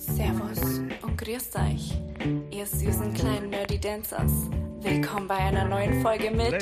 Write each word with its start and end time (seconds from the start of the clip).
Servus 0.00 0.78
und 1.02 1.18
grüßt 1.18 1.56
euch, 1.56 1.92
ihr 2.50 2.64
süßen 2.64 3.12
kleinen 3.12 3.50
Nerdy 3.50 3.78
Dancers. 3.78 4.32
Willkommen 4.80 5.28
bei 5.28 5.36
einer 5.36 5.66
neuen 5.66 6.00
Folge 6.00 6.30
mit. 6.30 6.54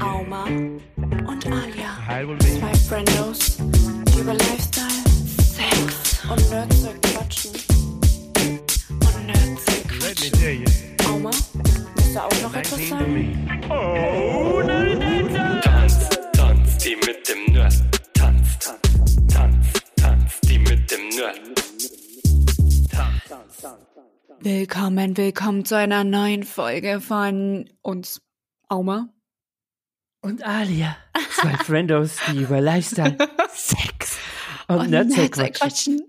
Auma 0.00 0.44
und 0.44 1.46
Alia. 1.46 2.06
Hi, 2.06 2.26
will 2.26 2.36
be. 2.36 2.44
Zwei 2.44 2.72
Friendos, 2.74 3.56
die 3.58 4.20
über 4.20 4.34
Lifestyle, 4.34 4.86
Sex 5.42 6.20
und 6.30 6.50
Nerdzeug 6.50 7.02
quatschen. 7.02 7.50
Und 8.90 9.26
Nerdzeug 9.26 9.88
quatschen. 9.88 10.64
Auma, 11.08 11.30
willst 11.96 12.14
du 12.14 12.20
auch 12.20 12.42
noch 12.44 12.54
etwas 12.54 12.78
19 12.78 12.88
to 12.88 12.94
sagen? 12.94 13.70
Oh, 13.70 14.62
Nerdy 14.64 14.98
Dancer. 15.00 15.60
Tanz, 15.62 16.08
tanz, 16.32 16.78
die 16.78 16.94
mit 16.94 17.28
dem 17.28 17.53
Willkommen, 24.44 25.16
willkommen 25.16 25.64
zu 25.64 25.74
einer 25.74 26.04
neuen 26.04 26.42
Folge 26.42 27.00
von 27.00 27.70
uns, 27.80 28.20
Auma. 28.68 29.08
und 30.20 30.44
Alia. 30.44 30.98
Zwei 31.30 31.54
Friendos, 31.64 32.18
die 32.30 32.42
über 32.42 32.60
Lifestyle, 32.60 33.16
Sex 33.54 34.18
und, 34.68 34.80
Und 34.80 34.90
Nerdzeug 34.90 35.32
quatschen. 35.54 36.02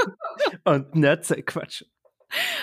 Und 0.64 0.94
Nerdzeug 0.94 1.44
quatschen. 1.44 1.88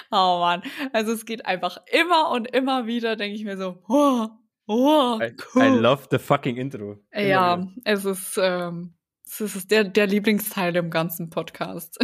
Oh 0.10 0.40
Mann, 0.40 0.64
also 0.94 1.12
es 1.12 1.26
geht 1.26 1.46
einfach 1.46 1.78
immer 1.92 2.32
und 2.32 2.48
immer 2.48 2.88
wieder, 2.88 3.16
denke 3.16 3.36
ich 3.36 3.44
mir 3.44 3.56
so, 3.56 3.84
oh, 3.88 4.30
oh, 4.66 5.20
I, 5.22 5.32
cool. 5.54 5.64
I 5.64 5.68
love 5.68 6.08
the 6.10 6.18
fucking 6.18 6.58
Intro. 6.58 6.98
Ja, 7.14 7.68
es 7.84 8.04
ist, 8.04 8.40
ähm, 8.42 8.96
es 9.26 9.42
ist 9.42 9.70
der, 9.70 9.84
der 9.84 10.08
Lieblingsteil 10.08 10.76
im 10.76 10.90
ganzen 10.90 11.30
Podcast. 11.30 12.00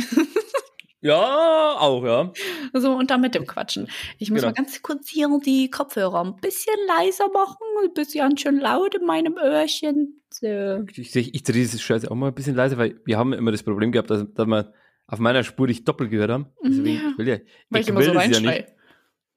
Ja, 1.02 1.77
auch, 1.80 2.03
ja. 2.03 2.34
so, 2.73 2.92
und 2.94 3.09
dann 3.09 3.22
mit 3.22 3.33
dem 3.36 3.45
Quatschen. 3.47 3.88
Ich 4.17 4.30
muss 4.31 4.42
Genau. 4.42 4.50
mal 4.50 4.53
ganz 4.53 4.81
kurz 4.81 5.08
hier 5.08 5.30
die 5.45 5.69
Kopfhörer 5.69 6.23
ein 6.25 6.36
bisschen 6.38 6.75
leiser 6.88 7.30
machen, 7.33 7.58
ein 7.83 7.94
bisschen 7.94 8.38
schön 8.38 8.59
laut 8.59 8.95
in 8.95 9.06
meinem 9.06 9.38
Öhrchen. 9.38 10.22
So. 10.30 10.86
Ich, 10.91 11.16
ich, 11.16 11.33
ich 11.36 11.44
drehe 11.44 11.61
diese 11.61 11.80
Scheiße 11.80 12.09
auch 12.11 12.16
mal 12.16 12.28
ein 12.28 12.36
bisschen 12.36 12.56
leiser, 12.56 12.78
weil 12.78 13.00
wir 13.06 13.17
haben 13.17 13.31
immer 13.33 13.52
das 13.52 13.64
Problem 13.64 13.91
gehabt, 13.91 14.09
dass, 14.09 14.25
dass 14.33 14.45
wir 14.47 14.73
auf 15.08 15.19
meiner 15.19 15.44
Spur 15.44 15.67
dich 15.67 15.86
doppelt 15.86 16.11
gehört 16.11 16.31
haben. 16.31 16.47
Deswegen, 16.64 17.02
Ja. 17.02 17.09
ich 17.11 17.17
will 17.17 17.28
ja, 17.30 17.38
Weil 17.69 17.81
ich, 17.81 17.88
immer 17.88 18.00
will 18.00 18.06
so 18.08 18.13
das 18.13 18.30
ja 18.30 18.39
nicht. 18.41 18.67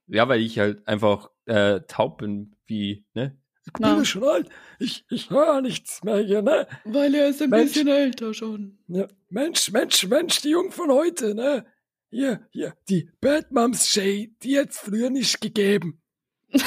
Ja, 0.08 0.28
weil 0.28 0.40
ich 0.40 0.58
halt 0.58 0.86
einfach 0.86 1.30
äh, 1.46 1.80
taub 1.88 2.18
bin, 2.18 2.56
wie, 2.66 3.04
ne? 3.14 3.38
Ich 3.64 3.72
ja 3.80 4.04
schon 4.04 4.24
alt. 4.24 4.48
Ich, 4.80 5.04
ich 5.08 5.30
höre 5.30 5.60
nichts 5.62 6.02
mehr 6.02 6.18
hier, 6.18 6.42
ne? 6.42 6.66
Weil 6.84 7.14
er 7.14 7.28
ist 7.28 7.40
ein 7.40 7.50
Mensch. 7.50 7.74
bisschen 7.74 7.86
älter 7.88 8.34
schon. 8.34 8.78
Ja, 8.88 9.06
Mensch, 9.32 9.72
Mensch, 9.72 10.06
Mensch, 10.06 10.42
die 10.42 10.50
Jungen 10.50 10.72
von 10.72 10.90
heute, 10.90 11.34
ne? 11.34 11.64
Hier, 12.10 12.46
hier, 12.50 12.74
die 12.88 13.08
Bad 13.22 13.50
Moms 13.50 13.88
Shay, 13.88 14.34
die 14.42 14.50
jetzt 14.50 14.80
früher 14.80 15.08
nicht 15.08 15.40
gegeben. 15.40 16.02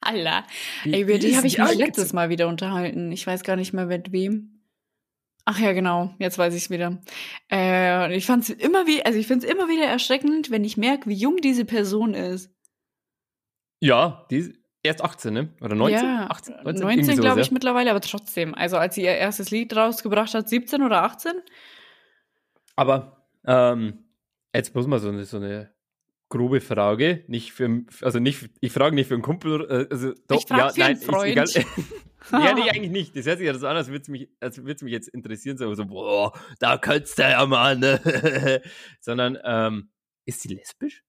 Alter. 0.00 0.44
Wie- 0.84 0.94
Ey, 0.94 1.02
über 1.02 1.18
die 1.18 1.28
ist 1.28 1.36
habe 1.36 1.46
ich 1.46 1.56
die 1.56 1.60
mich 1.60 1.74
letztes 1.74 2.14
Mal 2.14 2.30
wieder 2.30 2.48
unterhalten. 2.48 3.12
Ich 3.12 3.26
weiß 3.26 3.42
gar 3.42 3.56
nicht 3.56 3.74
mehr 3.74 3.86
mit 3.86 4.10
wem. 4.10 4.62
Ach 5.44 5.58
ja, 5.58 5.72
genau. 5.72 6.14
Jetzt 6.18 6.38
weiß 6.38 6.54
ich 6.54 6.64
es 6.64 6.70
wieder. 6.70 7.02
Äh, 7.50 8.16
ich 8.16 8.24
fand 8.24 8.44
es 8.44 8.50
immer 8.50 8.86
wie, 8.86 9.04
also 9.04 9.18
ich 9.18 9.26
finde 9.26 9.46
es 9.46 9.52
immer 9.52 9.68
wieder 9.68 9.84
erschreckend, 9.84 10.50
wenn 10.50 10.64
ich 10.64 10.78
merke, 10.78 11.10
wie 11.10 11.14
jung 11.14 11.36
diese 11.36 11.66
Person 11.66 12.14
ist. 12.14 12.50
Ja, 13.80 14.26
die 14.30 14.36
ist 14.38 14.52
erst 14.82 15.02
18, 15.04 15.34
ne? 15.34 15.54
Oder 15.60 15.74
19? 15.74 16.04
ja, 16.04 16.26
18, 16.30 16.54
19, 16.54 16.82
irgendwie 16.88 17.02
sowas, 17.04 17.20
glaube 17.20 17.40
ich 17.42 17.48
ja. 17.48 17.52
mittlerweile, 17.52 17.90
aber 17.90 18.00
trotzdem. 18.00 18.54
Also 18.54 18.78
als 18.78 18.94
sie 18.94 19.02
ihr 19.02 19.16
erstes 19.16 19.50
Lied 19.50 19.76
rausgebracht 19.76 20.32
hat, 20.32 20.48
17 20.48 20.82
oder 20.82 21.02
18? 21.02 21.32
Aber, 22.76 23.26
ähm, 23.44 24.04
jetzt 24.54 24.72
bloß 24.72 24.86
mal 24.86 24.98
so 24.98 25.08
eine, 25.08 25.24
so 25.24 25.36
eine 25.38 25.72
grobe 26.28 26.60
Frage. 26.60 27.24
Nicht 27.28 27.52
für, 27.52 27.84
also 28.00 28.18
nicht, 28.18 28.48
ich 28.60 28.72
frage 28.72 28.94
nicht 28.94 29.08
für 29.08 29.14
einen 29.14 29.22
Kumpel, 29.22 29.66
äh, 29.68 29.92
also 29.92 30.14
doch, 30.28 30.42
Ich 30.42 30.48
ja, 30.48 30.70
für 30.70 30.84
einen 30.84 30.94
nein, 30.94 30.96
Freund. 30.96 31.38
ist 31.38 31.56
egal. 31.56 31.66
ja, 32.44 32.54
nee, 32.54 32.70
eigentlich 32.70 32.90
nicht. 32.90 33.16
Das 33.16 33.26
hört 33.26 33.38
sich 33.38 33.46
ja 33.46 33.54
so 33.54 33.66
an, 33.66 33.76
als 33.76 33.88
würde 33.88 34.02
es 34.02 34.08
mich, 34.08 34.28
als 34.40 34.58
mich 34.58 34.92
jetzt 34.92 35.08
interessieren, 35.08 35.58
so, 35.58 35.72
so 35.74 35.84
boah, 35.84 36.32
da 36.58 36.78
könntest 36.78 37.18
du 37.18 37.22
ja 37.22 37.44
mal, 37.44 37.76
ne? 37.76 38.62
Sondern, 39.00 39.38
ähm, 39.44 39.90
ist 40.24 40.40
sie 40.40 40.54
lesbisch? 40.54 41.04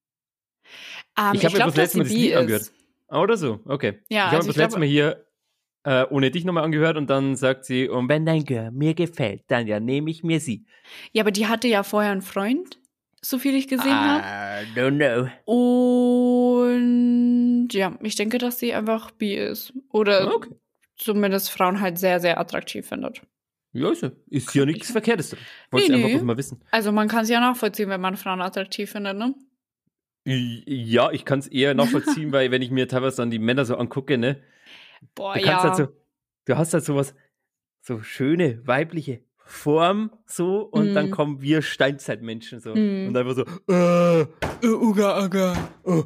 Ähm, 1.17 1.33
ich 1.35 1.45
habe 1.45 1.57
mir 1.57 1.65
das 1.65 1.75
letzte 1.75 1.97
Mal 1.99 2.03
das 2.03 2.13
sie 2.13 2.21
Lied 2.23 2.35
angehört. 2.35 2.71
Ah, 3.07 3.21
Oder 3.21 3.37
so, 3.37 3.61
okay. 3.65 4.01
Ja, 4.09 4.17
ich 4.17 4.25
habe 4.25 4.37
also 4.37 4.47
das 4.47 4.57
letzte 4.57 4.79
Mal 4.79 4.87
hier 4.87 5.22
äh, 5.83 6.05
ohne 6.09 6.31
dich 6.31 6.45
nochmal 6.45 6.63
angehört 6.63 6.97
und 6.97 7.09
dann 7.09 7.35
sagt 7.35 7.65
sie, 7.65 7.89
und 7.89 8.09
wenn 8.09 8.25
dein 8.25 8.43
Girl 8.45 8.71
mir 8.71 8.93
gefällt, 8.93 9.43
dann 9.47 9.67
ja 9.67 9.79
nehme 9.79 10.09
ich 10.09 10.23
mir 10.23 10.39
sie. 10.39 10.65
Ja, 11.11 11.23
aber 11.23 11.31
die 11.31 11.47
hatte 11.47 11.67
ja 11.67 11.83
vorher 11.83 12.11
einen 12.11 12.21
Freund, 12.21 12.79
so 13.21 13.37
viel 13.37 13.55
ich 13.55 13.67
gesehen 13.67 13.93
habe. 13.93 14.23
I 14.23 14.79
don't 14.79 14.97
know. 14.97 15.29
Und 16.13 17.73
ja, 17.73 17.97
ich 18.01 18.15
denke, 18.15 18.37
dass 18.37 18.59
sie 18.59 18.73
einfach 18.73 19.11
bi 19.11 19.35
ist. 19.35 19.73
Oder 19.89 20.33
Okay. 20.35 20.51
zumindest 20.97 21.51
Frauen 21.51 21.79
halt 21.81 21.97
sehr, 21.97 22.19
sehr 22.19 22.39
attraktiv 22.39 22.87
findet. 22.87 23.21
Ja, 23.73 23.91
ist 23.91 24.03
ja, 24.03 24.11
ist 24.29 24.53
ja 24.53 24.65
nichts 24.65 24.91
Verkehrtes. 24.91 25.35
Wollte 25.71 25.87
Nee, 25.87 25.93
ich 25.93 25.93
einfach 25.95 26.07
nee. 26.07 26.13
bloß 26.15 26.23
mal 26.25 26.37
wissen. 26.37 26.61
Also 26.71 26.91
man 26.91 27.07
kann 27.07 27.23
es 27.23 27.29
ja 27.29 27.39
nachvollziehen, 27.39 27.89
wenn 27.89 28.01
man 28.01 28.17
Frauen 28.17 28.41
attraktiv 28.41 28.91
findet, 28.91 29.17
ne? 29.17 29.33
Ja, 30.25 31.11
ich 31.11 31.25
kann 31.25 31.39
es 31.39 31.47
eher 31.47 31.73
nachvollziehen, 31.73 32.31
weil 32.31 32.51
wenn 32.51 32.61
ich 32.61 32.71
mir 32.71 32.87
teilweise 32.87 33.17
dann 33.17 33.31
die 33.31 33.39
Männer 33.39 33.65
so 33.65 33.75
angucke, 33.75 34.17
ne, 34.17 34.41
Boah, 35.15 35.33
du 35.35 35.41
kannst 35.41 35.63
ja. 35.63 35.69
halt 35.69 35.75
so, 35.77 35.87
du 36.45 36.57
hast 36.57 36.73
halt 36.73 36.83
sowas, 36.83 37.13
so 37.81 38.01
schöne 38.01 38.65
weibliche 38.65 39.21
Form 39.45 40.11
so 40.25 40.61
und 40.61 40.91
Mm. 40.91 40.95
dann 40.95 41.11
kommen 41.11 41.41
wir 41.41 41.61
Steinzeitmenschen 41.61 42.61
so 42.61 42.73
Mm. 42.73 43.07
und 43.07 43.17
einfach 43.17 43.35
so, 43.35 43.43
äh, 43.71 44.21
Äh, 44.21 44.67
uga, 44.67 45.25
uga. 45.25 45.55
uh. 45.85 46.03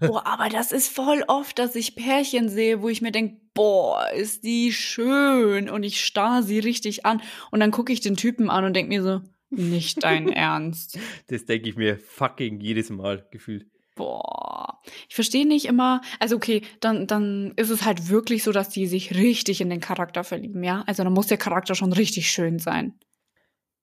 Boah, 0.00 0.26
aber 0.26 0.48
das 0.50 0.72
ist 0.72 0.88
voll 0.88 1.24
oft, 1.26 1.58
dass 1.58 1.74
ich 1.74 1.96
Pärchen 1.96 2.48
sehe, 2.48 2.82
wo 2.82 2.88
ich 2.88 3.02
mir 3.02 3.12
denke, 3.12 3.40
boah, 3.54 4.08
ist 4.14 4.44
die 4.44 4.72
schön 4.72 5.68
und 5.68 5.82
ich 5.82 6.04
starr 6.04 6.42
sie 6.42 6.58
richtig 6.60 7.04
an 7.06 7.20
und 7.50 7.60
dann 7.60 7.70
gucke 7.70 7.92
ich 7.92 8.00
den 8.00 8.16
Typen 8.16 8.50
an 8.50 8.64
und 8.64 8.74
denke 8.74 8.88
mir 8.90 9.02
so, 9.02 9.20
nicht 9.50 10.02
dein 10.04 10.28
Ernst. 10.32 10.98
Das 11.28 11.44
denke 11.44 11.68
ich 11.68 11.76
mir 11.76 11.98
fucking 11.98 12.60
jedes 12.60 12.90
Mal 12.90 13.26
gefühlt. 13.30 13.66
Boah, 13.94 14.80
ich 15.08 15.14
verstehe 15.14 15.46
nicht 15.46 15.66
immer. 15.66 16.00
Also 16.18 16.36
okay, 16.36 16.62
dann 16.80 17.06
dann 17.06 17.52
ist 17.56 17.70
es 17.70 17.84
halt 17.84 18.08
wirklich 18.08 18.42
so, 18.42 18.52
dass 18.52 18.68
die 18.68 18.86
sich 18.86 19.14
richtig 19.14 19.60
in 19.60 19.70
den 19.70 19.80
Charakter 19.80 20.24
verlieben, 20.24 20.64
ja? 20.64 20.82
Also 20.86 21.04
dann 21.04 21.12
muss 21.12 21.28
der 21.28 21.38
Charakter 21.38 21.74
schon 21.74 21.92
richtig 21.92 22.28
schön 22.30 22.58
sein. 22.58 22.94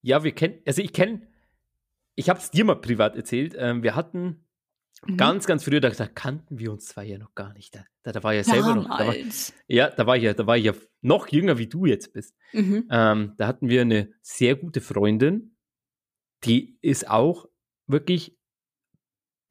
Ja, 0.02 0.24
wir 0.24 0.32
kennen, 0.32 0.58
also 0.66 0.82
ich 0.82 0.92
kenne, 0.92 1.22
ich 2.14 2.28
habe 2.28 2.40
es 2.40 2.50
dir 2.50 2.64
mal 2.64 2.74
privat 2.76 3.16
erzählt, 3.16 3.54
ähm, 3.56 3.82
wir 3.82 3.94
hatten 3.94 4.44
Mhm. 5.06 5.16
ganz, 5.16 5.46
ganz 5.46 5.64
früher, 5.64 5.80
da, 5.80 5.90
da 5.90 6.06
kannten 6.06 6.58
wir 6.60 6.70
uns 6.70 6.86
zwei 6.86 7.04
ja 7.04 7.18
noch 7.18 7.34
gar 7.34 7.52
nicht. 7.54 7.74
Da, 7.74 7.84
da, 8.04 8.12
da 8.12 8.22
war 8.22 8.34
ja 8.34 8.44
selber 8.44 8.74
noch, 8.76 8.84
da 8.84 8.90
war, 8.90 9.14
Damals. 9.14 9.52
ja, 9.66 9.90
da 9.90 10.06
war 10.06 10.16
ich 10.16 10.22
ja, 10.22 10.32
da 10.32 10.46
war 10.46 10.56
ich 10.56 10.64
ja 10.64 10.74
noch 11.00 11.26
jünger, 11.28 11.58
wie 11.58 11.66
du 11.66 11.86
jetzt 11.86 12.12
bist. 12.12 12.36
Mhm. 12.52 12.86
Ähm, 12.90 13.32
da 13.36 13.46
hatten 13.48 13.68
wir 13.68 13.80
eine 13.80 14.12
sehr 14.20 14.54
gute 14.54 14.80
Freundin, 14.80 15.56
die 16.44 16.78
ist 16.82 17.10
auch 17.10 17.48
wirklich 17.88 18.38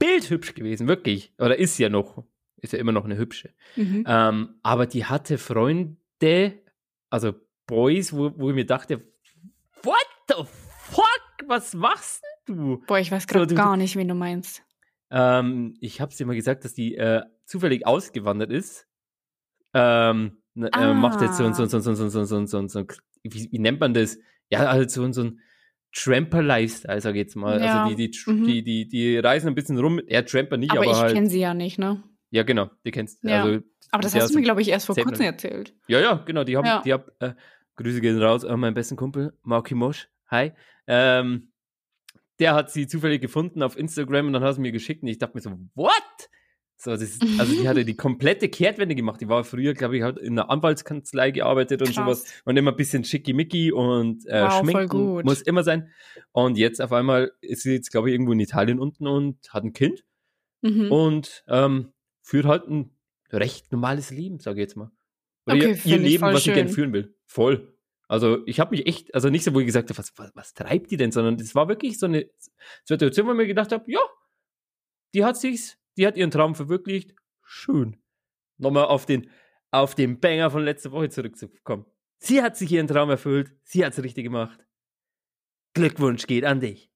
bildhübsch 0.06 0.56
gewesen, 0.56 0.88
wirklich. 0.88 1.34
Oder 1.38 1.58
ist 1.60 1.78
ja 1.78 1.88
noch, 1.90 2.24
ist 2.58 2.74
ja 2.74 2.80
immer 2.80 2.92
noch 2.92 3.06
eine 3.06 3.18
hübsche. 3.18 3.54
Mhm. 3.76 4.04
Ähm, 4.08 4.56
aber 4.64 4.86
die 4.88 5.06
hatte 5.06 5.38
Freunde, 5.38 6.60
also 7.10 7.34
Boys, 7.68 8.12
wo, 8.14 8.32
wo 8.38 8.50
ich 8.50 8.56
mir 8.56 8.66
dachte, 8.66 9.02
what 9.84 9.96
the 10.28 10.44
fuck, 10.90 11.22
was 11.48 11.74
machst 11.74 12.24
du? 12.46 12.82
Boah, 12.88 13.00
ich 13.00 13.12
weiß 13.12 13.24
So, 13.24 13.28
gerade 13.28 13.48
du- 13.48 13.56
gar 13.56 13.78
nicht, 13.78 13.96
wen 13.96 14.08
du 14.08 14.16
meinst. 14.16 14.64
Ähm, 15.12 15.76
ich 15.80 16.02
habe 16.02 16.14
dir 16.16 16.26
mal 16.26 16.36
gesagt, 16.36 16.66
dass 16.66 16.74
die 16.74 16.96
äh, 16.96 17.22
zufällig 17.46 17.86
ausgewandert 17.86 18.52
ist. 18.52 18.88
Ähm, 19.74 20.42
ne, 20.54 20.70
äh, 20.74 20.94
macht 20.94 21.22
jetzt 21.22 21.38
so 21.38 21.46
ein, 21.46 21.54
so, 21.54 21.64
ein- 21.64 21.70
so, 21.70 21.78
ein- 21.78 21.82
so, 21.84 21.90
ein- 21.92 21.96
so, 21.96 22.02
ein- 22.04 22.10
so, 22.10 22.20
ein- 22.38 22.48
so, 22.48 22.58
ein- 22.58 22.70
so, 22.70 22.80
ein- 22.80 22.88
wie, 23.24 23.52
wie 23.52 23.60
nennt 23.60 23.80
man 23.80 23.94
das? 23.94 24.18
Ja, 24.50 24.72
halt 24.72 24.90
so, 24.92 25.04
ein- 25.04 25.14
so 25.14 25.22
ein 25.24 25.40
Tramper-Lifestyle, 25.94 27.02
sag 27.02 27.16
ich 27.16 27.20
jetzt 27.20 27.36
mal. 27.36 27.62
Ja, 27.62 27.84
Also 27.84 27.96
die, 27.96 28.10
die, 28.12 28.20
mhm. 28.32 28.46
die, 28.46 28.64
die, 28.64 28.88
die 28.88 29.18
reisen 29.18 29.48
ein 29.48 29.56
bisschen 29.56 29.78
rum. 29.80 30.00
Er 30.08 30.26
Tramper 30.26 30.58
nicht, 30.58 30.72
Aber, 30.72 30.82
aber, 30.82 30.92
ich 30.92 30.98
halt. 30.98 31.14
kenne 31.14 31.30
sie 31.30 31.40
ja 31.40 31.54
nicht, 31.54 31.78
ne? 31.80 32.04
Ja, 32.30 32.44
genau, 32.44 32.70
die 32.86 32.92
kennst 32.92 33.24
Ja. 33.24 33.44
Also, 33.44 33.60
Aber 33.92 34.02
das 34.02 34.14
ja, 34.14 34.22
hast 34.22 34.32
du 34.34 34.38
mir, 34.38 34.44
glaube 34.44 34.62
ich, 34.62 34.70
erst 34.70 34.86
vor 34.86 34.96
kurzem 34.96 35.12
Minuten. 35.12 35.24
erzählt. 35.26 35.76
Ja, 35.88 36.00
ja, 36.00 36.14
genau, 36.26 36.44
die 36.44 36.56
haben, 36.58 36.66
Ja. 36.66 36.82
die 36.84 36.94
hab, 36.94 37.12
äh, 37.20 37.34
Grüße 37.76 38.00
gehen 38.02 38.22
raus 38.22 38.46
an 38.46 38.60
meinen 38.60 38.74
besten 38.74 38.96
Kumpel, 38.96 39.34
Marky 39.44 39.76
Mosch. 39.76 40.10
Hi. 40.30 40.54
Ähm, 40.88 41.52
der 42.40 42.56
hat 42.56 42.72
sie 42.72 42.88
zufällig 42.88 43.22
gefunden 43.22 43.62
auf 43.62 43.78
Instagram 43.78 44.28
und 44.28 44.34
dann 44.34 44.44
hat 44.44 44.56
sie 44.56 44.62
mir 44.62 44.72
geschickt 44.72 45.04
und 45.04 45.10
ich 45.10 45.18
dachte 45.20 45.36
mir 45.36 45.42
so, 45.42 45.52
what? 45.76 45.94
So, 46.84 46.90
das 46.92 47.20
also 47.38 47.54
die 47.54 47.68
hatte 47.68 47.86
die 47.86 47.96
komplette 47.96 48.50
Kehrtwende 48.50 48.96
gemacht. 48.96 49.22
Die 49.22 49.30
war 49.30 49.44
früher, 49.44 49.76
glaube 49.76 49.98
ich, 49.98 50.02
halt 50.04 50.18
in 50.18 50.40
einer 50.40 50.50
Anwaltskanzlei 50.50 51.30
gearbeitet 51.30 51.82
und 51.84 51.94
Krass. 51.94 52.24
sowas 52.24 52.42
und 52.44 52.58
immer 52.58 52.72
ein 52.72 52.76
bisschen 52.78 53.04
schickimicki 53.04 53.72
und 53.72 54.26
äh, 54.26 54.42
Wow, 54.42 54.60
schminken 54.60 55.06
muss 55.24 55.44
immer 55.44 55.64
sein. 55.64 55.92
Und 56.32 56.58
jetzt 56.58 56.82
auf 56.82 56.92
einmal 56.92 57.34
ist 57.42 57.62
sie 57.62 57.74
jetzt, 57.74 57.92
glaube 57.92 58.10
ich, 58.10 58.14
irgendwo 58.14 58.32
in 58.32 58.40
Italien 58.40 58.80
unten 58.80 59.06
und 59.06 59.38
hat 59.54 59.64
ein 59.64 59.74
Kind 59.74 60.04
Mhm. 60.64 60.92
und 60.92 61.44
ähm, 61.48 61.92
führt 62.22 62.46
halt 62.46 62.68
ein 62.68 62.96
recht 63.32 63.72
normales 63.72 64.10
Leben, 64.12 64.40
sage 64.40 64.60
ich 64.60 64.64
jetzt 64.64 64.76
mal. 64.76 64.92
Oder 65.46 65.56
Okay, 65.58 65.78
ihr, 65.84 65.92
ihr 65.92 65.98
ich 65.98 66.02
Leben, 66.12 66.24
was 66.24 66.46
ich 66.48 66.54
gern 66.54 66.68
schön. 66.68 66.74
führen 66.76 66.94
will. 66.94 67.16
Voll. 67.26 67.76
Also 68.08 68.46
ich 68.46 68.60
habe 68.60 68.76
mich 68.76 68.88
echt, 68.88 69.14
also 69.16 69.30
nicht 69.30 69.44
so, 69.44 69.54
wo 69.54 69.60
ich 69.60 69.66
gesagt 69.68 69.90
habe, 69.90 69.98
was, 70.00 70.14
was, 70.18 70.32
was 70.36 70.54
treibt 70.54 70.90
die 70.92 70.98
denn, 70.98 71.12
sondern 71.12 71.36
es 71.36 71.54
war 71.56 71.68
wirklich 71.68 71.98
so 72.00 72.08
eine 72.08 72.30
Situation, 72.84 73.28
wo 73.28 73.32
ich 73.32 73.38
mir 73.38 73.48
gedacht 73.48 73.72
habe, 73.72 73.84
ja, 73.92 74.02
die 75.14 75.24
hat 75.24 75.38
sich's, 75.38 75.78
die 75.98 76.08
hat 76.08 76.18
ihren 76.18 76.32
Traum 76.32 76.56
verwirklicht. 76.56 77.14
Schön. 77.44 77.98
Nochmal 78.58 78.86
auf 78.86 79.06
den, 79.06 79.30
auf 79.72 79.96
den 79.96 80.20
Banger 80.20 80.52
von 80.52 80.64
letzter 80.64 80.92
Woche 80.92 81.10
zurückzukommen. 81.10 81.86
Sie 82.20 82.42
hat 82.42 82.56
sich 82.56 82.72
ihren 82.72 82.88
Traum 82.88 83.10
erfüllt, 83.10 83.52
sie 83.64 83.84
hat's 83.84 84.02
richtig 84.02 84.26
gemacht. 84.26 84.60
Glückwunsch 85.74 86.28
geht 86.28 86.46
an 86.46 86.60
dich. 86.60 86.92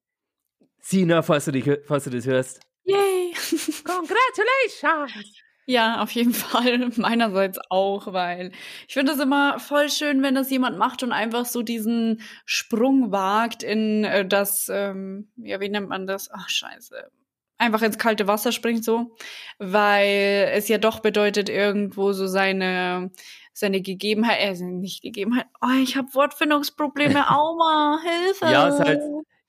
Sina, 0.80 1.24
falls 1.24 1.46
du, 1.46 1.52
dich, 1.52 1.68
falls 1.86 2.04
du 2.04 2.12
das 2.12 2.28
hörst. 2.28 2.62
Yay! 2.84 3.34
Congratulations! 3.84 5.42
Ja, 5.68 6.04
auf 6.04 6.12
jeden 6.12 6.34
Fall. 6.34 6.90
Meinerseits 6.98 7.58
auch, 7.70 8.14
weil 8.14 8.52
ich 8.88 8.94
finde 8.94 9.14
es 9.14 9.20
immer 9.20 9.60
voll 9.60 9.90
schön, 9.90 10.22
wenn 10.22 10.36
das 10.36 10.52
jemand 10.52 10.78
macht 10.78 11.02
und 11.02 11.12
einfach 11.12 11.46
so 11.46 11.64
diesen 11.64 12.22
Sprung 12.46 13.12
wagt 13.12 13.64
in 13.64 14.04
äh, 14.04 14.28
das, 14.28 14.70
ähm, 14.72 15.32
ja, 15.38 15.60
wie 15.60 15.70
nennt 15.70 15.90
man 15.90 16.06
das? 16.06 16.30
Ach, 16.32 16.50
scheiße. 16.50 17.10
Einfach 17.58 17.82
ins 17.82 17.98
kalte 17.98 18.28
Wasser 18.28 18.52
springt 18.52 18.84
so, 18.84 19.16
weil 19.60 20.50
es 20.54 20.68
ja 20.68 20.78
doch 20.78 21.00
bedeutet, 21.00 21.48
irgendwo 21.50 22.12
so 22.12 22.28
seine, 22.28 23.12
seine 23.54 23.82
Gegebenheit, 23.82 24.40
äh, 24.42 24.62
nicht 24.64 25.02
Gegebenheit, 25.02 25.46
oh, 25.62 25.82
ich 25.82 25.96
habe 25.96 26.14
Wortfindungsprobleme, 26.14 27.30
Auma, 27.30 28.00
Hilfe. 28.04 28.46
Ja, 28.46 28.68
ist 28.68 28.80
halt, 28.80 29.02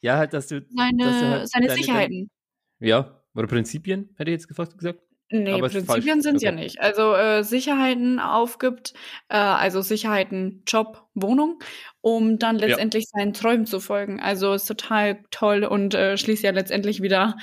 ja, 0.02 0.16
halt, 0.18 0.32
dass 0.32 0.46
du. 0.46 0.64
seine, 0.68 1.04
dass 1.04 1.20
du 1.20 1.30
halt 1.30 1.48
seine 1.48 1.66
deine- 1.66 1.76
Sicherheiten. 1.80 2.30
Ja, 2.78 3.22
oder 3.34 3.46
Prinzipien, 3.48 4.10
hätte 4.16 4.30
ich 4.30 4.34
jetzt 4.34 4.48
gefasst 4.48 4.76
gesagt. 4.78 5.00
Nee, 5.28 5.52
Aber 5.54 5.68
Prinzipien 5.68 6.22
sind 6.22 6.36
es 6.36 6.42
ja 6.42 6.52
nicht. 6.52 6.80
Also 6.80 7.12
äh, 7.14 7.42
Sicherheiten 7.42 8.20
aufgibt, 8.20 8.94
äh, 9.28 9.36
also 9.36 9.82
Sicherheiten, 9.82 10.62
Job, 10.68 11.08
Wohnung, 11.14 11.58
um 12.00 12.38
dann 12.38 12.58
Ja. 12.60 12.66
letztendlich 12.68 13.06
seinen 13.08 13.32
Träumen 13.32 13.66
zu 13.66 13.80
folgen. 13.80 14.20
Also 14.20 14.52
ist 14.54 14.66
total 14.66 15.22
toll 15.30 15.64
und 15.64 15.94
äh, 15.94 16.16
schließt 16.16 16.44
ja 16.44 16.52
letztendlich 16.52 17.02
wieder 17.02 17.36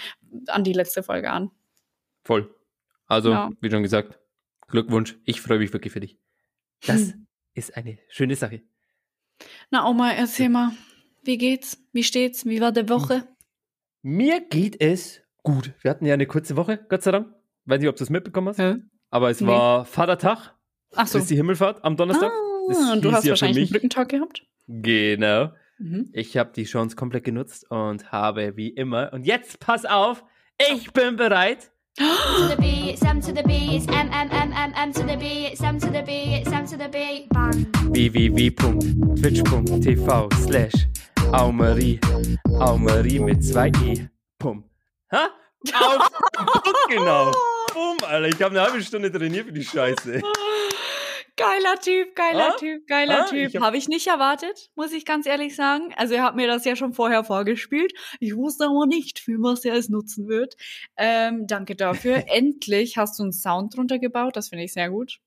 an 0.48 0.64
die 0.64 0.72
letzte 0.72 1.04
Folge 1.04 1.30
an. 1.30 1.52
Voll. 2.24 2.56
Also, 3.08 3.32
Ja. 3.32 3.50
wie 3.60 3.70
schon 3.70 3.84
gesagt, 3.84 4.18
Glückwunsch. 4.70 5.18
Ich 5.26 5.42
freue 5.42 5.60
mich 5.60 5.74
wirklich 5.74 5.92
für 5.92 6.00
dich. 6.00 6.18
Das 6.88 7.12
Hm. 7.12 7.28
ist 7.54 7.76
eine 7.76 8.00
schöne 8.08 8.36
Sache. 8.38 8.62
Na, 9.72 9.86
Oma, 9.90 10.12
erzähl 10.14 10.48
mal, 10.48 10.72
wie 11.24 11.38
geht's? 11.38 11.84
Wie 11.92 12.04
steht's? 12.04 12.46
Wie 12.46 12.62
war 12.62 12.72
die 12.72 12.88
Woche? 12.88 13.28
Mir 14.04 14.40
geht 14.40 14.80
es 14.82 15.22
gut. 15.44 15.74
Wir 15.82 15.92
hatten 15.92 16.06
ja 16.06 16.14
eine 16.14 16.28
kurze 16.28 16.56
Woche, 16.56 16.78
Gott 16.90 17.04
sei 17.04 17.12
Dank. 17.12 17.34
Weiß 17.66 17.80
nicht, 17.80 17.88
ob 17.90 17.96
du 17.96 18.04
es 18.04 18.10
mitbekommen 18.10 18.50
hast. 18.50 18.60
Hä? 18.60 18.76
Aber 19.10 19.30
es 19.30 19.40
Nee. 19.42 19.48
war 19.48 19.86
Vatertag, 19.86 20.54
Ach 20.96 21.08
so. 21.08 21.18
Christi 21.20 21.36
Himmelfahrt 21.36 21.84
am 21.84 21.96
Donnerstag. 21.98 22.32
Das 22.68 22.78
Ah, 22.78 22.94
und 22.94 23.04
du 23.04 23.12
hast 23.12 23.24
ja 23.26 23.32
wahrscheinlich 23.32 23.58
einen 23.64 23.70
Brückentag 23.72 24.10
gehabt? 24.10 24.44
Genau. 24.68 25.52
Mhm. 25.80 26.10
Ich 26.14 26.38
habe 26.38 26.52
die 26.56 26.64
Chance 26.66 26.96
komplett 26.96 27.24
genutzt 27.26 27.66
und 27.70 28.12
habe 28.12 28.56
wie 28.56 28.70
immer, 28.70 29.12
und 29.14 29.26
jetzt 29.26 29.60
pass 29.60 29.86
auf, 29.86 30.24
ich 30.72 30.92
bin 30.94 31.16
bereit. 31.18 31.72
to 31.98 32.04
the 32.50 32.56
B, 32.56 32.90
it's 32.92 33.02
M 33.04 33.20
to 33.22 33.28
the 33.36 33.44
B, 33.44 33.76
it's 33.76 33.86
M 33.88 34.10
M 34.12 34.30
M 34.32 34.52
M 34.52 34.74
M 34.76 34.92
to 34.94 35.02
the 35.08 35.16
B, 35.18 35.48
it's 35.52 35.62
M 35.62 35.78
to 35.80 35.88
the 35.92 36.02
B, 36.02 36.40
it's 36.42 36.52
M 36.52 36.66
to 36.66 36.76
the 36.78 36.88
B. 36.92 37.28
Bang. 37.30 37.68
www.twitch.tv 37.94 40.30
slash 40.48 40.88
Aumarie. 41.32 42.00
Aumarie 42.60 43.20
mit 43.20 43.44
zwei 43.44 43.70
i. 43.84 44.08
Pum. 44.40 44.64
Ha? 45.12 45.30
Auf 45.74 46.10
genau. 46.90 47.32
Pum, 47.74 47.98
Alter. 48.08 48.28
Ich 48.28 48.42
habe 48.42 48.58
eine 48.58 48.62
halbe 48.70 48.82
Stunde 48.84 49.12
trainiert 49.12 49.48
für 49.48 49.54
die 49.54 49.64
Scheiße. 49.64 50.22
Geiler 51.36 51.80
Typ, 51.82 52.16
geiler 52.16 52.54
Ah? 52.54 52.58
Typ, 52.60 52.86
geiler 52.88 53.22
Ah, 53.26 53.26
Typ. 53.30 53.50
ich 53.50 53.56
hab- 53.56 53.64
Habe 53.64 53.78
ich 53.78 53.88
nicht 53.90 54.06
erwartet, 54.06 54.70
muss 54.76 54.94
ich 54.94 55.04
ganz 55.04 55.26
ehrlich 55.26 55.56
sagen. 55.56 55.92
Also 55.98 56.14
er 56.14 56.22
hat 56.24 56.36
mir 56.36 56.46
das 56.46 56.64
ja 56.64 56.76
schon 56.76 56.94
vorher 56.94 57.24
vorgespielt. 57.24 57.92
Ich 58.20 58.36
wusste 58.36 58.66
aber 58.66 58.86
nicht, 58.86 59.18
für 59.20 59.34
was 59.42 59.66
er 59.66 59.74
es 59.74 59.90
nutzen 59.90 60.28
wird. 60.28 60.56
Ähm, 60.96 61.48
danke 61.48 61.76
dafür. 61.76 62.24
Endlich 62.28 62.98
hast 62.98 63.18
du 63.18 63.24
einen 63.24 63.32
Sound 63.34 63.76
drunter 63.76 63.98
gebaut. 63.98 64.36
Das 64.36 64.50
finde 64.50 64.66
ich 64.66 64.74
sehr 64.74 64.92
gut. 64.92 65.20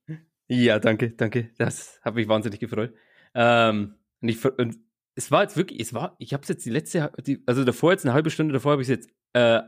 Ja, 0.46 0.78
danke, 0.78 1.10
danke. 1.10 1.50
Das 1.58 1.98
hat 2.02 2.14
mich 2.14 2.28
wahnsinnig 2.28 2.60
gefreut. 2.60 2.94
Ähm, 3.34 3.96
und 4.22 4.28
ich, 4.28 4.44
und 4.44 4.76
es 5.16 5.32
war 5.32 5.42
jetzt 5.42 5.56
wirklich, 5.56 5.80
es 5.80 5.92
war, 5.92 6.14
ich 6.20 6.32
habe 6.32 6.42
es 6.44 6.48
jetzt 6.48 6.64
die 6.64 6.70
letzte, 6.70 7.10
die, 7.26 7.42
also 7.46 7.64
davor 7.64 7.90
jetzt 7.90 8.04
eine 8.04 8.14
halbe 8.14 8.30
Stunde 8.30 8.52
davor 8.54 8.72
habe 8.72 8.82
ich 8.82 8.88
jetzt, 8.88 9.10
äh, 9.32 9.60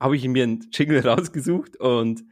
habe 0.00 0.16
ich 0.16 0.26
mir 0.28 0.44
einen 0.44 0.68
Jingle 0.72 1.00
rausgesucht 1.06 1.76
und 1.78 2.24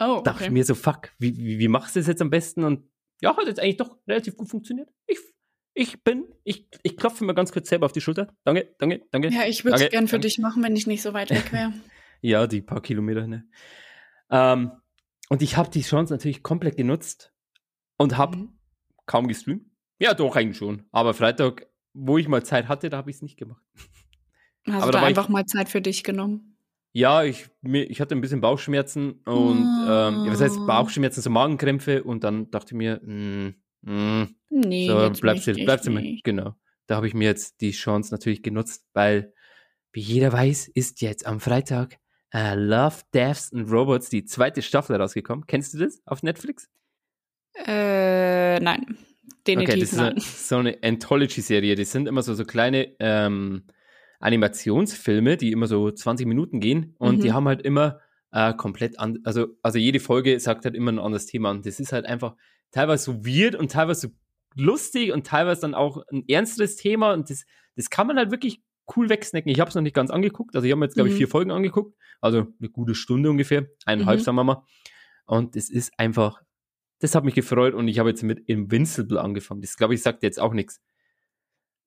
Oh, 0.00 0.20
dachte 0.24 0.50
mir 0.50 0.64
so, 0.64 0.74
fuck, 0.74 1.12
wie, 1.18 1.36
wie, 1.36 1.58
wie 1.58 1.68
machst 1.68 1.94
du 1.94 2.00
das 2.00 2.06
jetzt 2.08 2.22
am 2.22 2.30
besten? 2.30 2.64
Und 2.64 2.88
ja, 3.20 3.36
hat 3.36 3.46
jetzt 3.46 3.60
eigentlich 3.60 3.76
doch 3.76 3.98
relativ 4.08 4.36
gut 4.36 4.48
funktioniert. 4.48 4.88
Ich, 5.06 5.18
ich 5.74 6.02
bin, 6.02 6.24
ich, 6.44 6.66
ich 6.82 6.96
klopfe 6.96 7.24
mir 7.24 7.34
ganz 7.34 7.52
kurz 7.52 7.68
selber 7.68 7.86
auf 7.86 7.92
die 7.92 8.00
Schulter. 8.00 8.34
Danke, 8.44 8.74
danke, 8.78 9.02
danke. 9.12 9.28
Ja, 9.28 9.44
ich 9.46 9.64
würde 9.64 9.84
es 9.84 9.90
gern 9.90 10.08
für 10.08 10.12
danke. 10.16 10.26
dich 10.28 10.38
machen, 10.38 10.62
wenn 10.64 10.74
ich 10.74 10.86
nicht 10.86 11.02
so 11.02 11.12
weit 11.12 11.30
weg 11.30 11.52
wäre. 11.52 11.72
Ja, 12.24 12.46
die 12.46 12.62
paar 12.62 12.80
Kilometer, 12.80 13.26
ne? 13.26 13.48
Ähm, 14.30 14.70
und 15.28 15.42
ich 15.42 15.56
habe 15.56 15.70
die 15.70 15.82
Chance 15.82 16.12
natürlich 16.14 16.44
komplett 16.44 16.76
genutzt 16.76 17.32
und 17.96 18.16
habe 18.16 18.36
Mhm. 18.36 18.58
kaum 19.06 19.26
gestreamt. 19.26 19.66
Ja, 19.98 20.14
doch, 20.14 20.36
eigentlich 20.36 20.56
schon. 20.56 20.84
Aber 20.92 21.14
Freitag, 21.14 21.66
wo 21.94 22.18
ich 22.18 22.28
mal 22.28 22.44
Zeit 22.44 22.68
hatte, 22.68 22.90
da 22.90 22.96
habe 22.98 23.10
ich 23.10 23.16
es 23.16 23.22
nicht 23.22 23.36
gemacht. 23.36 23.62
Hast 24.68 24.82
Aber 24.82 24.86
du 24.86 24.92
da 24.92 24.98
war 25.02 25.10
ich- 25.10 25.18
einfach 25.18 25.28
mal 25.28 25.46
Zeit 25.46 25.68
für 25.68 25.80
dich 25.80 26.04
genommen? 26.04 26.51
Ja, 26.92 27.24
ich, 27.24 27.48
ich 27.62 28.00
hatte 28.00 28.14
ein 28.14 28.20
bisschen 28.20 28.40
Bauchschmerzen 28.40 29.12
und, 29.24 29.58
ähm, 29.58 30.24
ja, 30.24 30.26
was 30.26 30.40
heißt 30.40 30.58
Oh. 30.60 30.66
Bauchschmerzen, 30.66 31.22
so 31.22 31.30
Magenkrämpfe 31.30 32.04
und 32.04 32.22
dann 32.22 32.50
dachte 32.50 32.74
ich 32.74 32.76
mir, 32.76 33.00
mh, 33.02 33.52
mh, 33.82 34.28
Nee, 34.50 34.86
so, 34.86 35.10
bleibst 35.20 35.46
du, 35.46 35.54
bleibst 35.54 35.86
du. 35.86 36.18
Genau. 36.22 36.54
Da 36.86 36.96
habe 36.96 37.06
ich 37.06 37.14
mir 37.14 37.24
jetzt 37.24 37.62
die 37.62 37.70
Chance 37.70 38.12
natürlich 38.12 38.42
genutzt, 38.42 38.84
weil, 38.92 39.32
wie 39.92 40.00
jeder 40.00 40.32
weiß, 40.32 40.68
ist 40.68 41.00
jetzt 41.00 41.26
am 41.26 41.40
Freitag 41.40 41.96
äh, 42.34 42.54
Love, 42.54 42.96
Deaths 43.14 43.52
and 43.52 43.70
Robots 43.70 44.10
die 44.10 44.24
zweite 44.24 44.60
Staffel 44.60 44.96
rausgekommen. 44.96 45.46
Kennst 45.46 45.72
du 45.72 45.78
das 45.78 46.02
auf 46.04 46.22
Netflix? 46.22 46.68
Äh, 47.66 48.60
nein. 48.60 48.98
Definitiv 49.46 49.74
okay, 49.74 49.80
das 49.80 49.92
ist 49.92 49.96
nein. 49.98 50.12
eine, 50.12 50.20
so 50.20 50.56
eine 50.56 50.78
Anthology-Serie. 50.82 51.74
Das 51.74 51.92
sind 51.92 52.08
immer 52.08 52.22
so, 52.22 52.34
so 52.34 52.44
kleine 52.44 52.94
ähm, 53.00 53.64
Animationsfilme, 54.22 55.36
die 55.36 55.52
immer 55.52 55.66
so 55.66 55.90
20 55.90 56.26
Minuten 56.26 56.60
gehen 56.60 56.94
und 56.98 57.16
Mhm. 57.16 57.20
die 57.20 57.32
haben 57.32 57.46
halt 57.48 57.62
immer 57.62 58.00
äh, 58.34 58.54
komplett 58.54 58.98
an, 58.98 59.18
also, 59.24 59.48
also 59.62 59.78
jede 59.78 60.00
Folge 60.00 60.40
sagt 60.40 60.64
halt 60.64 60.74
immer 60.74 60.90
ein 60.90 60.98
anderes 60.98 61.26
Thema 61.26 61.50
und 61.50 61.66
das 61.66 61.78
ist 61.78 61.92
halt 61.92 62.06
einfach 62.06 62.34
teilweise 62.70 63.04
so 63.04 63.26
weird 63.26 63.54
und 63.54 63.70
teilweise 63.70 64.08
so 64.08 64.14
lustig 64.56 65.12
und 65.12 65.26
teilweise 65.26 65.60
dann 65.62 65.74
auch 65.74 66.02
ein 66.10 66.24
ernsteres 66.28 66.76
Thema 66.76 67.12
und 67.12 67.28
das, 67.28 67.44
das 67.76 67.90
kann 67.90 68.06
man 68.06 68.16
halt 68.16 68.30
wirklich 68.30 68.62
cool 68.96 69.10
wegsnacken. 69.10 69.50
Ich 69.52 69.60
habe 69.60 69.68
es 69.68 69.74
noch 69.74 69.82
nicht 69.82 69.94
ganz 69.94 70.10
angeguckt, 70.10 70.54
also 70.56 70.64
ich 70.64 70.72
habe 70.72 70.78
mir 70.78 70.86
jetzt, 70.86 70.94
glaube 70.94 71.08
ich, 71.08 71.14
Mhm. 71.14 71.18
vier 71.18 71.28
Folgen 71.28 71.50
angeguckt, 71.50 71.94
also 72.22 72.46
eine 72.58 72.70
gute 72.70 72.94
Stunde 72.94 73.28
ungefähr, 73.28 73.66
eineinhalb, 73.84 74.20
Mhm. 74.20 74.24
sagen 74.24 74.36
wir 74.36 74.44
mal. 74.44 74.64
Und 75.26 75.54
es 75.54 75.68
ist 75.68 75.92
einfach, 75.98 76.40
das 77.00 77.14
hat 77.14 77.24
mich 77.24 77.34
gefreut 77.34 77.74
und 77.74 77.86
ich 77.88 77.98
habe 77.98 78.08
jetzt 78.08 78.22
mit 78.22 78.40
Invincible 78.48 79.20
angefangen. 79.20 79.60
Das, 79.60 79.76
glaube 79.76 79.92
ich, 79.94 80.02
sagt 80.02 80.22
jetzt 80.22 80.40
auch 80.40 80.54
nichts. 80.54 80.80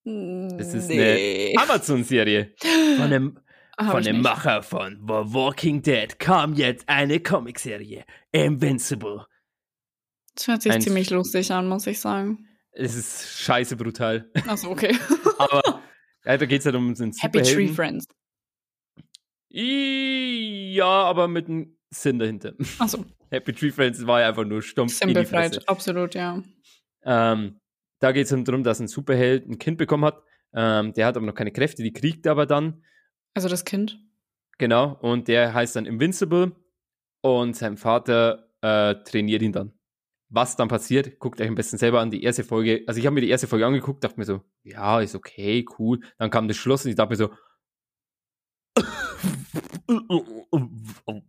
Das 0.06 0.74
ist 0.76 0.88
nee. 0.88 1.56
eine 1.58 1.64
Amazon-Serie 1.64 2.54
von 2.98 3.10
dem, 3.10 3.40
Hab 3.76 3.92
von 3.92 4.04
dem 4.04 4.18
nicht. 4.18 4.24
Macher 4.24 4.62
von 4.62 5.00
The 5.02 5.34
Walking 5.34 5.82
Dead 5.82 6.20
kam 6.20 6.54
jetzt 6.54 6.88
eine 6.88 7.20
Comicserie. 7.20 8.06
Invincible. 8.32 9.26
Das 10.36 10.48
hört 10.48 10.62
sich 10.62 10.72
Ein- 10.72 10.82
ziemlich 10.82 11.10
lustig 11.10 11.52
an, 11.52 11.68
muss 11.68 11.88
ich 11.88 12.00
sagen. 12.00 12.48
Es 12.72 12.94
ist 12.94 13.40
scheiße 13.40 13.78
brutal. 13.78 14.30
Achso, 14.48 14.70
okay. 14.70 14.96
Aber 15.40 15.82
ja, 16.24 16.38
da 16.38 16.46
geht 16.46 16.60
es 16.60 16.66
halt 16.66 16.76
um 16.76 16.94
einen 16.94 17.14
Happy 17.20 17.42
Tree. 17.42 17.68
Friends. 17.70 18.06
Ja, 19.50 20.86
aber 20.86 21.30
mit 21.30 21.48
einem 21.48 21.78
Sinn 21.90 22.20
dahinter. 22.20 22.54
Achso, 22.78 23.06
Happy 23.32 23.54
Tree 23.54 23.72
Friends 23.72 24.06
war 24.06 24.20
ja 24.20 24.28
einfach 24.28 24.44
nur 24.44 24.62
stumpf 24.62 24.98
Fresse. 24.98 25.14
Sinnbefreit. 25.14 25.70
Absolut, 25.70 26.14
ja. 26.14 26.44
Ähm, 27.06 27.60
da 28.06 28.12
geht 28.12 28.32
es 28.32 28.44
darum, 28.44 28.64
dass 28.64 28.80
ein 28.80 28.88
Superheld 28.88 29.50
ein 29.50 29.58
Kind 29.58 29.80
bekommen 29.80 30.06
hat. 30.06 30.22
Ähm, 30.54 30.94
der 30.94 31.08
hat 31.08 31.18
aber 31.18 31.26
noch 31.26 31.34
keine 31.34 31.52
Kräfte, 31.52 31.82
die 31.82 31.92
kriegt 31.92 32.28
er 32.28 32.34
aber 32.34 32.46
dann. 32.46 32.84
Also 33.34 33.50
das 33.50 33.66
Kind. 33.66 34.00
Genau. 34.60 34.96
Und 35.02 35.28
der 35.28 35.56
heißt 35.56 35.76
dann 35.76 35.88
Invincible. 35.88 36.52
Und 37.22 37.56
sein 37.56 37.78
Vater 37.78 38.52
äh, 38.62 38.94
trainiert 39.04 39.42
ihn 39.42 39.54
dann. 39.54 39.74
Was 40.30 40.56
dann 40.56 40.68
passiert, 40.68 41.18
guckt 41.18 41.42
euch 41.42 41.48
am 41.48 41.56
besten 41.56 41.80
selber 41.80 42.00
an. 42.00 42.12
Die 42.12 42.22
erste 42.22 42.44
Folge, 42.44 42.84
also 42.86 43.00
ich 43.00 43.08
habe 43.08 43.16
mir 43.16 43.22
die 43.22 43.30
erste 43.30 43.48
Folge 43.48 43.66
angeguckt, 43.66 44.04
dachte 44.04 44.20
mir 44.20 44.26
so, 44.26 44.42
ja, 44.62 45.02
ist 45.02 45.16
okay, 45.16 45.66
cool. 45.80 46.00
Dann 46.20 46.30
kam 46.30 46.48
das 46.48 46.58
Schluss 46.58 46.86
und 46.86 46.92
ich 46.92 46.96
dachte 46.96 47.10
mir 47.10 47.16
so, 47.16 47.32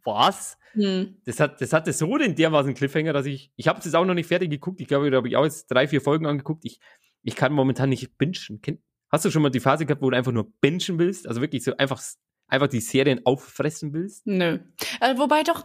was? 0.04 0.58
Hm. 0.72 1.16
Das, 1.24 1.40
hat, 1.40 1.60
das 1.60 1.72
hatte 1.72 1.92
so 1.92 2.16
den 2.18 2.34
dermaßen 2.34 2.74
Cliffhanger, 2.74 3.12
dass 3.12 3.26
ich, 3.26 3.50
ich 3.56 3.68
habe 3.68 3.78
es 3.78 3.84
jetzt 3.84 3.94
auch 3.94 4.04
noch 4.04 4.14
nicht 4.14 4.26
fertig 4.26 4.50
geguckt. 4.50 4.80
Ich 4.80 4.88
glaube, 4.88 5.10
da 5.10 5.18
habe 5.18 5.28
ich 5.28 5.36
auch 5.36 5.44
jetzt 5.44 5.66
drei, 5.68 5.88
vier 5.88 6.00
Folgen 6.00 6.26
angeguckt. 6.26 6.64
Ich, 6.64 6.80
ich 7.22 7.34
kann 7.34 7.52
momentan 7.52 7.88
nicht 7.88 8.16
bingen. 8.18 8.60
Hast 9.10 9.24
du 9.24 9.30
schon 9.30 9.42
mal 9.42 9.50
die 9.50 9.60
Phase 9.60 9.86
gehabt, 9.86 10.02
wo 10.02 10.10
du 10.10 10.16
einfach 10.16 10.32
nur 10.32 10.50
bingen 10.60 10.98
willst? 10.98 11.26
Also 11.26 11.40
wirklich 11.40 11.64
so 11.64 11.76
einfach, 11.76 12.02
einfach 12.48 12.68
die 12.68 12.80
Serien 12.80 13.24
auffressen 13.24 13.92
willst? 13.92 14.26
Nö. 14.26 14.58
Äh, 15.00 15.16
wobei 15.16 15.42
doch, 15.42 15.64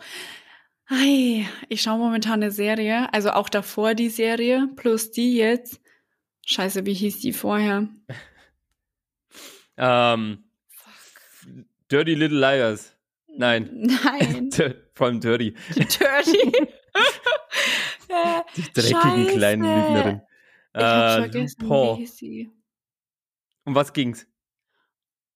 ei, 0.87 1.47
ich 1.69 1.81
schaue 1.81 1.97
momentan 1.97 2.43
eine 2.43 2.51
Serie, 2.51 3.13
also 3.13 3.31
auch 3.31 3.49
davor 3.49 3.95
die 3.95 4.09
Serie, 4.09 4.69
plus 4.75 5.11
die 5.11 5.37
jetzt. 5.37 5.81
Scheiße, 6.45 6.85
wie 6.85 6.93
hieß 6.93 7.19
die 7.19 7.33
vorher? 7.33 7.87
Ähm, 9.77 10.43
Dirty 11.91 12.13
Little 12.15 12.39
Liars. 12.39 12.95
Nein. 13.27 13.69
Nein. 14.03 14.49
Vor 14.93 15.07
allem 15.07 15.19
Dirty. 15.19 15.55
Dirty. 15.75 16.51
Äh, 18.13 18.41
Die 18.57 18.63
dreckige 18.73 18.97
Scheiße. 18.99 19.37
kleinen 19.37 19.61
Lügnerin. 19.63 20.21
Ich 20.75 20.81
Äh, 20.81 21.17
vergessen, 21.19 21.67
Paul. 21.67 21.95
wie 21.95 22.01
hieß 22.01 22.17
sie? 22.17 22.51
Um 23.63 23.73
was 23.73 23.93
ging's? 23.93 24.27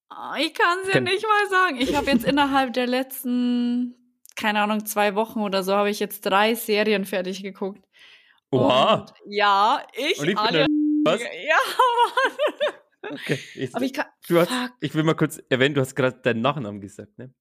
Ah, 0.10 0.36
Ich 0.38 0.54
kann 0.54 0.80
es 0.86 0.94
ja 0.94 1.00
nicht 1.00 1.24
mal 1.24 1.50
sagen. 1.50 1.78
Ich 1.80 1.96
habe 1.96 2.12
jetzt 2.12 2.26
innerhalb 2.26 2.74
der 2.74 2.88
letzten, 2.88 3.96
keine 4.36 4.60
Ahnung, 4.62 4.86
zwei 4.86 5.16
Wochen 5.16 5.40
oder 5.40 5.64
so, 5.64 5.74
habe 5.74 5.90
ich 5.90 6.02
jetzt 6.02 6.26
drei 6.26 6.54
Serien 6.56 7.06
fertig 7.06 7.42
geguckt. 7.42 7.82
Oha. 8.52 8.96
Und, 8.96 9.14
ja, 9.28 9.82
ich, 9.94 10.20
Und 10.20 10.28
ich 10.28 10.36
bin 10.36 10.38
Alia, 10.38 10.66
Was? 11.06 11.22
Ja, 11.22 11.28
Mann. 11.70 12.74
Okay. 13.12 13.40
Ich, 13.56 13.76
Aber 13.76 13.86
ich 13.86 13.94
kann. 13.94 14.06
du 14.28 14.40
hast, 14.40 14.50
Fuck. 14.50 14.72
ich 14.82 14.94
will 14.96 15.04
mal 15.04 15.16
kurz 15.16 15.42
erwähnen, 15.50 15.76
du 15.76 15.82
hast 15.82 15.96
gerade 15.96 16.20
deinen 16.22 16.42
Nachnamen 16.42 16.82
gesagt, 16.82 17.18
ne? 17.18 17.34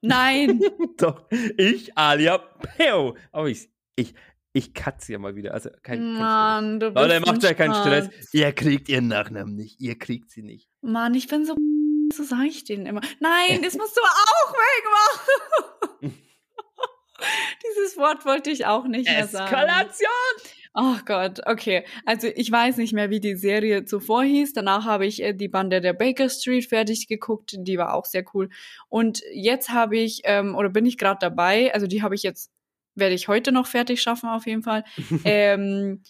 Nein. 0.00 0.60
Doch. 0.98 1.26
Ich, 1.56 1.96
Alia 1.96 2.38
Peo. 2.38 3.16
Aber 3.32 3.48
ich, 3.48 3.68
ich, 3.96 4.14
ich 4.52 4.74
katze 4.74 5.12
ja 5.12 5.18
mal 5.18 5.34
wieder. 5.36 5.54
Also 5.54 5.70
kein, 5.82 5.98
kein 5.98 6.12
Mann, 6.14 6.80
du 6.80 6.90
Stress. 6.90 6.94
bist 6.94 7.08
Leute, 7.14 7.32
macht 7.32 7.44
euch 7.44 7.56
keinen 7.56 7.74
Stress. 7.74 8.08
Ihr 8.32 8.52
kriegt 8.52 8.88
ihren 8.88 9.08
Nachnamen 9.08 9.54
nicht. 9.54 9.80
Ihr 9.80 9.98
kriegt 9.98 10.30
sie 10.30 10.42
nicht. 10.42 10.68
Mann, 10.80 11.14
ich 11.14 11.28
bin 11.28 11.44
so. 11.44 11.54
So 12.14 12.22
sage 12.22 12.46
ich 12.46 12.62
denen 12.62 12.86
immer. 12.86 13.00
Nein, 13.18 13.62
das 13.64 13.74
musst 13.76 13.96
du 13.96 14.00
auch 14.00 14.54
wegmachen. 14.54 16.14
Dieses 17.66 17.96
Wort 17.96 18.24
wollte 18.24 18.50
ich 18.50 18.64
auch 18.66 18.86
nicht 18.86 19.10
mehr 19.10 19.26
sagen. 19.26 19.46
Eskalation! 19.52 20.08
Oh 20.78 20.96
Gott, 21.06 21.40
okay. 21.46 21.84
Also 22.04 22.28
ich 22.36 22.52
weiß 22.52 22.76
nicht 22.76 22.92
mehr, 22.92 23.08
wie 23.08 23.18
die 23.18 23.34
Serie 23.34 23.86
zuvor 23.86 24.24
hieß. 24.24 24.52
Danach 24.52 24.84
habe 24.84 25.06
ich 25.06 25.22
äh, 25.22 25.32
die 25.32 25.48
Bande 25.48 25.80
der 25.80 25.94
Baker 25.94 26.28
Street 26.28 26.66
fertig 26.66 27.08
geguckt. 27.08 27.56
Die 27.58 27.78
war 27.78 27.94
auch 27.94 28.04
sehr 28.04 28.24
cool. 28.34 28.50
Und 28.90 29.22
jetzt 29.32 29.70
habe 29.70 29.96
ich, 29.96 30.20
ähm, 30.24 30.54
oder 30.54 30.68
bin 30.68 30.84
ich 30.84 30.98
gerade 30.98 31.18
dabei, 31.18 31.72
also 31.72 31.86
die 31.86 32.02
habe 32.02 32.14
ich 32.14 32.22
jetzt, 32.22 32.52
werde 32.94 33.14
ich 33.14 33.26
heute 33.26 33.52
noch 33.52 33.66
fertig 33.66 34.02
schaffen 34.02 34.28
auf 34.28 34.46
jeden 34.46 34.62
Fall. 34.62 34.84
ähm, 35.24 36.02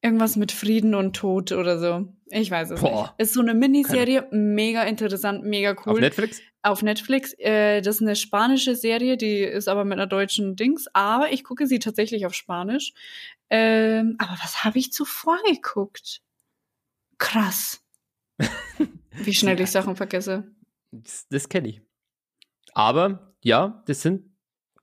irgendwas 0.00 0.36
mit 0.36 0.52
Frieden 0.52 0.94
und 0.94 1.16
Tod 1.16 1.50
oder 1.50 1.80
so. 1.80 2.06
Ich 2.26 2.48
weiß 2.52 2.70
es 2.70 2.80
Boah. 2.80 3.02
nicht. 3.02 3.14
Ist 3.18 3.34
so 3.34 3.40
eine 3.40 3.54
Miniserie, 3.54 4.28
mega 4.30 4.84
interessant, 4.84 5.42
mega 5.42 5.74
cool 5.84 5.94
Auf 5.94 6.00
Netflix? 6.00 6.40
Auf 6.66 6.82
Netflix. 6.82 7.32
Äh, 7.38 7.80
das 7.80 7.96
ist 7.96 8.02
eine 8.02 8.16
spanische 8.16 8.74
Serie, 8.74 9.16
die 9.16 9.40
ist 9.40 9.68
aber 9.68 9.84
mit 9.84 9.94
einer 9.94 10.06
deutschen 10.06 10.56
Dings. 10.56 10.86
Aber 10.92 11.32
ich 11.32 11.44
gucke 11.44 11.66
sie 11.66 11.78
tatsächlich 11.78 12.26
auf 12.26 12.34
Spanisch. 12.34 12.92
Ähm, 13.48 14.16
aber 14.18 14.32
was 14.42 14.64
habe 14.64 14.78
ich 14.78 14.92
zuvor 14.92 15.38
geguckt? 15.48 16.22
Krass. 17.18 17.82
Wie 19.12 19.34
schnell 19.34 19.60
ich 19.60 19.70
Sachen 19.70 19.96
vergesse. 19.96 20.44
Das, 20.90 21.26
das 21.28 21.48
kenne 21.48 21.68
ich. 21.68 21.80
Aber 22.74 23.34
ja, 23.42 23.82
das 23.86 24.02
sind 24.02 24.36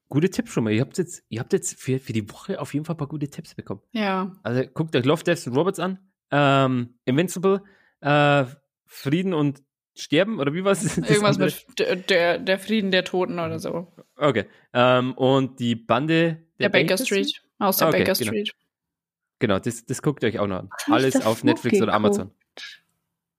gute 0.09 0.29
Tipps 0.29 0.51
schon 0.51 0.63
mal. 0.63 0.73
Ihr 0.73 0.81
habt 0.81 0.97
jetzt, 0.97 1.23
ihr 1.29 1.39
habt 1.39 1.53
jetzt 1.53 1.79
für, 1.79 1.99
für 1.99 2.13
die 2.13 2.29
Woche 2.31 2.59
auf 2.59 2.73
jeden 2.73 2.85
Fall 2.85 2.95
ein 2.95 2.97
paar 2.97 3.07
gute 3.07 3.29
Tipps 3.29 3.53
bekommen. 3.53 3.81
Ja. 3.91 4.31
Also 4.43 4.63
guckt 4.73 4.95
euch 4.95 5.05
Love, 5.05 5.23
Deaths 5.23 5.47
und 5.47 5.55
Robots 5.55 5.79
an. 5.79 5.99
Ähm, 6.31 6.97
Invincible, 7.05 7.61
äh, 8.01 8.45
Frieden 8.85 9.33
und 9.33 9.61
Sterben, 9.95 10.39
oder 10.39 10.53
wie 10.53 10.63
war 10.63 10.71
es? 10.71 10.97
Irgendwas 10.97 11.35
andere? 11.37 11.53
mit 11.67 11.79
der, 11.79 11.95
der, 11.95 12.39
der 12.39 12.59
Frieden 12.59 12.91
der 12.91 13.03
Toten 13.03 13.39
oder 13.39 13.59
so. 13.59 13.93
Okay. 14.15 14.45
Ähm, 14.73 15.13
und 15.13 15.59
die 15.59 15.75
Bande 15.75 16.43
Der, 16.59 16.69
Baker 16.69 16.97
Street. 16.97 17.41
Aus 17.59 17.77
der 17.77 17.89
Okay, 17.89 17.99
Baker 17.99 18.13
genau. 18.13 18.31
Street. 18.31 18.51
Genau, 19.39 19.59
das, 19.59 19.85
das 19.85 20.01
guckt 20.01 20.23
ihr 20.23 20.29
euch 20.29 20.39
auch 20.39 20.47
noch 20.47 20.59
an. 20.59 20.69
Alles 20.87 21.23
auf 21.25 21.43
Netflix 21.43 21.81
oder? 21.81 21.93
Amazon. 21.93 22.31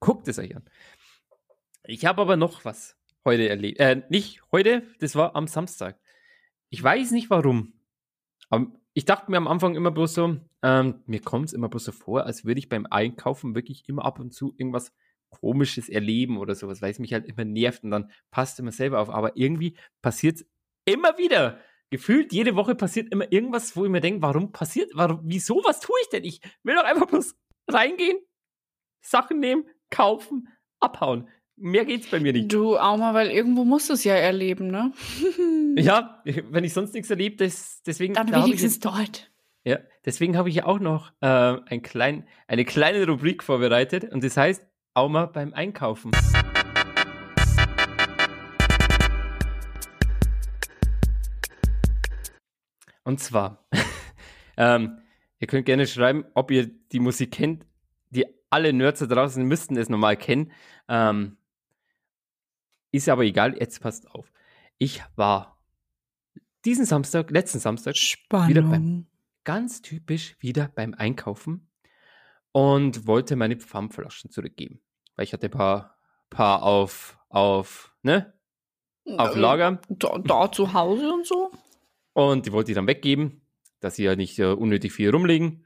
Guckt 0.00 0.28
es 0.28 0.38
euch 0.38 0.54
an. 0.54 0.62
Ich 1.84 2.06
habe 2.06 2.20
aber 2.20 2.36
noch 2.36 2.64
was 2.64 2.96
heute 3.24 3.48
erlebt. 3.48 3.80
Äh, 3.80 4.02
nicht 4.08 4.42
heute, 4.52 4.82
das 5.00 5.16
war 5.16 5.34
am 5.34 5.46
Samstag. 5.46 5.98
Ich 6.70 6.82
weiß 6.82 7.10
nicht 7.12 7.30
warum. 7.30 7.72
Aber 8.50 8.66
ich 8.92 9.04
dachte 9.04 9.30
mir 9.30 9.38
am 9.38 9.48
Anfang 9.48 9.74
immer 9.74 9.90
bloß 9.90 10.14
so, 10.14 10.36
ähm, 10.62 11.02
mir 11.06 11.20
kommt 11.20 11.46
es 11.46 11.52
immer 11.52 11.68
bloß 11.68 11.84
so 11.84 11.92
vor, 11.92 12.24
als 12.26 12.44
würde 12.44 12.58
ich 12.58 12.68
beim 12.68 12.86
Einkaufen 12.86 13.54
wirklich 13.54 13.88
immer 13.88 14.04
ab 14.04 14.20
und 14.20 14.32
zu 14.32 14.54
irgendwas 14.56 14.92
Komisches 15.40 15.88
erleben 15.88 16.38
oder 16.38 16.54
sowas, 16.54 16.82
weil 16.82 16.90
es 16.90 16.98
mich 16.98 17.12
halt 17.12 17.26
immer 17.26 17.44
nervt 17.44 17.84
und 17.84 17.90
dann 17.90 18.10
passt 18.30 18.58
immer 18.60 18.72
selber 18.72 19.00
auf. 19.00 19.10
Aber 19.10 19.36
irgendwie 19.36 19.76
passiert 20.02 20.36
es 20.36 20.46
immer 20.84 21.16
wieder. 21.18 21.58
Gefühlt 21.90 22.32
jede 22.32 22.56
Woche 22.56 22.74
passiert 22.74 23.12
immer 23.12 23.30
irgendwas, 23.30 23.76
wo 23.76 23.84
ich 23.84 23.90
mir 23.90 24.00
denke, 24.00 24.22
warum 24.22 24.52
passiert, 24.52 24.90
warum, 24.94 25.20
wieso, 25.22 25.62
was 25.64 25.80
tue 25.80 25.94
ich 26.02 26.08
denn? 26.08 26.24
Ich 26.24 26.40
will 26.62 26.74
doch 26.74 26.84
einfach 26.84 27.06
bloß 27.06 27.36
reingehen, 27.70 28.18
Sachen 29.00 29.38
nehmen, 29.40 29.64
kaufen, 29.90 30.48
abhauen. 30.80 31.28
Mehr 31.56 31.84
geht's 31.84 32.10
bei 32.10 32.18
mir 32.18 32.32
nicht. 32.32 32.52
Du 32.52 32.76
auch 32.76 32.96
mal, 32.96 33.14
weil 33.14 33.30
irgendwo 33.30 33.64
musst 33.64 33.88
du 33.88 33.92
es 33.92 34.02
ja 34.02 34.14
erleben, 34.14 34.68
ne? 34.68 34.92
Ja, 35.76 36.22
wenn 36.24 36.64
ich 36.64 36.72
sonst 36.72 36.94
nichts 36.94 37.10
erlebt, 37.10 37.40
das, 37.40 37.82
deswegen. 37.86 38.14
Dann 38.14 38.28
da 38.28 38.44
wenigstens 38.44 38.74
jetzt- 38.74 38.84
dort. 38.84 39.30
Ja, 39.66 39.78
deswegen 40.04 40.36
habe 40.36 40.48
ich 40.50 40.56
ja 40.56 40.66
auch 40.66 40.78
noch 40.78 41.12
äh, 41.20 41.26
ein 41.26 41.80
klein, 41.82 42.28
eine 42.48 42.64
kleine 42.64 43.06
Rubrik 43.06 43.42
vorbereitet 43.42 44.04
und 44.12 44.22
das 44.22 44.36
heißt 44.36 44.66
Auma 44.94 45.26
beim 45.26 45.52
Einkaufen. 45.54 46.12
Und 53.04 53.20
zwar, 53.20 53.66
ähm, 54.56 54.98
ihr 55.38 55.46
könnt 55.46 55.66
gerne 55.66 55.86
schreiben, 55.86 56.24
ob 56.34 56.50
ihr 56.50 56.66
die 56.92 57.00
Musik 57.00 57.32
kennt. 57.32 57.66
Die 58.10 58.24
alle 58.50 58.72
Nerds 58.72 59.00
da 59.00 59.06
draußen 59.06 59.44
müssten 59.44 59.76
es 59.76 59.88
normal 59.88 60.16
kennen. 60.16 60.52
Ähm, 60.88 61.36
ist 62.92 63.08
aber 63.08 63.24
egal, 63.24 63.58
jetzt 63.58 63.80
passt 63.80 64.08
auf. 64.10 64.32
Ich 64.78 65.02
war 65.16 65.58
diesen 66.64 66.86
Samstag, 66.86 67.30
letzten 67.30 67.58
Samstag, 67.58 67.94
Wieder 67.94 68.62
beim- 68.62 68.70
Spannung. 68.70 69.06
ganz 69.42 69.82
typisch 69.82 70.36
wieder 70.40 70.68
beim 70.68 70.94
Einkaufen 70.94 71.68
und 72.52 73.06
wollte 73.06 73.36
meine 73.36 73.56
Pfandflaschen 73.56 74.30
zurückgeben. 74.30 74.80
Weil 75.16 75.24
ich 75.24 75.32
hatte 75.32 75.46
ein 75.46 75.52
paar, 75.52 75.96
paar 76.30 76.62
auf, 76.62 77.18
auf, 77.28 77.94
ne, 78.02 78.32
auf 79.16 79.36
Äh, 79.36 79.38
Lager 79.38 79.80
Da, 79.88 80.18
da 80.18 80.50
zu 80.50 80.72
Hause 80.72 81.12
und 81.12 81.26
so? 81.26 81.50
und 82.14 82.46
die 82.46 82.52
wollte 82.52 82.70
ich 82.70 82.76
dann 82.76 82.86
weggeben, 82.86 83.42
dass 83.80 83.96
sie 83.96 84.04
ja 84.04 84.16
nicht 84.16 84.38
äh, 84.38 84.46
unnötig 84.46 84.92
viel 84.92 85.10
rumliegen. 85.10 85.64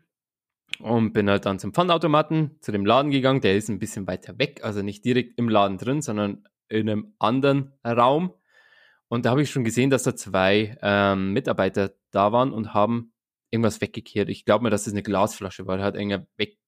Und 0.81 1.13
bin 1.13 1.29
halt 1.31 1.47
dann 1.47 1.59
zum 1.59 1.73
Pfandautomaten, 1.73 2.59
zu 2.61 2.73
dem 2.73 2.85
Laden 2.87 3.11
gegangen. 3.11 3.41
Der 3.41 3.57
ist 3.57 3.69
ein 3.69 3.79
bisschen 3.79 4.07
weiter 4.07 4.39
weg, 4.39 4.61
also 4.63 4.83
nicht 4.83 5.05
direkt 5.05 5.39
im 5.39 5.49
Laden 5.49 5.79
drin, 5.79 6.03
sondern 6.03 6.47
in 6.69 6.89
einem 6.89 7.15
anderen 7.19 7.73
Raum. 7.85 8.35
Und 9.09 9.25
da 9.25 9.31
habe 9.31 9.43
ich 9.43 9.51
schon 9.51 9.65
gesehen, 9.65 9.89
dass 9.91 10.03
da 10.03 10.15
zwei 10.15 10.77
ähm, 10.83 11.33
Mitarbeiter 11.33 11.95
da 12.11 12.33
waren 12.33 12.53
und 12.53 12.75
haben 12.75 13.13
irgendwas 13.51 13.81
weggekehrt. 13.81 14.29
Ich 14.29 14.45
glaube 14.45 14.65
mir, 14.65 14.71
dass 14.71 14.85
das 14.85 14.93
eine 14.93 15.03
Glasflasche 15.03 15.67
war. 15.67 15.79
Da 15.79 15.85
hat 15.85 15.97
einer 15.97 16.27
weg, 16.37 16.59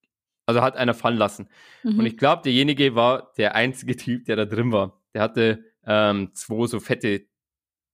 also 0.47 0.63
hat 0.63 0.77
einer 0.77 0.95
fallen 0.95 1.17
lassen. 1.19 1.49
Mhm. 1.83 1.99
Und 2.01 2.07
ich 2.07 2.17
glaube, 2.17 2.43
derjenige 2.43 2.95
war 2.95 3.33
der 3.39 3.55
einzige 3.55 3.97
Typ, 3.97 4.25
der 4.25 4.37
da 4.37 4.45
drin 4.47 4.73
war. 4.73 5.03
Der 5.15 5.23
hatte 5.23 5.65
ähm, 5.87 6.31
zwei 6.35 6.67
so 6.67 6.79
fette 6.81 7.23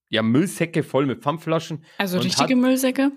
ja, 0.08 0.22
Müllsäcke 0.22 0.82
voll 0.82 1.06
mit 1.06 1.22
Pfandflaschen. 1.22 1.84
also 1.98 2.18
richtige 2.18 2.54
hat- 2.54 2.60
Müllsäcke? 2.60 3.12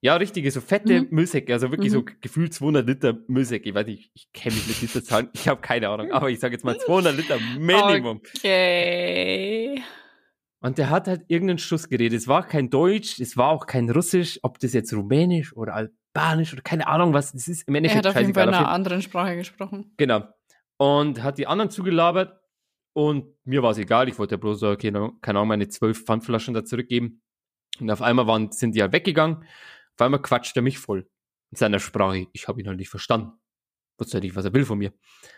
Ja, 0.00 0.14
richtige, 0.14 0.48
so 0.52 0.60
fette 0.60 1.00
Mhm. 1.02 1.08
Müllsäcke, 1.10 1.52
also 1.52 1.72
wirklich 1.72 1.90
so 1.90 2.02
Mhm. 2.02 2.06
gefühlt 2.20 2.54
200 2.54 2.86
Liter 2.86 3.18
Müllsäcke. 3.26 3.68
Ich 3.68 3.74
weiß 3.74 3.86
nicht, 3.86 4.12
ich 4.14 4.30
kenne 4.32 4.54
mich 4.54 4.68
mit 4.68 4.80
Literzahlen, 4.82 5.28
ich 5.32 5.48
habe 5.48 5.60
keine 5.60 5.88
Ahnung, 5.88 6.12
aber 6.12 6.30
ich 6.30 6.38
sage 6.38 6.54
jetzt 6.54 6.64
mal 6.64 6.78
200 6.78 7.16
Liter 7.16 7.38
Minimum. 7.58 8.20
Okay. 8.36 9.82
Und 10.60 10.78
der 10.78 10.90
hat 10.90 11.06
halt 11.08 11.22
irgendeinen 11.28 11.58
Schuss 11.58 11.88
geredet. 11.88 12.18
Es 12.18 12.28
war 12.28 12.46
kein 12.46 12.70
Deutsch, 12.70 13.18
es 13.20 13.36
war 13.36 13.48
auch 13.50 13.66
kein 13.66 13.90
Russisch, 13.90 14.38
ob 14.42 14.58
das 14.60 14.72
jetzt 14.72 14.92
Rumänisch 14.92 15.54
oder 15.56 15.74
Albanisch 16.14 16.52
oder 16.52 16.62
keine 16.62 16.86
Ahnung 16.86 17.12
was, 17.12 17.32
das 17.32 17.48
ist 17.48 17.66
im 17.68 17.74
Er 17.74 17.78
Endeffekt 17.78 18.06
hat 18.06 18.14
auf 18.16 18.20
jeden 18.20 18.34
Fall 18.34 18.48
in 18.48 18.54
einer 18.54 18.68
anderen 18.68 19.02
Sprache 19.02 19.36
gesprochen. 19.36 19.92
Genau. 19.96 20.24
Und 20.76 21.22
hat 21.22 21.38
die 21.38 21.46
anderen 21.46 21.70
zugelabert 21.70 22.40
und 22.92 23.26
mir 23.44 23.62
war 23.62 23.70
es 23.72 23.78
egal. 23.78 24.08
Ich 24.08 24.18
wollte 24.18 24.34
ja 24.34 24.36
bloß, 24.38 24.62
okay, 24.64 24.90
keine 25.20 25.38
Ahnung, 25.38 25.48
meine 25.48 25.68
zwölf 25.68 26.04
Pfandflaschen 26.04 26.54
da 26.54 26.64
zurückgeben. 26.64 27.22
Und 27.80 27.90
auf 27.90 28.02
einmal 28.02 28.26
waren, 28.26 28.50
sind 28.52 28.74
die 28.74 28.82
halt 28.82 28.92
weggegangen. 28.92 29.36
Auf 29.96 30.04
einmal 30.04 30.20
quatscht 30.22 30.56
er 30.56 30.62
mich 30.62 30.78
voll. 30.78 31.08
In 31.50 31.56
seiner 31.56 31.78
Sprache. 31.78 32.26
Ich 32.32 32.48
habe 32.48 32.60
ihn 32.60 32.66
halt 32.68 32.78
nicht 32.78 32.88
verstanden. 32.90 33.32
Wusste 33.98 34.18
ja 34.18 34.22
nicht, 34.22 34.36
was 34.36 34.44
er 34.44 34.52
will 34.52 34.64
von 34.64 34.78
mir. 34.78 34.92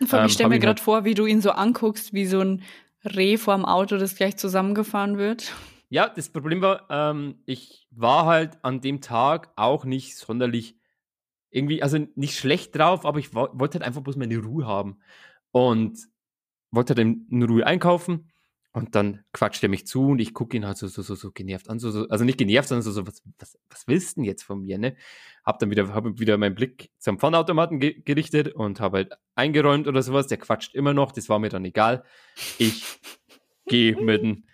Vor 0.05 0.13
allem, 0.13 0.23
Ähm, 0.23 0.27
ich 0.27 0.33
stelle 0.33 0.49
mir 0.49 0.59
gerade 0.59 0.69
halt- 0.69 0.79
vor, 0.79 1.05
wie 1.05 1.13
du 1.13 1.25
ihn 1.25 1.41
so 1.41 1.51
anguckst, 1.51 2.13
wie 2.13 2.25
so 2.25 2.41
ein 2.41 2.63
Reh 3.03 3.37
vorm 3.37 3.65
Auto, 3.65 3.97
das 3.97 4.15
gleich 4.15 4.37
zusammengefahren 4.37 5.17
wird. 5.17 5.53
Ja, 5.91 6.07
das 6.07 6.29
Problem 6.29 6.61
war, 6.61 6.87
ähm, 6.89 7.41
ich 7.45 7.87
war 7.91 8.25
halt 8.25 8.57
an 8.63 8.79
dem 8.81 9.01
Tag 9.01 9.51
auch 9.57 9.83
nicht 9.85 10.15
sonderlich 10.17 10.77
irgendwie, 11.51 11.83
also 11.83 11.99
nicht 12.15 12.37
schlecht 12.37 12.75
drauf, 12.77 13.05
aber 13.05 13.19
ich 13.19 13.35
wo- 13.35 13.49
wollte 13.53 13.79
halt 13.79 13.85
einfach 13.87 14.01
bloß 14.01 14.17
meine 14.17 14.37
Ruhe 14.39 14.67
haben. 14.67 14.99
Und 15.51 15.99
wollte 16.71 16.95
halt 16.95 16.99
in 17.31 17.43
Ruhe 17.43 17.65
einkaufen 17.67 18.31
Und 18.73 18.95
dann 18.95 19.23
quatscht 19.33 19.63
er 19.63 19.69
mich 19.69 19.87
zu 19.87 20.09
und 20.09 20.19
ich 20.19 20.33
gucke 20.33 20.57
ihn 20.57 20.65
halt 20.67 20.77
so, 20.77 20.87
so, 20.87 21.01
so, 21.03 21.15
so 21.15 21.31
genervt 21.31 21.69
an. 21.69 21.79
So, 21.79 21.91
so, 21.91 22.07
also 22.09 22.25
nicht 22.25 22.37
genervt, 22.39 22.69
sondern 22.69 22.83
so, 22.83 22.91
so 22.91 23.07
was, 23.07 23.23
was, 23.39 23.59
was 23.69 23.87
willst 23.87 24.17
du 24.17 24.21
denn 24.21 24.25
jetzt 24.25 24.43
von 24.43 24.61
mir, 24.61 24.77
ne? 24.79 24.97
Hab 25.45 25.59
dann 25.59 25.71
wieder, 25.71 25.93
hab 25.93 26.05
wieder 26.19 26.37
meinen 26.37 26.55
Blick 26.55 26.91
zum 26.99 27.19
Pfandautomaten 27.19 27.79
ge 27.81 28.01
gerichtet 28.03 28.49
und 28.55 28.79
habe 28.81 28.97
halt 28.99 29.13
eingeräumt 29.35 29.87
oder 29.87 30.03
sowas. 30.03 30.27
Der 30.27 30.37
quatscht 30.39 30.75
immer 30.75 30.93
noch, 30.93 31.11
das 31.13 31.29
war 31.29 31.39
mir 31.39 31.49
dann 31.49 31.65
egal. 31.65 32.03
Ich 32.59 32.85
gehe 33.67 33.95
mit 33.97 34.21
dem, 34.23 34.45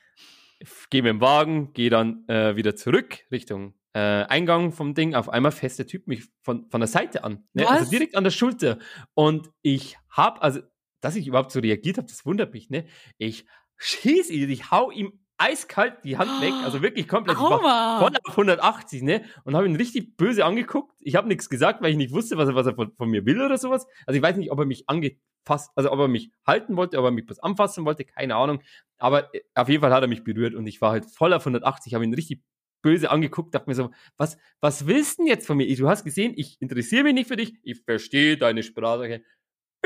geh 0.89 1.01
mit 1.01 1.09
dem 1.09 1.21
Wagen, 1.21 1.73
gehe 1.73 1.89
dann 1.89 2.27
äh, 2.27 2.55
wieder 2.55 2.75
zurück 2.75 3.19
Richtung 3.31 3.73
äh, 3.93 4.25
Eingang 4.25 4.71
vom 4.71 4.93
Ding. 4.93 5.15
Auf 5.15 5.29
einmal 5.29 5.51
fässt 5.51 5.79
der 5.79 5.87
Typ 5.87 6.07
mich 6.07 6.25
von, 6.41 6.69
von 6.69 6.81
der 6.81 6.87
Seite 6.87 7.23
an. 7.23 7.47
Ne? 7.53 7.67
Also 7.67 7.89
direkt 7.89 8.15
an 8.15 8.23
der 8.23 8.31
Schulter. 8.31 8.77
Und 9.13 9.49
ich 9.61 9.97
hab, 10.09 10.43
also, 10.43 10.61
dass 11.01 11.15
ich 11.15 11.27
überhaupt 11.27 11.51
so 11.51 11.59
reagiert 11.59 11.97
habe, 11.97 12.07
das 12.07 12.25
wundert 12.25 12.53
mich, 12.53 12.69
ne? 12.69 12.85
Ich 13.17 13.45
schieß 13.77 14.29
ihn, 14.29 14.49
ich 14.49 14.71
hau 14.71 14.91
ihm 14.91 15.19
eiskalt 15.37 16.03
die 16.03 16.17
Hand 16.17 16.41
weg, 16.41 16.53
also 16.63 16.81
wirklich 16.81 17.07
komplett. 17.07 17.37
Ich 17.37 17.43
war 17.43 17.99
voll 17.99 18.15
auf 18.23 18.31
180, 18.31 19.03
ne? 19.03 19.23
Und 19.43 19.55
habe 19.55 19.67
ihn 19.67 19.75
richtig 19.75 20.17
böse 20.17 20.45
angeguckt. 20.45 20.95
Ich 20.99 21.15
habe 21.15 21.27
nichts 21.27 21.49
gesagt, 21.49 21.81
weil 21.81 21.91
ich 21.91 21.97
nicht 21.97 22.13
wusste, 22.13 22.37
was 22.37 22.49
er, 22.49 22.55
was 22.55 22.65
er 22.65 22.75
von, 22.75 22.91
von 22.95 23.09
mir 23.09 23.25
will 23.25 23.41
oder 23.41 23.57
sowas. 23.57 23.87
Also 24.05 24.17
ich 24.17 24.23
weiß 24.23 24.37
nicht, 24.37 24.51
ob 24.51 24.59
er 24.59 24.65
mich 24.65 24.89
angefasst, 24.89 25.71
also 25.75 25.91
ob 25.91 25.99
er 25.99 26.07
mich 26.07 26.31
halten 26.45 26.75
wollte, 26.75 26.97
ob 26.97 27.05
er 27.05 27.11
mich 27.11 27.29
was 27.29 27.39
anfassen 27.39 27.85
wollte, 27.85 28.03
keine 28.03 28.35
Ahnung. 28.35 28.61
Aber 28.97 29.33
äh, 29.33 29.41
auf 29.53 29.69
jeden 29.69 29.81
Fall 29.81 29.93
hat 29.93 30.03
er 30.03 30.07
mich 30.07 30.23
berührt 30.23 30.55
und 30.55 30.65
ich 30.65 30.81
war 30.81 30.91
halt 30.91 31.05
voll 31.05 31.33
auf 31.33 31.43
180, 31.43 31.93
habe 31.93 32.03
ihn 32.03 32.13
richtig 32.13 32.41
böse 32.81 33.09
angeguckt, 33.09 33.53
dachte 33.53 33.69
mir 33.69 33.75
so, 33.75 33.91
was, 34.17 34.37
was 34.61 34.87
willst 34.87 35.17
du 35.17 35.23
denn 35.23 35.27
jetzt 35.27 35.45
von 35.45 35.57
mir? 35.57 35.75
Du 35.75 35.89
hast 35.89 36.03
gesehen, 36.03 36.33
ich 36.35 36.61
interessiere 36.61 37.03
mich 37.03 37.13
nicht 37.13 37.27
für 37.27 37.35
dich, 37.35 37.53
ich 37.63 37.81
verstehe 37.83 38.37
deine 38.37 38.63
Sprache 38.63 39.23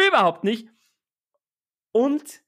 überhaupt 0.08 0.44
nicht. 0.44 0.70
Und 1.92 2.42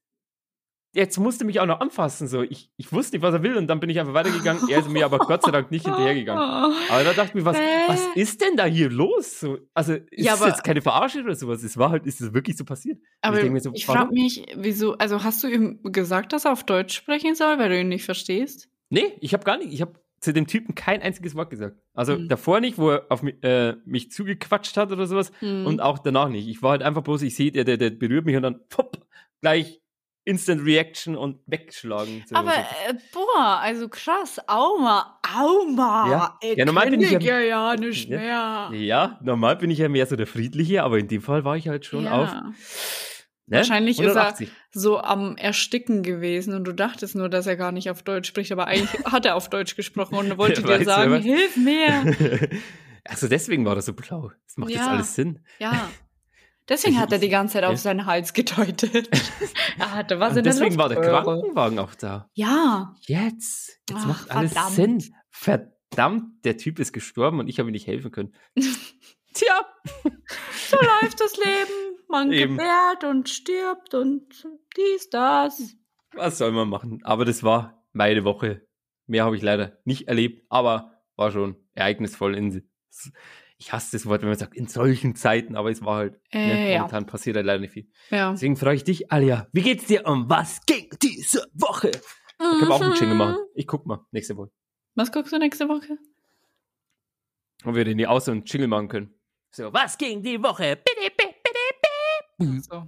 jetzt 0.93 1.17
musste 1.19 1.43
mich 1.45 1.59
auch 1.59 1.65
noch 1.65 1.79
anfassen, 1.79 2.27
so. 2.27 2.41
Ich, 2.43 2.69
ich 2.77 2.91
wusste 2.93 3.15
nicht, 3.17 3.23
was 3.23 3.33
er 3.33 3.43
will 3.43 3.57
und 3.57 3.67
dann 3.67 3.79
bin 3.79 3.89
ich 3.89 3.99
einfach 3.99 4.13
weitergegangen. 4.13 4.69
Er 4.69 4.79
ist 4.79 4.89
mir 4.89 5.05
aber 5.05 5.17
Gott 5.19 5.43
sei 5.43 5.51
Dank 5.51 5.71
nicht 5.71 5.85
hinterhergegangen. 5.85 6.43
Aber 6.89 7.03
da 7.03 7.13
dachte 7.13 7.29
ich 7.29 7.33
mir, 7.35 7.45
was, 7.45 7.57
was 7.87 8.01
ist 8.15 8.41
denn 8.41 8.55
da 8.55 8.65
hier 8.65 8.89
los? 8.89 9.39
So, 9.39 9.57
also, 9.73 9.93
ist 9.93 10.03
Ja, 10.11 10.33
aber- 10.35 10.47
jetzt 10.47 10.63
keine 10.63 10.81
Verarsche 10.81 11.21
oder 11.23 11.35
sowas? 11.35 11.63
Es 11.63 11.77
war 11.77 11.89
halt, 11.89 12.05
ist 12.05 12.21
es 12.21 12.33
wirklich 12.33 12.55
so 12.57 12.63
passiert? 12.65 12.99
Aber 13.21 13.41
ich 13.43 13.51
ich, 13.51 13.63
so, 13.63 13.71
frage 13.85 13.99
warum? 14.01 14.13
mich, 14.13 14.45
wieso, 14.55 14.93
also 14.97 15.23
hast 15.23 15.43
du 15.43 15.47
ihm 15.47 15.79
gesagt, 15.83 16.31
dass 16.33 16.45
er 16.45 16.51
auf 16.53 16.63
Deutsch 16.63 16.95
sprechen 16.95 17.35
soll, 17.35 17.57
weil 17.59 17.69
du 17.69 17.79
ihn 17.79 17.87
nicht 17.89 18.05
verstehst? 18.05 18.69
Nee, 18.89 19.13
ich 19.19 19.33
habe 19.33 19.43
gar 19.43 19.57
nicht, 19.57 19.73
ich 19.73 19.81
habe 19.81 19.93
zu 20.19 20.31
dem 20.31 20.47
Typen 20.47 20.73
kein 20.75 21.01
einziges 21.01 21.35
Wort 21.35 21.49
gesagt. 21.49 21.77
Also 21.93 22.13
Hm. 22.15 22.29
davor 22.29 22.59
nicht, 22.61 22.77
wo 22.77 22.91
er 22.91 23.05
auf 23.09 23.23
mich, 23.23 23.35
äh, 23.43 23.75
mich 23.85 24.09
zugequatscht 24.11 24.77
hat 24.77 24.91
oder 24.91 25.05
sowas 25.07 25.31
Hm. 25.39 25.65
und 25.65 25.81
auch 25.81 25.99
danach 25.99 26.29
nicht. 26.29 26.47
Ich 26.47 26.61
war 26.61 26.71
halt 26.71 26.83
einfach 26.83 27.01
bloß, 27.01 27.23
ich 27.23 27.35
sehe, 27.35 27.51
der, 27.51 27.63
der, 27.65 27.75
der 27.77 27.89
berührt 27.89 28.25
mich 28.25 28.35
und 28.37 28.43
dann 28.43 28.61
pop, 28.69 29.05
gleich 29.41 29.81
Instant 30.25 30.65
Reaction 30.65 31.15
und 31.17 31.39
wegschlagen. 31.47 32.23
So, 32.27 32.35
Aber, 32.35 32.53
äh, 32.53 32.93
boah, 33.11 33.59
also 33.61 33.89
krass, 33.89 34.39
Auma, 34.47 35.19
Auma. 35.35 36.09
Ja. 36.09 36.39
Äh, 36.41 36.55
Ja, 36.57 36.65
normal 36.65 36.89
bin 36.89 37.01
ich 37.01 37.09
kenn 37.09 37.21
ja- 37.21 37.39
ja, 37.39 37.75
nicht 37.75 38.07
Ja. 38.09 38.69
mehr. 38.71 38.79
Ja, 38.79 39.19
normal 39.21 39.57
bin 39.57 39.69
ich 39.69 39.79
ja 39.79 39.89
mehr 39.89 40.05
so 40.05 40.15
der 40.15 40.27
Friedliche, 40.27 40.83
aber 40.83 40.97
in 40.99 41.07
dem 41.09 41.21
Fall 41.21 41.43
war 41.43 41.57
ich 41.57 41.67
halt 41.67 41.85
schon 41.85 42.05
Ja. 42.05 42.11
auf. 42.23 42.31
Ne? 43.45 43.57
Wahrscheinlich 43.57 43.99
ist 43.99 44.05
er- 44.15 44.21
180. 44.27 44.49
So 44.71 44.99
am 44.99 45.35
Ersticken 45.35 46.01
gewesen 46.03 46.53
und 46.55 46.63
du 46.63 46.71
dachtest 46.71 47.15
nur, 47.15 47.27
dass 47.27 47.45
er 47.45 47.57
gar 47.57 47.73
nicht 47.73 47.89
auf 47.89 48.01
Deutsch 48.01 48.29
spricht, 48.29 48.53
aber 48.53 48.67
eigentlich 48.67 49.03
hat 49.05 49.25
er 49.25 49.35
auf 49.35 49.49
Deutsch 49.49 49.75
gesprochen 49.75 50.15
und 50.17 50.37
wollte 50.37 50.63
dir 50.63 50.85
sagen, 50.85 51.17
hilf 51.21 51.57
mir. 51.57 52.05
also 53.03 53.27
deswegen 53.27 53.65
war 53.65 53.75
das 53.75 53.87
so 53.87 53.93
blau. 53.93 54.31
Das 54.47 54.55
macht 54.55 54.69
jetzt 54.69 54.79
Ja. 54.79 54.87
alles 54.91 55.13
Sinn. 55.15 55.39
Ja. 55.59 55.89
Deswegen 56.69 56.99
hat 56.99 57.11
er 57.11 57.19
die 57.19 57.29
ganze 57.29 57.53
Zeit 57.53 57.65
auf 57.65 57.77
seinen 57.77 58.05
Hals 58.05 58.33
gedeutet. 58.33 59.09
er 59.77 59.91
hatte 59.91 60.19
was 60.19 60.37
in 60.37 60.43
der 60.43 60.53
deswegen 60.53 60.77
war 60.77 60.89
der. 60.89 61.01
Krankenwagen 61.01 61.79
auch 61.79 61.93
da. 61.95 62.29
Ja. 62.33 62.95
Jetzt. 63.01 63.79
Jetzt 63.89 63.99
Ach, 64.01 64.07
macht 64.07 64.31
alles 64.31 64.53
verdammt. 64.53 64.75
Sinn. 64.75 65.15
Verdammt, 65.29 66.45
der 66.45 66.57
Typ 66.57 66.79
ist 66.79 66.93
gestorben 66.93 67.39
und 67.39 67.47
ich 67.47 67.59
habe 67.59 67.69
ihm 67.69 67.73
nicht 67.73 67.87
helfen 67.87 68.11
können. 68.11 68.33
Tja. 69.33 69.65
So 70.67 70.77
läuft 70.77 71.19
das 71.19 71.35
Leben. 71.37 71.97
Man 72.07 72.31
Eben. 72.31 72.57
gebärt 72.57 73.03
und 73.03 73.27
stirbt 73.27 73.93
und 73.95 74.45
dies, 74.77 75.09
das. 75.09 75.75
Was 76.13 76.37
soll 76.37 76.51
man 76.51 76.69
machen? 76.69 76.99
Aber 77.03 77.25
das 77.25 77.43
war 77.43 77.83
meine 77.91 78.23
Woche. 78.23 78.67
Mehr 79.07 79.25
habe 79.25 79.35
ich 79.35 79.41
leider 79.41 79.79
nicht 79.83 80.07
erlebt, 80.07 80.45
aber 80.49 81.01
war 81.15 81.31
schon 81.31 81.57
ereignisvoll. 81.73 82.35
In, 82.35 82.69
ich 83.63 83.71
hasse 83.71 83.93
das 83.93 84.05
Wort, 84.05 84.21
wenn 84.21 84.29
man 84.29 84.37
sagt, 84.37 84.55
in 84.55 84.67
solchen 84.67 85.15
Zeiten, 85.15 85.55
aber 85.55 85.71
es 85.71 85.83
war 85.83 85.95
halt, 85.97 86.19
Äh, 86.31 86.47
ne, 86.47 86.71
ja. 86.73 86.77
momentan 86.79 87.05
passiert 87.05 87.37
halt 87.37 87.45
leider 87.45 87.59
nicht 87.59 87.71
viel. 87.71 87.87
Ja. 88.09 88.31
Deswegen 88.31 88.57
frage 88.57 88.75
ich 88.75 88.83
dich, 88.83 89.11
Alia, 89.11 89.47
wie 89.53 89.61
geht's 89.61 89.85
dir 89.85 90.05
und 90.05 90.29
was 90.29 90.65
ging 90.65 90.89
diese 91.01 91.45
Woche? 91.53 91.91
Da 92.37 92.49
können 92.51 92.67
wir 92.67 92.71
auch 92.75 92.81
einen 92.81 92.93
Jingle 92.95 93.15
machen. 93.15 93.37
Ich 93.55 93.65
guck 93.67 93.85
mal, 93.85 94.05
nächste 94.11 94.35
Woche. 94.35 94.51
Was 94.95 95.11
guckst 95.11 95.31
du 95.31 95.37
nächste 95.37 95.69
Woche? 95.69 95.97
Ob 97.65 97.75
wir 97.75 97.85
den 97.85 97.97
hier 97.97 98.11
aus 98.11 98.27
und 98.27 98.51
Jingle 98.51 98.67
machen 98.67 98.89
können. 98.89 99.13
So, 99.51 99.71
was 99.71 99.97
ging 99.97 100.21
die 100.21 100.41
Woche? 100.43 100.75
Bitte, 100.75 101.11
bitte, 101.15 101.33
bitte. 102.39 102.61
So. 102.63 102.87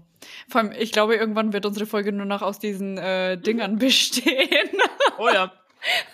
Vor 0.50 0.62
allem, 0.62 0.74
ich 0.78 0.92
glaube, 0.92 1.16
irgendwann 1.16 1.54
wird 1.54 1.66
unsere 1.66 1.86
Folge 1.86 2.12
nur 2.12 2.26
noch 2.26 2.42
aus 2.42 2.60
diesen 2.60 2.98
äh, 2.98 3.38
Dingern 3.40 3.78
bestehen. 3.80 4.70
Oh 5.18 5.30
ja. 5.32 5.54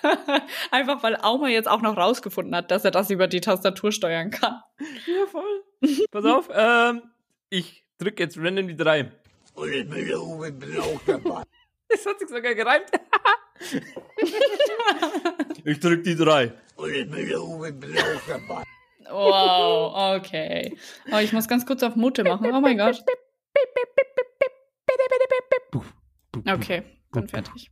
Einfach 0.72 1.04
weil 1.04 1.18
Auma 1.18 1.48
jetzt 1.50 1.68
auch 1.68 1.82
noch 1.82 1.98
rausgefunden 1.98 2.56
hat, 2.56 2.72
dass 2.72 2.86
er 2.86 2.92
das 2.92 3.10
über 3.10 3.28
die 3.28 3.42
Tastatur 3.42 3.92
steuern 3.92 4.32
kann. 4.32 4.62
Ja, 4.80 5.26
voll. 5.28 5.64
Pass 6.12 6.26
auf, 6.26 6.50
ähm, 6.54 7.02
ich 7.50 7.86
drücke 7.98 8.24
jetzt 8.24 8.38
random 8.38 8.68
die 8.68 8.76
drei. 8.76 9.12
Das 11.88 12.06
hat 12.06 12.20
sich 12.20 12.30
sogar 12.30 12.56
gereimt. 12.56 12.86
ich 15.66 15.80
drück 15.80 16.04
die 16.04 16.16
drei. 16.16 16.54
Wow, 19.10 20.16
okay. 20.16 20.78
Oh, 21.12 21.18
ich 21.18 21.34
muss 21.34 21.48
ganz 21.48 21.66
kurz 21.66 21.84
auf 21.84 21.96
Mutte 21.96 22.24
machen. 22.24 22.50
Oh 22.54 22.62
mein 22.62 22.78
Gott. 22.78 23.04
Okay, 26.48 26.84
bin 27.12 27.28
fertig. 27.28 27.72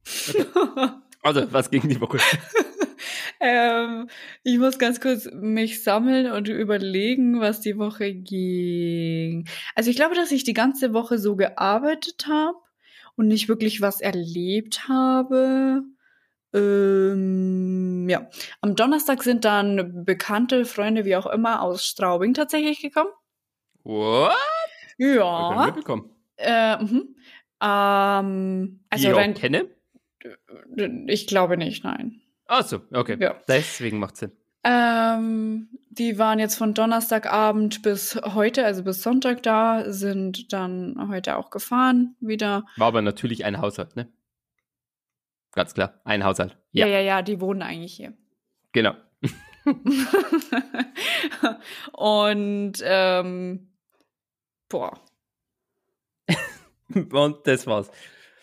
Also, 1.21 1.51
was 1.51 1.69
ging 1.69 1.87
die 1.87 1.99
Woche? 1.99 2.17
ähm, 3.39 4.09
ich 4.43 4.57
muss 4.57 4.79
ganz 4.79 5.01
kurz 5.01 5.29
mich 5.33 5.83
sammeln 5.83 6.31
und 6.31 6.47
überlegen, 6.47 7.39
was 7.39 7.61
die 7.61 7.77
Woche 7.77 8.13
ging. 8.13 9.47
Also 9.75 9.89
ich 9.89 9.95
glaube, 9.95 10.15
dass 10.15 10.31
ich 10.31 10.43
die 10.43 10.53
ganze 10.53 10.93
Woche 10.93 11.17
so 11.17 11.35
gearbeitet 11.35 12.27
habe 12.27 12.57
und 13.15 13.27
nicht 13.27 13.49
wirklich 13.49 13.81
was 13.81 14.01
erlebt 14.01 14.87
habe. 14.87 15.83
Ähm, 16.53 18.07
ja, 18.09 18.27
am 18.61 18.75
Donnerstag 18.75 19.23
sind 19.23 19.45
dann 19.45 20.05
bekannte 20.05 20.65
Freunde, 20.65 21.05
wie 21.05 21.15
auch 21.15 21.27
immer, 21.27 21.61
aus 21.61 21.85
Straubing 21.85 22.33
tatsächlich 22.33 22.81
gekommen. 22.81 23.11
What? 23.83 24.33
Ich 24.97 25.05
Ja. 25.05 25.55
nicht 25.55 25.75
mitbekommen. 25.75 26.09
Äh, 26.37 26.77
mhm. 26.77 27.15
ähm, 27.61 28.79
Die 28.81 28.85
also 28.89 29.07
ich 29.07 29.13
auch 29.13 29.33
kenne? 29.35 29.69
Ich 31.07 31.27
glaube 31.27 31.57
nicht, 31.57 31.83
nein. 31.83 32.21
Ach 32.47 32.65
so, 32.65 32.81
okay. 32.91 33.17
Ja. 33.19 33.35
Deswegen 33.47 33.99
macht 33.99 34.17
Sinn. 34.17 34.31
Ähm, 34.63 35.69
die 35.89 36.17
waren 36.17 36.39
jetzt 36.39 36.55
von 36.55 36.73
Donnerstagabend 36.73 37.81
bis 37.81 38.15
heute, 38.15 38.65
also 38.65 38.83
bis 38.83 39.01
Sonntag 39.01 39.41
da, 39.43 39.91
sind 39.91 40.51
dann 40.51 41.07
heute 41.09 41.37
auch 41.37 41.49
gefahren 41.49 42.15
wieder. 42.19 42.65
War 42.77 42.87
aber 42.87 43.01
natürlich 43.01 43.45
ein 43.45 43.61
Haushalt, 43.61 43.95
ne? 43.95 44.11
Ganz 45.53 45.73
klar, 45.73 46.01
ein 46.03 46.23
Haushalt. 46.23 46.57
Ja, 46.71 46.85
Ja, 46.87 46.99
ja, 46.99 47.01
ja, 47.01 47.21
die 47.21 47.39
wohnen 47.39 47.61
eigentlich 47.61 47.93
hier. 47.93 48.13
genau. 48.71 48.93
Und 51.93 52.81
ähm, 52.83 53.69
boah, 54.67 54.99
Und 57.11 57.45
das 57.45 57.67
war's. 57.67 57.91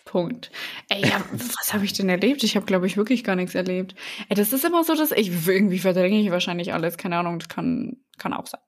Punkt. 0.07 0.51
Ey, 0.89 1.03
ja, 1.03 1.23
was 1.33 1.75
habe 1.75 1.85
ich 1.85 1.93
denn 1.93 2.09
erlebt? 2.09 2.43
Ich 2.45 2.57
habe, 2.57 2.65
glaube 2.65 2.87
ich, 2.87 2.97
wirklich 2.97 3.25
gar 3.25 3.37
nichts 3.37 3.55
erlebt. 3.55 3.95
Ey, 4.31 4.37
das 4.37 4.53
ist 4.55 4.65
immer 4.65 4.83
so, 4.85 4.95
dass 4.95 5.11
ich 5.11 5.47
irgendwie 5.47 5.79
verdränge 5.81 6.21
ich 6.23 6.31
wahrscheinlich 6.31 6.73
alles. 6.73 6.97
Keine 6.97 7.19
Ahnung, 7.19 7.39
das 7.41 7.49
kann, 7.49 7.99
kann 8.17 8.33
auch 8.33 8.47
sein. 8.47 8.61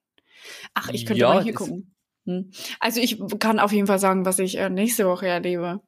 Ach, 0.75 0.91
ich 0.91 1.07
könnte 1.07 1.21
Ja, 1.21 1.35
mal 1.35 1.43
hier 1.43 1.55
gucken. 1.55 1.95
Hm. 2.27 2.51
Also 2.81 3.01
ich 3.01 3.19
kann 3.39 3.59
auf 3.61 3.73
jeden 3.73 3.87
Fall 3.87 3.99
sagen, 3.99 4.27
was 4.27 4.39
ich 4.39 4.59
äh, 4.59 4.69
nächste 4.69 5.07
Woche 5.07 5.27
erlebe. 5.29 5.81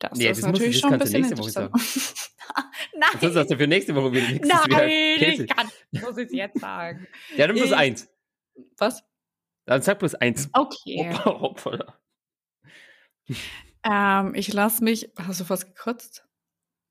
Das 0.00 0.18
Nee, 0.18 0.28
ist 0.30 0.42
das 0.42 0.48
musst 0.50 0.60
natürlich 0.60 0.80
das 0.80 0.80
schon 0.80 0.92
ein 0.94 0.98
bisschen 0.98 1.20
nächste 1.20 1.38
Woche 1.38 1.48
interessant. 1.48 1.70
Das 1.74 3.22
Nein, 3.22 3.34
hast 3.36 3.50
du 3.50 3.56
für 3.56 3.66
nächste 3.66 3.94
Woche 3.94 4.12
wieder 4.12 4.28
nichts. 4.28 4.48
nein, 4.48 4.88
Käse. 5.18 5.44
ich 5.44 5.48
kann, 5.50 5.68
muss 5.92 6.16
es 6.16 6.32
jetzt 6.32 6.60
sagen. 6.60 7.06
Ja, 7.36 7.46
dann 7.46 7.56
plus 7.56 7.70
Ich- 7.70 7.76
eins. 7.76 8.08
Was? 8.78 9.02
Dann 9.66 9.82
sag 9.82 9.98
plus 9.98 10.14
eins. 10.14 10.48
Okay. 10.52 11.10
Hoppa, 11.24 11.40
hoppala. 11.40 11.98
Ähm, 13.84 14.34
ich 14.34 14.52
lass 14.52 14.80
mich. 14.80 15.10
Hast 15.18 15.40
du 15.40 15.44
fast 15.44 15.66
gekotzt? 15.66 16.26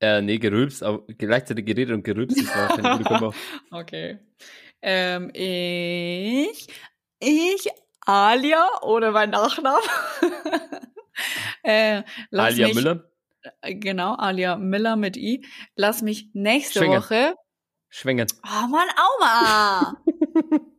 Äh, 0.00 0.22
nee, 0.22 0.38
gerülpst, 0.38 0.82
aber 0.82 1.04
gleichzeitig 1.06 1.66
geredet 1.66 1.94
und 1.94 2.04
gerülpst. 2.04 2.38
Das 2.38 2.56
war 2.56 2.76
keine 2.76 2.98
gute 2.98 3.04
Kombo. 3.04 3.34
Okay. 3.70 4.18
Ähm, 4.82 5.30
ich, 5.32 6.66
ich, 7.20 7.68
Alia, 8.00 8.82
oder 8.82 9.12
mein 9.12 9.30
Nachname. 9.30 9.80
äh, 11.62 12.02
lass 12.30 12.52
Alia 12.52 12.66
mich, 12.68 12.74
Müller. 12.76 13.10
äh, 13.62 13.74
genau, 13.74 14.14
Alia 14.14 14.56
Miller 14.56 14.96
mit 14.96 15.16
I. 15.16 15.46
Lass 15.74 16.02
mich 16.02 16.28
nächste 16.34 16.80
Schwängern. 16.80 17.02
Woche. 17.02 17.34
Schwängern. 17.88 18.26
Oh 18.44 18.66
Mann, 18.68 18.88
Auma! 18.96 20.02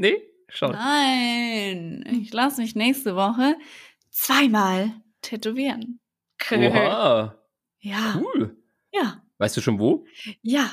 Nee? 0.00 0.22
Schon. 0.48 0.70
Nein, 0.70 2.04
ich 2.22 2.32
lass 2.32 2.56
mich 2.58 2.76
nächste 2.76 3.16
Woche 3.16 3.56
zweimal 4.10 4.92
tätowieren. 5.22 6.00
Oha. 6.52 7.34
Ja, 7.80 8.20
Cool. 8.20 8.56
ja, 8.92 9.22
Weißt 9.38 9.56
du 9.56 9.60
schon 9.60 9.78
wo? 9.78 10.04
ja, 10.42 10.68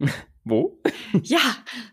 Wo? 0.44 0.82
ja. 1.22 1.38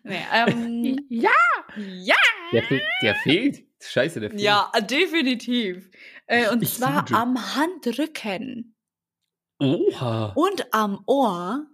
Nee, 0.04 0.24
ähm, 0.34 1.06
Ja. 1.10 1.30
ja, 1.78 2.15
Der, 2.52 2.63
fe 2.63 2.82
der 3.04 3.15
fehlt. 3.15 3.63
Scheiße, 3.80 4.20
der 4.20 4.32
fehlt. 4.32 4.41
ja, 4.41 4.72
definitiv. 4.89 5.91
Äh, 6.26 6.50
und 6.50 6.63
Ich 6.63 6.74
zwar 6.74 7.06
suche. 7.08 7.20
am 7.20 7.38
Handrücken 7.56 8.76
Oha. 9.60 10.34
und 10.36 10.74
am 10.74 11.04
Ohr 11.06 11.67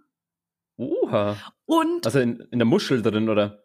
Oha. 0.76 1.36
und 1.64 2.04
Also 2.04 2.20
in, 2.20 2.40
in 2.50 2.58
der 2.58 2.66
Muschel 2.66 3.00
drin, 3.00 3.30
oder? 3.30 3.64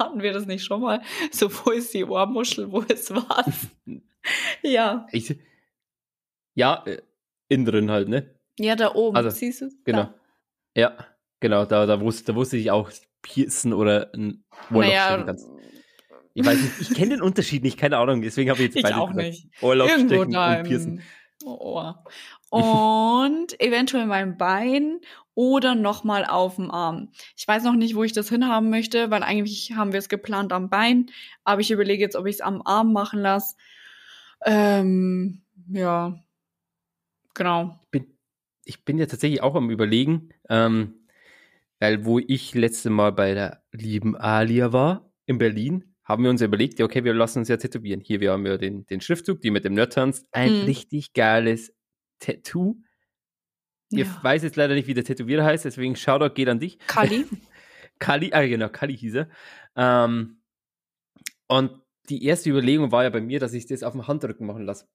Hatten 0.00 0.22
wir 0.22 0.32
das 0.32 0.46
nicht 0.46 0.64
schon 0.64 0.80
mal? 0.80 1.02
So, 1.30 1.50
wo 1.64 1.70
ist 1.70 1.94
die 1.94 2.04
Ohrmuschel, 2.04 2.72
wo 2.72 2.80
ist 2.80 3.14
was? 3.14 3.68
ja. 4.62 5.06
Ich, 5.12 5.36
ja, 6.54 6.82
äh, 6.86 7.00
innen 7.48 7.64
drin 7.64 7.90
halt, 7.90 8.08
ne? 8.08 8.34
Ja, 8.58 8.76
da 8.76 8.94
oben, 8.94 9.16
Also, 9.16 9.30
siehst 9.30 9.60
du? 9.60 9.70
Genau. 9.84 10.04
Da. 10.04 10.14
Ja, 10.76 11.06
genau. 11.40 11.64
Da, 11.64 11.86
da, 11.86 12.00
wusste, 12.00 12.24
da 12.32 12.34
wusste 12.34 12.56
ich 12.56 12.70
auch 12.70 12.90
Piercen 13.22 13.72
oder 13.72 14.10
ein 14.14 14.44
Ohrloch 14.70 14.84
stecken 14.84 14.90
Naja, 14.90 15.22
kannst. 15.24 15.48
Ich 16.34 16.46
weiß 16.46 16.60
nicht, 16.60 16.80
ich 16.80 16.94
kenne 16.94 17.10
den 17.10 17.22
Unterschied 17.22 17.62
nicht, 17.62 17.78
keine 17.78 17.98
Ahnung. 17.98 18.22
Deswegen 18.22 18.50
habe 18.50 18.60
ich 18.60 18.66
jetzt 18.66 18.76
ich 18.76 18.82
beide 18.82 18.96
auch 18.96 19.08
gesagt. 19.08 19.26
nicht. 19.26 19.48
Ohrloch 19.62 19.88
Irgendwo 19.88 20.22
stecken 20.24 20.36
und 20.36 20.62
Piercen. 20.64 21.02
Ohr. 21.44 22.04
Und 22.50 23.60
eventuell 23.60 24.06
mein 24.06 24.36
Bein 24.36 25.00
oder 25.40 25.74
nochmal 25.74 26.26
auf 26.26 26.56
dem 26.56 26.70
Arm. 26.70 27.12
Ich 27.34 27.48
weiß 27.48 27.64
noch 27.64 27.72
nicht, 27.74 27.94
wo 27.94 28.04
ich 28.04 28.12
das 28.12 28.28
hinhaben 28.28 28.68
möchte, 28.68 29.10
weil 29.10 29.22
eigentlich 29.22 29.72
haben 29.74 29.92
wir 29.92 29.98
es 29.98 30.10
geplant 30.10 30.52
am 30.52 30.68
Bein, 30.68 31.10
aber 31.44 31.62
ich 31.62 31.70
überlege 31.70 32.02
jetzt, 32.02 32.14
ob 32.14 32.26
ich 32.26 32.36
es 32.36 32.40
am 32.42 32.60
Arm 32.66 32.92
machen 32.92 33.20
lasse. 33.20 33.56
Ähm, 34.44 35.40
ja, 35.72 36.18
genau. 37.32 37.80
bin, 37.90 38.06
ich 38.66 38.84
bin 38.84 38.98
ja 38.98 39.06
tatsächlich 39.06 39.42
auch 39.42 39.54
am 39.54 39.70
überlegen, 39.70 40.28
ähm, 40.50 41.06
weil 41.78 42.04
wo 42.04 42.18
ich 42.18 42.54
letzte 42.54 42.90
Mal 42.90 43.12
bei 43.12 43.32
der 43.32 43.62
lieben 43.72 44.16
Alia 44.16 44.74
war, 44.74 45.10
in 45.24 45.38
Berlin, 45.38 45.94
haben 46.04 46.24
wir 46.24 46.30
uns 46.30 46.42
überlegt, 46.42 46.78
ja, 46.80 46.84
okay, 46.84 47.02
wir 47.04 47.14
lassen 47.14 47.38
uns 47.38 47.48
ja 47.48 47.56
tätowieren. 47.56 48.00
Hier, 48.00 48.20
wir 48.20 48.32
haben 48.32 48.44
ja 48.44 48.58
den, 48.58 48.84
den 48.86 49.00
Schriftzug, 49.00 49.40
die 49.40 49.50
mit 49.50 49.64
dem 49.64 49.72
Nerd 49.72 49.94
tanzt, 49.94 50.26
ein 50.32 50.52
Mhm. 50.52 50.64
richtig 50.64 51.14
geiles 51.14 51.72
Tattoo. 52.18 52.76
Ich 53.90 53.98
Ja. 54.06 54.22
weiß 54.22 54.42
jetzt 54.42 54.56
leider 54.56 54.74
nicht, 54.74 54.86
wie 54.86 54.94
der 54.94 55.04
Tätowierer 55.04 55.44
heißt, 55.44 55.64
deswegen 55.64 55.96
Shoutout 55.96 56.34
geht 56.34 56.48
an 56.48 56.60
dich. 56.60 56.78
Kali. 56.86 57.24
Kali, 57.98 58.32
ah 58.32 58.46
genau, 58.46 58.68
Kali 58.68 58.96
hieß 58.96 59.14
er. 59.16 59.28
Ähm, 59.76 60.40
und 61.48 61.72
die 62.08 62.24
erste 62.24 62.50
Überlegung 62.50 62.92
war 62.92 63.02
ja 63.04 63.10
bei 63.10 63.20
mir, 63.20 63.40
dass 63.40 63.52
ich 63.52 63.66
das 63.66 63.82
auf 63.82 63.92
dem 63.92 64.06
Handrücken 64.08 64.46
machen 64.46 64.64
lasse. 64.64 64.86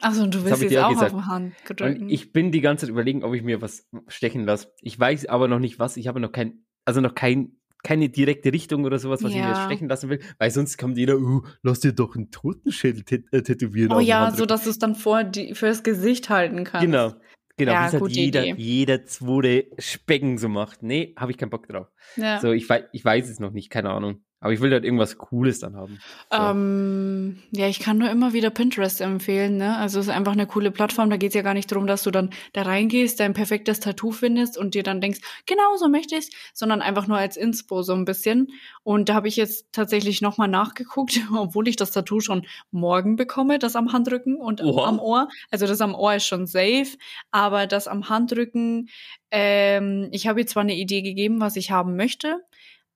Achso, 0.00 0.22
und 0.22 0.34
du 0.34 0.44
willst 0.44 0.62
ich 0.62 0.70
jetzt 0.70 0.82
auch 0.82 0.88
gesagt. 0.90 1.14
auf 1.14 1.20
die 1.22 1.26
Hand 1.26 1.54
drücken. 1.66 2.02
Und 2.04 2.08
ich 2.10 2.32
bin 2.32 2.50
die 2.52 2.60
ganze 2.60 2.86
Zeit 2.86 2.90
überlegen, 2.90 3.22
ob 3.22 3.32
ich 3.34 3.42
mir 3.42 3.62
was 3.62 3.86
stechen 4.08 4.44
lasse. 4.44 4.72
Ich 4.80 4.98
weiß 4.98 5.26
aber 5.26 5.46
noch 5.48 5.60
nicht 5.60 5.78
was. 5.78 5.96
Ich 5.96 6.08
habe 6.08 6.20
noch 6.20 6.32
kein, 6.32 6.64
also 6.84 7.00
noch 7.00 7.14
kein, 7.14 7.56
keine 7.84 8.08
direkte 8.08 8.52
Richtung 8.52 8.84
oder 8.84 8.98
sowas, 8.98 9.22
was 9.22 9.30
ich 9.30 9.36
mir 9.36 9.48
Ja. 9.48 9.64
stechen 9.66 9.88
lassen 9.88 10.10
will. 10.10 10.20
Weil 10.38 10.50
sonst 10.50 10.78
kommt 10.78 10.98
jeder, 10.98 11.16
uh, 11.18 11.42
lass 11.62 11.80
dir 11.80 11.92
doch 11.92 12.16
einen 12.16 12.30
Totenschädel 12.30 13.04
tät 13.04 13.26
äh, 13.32 13.42
tätowieren. 13.42 13.92
oh 13.92 13.98
dem 14.00 14.06
ja, 14.06 14.16
Handrücken. 14.20 14.38
so 14.38 14.46
dass 14.46 14.64
du 14.64 14.70
es 14.70 14.78
dann 14.78 14.94
vor 14.94 15.22
die, 15.22 15.54
fürs 15.54 15.82
Gesicht 15.84 16.28
halten 16.28 16.64
kannst. 16.64 16.84
Genau. 16.84 17.12
Genau, 17.56 17.72
Ja, 17.72 17.82
wie 17.92 17.96
es 17.96 18.02
halt 18.02 18.16
jeder, 18.16 18.44
Idee. 18.46 18.60
jeder 18.60 19.04
zweite 19.04 19.66
Specken 19.78 20.38
so 20.38 20.48
macht. 20.48 20.82
Nee, 20.82 21.14
habe 21.16 21.30
ich 21.30 21.38
keinen 21.38 21.50
Bock 21.50 21.68
drauf. 21.68 21.86
Ja. 22.16 22.40
So, 22.40 22.52
ich 22.52 22.68
ich 22.92 23.04
weiß 23.04 23.28
es 23.28 23.38
noch 23.38 23.52
nicht, 23.52 23.70
keine 23.70 23.90
Ahnung. 23.90 24.24
Aber 24.44 24.52
ich 24.52 24.60
will 24.60 24.70
halt 24.70 24.84
irgendwas 24.84 25.16
Cooles 25.16 25.58
dann 25.58 25.74
haben. 25.74 25.98
So. 26.30 26.38
Ähm, 26.38 27.38
ja, 27.50 27.66
ich 27.66 27.80
kann 27.80 27.96
nur 27.96 28.10
immer 28.10 28.34
wieder 28.34 28.50
Pinterest 28.50 29.00
empfehlen, 29.00 29.56
ne? 29.56 29.78
Also 29.78 30.00
es 30.00 30.08
ist 30.08 30.12
einfach 30.12 30.32
eine 30.32 30.46
coole 30.46 30.70
Plattform. 30.70 31.08
Da 31.08 31.16
geht 31.16 31.30
es 31.30 31.34
ja 31.34 31.40
gar 31.40 31.54
nicht 31.54 31.72
darum, 31.72 31.86
dass 31.86 32.02
du 32.02 32.10
dann 32.10 32.28
da 32.52 32.62
reingehst, 32.62 33.18
dein 33.20 33.32
perfektes 33.32 33.80
Tattoo 33.80 34.12
findest 34.12 34.58
und 34.58 34.74
dir 34.74 34.82
dann 34.82 35.00
denkst, 35.00 35.20
genau 35.46 35.76
so 35.78 35.88
möchte 35.88 36.16
ich 36.16 36.30
sondern 36.52 36.82
einfach 36.82 37.06
nur 37.06 37.16
als 37.16 37.36
Inspo 37.36 37.82
so 37.82 37.94
ein 37.94 38.04
bisschen. 38.04 38.48
Und 38.82 39.08
da 39.08 39.14
habe 39.14 39.28
ich 39.28 39.36
jetzt 39.36 39.72
tatsächlich 39.72 40.20
nochmal 40.20 40.48
nachgeguckt, 40.48 41.18
obwohl 41.36 41.68
ich 41.68 41.76
das 41.76 41.90
Tattoo 41.90 42.20
schon 42.20 42.46
morgen 42.70 43.16
bekomme, 43.16 43.58
das 43.58 43.76
am 43.76 43.92
Handrücken 43.92 44.36
und 44.36 44.62
Oha. 44.62 44.88
am 44.88 44.98
Ohr. 44.98 45.28
Also 45.50 45.66
das 45.66 45.80
am 45.80 45.94
Ohr 45.94 46.14
ist 46.14 46.26
schon 46.26 46.46
safe, 46.46 46.96
aber 47.30 47.66
das 47.66 47.88
am 47.88 48.08
Handrücken, 48.08 48.88
ähm, 49.30 50.08
ich 50.12 50.26
habe 50.26 50.40
ihr 50.40 50.46
zwar 50.46 50.62
eine 50.62 50.76
Idee 50.76 51.02
gegeben, 51.02 51.40
was 51.40 51.56
ich 51.56 51.70
haben 51.70 51.96
möchte, 51.96 52.40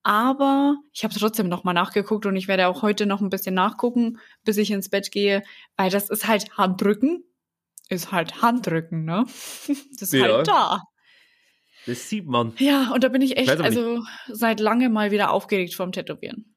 aber 0.08 0.76
ich 0.94 1.04
habe 1.04 1.12
trotzdem 1.14 1.48
noch 1.50 1.64
mal 1.64 1.74
nachgeguckt 1.74 2.24
und 2.24 2.34
ich 2.34 2.48
werde 2.48 2.66
auch 2.68 2.80
heute 2.80 3.04
noch 3.04 3.20
ein 3.20 3.28
bisschen 3.28 3.54
nachgucken, 3.54 4.18
bis 4.42 4.56
ich 4.56 4.70
ins 4.70 4.88
Bett 4.88 5.12
gehe, 5.12 5.42
weil 5.76 5.90
das 5.90 6.08
ist 6.08 6.26
halt 6.26 6.56
Handrücken, 6.56 7.24
ist 7.90 8.10
halt 8.10 8.40
Handrücken, 8.40 9.04
ne? 9.04 9.26
Das 9.68 10.02
ist 10.02 10.14
Ja. 10.14 10.22
halt 10.32 10.48
da. 10.48 10.82
Das 11.84 12.08
sieht 12.08 12.26
man. 12.26 12.54
Ja, 12.58 12.90
und 12.94 13.04
da 13.04 13.08
bin 13.08 13.20
ich 13.20 13.36
echt, 13.36 13.50
aber 13.50 13.64
also 13.64 14.02
seit 14.28 14.60
lange 14.60 14.88
mal 14.88 15.10
wieder 15.10 15.30
aufgeregt 15.30 15.74
vom 15.74 15.92
Tätowieren. 15.92 16.54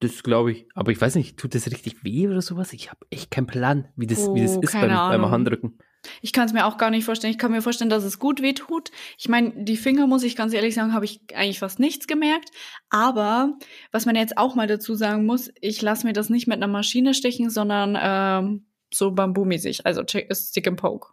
Das 0.00 0.22
glaube 0.24 0.50
ich. 0.52 0.66
Aber 0.74 0.90
ich 0.90 1.00
weiß 1.00 1.14
nicht, 1.14 1.36
tut 1.38 1.54
das 1.54 1.66
richtig 1.70 2.02
weh 2.04 2.26
oder 2.26 2.42
sowas? 2.42 2.72
Ich 2.72 2.90
habe 2.90 3.06
echt 3.10 3.30
keinen 3.30 3.46
Plan, 3.46 3.88
wie 3.96 4.06
das, 4.08 4.32
wie 4.34 4.42
das 4.42 4.56
Oh, 4.56 4.60
ist 4.60 4.72
beim, 4.72 4.88
beim. 4.88 5.30
Handrücken. 5.30 5.78
Ich 6.22 6.32
kann 6.32 6.46
es 6.46 6.52
mir 6.52 6.66
auch 6.66 6.78
gar 6.78 6.90
nicht 6.90 7.04
vorstellen. 7.04 7.32
Ich 7.32 7.38
kann 7.38 7.50
mir 7.50 7.62
vorstellen, 7.62 7.90
dass 7.90 8.04
es 8.04 8.18
gut 8.18 8.42
wehtut. 8.42 8.90
Ich 9.18 9.28
meine, 9.28 9.52
die 9.56 9.76
Finger, 9.76 10.06
muss 10.06 10.22
ich 10.22 10.36
ganz 10.36 10.52
ehrlich 10.52 10.74
sagen, 10.74 10.92
habe 10.92 11.04
ich 11.04 11.20
eigentlich 11.34 11.58
fast 11.58 11.78
nichts 11.78 12.06
gemerkt. 12.06 12.50
Aber 12.90 13.58
was 13.92 14.06
man 14.06 14.16
jetzt 14.16 14.38
auch 14.38 14.54
mal 14.54 14.66
dazu 14.66 14.94
sagen 14.94 15.26
muss, 15.26 15.50
ich 15.60 15.82
lasse 15.82 16.06
mir 16.06 16.12
das 16.12 16.30
nicht 16.30 16.46
mit 16.46 16.56
einer 16.56 16.68
Maschine 16.68 17.14
stechen, 17.14 17.50
sondern 17.50 17.96
ähm, 18.00 18.66
so 18.92 19.12
bambumäßig. 19.12 19.86
Also 19.86 20.02
Stick 20.06 20.66
and 20.66 20.80
Poke. 20.80 21.08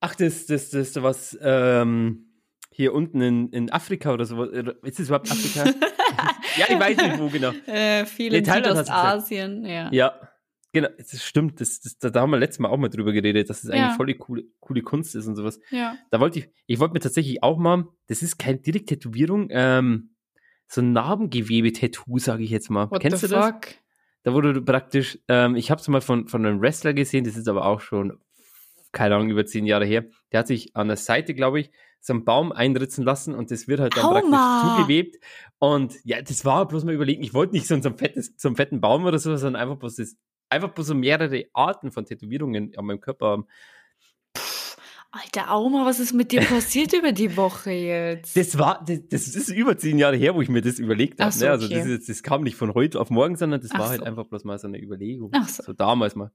Ach, 0.00 0.14
das, 0.14 0.46
das, 0.46 0.70
das, 0.70 1.02
was 1.02 1.36
ähm, 1.42 2.28
hier 2.70 2.94
unten 2.94 3.20
in, 3.20 3.48
in 3.50 3.72
Afrika 3.72 4.12
oder 4.12 4.24
so. 4.24 4.44
Ist 4.44 4.98
das 4.98 5.08
überhaupt 5.08 5.30
Afrika? 5.30 5.64
ja, 6.56 6.66
ich 6.68 6.78
weiß 6.78 6.96
nicht 6.96 7.18
wo 7.18 7.28
genau. 7.28 7.50
Äh, 7.66 8.06
viel 8.06 8.32
in. 8.32 8.44
Südostasien, 8.44 9.64
ja. 9.64 9.90
Ja, 9.90 10.27
genau, 10.72 10.88
das 10.96 11.22
stimmt. 11.24 11.60
Das, 11.60 11.80
das, 11.80 11.98
da, 11.98 12.20
haben 12.20 12.30
wir 12.30 12.38
letztes 12.38 12.58
Mal 12.60 12.68
auch 12.68 12.76
mal 12.76 12.88
drüber 12.88 13.12
geredet, 13.12 13.48
dass 13.50 13.64
es 13.64 13.70
eigentlich 13.70 13.90
Ja. 13.90 13.96
voll 13.96 14.06
die 14.06 14.14
coole, 14.14 14.44
coole 14.60 14.82
Kunst 14.82 15.14
ist 15.14 15.26
und 15.26 15.36
sowas. 15.36 15.60
ja. 15.70 15.96
Da 16.10 16.20
wollte 16.20 16.40
ich, 16.40 16.48
ich 16.66 16.78
wollte 16.78 16.94
mir 16.94 17.00
tatsächlich 17.00 17.42
auch 17.42 17.58
mal, 17.58 17.86
das 18.06 18.22
ist 18.22 18.38
keine 18.38 18.58
direkte 18.58 18.94
Tätowierung, 18.98 19.48
ähm, 19.50 20.10
so 20.66 20.80
ein 20.82 20.92
Narbengewebe-Tattoo, 20.92 22.18
sage 22.18 22.42
ich 22.44 22.50
jetzt 22.50 22.70
mal. 22.70 22.90
What 22.90 23.00
Kennst 23.00 23.22
du 23.22 23.28
das? 23.28 23.46
fuck? 23.46 23.68
Da 24.24 24.34
wurde 24.34 24.60
praktisch, 24.60 25.18
ähm, 25.28 25.56
ich 25.56 25.70
habe 25.70 25.80
es 25.80 25.88
mal 25.88 26.00
von, 26.00 26.28
von 26.28 26.44
einem 26.44 26.60
Wrestler 26.60 26.92
gesehen, 26.92 27.24
das 27.24 27.36
ist 27.36 27.48
aber 27.48 27.64
auch 27.64 27.80
schon, 27.80 28.18
keine 28.92 29.14
Ahnung, 29.14 29.30
über 29.30 29.46
zehn 29.46 29.64
Jahre 29.64 29.86
her. 29.86 30.04
Der 30.32 30.40
hat 30.40 30.46
sich 30.48 30.74
an 30.76 30.88
der 30.88 30.96
Seite, 30.96 31.34
glaube 31.34 31.60
ich, 31.60 31.70
so 32.00 32.12
einen 32.12 32.24
Baum 32.24 32.52
einritzen 32.52 33.04
lassen 33.04 33.34
und 33.34 33.50
das 33.50 33.68
wird 33.68 33.80
halt 33.80 33.96
dann 33.96 34.04
Auma. 34.04 34.20
praktisch 34.20 34.76
zugewebt. 34.76 35.16
Und 35.58 35.94
ja, 36.04 36.20
das 36.20 36.44
war 36.44 36.66
bloß 36.68 36.84
mal 36.84 36.94
überlegen, 36.94 37.22
ich 37.22 37.32
wollte 37.34 37.54
nicht 37.54 37.66
so, 37.66 37.80
so, 37.80 37.88
ein 37.88 37.96
fettes, 37.96 38.34
so 38.36 38.48
einen 38.48 38.56
fetten 38.56 38.80
Baum 38.80 39.04
oder 39.04 39.18
so, 39.18 39.34
sondern 39.36 39.60
einfach 39.62 39.78
bloß 39.78 39.96
das, 39.96 40.16
einfach 40.48 40.70
bloß 40.70 40.88
so 40.88 40.94
mehrere 40.94 41.44
Arten 41.52 41.90
von 41.90 42.04
Tätowierungen 42.04 42.72
an 42.76 42.84
meinem 42.84 43.00
Körper 43.00 43.26
haben. 43.26 43.46
Alter 45.10 45.50
Auma, 45.50 45.86
was 45.86 46.00
ist 46.00 46.12
mit 46.12 46.32
dir 46.32 46.40
passiert 46.44 46.92
über 46.92 47.12
die 47.12 47.36
Woche 47.36 47.70
jetzt? 47.70 48.36
Das 48.36 48.58
war, 48.58 48.84
das, 48.86 49.08
das 49.08 49.28
ist 49.28 49.48
über 49.48 49.78
zehn 49.78 49.98
Jahre 49.98 50.16
her, 50.16 50.34
wo 50.34 50.42
ich 50.42 50.50
mir 50.50 50.60
das 50.60 50.78
überlegt 50.78 51.18
habe. 51.20 51.30
Ach 51.30 51.32
so, 51.32 51.46
ne? 51.46 51.50
Also 51.50 51.66
okay. 51.66 51.76
das, 51.76 51.86
ist, 51.86 52.08
das 52.10 52.22
kam 52.22 52.42
nicht 52.42 52.56
von 52.56 52.74
heute 52.74 53.00
auf 53.00 53.08
morgen, 53.08 53.36
sondern 53.36 53.60
das 53.60 53.70
Ach 53.72 53.78
war 53.78 53.88
halt 53.88 54.00
so. 54.00 54.04
einfach 54.04 54.26
bloß 54.26 54.44
mal 54.44 54.58
so 54.58 54.68
eine 54.68 54.78
Überlegung. 54.80 55.30
Ach 55.34 55.48
so. 55.48 55.62
so 55.62 55.72
damals 55.72 56.14
mal. 56.14 56.30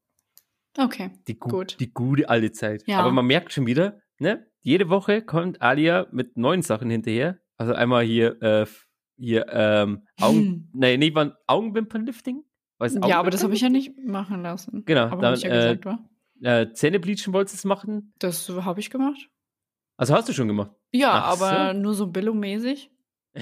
Okay. 0.78 1.12
Die, 1.28 1.38
gu 1.38 1.49
Gut. 1.49 1.80
die 1.80 1.93
gute 1.93 2.30
alte 2.30 2.52
Zeit. 2.52 2.84
Ja. 2.88 2.99
Aber 2.99 3.12
man 3.12 3.28
merkt 3.28 3.54
schon 3.54 3.67
wieder, 3.67 4.02
ne? 4.17 4.47
Jede 4.62 4.89
Woche 4.89 5.21
kommt 5.21 5.62
Alia 5.62 6.08
mit 6.12 6.36
neuen 6.38 6.63
Sachen 6.63 6.89
hinterher. 6.89 7.39
Also 7.58 7.73
einmal 7.73 8.04
hier, 8.04 8.41
äh, 8.41 8.65
hier, 9.17 9.45
ähm, 9.52 10.08
Augen, 10.19 10.38
Hm. 10.39 10.69
nee, 10.73 10.97
nee, 10.97 11.13
waren 11.13 11.34
Augenwimpernlifting? 11.45 12.43
Was, 12.84 12.96
Ja, 13.08 13.19
aber 13.19 13.30
das 13.32 13.43
habe 13.43 13.54
ich 13.54 13.62
ja 13.62 13.69
nicht 13.69 13.98
machen 13.98 14.41
lassen. 14.41 14.84
Genau, 14.86 15.06
Aber 15.06 15.22
dann, 15.22 15.34
ich 15.36 15.43
ja 15.43 15.50
äh, 15.50 15.76
gesagt, 15.78 15.86
wa? 15.86 16.00
Äh, 16.41 16.74
Zähnebleachen 16.74 17.32
wolltest 17.34 17.56
du 17.56 17.60
es 17.60 17.63
machen? 17.65 18.13
Das 18.19 18.50
habe 18.50 18.82
ich 18.82 18.89
gemacht. 18.89 19.30
Also 19.96 20.13
hast 20.13 20.28
du 20.28 20.34
schon 20.34 20.50
gemacht. 20.50 20.72
Ja, 20.91 21.12
Ach 21.13 21.38
so. 21.38 21.46
aber 21.46 21.74
nur 21.74 21.93
so 21.93 22.08
Billo-mäßig. 22.08 22.91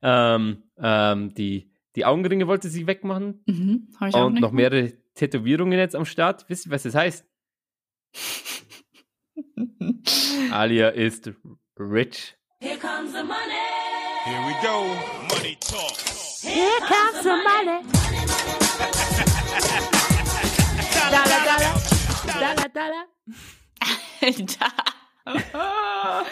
Ähm, 0.00 0.62
ähm, 0.76 1.34
die, 1.34 1.72
die 1.96 2.04
Augenringe 2.04 2.46
wollte 2.46 2.68
sie 2.68 2.86
wegmachen. 2.86 3.42
Mhm, 3.46 3.88
ich 4.06 4.14
auch 4.14 4.26
Und 4.26 4.34
nicht 4.34 4.42
noch 4.42 4.52
mehrere 4.52 4.92
Tätowierungen 5.14 5.76
jetzt 5.76 5.96
am 5.96 6.04
Start. 6.04 6.48
Wisst 6.48 6.66
ihr, 6.66 6.70
was 6.70 6.84
das 6.84 6.94
heißt? 6.94 7.26
Alia 10.52 10.90
ist 10.90 11.32
rich. 11.80 12.36
Here 12.60 12.76
we 12.76 14.54
go. 14.62 14.84
Money 15.34 15.56
talk. 15.60 15.98
Alter. 24.20 24.66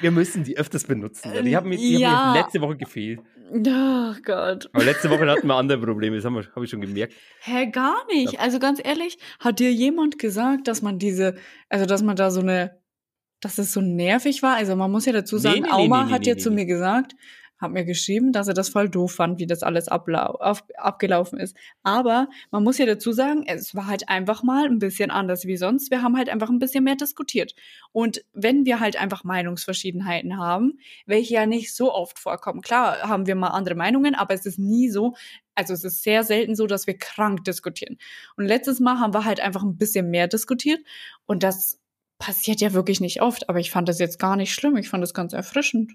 Wir 0.00 0.10
müssen 0.10 0.44
die 0.44 0.58
öfters 0.58 0.84
benutzen. 0.84 1.32
Die 1.44 1.56
haben 1.56 1.68
mir, 1.70 1.78
die 1.78 1.98
Ja. 1.98 2.10
haben 2.10 2.32
mir 2.32 2.40
letzte 2.42 2.60
Woche 2.60 2.76
gefehlt. 2.76 3.20
Oh 3.50 4.12
Gott. 4.24 4.68
Aber 4.72 4.84
letzte 4.84 5.08
Woche 5.08 5.26
hatten 5.30 5.46
wir 5.46 5.54
andere 5.54 5.78
Probleme, 5.80 6.16
das 6.16 6.24
habe 6.24 6.46
hab 6.54 6.62
ich 6.62 6.68
schon 6.68 6.80
gemerkt. 6.80 7.14
Hä, 7.40 7.66
gar 7.70 8.04
nicht. 8.08 8.40
Also 8.40 8.58
ganz 8.58 8.80
ehrlich, 8.84 9.18
hat 9.38 9.58
dir 9.60 9.72
jemand 9.72 10.18
gesagt, 10.18 10.68
dass 10.68 10.82
man 10.82 10.98
diese, 10.98 11.36
also 11.68 11.86
dass 11.86 12.02
man 12.02 12.16
da 12.16 12.30
so 12.30 12.40
eine, 12.40 12.78
dass 13.40 13.56
es 13.58 13.72
so 13.72 13.80
nervig 13.80 14.42
war? 14.42 14.56
Also 14.56 14.74
man 14.76 14.90
muss 14.90 15.06
ja 15.06 15.12
dazu 15.12 15.38
sagen, 15.38 15.60
Nee, 15.60 15.68
nee, 15.68 15.70
Auma 15.72 16.04
nee, 16.06 16.12
hat 16.12 16.26
ja 16.26 16.36
zu 16.36 16.50
mir 16.50 16.66
gesagt, 16.66 17.12
hat 17.58 17.72
mir 17.72 17.84
geschrieben, 17.84 18.32
dass 18.32 18.48
er 18.48 18.54
das 18.54 18.68
voll 18.68 18.88
doof 18.88 19.12
fand, 19.12 19.38
wie 19.38 19.46
das 19.46 19.62
alles 19.62 19.88
auf, 19.88 20.64
abgelaufen 20.76 21.38
ist. 21.38 21.56
Aber 21.82 22.28
man 22.50 22.62
muss 22.62 22.78
ja 22.78 22.86
dazu 22.86 23.12
sagen, 23.12 23.44
es 23.46 23.74
war 23.74 23.86
halt 23.86 24.08
einfach 24.08 24.42
mal 24.42 24.66
ein 24.66 24.78
bisschen 24.78 25.10
anders 25.10 25.46
wie 25.46 25.56
sonst. 25.56 25.90
Wir 25.90 26.02
haben 26.02 26.16
halt 26.16 26.28
einfach 26.28 26.50
ein 26.50 26.58
bisschen 26.58 26.84
mehr 26.84 26.96
diskutiert. 26.96 27.54
Und 27.92 28.24
wenn 28.32 28.66
wir 28.66 28.80
halt 28.80 29.00
einfach 29.00 29.24
Meinungsverschiedenheiten 29.24 30.36
haben, 30.38 30.78
welche 31.06 31.34
ja 31.34 31.46
nicht 31.46 31.74
so 31.74 31.92
oft 31.92 32.18
vorkommen, 32.18 32.60
klar 32.60 33.02
haben 33.02 33.26
wir 33.26 33.34
mal 33.34 33.48
andere 33.48 33.74
Meinungen, 33.74 34.14
aber 34.14 34.34
es 34.34 34.44
ist 34.46 34.58
nie 34.58 34.90
so, 34.90 35.14
also 35.54 35.72
es 35.72 35.84
ist 35.84 36.02
sehr 36.02 36.24
selten 36.24 36.54
so, 36.54 36.66
dass 36.66 36.86
wir 36.86 36.98
krank 36.98 37.44
diskutieren. 37.44 37.96
Und 38.36 38.46
letztes 38.46 38.80
Mal 38.80 39.00
haben 39.00 39.14
wir 39.14 39.24
halt 39.24 39.40
einfach 39.40 39.62
ein 39.62 39.78
bisschen 39.78 40.10
mehr 40.10 40.28
diskutiert 40.28 40.80
und 41.24 41.42
das 41.42 41.80
passiert 42.18 42.60
ja 42.60 42.72
wirklich 42.72 43.00
nicht 43.00 43.22
oft, 43.22 43.48
aber 43.48 43.58
ich 43.58 43.70
fand 43.70 43.88
das 43.88 43.98
jetzt 43.98 44.18
gar 44.18 44.36
nicht 44.36 44.52
schlimm. 44.54 44.76
Ich 44.76 44.88
fand 44.88 45.02
das 45.02 45.14
ganz 45.14 45.32
erfrischend. 45.32 45.92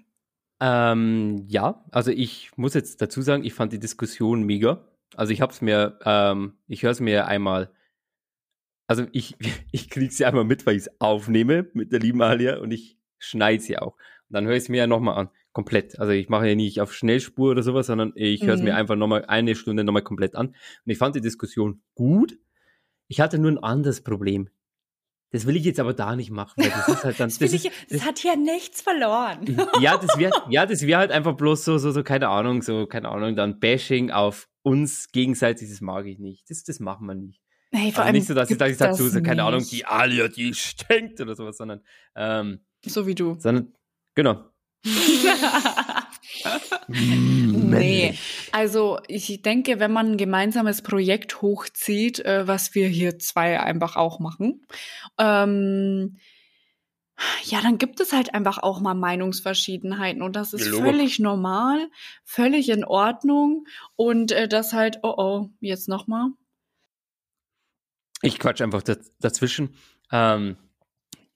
Ähm, 0.64 1.44
ja, 1.48 1.84
also 1.90 2.12
ich 2.12 2.52
muss 2.56 2.74
jetzt 2.74 3.02
dazu 3.02 3.20
sagen, 3.20 3.42
ich 3.44 3.52
fand 3.52 3.72
die 3.72 3.80
Diskussion 3.80 4.44
mega. 4.44 4.86
Also 5.16 5.32
ich 5.32 5.40
habe 5.40 5.52
es 5.52 5.60
mir, 5.60 5.98
ähm, 6.04 6.54
ich 6.68 6.84
höre 6.84 6.92
es 6.92 7.00
mir 7.00 7.26
einmal, 7.26 7.72
also 8.86 9.06
ich, 9.10 9.36
ich 9.72 9.90
kriege 9.90 10.12
sie 10.12 10.24
einmal 10.24 10.44
mit, 10.44 10.64
weil 10.64 10.76
ich 10.76 10.82
es 10.82 11.00
aufnehme 11.00 11.68
mit 11.74 11.90
der 11.92 11.98
lieben 11.98 12.22
Alia 12.22 12.58
und 12.58 12.70
ich 12.70 12.96
schneide 13.18 13.60
sie 13.60 13.76
auch. 13.76 13.96
Und 14.28 14.34
dann 14.34 14.46
höre 14.46 14.54
ich 14.54 14.62
es 14.64 14.68
mir 14.68 14.78
ja 14.78 14.86
nochmal 14.86 15.16
an, 15.18 15.30
komplett. 15.52 15.98
Also 15.98 16.12
ich 16.12 16.28
mache 16.28 16.48
ja 16.48 16.54
nicht 16.54 16.80
auf 16.80 16.94
Schnellspur 16.94 17.50
oder 17.50 17.64
sowas, 17.64 17.88
sondern 17.88 18.12
ich 18.14 18.46
höre 18.46 18.54
es 18.54 18.60
Mhm. 18.60 18.66
mir 18.66 18.76
einfach 18.76 18.94
nochmal 18.96 19.24
eine 19.26 19.56
Stunde 19.56 19.82
nochmal 19.82 20.02
komplett 20.02 20.36
an. 20.36 20.48
Und 20.48 20.56
ich 20.92 20.98
fand 20.98 21.16
die 21.16 21.20
Diskussion 21.20 21.82
gut. 21.96 22.38
Ich 23.08 23.20
hatte 23.20 23.38
nur 23.40 23.50
ein 23.50 23.58
anderes 23.58 24.00
Problem. 24.02 24.48
Das 25.32 25.46
will 25.46 25.56
ich 25.56 25.64
jetzt 25.64 25.80
aber 25.80 25.94
da 25.94 26.14
nicht 26.14 26.30
machen, 26.30 26.62
das 26.62 26.88
ist 26.88 27.04
halt 27.04 27.18
dann, 27.18 27.30
Das, 27.38 27.40
ist, 27.40 27.64
ich, 27.64 27.72
das 27.88 28.04
hat 28.04 28.22
ja 28.22 28.36
nichts 28.36 28.82
verloren. 28.82 29.66
ja, 29.80 29.96
das 29.96 30.18
wäre 30.18 30.32
ja, 30.50 30.66
das 30.66 30.82
wäre 30.82 31.00
halt 31.00 31.10
einfach 31.10 31.34
bloß 31.34 31.64
so, 31.64 31.78
so, 31.78 31.90
so, 31.90 32.02
keine 32.02 32.28
Ahnung, 32.28 32.60
so, 32.62 32.86
keine 32.86 33.08
Ahnung, 33.08 33.34
dann 33.34 33.58
Bashing 33.58 34.10
auf 34.10 34.48
uns 34.62 35.10
gegenseitig, 35.10 35.70
das 35.70 35.80
mag 35.80 36.06
ich 36.06 36.18
nicht. 36.18 36.48
Das, 36.50 36.62
das 36.64 36.78
machen 36.80 37.06
wir 37.06 37.14
nicht. 37.14 37.40
Hey, 37.72 37.92
Also 37.96 38.12
nicht 38.12 38.26
so, 38.26 38.34
dass 38.34 38.50
ich, 38.50 38.58
dass 38.58 38.70
ich 38.70 38.76
dazu 38.76 39.04
das 39.04 39.14
so, 39.14 39.22
keine 39.22 39.44
Ahnung, 39.44 39.64
die 39.68 39.86
Alia, 39.86 40.28
die 40.28 40.52
stinkt 40.52 41.20
oder 41.20 41.34
sowas, 41.34 41.56
sondern, 41.56 41.80
ähm, 42.14 42.60
So 42.84 43.06
wie 43.06 43.14
du. 43.14 43.36
sondern, 43.40 43.72
genau. 44.14 44.44
Nee, 46.88 48.18
also 48.52 48.98
ich 49.08 49.42
denke, 49.42 49.78
wenn 49.80 49.92
man 49.92 50.12
ein 50.12 50.16
gemeinsames 50.16 50.82
Projekt 50.82 51.42
hochzieht, 51.42 52.20
äh, 52.20 52.46
was 52.46 52.74
wir 52.74 52.88
hier 52.88 53.18
zwei 53.18 53.60
einfach 53.60 53.96
auch 53.96 54.18
machen, 54.18 54.64
ähm, 55.18 56.18
ja, 57.44 57.60
dann 57.60 57.78
gibt 57.78 58.00
es 58.00 58.12
halt 58.12 58.34
einfach 58.34 58.58
auch 58.58 58.80
mal 58.80 58.94
Meinungsverschiedenheiten 58.94 60.22
und 60.22 60.34
das 60.34 60.52
ist 60.52 60.66
Logo. 60.66 60.84
völlig 60.84 61.18
normal, 61.18 61.88
völlig 62.24 62.68
in 62.68 62.84
Ordnung 62.84 63.66
und 63.96 64.32
äh, 64.32 64.48
das 64.48 64.72
halt, 64.72 64.98
oh 65.02 65.14
oh, 65.16 65.50
jetzt 65.60 65.88
nochmal. 65.88 66.30
Ich 68.22 68.38
quatsch 68.38 68.60
einfach 68.60 68.82
daz 68.82 69.12
dazwischen. 69.18 69.74
Ähm, 70.10 70.56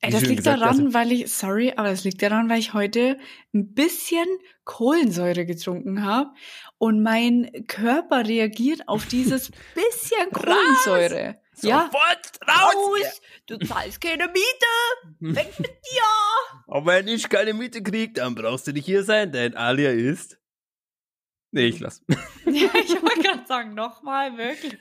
Ey, 0.07 0.13
das 0.13 0.23
liegt 0.23 0.37
gesagt, 0.39 0.61
daran, 0.61 0.81
also- 0.81 0.95
weil 0.95 1.13
ich, 1.13 1.33
sorry, 1.33 1.73
aber 1.77 1.89
das 1.91 2.05
liegt 2.05 2.23
daran, 2.23 2.49
weil 2.49 2.59
ich 2.59 2.73
heute 2.75 3.19
ein 3.55 3.75
bisschen 3.75 4.27
Kohlensäure 4.65 5.45
getrunken 5.47 6.05
habe 6.05 6.31
und 6.79 7.03
mein 7.03 7.65
Körper 7.69 8.27
reagiert 8.27 8.89
auf 8.89 9.07
dieses 9.07 9.51
bisschen 9.75 10.31
Kohlensäure. 10.33 11.39
Ja, 11.63 11.91
Sofort 11.91 12.31
raus! 12.47 13.21
Du 13.47 13.57
zahlst 13.59 14.01
keine 14.03 14.27
Miete! 14.29 15.37
Weg 15.37 15.59
mit 15.59 15.69
dir! 15.93 16.03
Aber 16.67 16.87
wenn 16.87 17.09
ich 17.09 17.29
keine 17.31 17.55
Miete 17.55 17.83
krieg, 17.83 18.15
dann 18.15 18.35
brauchst 18.35 18.67
du 18.67 18.73
nicht 18.73 18.85
hier 18.85 19.03
sein, 19.05 19.33
denn 19.33 19.57
Alia 19.57 19.91
ist. 19.91 20.39
Nee, 21.53 21.67
ich 21.69 21.81
lass. 21.81 22.03
Ja, 22.45 22.69
ich 22.75 23.03
wollte 23.03 23.21
gerade 23.23 23.47
sagen, 23.47 23.75
nochmal, 23.75 24.37
wirklich. 24.37 24.77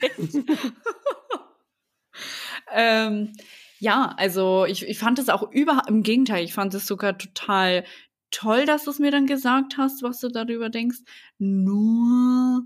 ähm, 2.72 3.32
ja, 3.78 4.14
also 4.16 4.64
ich, 4.64 4.86
ich 4.86 4.98
fand 4.98 5.18
es 5.18 5.28
auch 5.28 5.50
überhaupt, 5.50 5.88
im 5.88 6.02
Gegenteil, 6.02 6.44
ich 6.44 6.54
fand 6.54 6.74
es 6.74 6.86
sogar 6.86 7.18
total 7.18 7.84
toll, 8.30 8.66
dass 8.66 8.84
du 8.84 8.90
es 8.90 8.98
mir 8.98 9.10
dann 9.10 9.26
gesagt 9.26 9.76
hast, 9.78 10.02
was 10.02 10.20
du 10.20 10.28
darüber 10.28 10.68
denkst. 10.68 10.98
Nur 11.38 12.62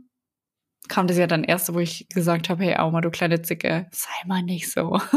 kam 0.89 1.07
das 1.07 1.19
ja 1.19 1.27
dann 1.27 1.45
erst, 1.45 1.73
wo 1.73 1.79
ich 1.79 2.09
gesagt 2.09 2.49
habe, 2.49 2.65
hey 2.65 2.77
Auma, 2.77 3.01
du 3.01 3.11
kleine 3.11 3.43
Zicke, 3.43 3.89
sei 3.93 4.27
mal 4.27 4.43
nicht 4.43 4.71
so. 4.71 4.99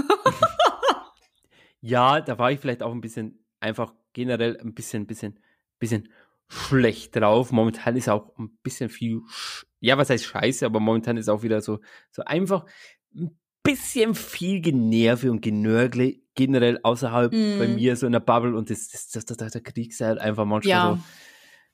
Ja, 1.85 2.21
da 2.21 2.39
war 2.39 2.49
ich 2.49 2.61
vielleicht 2.61 2.81
auch 2.81 2.93
ein 2.93 3.01
bisschen, 3.01 3.43
einfach 3.59 3.93
generell 4.13 4.57
ein 4.57 4.73
bisschen, 4.73 5.05
bisschen, 5.05 5.37
bisschen 5.79 6.07
schlecht 6.47 7.13
drauf. 7.13 7.51
Momentan 7.51 7.97
ist 7.97 8.07
auch 8.07 8.37
ein 8.37 8.57
bisschen 8.63 8.89
viel, 8.89 9.19
ja, 9.81 9.97
was 9.97 10.09
heißt 10.09 10.23
Scheiße, 10.23 10.65
aber 10.65 10.79
momentan 10.79 11.17
ist 11.17 11.27
auch 11.27 11.43
wieder 11.43 11.59
so, 11.59 11.81
so 12.09 12.23
einfach 12.23 12.65
ein 13.13 13.37
bisschen 13.63 14.13
viel 14.15 14.61
Generve 14.61 15.31
und 15.31 15.41
Genörgle 15.41 16.17
generell 16.35 16.79
außerhalb 16.83 17.31
Mhm. 17.31 17.59
bei 17.59 17.67
mir 17.67 17.95
so 17.95 18.05
in 18.05 18.11
der 18.11 18.19
Bubble 18.19 18.55
und 18.55 18.69
das, 18.69 18.89
das, 18.89 19.07
das, 19.09 19.25
das, 19.25 19.51
da 19.53 19.59
kriegst 19.59 19.99
du 20.01 20.05
halt 20.05 20.19
einfach 20.19 20.45
manchmal 20.45 20.69
Ja, 20.71 20.89
so. 20.95 20.95
Dann 20.95 21.03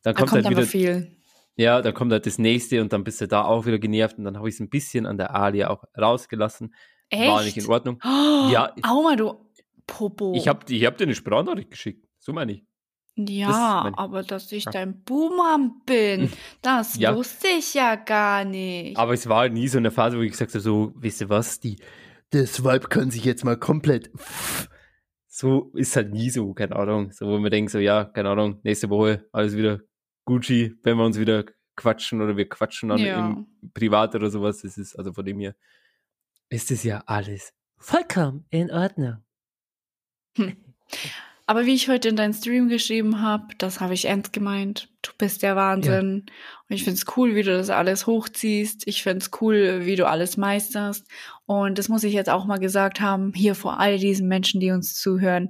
da 0.03 0.13
kommt, 0.13 0.29
kommt 0.31 0.45
halt 0.45 0.55
wieder, 0.57 0.65
viel. 0.67 1.17
ja, 1.55 1.81
dann 1.81 1.93
kommt 1.93 2.11
halt 2.11 2.25
das 2.25 2.37
nächste 2.37 2.81
und 2.81 2.93
dann 2.93 3.03
bist 3.03 3.19
du 3.21 3.27
da 3.27 3.43
auch 3.43 3.65
wieder 3.65 3.79
genervt 3.79 4.17
und 4.17 4.23
dann 4.25 4.37
habe 4.37 4.47
ich 4.49 4.55
es 4.55 4.61
ein 4.61 4.69
bisschen 4.69 5.05
an 5.05 5.17
der 5.17 5.35
Alia 5.35 5.69
auch 5.69 5.83
rausgelassen. 5.97 6.73
War 7.11 7.43
nicht 7.43 7.57
in 7.57 7.63
Echt? 7.63 7.69
Ordnung. 7.69 7.99
Oh, 8.05 8.49
Ja. 8.51 8.73
Auma, 8.83 9.15
du 9.15 9.33
Popo. 9.87 10.33
Ich 10.35 10.47
habe 10.47 10.71
ich 10.71 10.85
hab 10.85 10.97
dir 10.97 11.05
eine 11.05 11.15
Sprachnachricht 11.15 11.71
geschickt. 11.71 12.05
So 12.19 12.31
meine 12.33 12.51
ich. 12.53 12.63
Ja, 13.27 13.81
mein- 13.83 13.95
aber 13.95 14.23
dass 14.23 14.51
ich 14.51 14.65
dein 14.65 15.03
Buhmann 15.03 15.81
bin, 15.85 16.31
das 16.61 16.95
Ja. 16.97 17.15
wusste 17.15 17.47
ich 17.47 17.73
ja 17.73 17.95
gar 17.95 18.45
nicht. 18.45 18.97
Aber 18.97 19.13
es 19.13 19.27
war 19.27 19.39
halt 19.39 19.53
nie 19.53 19.67
so 19.67 19.77
eine 19.77 19.91
Phase, 19.91 20.17
wo 20.17 20.21
ich 20.21 20.31
gesagt 20.31 20.51
habe, 20.51 20.61
so, 20.61 20.93
wisst 20.95 21.21
ihr 21.21 21.29
was, 21.29 21.59
die, 21.59 21.77
das 22.29 22.63
Vibe 22.63 22.87
kann 22.87 23.11
sich 23.11 23.25
jetzt 23.25 23.43
mal 23.43 23.57
komplett, 23.57 24.11
so 25.27 25.71
ist 25.73 25.95
halt 25.95 26.11
nie 26.11 26.29
so, 26.29 26.53
keine 26.53 26.75
Ahnung, 26.75 27.11
so, 27.11 27.27
wo 27.27 27.39
wir 27.39 27.49
denken, 27.49 27.69
so, 27.69 27.79
ja, 27.79 28.05
keine 28.05 28.29
Ahnung, 28.29 28.59
nächste 28.63 28.89
Woche 28.89 29.27
alles 29.31 29.55
wieder 29.55 29.79
Gucci, 30.25 30.75
wenn 30.83 30.97
wir 30.97 31.05
uns 31.05 31.17
wieder 31.19 31.43
quatschen 31.75 32.21
oder 32.21 32.37
wir 32.37 32.47
quatschen 32.47 32.89
dann 32.89 32.99
Ja. 32.99 33.27
im 33.29 33.47
Privat 33.73 34.13
oder 34.15 34.29
sowas, 34.29 34.61
das 34.61 34.77
ist, 34.77 34.95
also 34.97 35.13
von 35.13 35.25
dem 35.25 35.39
her, 35.39 35.55
ist 36.49 36.71
es 36.71 36.83
ja 36.83 37.03
alles 37.05 37.53
vollkommen 37.77 38.45
in 38.49 38.69
Ordnung. 38.71 39.17
Aber 41.49 41.65
wie 41.65 41.73
ich 41.73 41.89
heute 41.89 42.09
in 42.09 42.15
deinen 42.15 42.35
Stream 42.35 42.69
geschrieben 42.69 43.23
habe, 43.23 43.55
das 43.57 43.81
habe 43.81 43.95
ich 43.95 44.05
ernst 44.05 44.33
gemeint. 44.33 44.87
Du 45.01 45.09
bist 45.17 45.41
der 45.41 45.55
Wahnsinn. 45.55 46.27
Und 46.27 46.75
ich 46.75 46.83
finde 46.83 46.99
es 46.99 47.17
cool, 47.17 47.33
wie 47.33 47.41
du 47.41 47.49
das 47.57 47.71
alles 47.71 48.05
hochziehst. 48.05 48.83
Ich 48.85 49.01
finde 49.01 49.25
es 49.25 49.31
cool, 49.41 49.83
wie 49.83 49.95
du 49.95 50.07
alles 50.07 50.37
meisterst. 50.37 51.07
Und 51.47 51.79
das 51.79 51.89
muss 51.89 52.03
ich 52.03 52.13
jetzt 52.13 52.29
auch 52.29 52.45
mal 52.45 52.59
gesagt 52.59 53.01
haben, 53.01 53.33
hier 53.33 53.55
vor 53.55 53.79
all 53.79 53.97
diesen 53.97 54.27
Menschen, 54.27 54.59
die 54.59 54.69
uns 54.69 54.93
zuhören. 54.93 55.49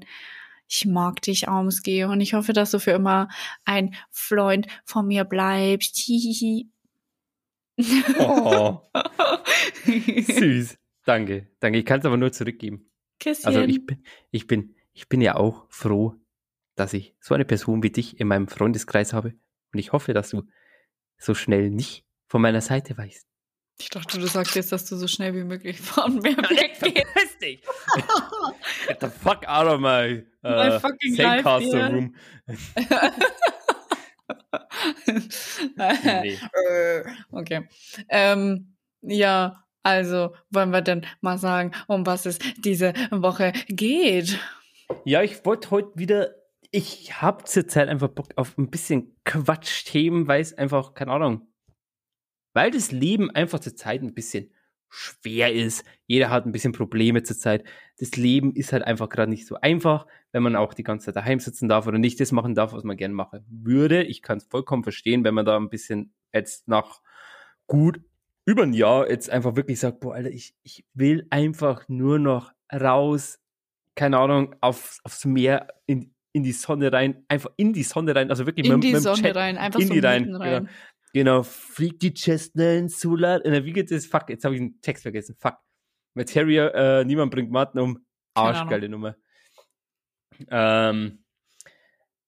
Ich 0.69 0.85
mag 0.85 1.21
dich, 1.21 1.49
Aumsge, 1.49 2.07
und 2.07 2.21
ich 2.21 2.33
hoffe, 2.33 2.53
dass 2.53 2.71
du 2.71 2.79
für 2.79 2.91
immer 2.91 3.27
ein 3.65 3.93
Freund 4.09 4.67
von 4.85 5.05
mir 5.05 5.25
bleibst. 5.25 5.97
Hihihi. 5.97 6.69
Oh, 8.19 8.79
süß. 9.83 10.77
Danke, 11.03 11.49
danke. 11.59 11.79
Ich 11.79 11.85
kann 11.85 11.99
es 11.99 12.05
aber 12.05 12.15
nur 12.15 12.31
zurückgeben. 12.31 12.89
Küsschen. 13.19 13.47
Also 13.47 13.59
ich 13.63 13.85
bin, 13.85 14.01
ich 14.31 14.47
bin, 14.47 14.75
ich 14.99 15.07
bin 15.07 15.21
ja 15.21 15.35
auch 15.35 15.65
froh, 15.69 16.13
dass 16.75 16.91
ich 16.91 17.15
so 17.21 17.33
eine 17.33 17.45
Person 17.45 17.81
wie 17.83 17.89
dich 17.89 18.19
in 18.19 18.27
meinem 18.27 18.49
Freundeskreis 18.49 19.13
habe. 19.13 19.29
Und 19.71 19.79
ich 19.79 19.93
hoffe, 19.93 20.13
dass 20.13 20.29
du 20.29 20.43
so 21.17 21.33
schnell 21.33 21.69
nicht 21.69 22.03
von 22.27 22.41
meiner 22.41 22.59
Seite 22.59 22.97
weißt. 22.97 23.25
Ich 23.79 23.89
dachte, 23.89 24.19
du 24.19 24.27
sagst 24.27 24.57
jetzt, 24.57 24.73
dass 24.73 24.83
du 24.89 24.97
so 24.97 25.07
schnell 25.07 25.33
wie 25.35 25.45
möglich 25.45 25.79
von 25.79 26.15
mir 26.15 26.35
weggehst. 26.35 27.41
Dich! 27.41 27.61
Get 28.89 28.99
the 28.99 29.07
fuck 29.07 29.47
out 29.47 29.67
of 29.67 29.79
my, 29.79 30.25
My 30.43 30.67
uh, 30.67 30.79
fucking 30.81 31.15
life 31.15 31.43
Sandcaster 31.43 31.77
here. 31.77 31.93
room. 31.93 32.15
Nee. 35.77 36.37
Äh, 36.67 37.03
okay. 37.31 37.67
Ähm, 38.09 38.75
ja, 39.01 39.63
also 39.81 40.35
wollen 40.49 40.71
wir 40.71 40.81
denn 40.81 41.05
mal 41.21 41.37
sagen, 41.37 41.71
um 41.87 42.05
was 42.05 42.25
es 42.25 42.39
diese 42.57 42.93
Woche 43.11 43.53
geht? 43.67 44.39
Ja, 45.05 45.23
ich 45.23 45.45
wollte 45.45 45.71
heute 45.71 45.91
wieder, 45.95 46.35
ich 46.71 47.21
habe 47.21 47.43
zurzeit 47.45 47.89
einfach 47.89 48.09
Bock 48.09 48.29
auf 48.35 48.57
ein 48.57 48.69
bisschen 48.69 49.15
Quatschthemen, 49.23 50.27
weil 50.27 50.41
es 50.41 50.53
einfach, 50.53 50.93
keine 50.93 51.11
Ahnung, 51.11 51.47
weil 52.53 52.71
das 52.71 52.91
Leben 52.91 53.31
einfach 53.31 53.59
zurzeit 53.59 54.01
ein 54.01 54.13
bisschen 54.13 54.51
schwer 54.89 55.53
ist. 55.53 55.85
Jeder 56.07 56.29
hat 56.29 56.45
ein 56.45 56.51
bisschen 56.51 56.73
Probleme 56.73 57.23
zurzeit. 57.23 57.63
Das 57.99 58.15
Leben 58.15 58.53
ist 58.55 58.73
halt 58.73 58.83
einfach 58.83 59.09
gerade 59.09 59.29
nicht 59.29 59.45
so 59.45 59.55
einfach, 59.55 60.07
wenn 60.31 60.43
man 60.43 60.55
auch 60.55 60.73
die 60.73 60.83
ganze 60.83 61.07
Zeit 61.07 61.15
daheim 61.15 61.39
sitzen 61.39 61.69
darf 61.69 61.85
oder 61.87 61.99
nicht 61.99 62.19
das 62.19 62.31
machen 62.31 62.55
darf, 62.55 62.73
was 62.73 62.83
man 62.83 62.97
gerne 62.97 63.13
machen 63.13 63.45
würde. 63.47 64.03
Ich 64.03 64.21
kann 64.21 64.39
es 64.39 64.45
vollkommen 64.45 64.83
verstehen, 64.83 65.23
wenn 65.23 65.35
man 65.35 65.45
da 65.45 65.57
ein 65.57 65.69
bisschen 65.69 66.13
jetzt 66.33 66.67
nach 66.67 67.01
gut 67.67 68.01
über 68.45 68.63
ein 68.63 68.73
Jahr 68.73 69.07
jetzt 69.07 69.29
einfach 69.29 69.55
wirklich 69.55 69.79
sagt, 69.79 69.99
boah, 69.99 70.15
Alter, 70.15 70.31
ich, 70.31 70.55
ich 70.63 70.85
will 70.95 71.27
einfach 71.29 71.87
nur 71.87 72.17
noch 72.17 72.51
raus, 72.73 73.39
keine 73.95 74.17
Ahnung, 74.17 74.55
auf, 74.61 74.99
aufs 75.03 75.25
Meer, 75.25 75.67
in, 75.85 76.13
in 76.31 76.43
die 76.43 76.51
Sonne 76.51 76.91
rein, 76.91 77.25
einfach 77.27 77.51
in 77.57 77.73
die 77.73 77.83
Sonne 77.83 78.15
rein, 78.15 78.29
also 78.29 78.45
wirklich 78.45 78.65
In 78.67 78.75
mit, 78.75 78.83
die 78.83 78.93
mit 78.93 79.01
Sonne 79.01 79.27
Jet 79.27 79.35
rein, 79.35 79.57
einfach 79.57 79.79
in 79.79 79.87
so 79.87 79.93
die 79.93 79.99
rein. 79.99 80.35
rein. 80.35 80.65
Genau. 80.65 80.71
Genau, 81.11 81.43
fliegt 81.43 82.03
die 82.03 82.13
Chestnut 82.13 82.91
Solar. 82.91 83.43
Äh, 83.43 83.65
wie 83.65 83.73
geht 83.73 83.89
das? 83.89 84.05
Fuck, 84.05 84.29
jetzt 84.29 84.45
habe 84.45 84.55
ich 84.55 84.61
den 84.61 84.79
Text 84.81 85.03
vergessen. 85.03 85.35
Fuck. 85.39 85.57
Materia, 86.13 86.99
äh, 86.99 87.05
niemand 87.05 87.31
bringt 87.31 87.51
Matten 87.51 87.79
um. 87.79 88.05
Arschgeile 88.35 88.89
Nummer. 88.89 89.15
Ähm, 90.49 91.23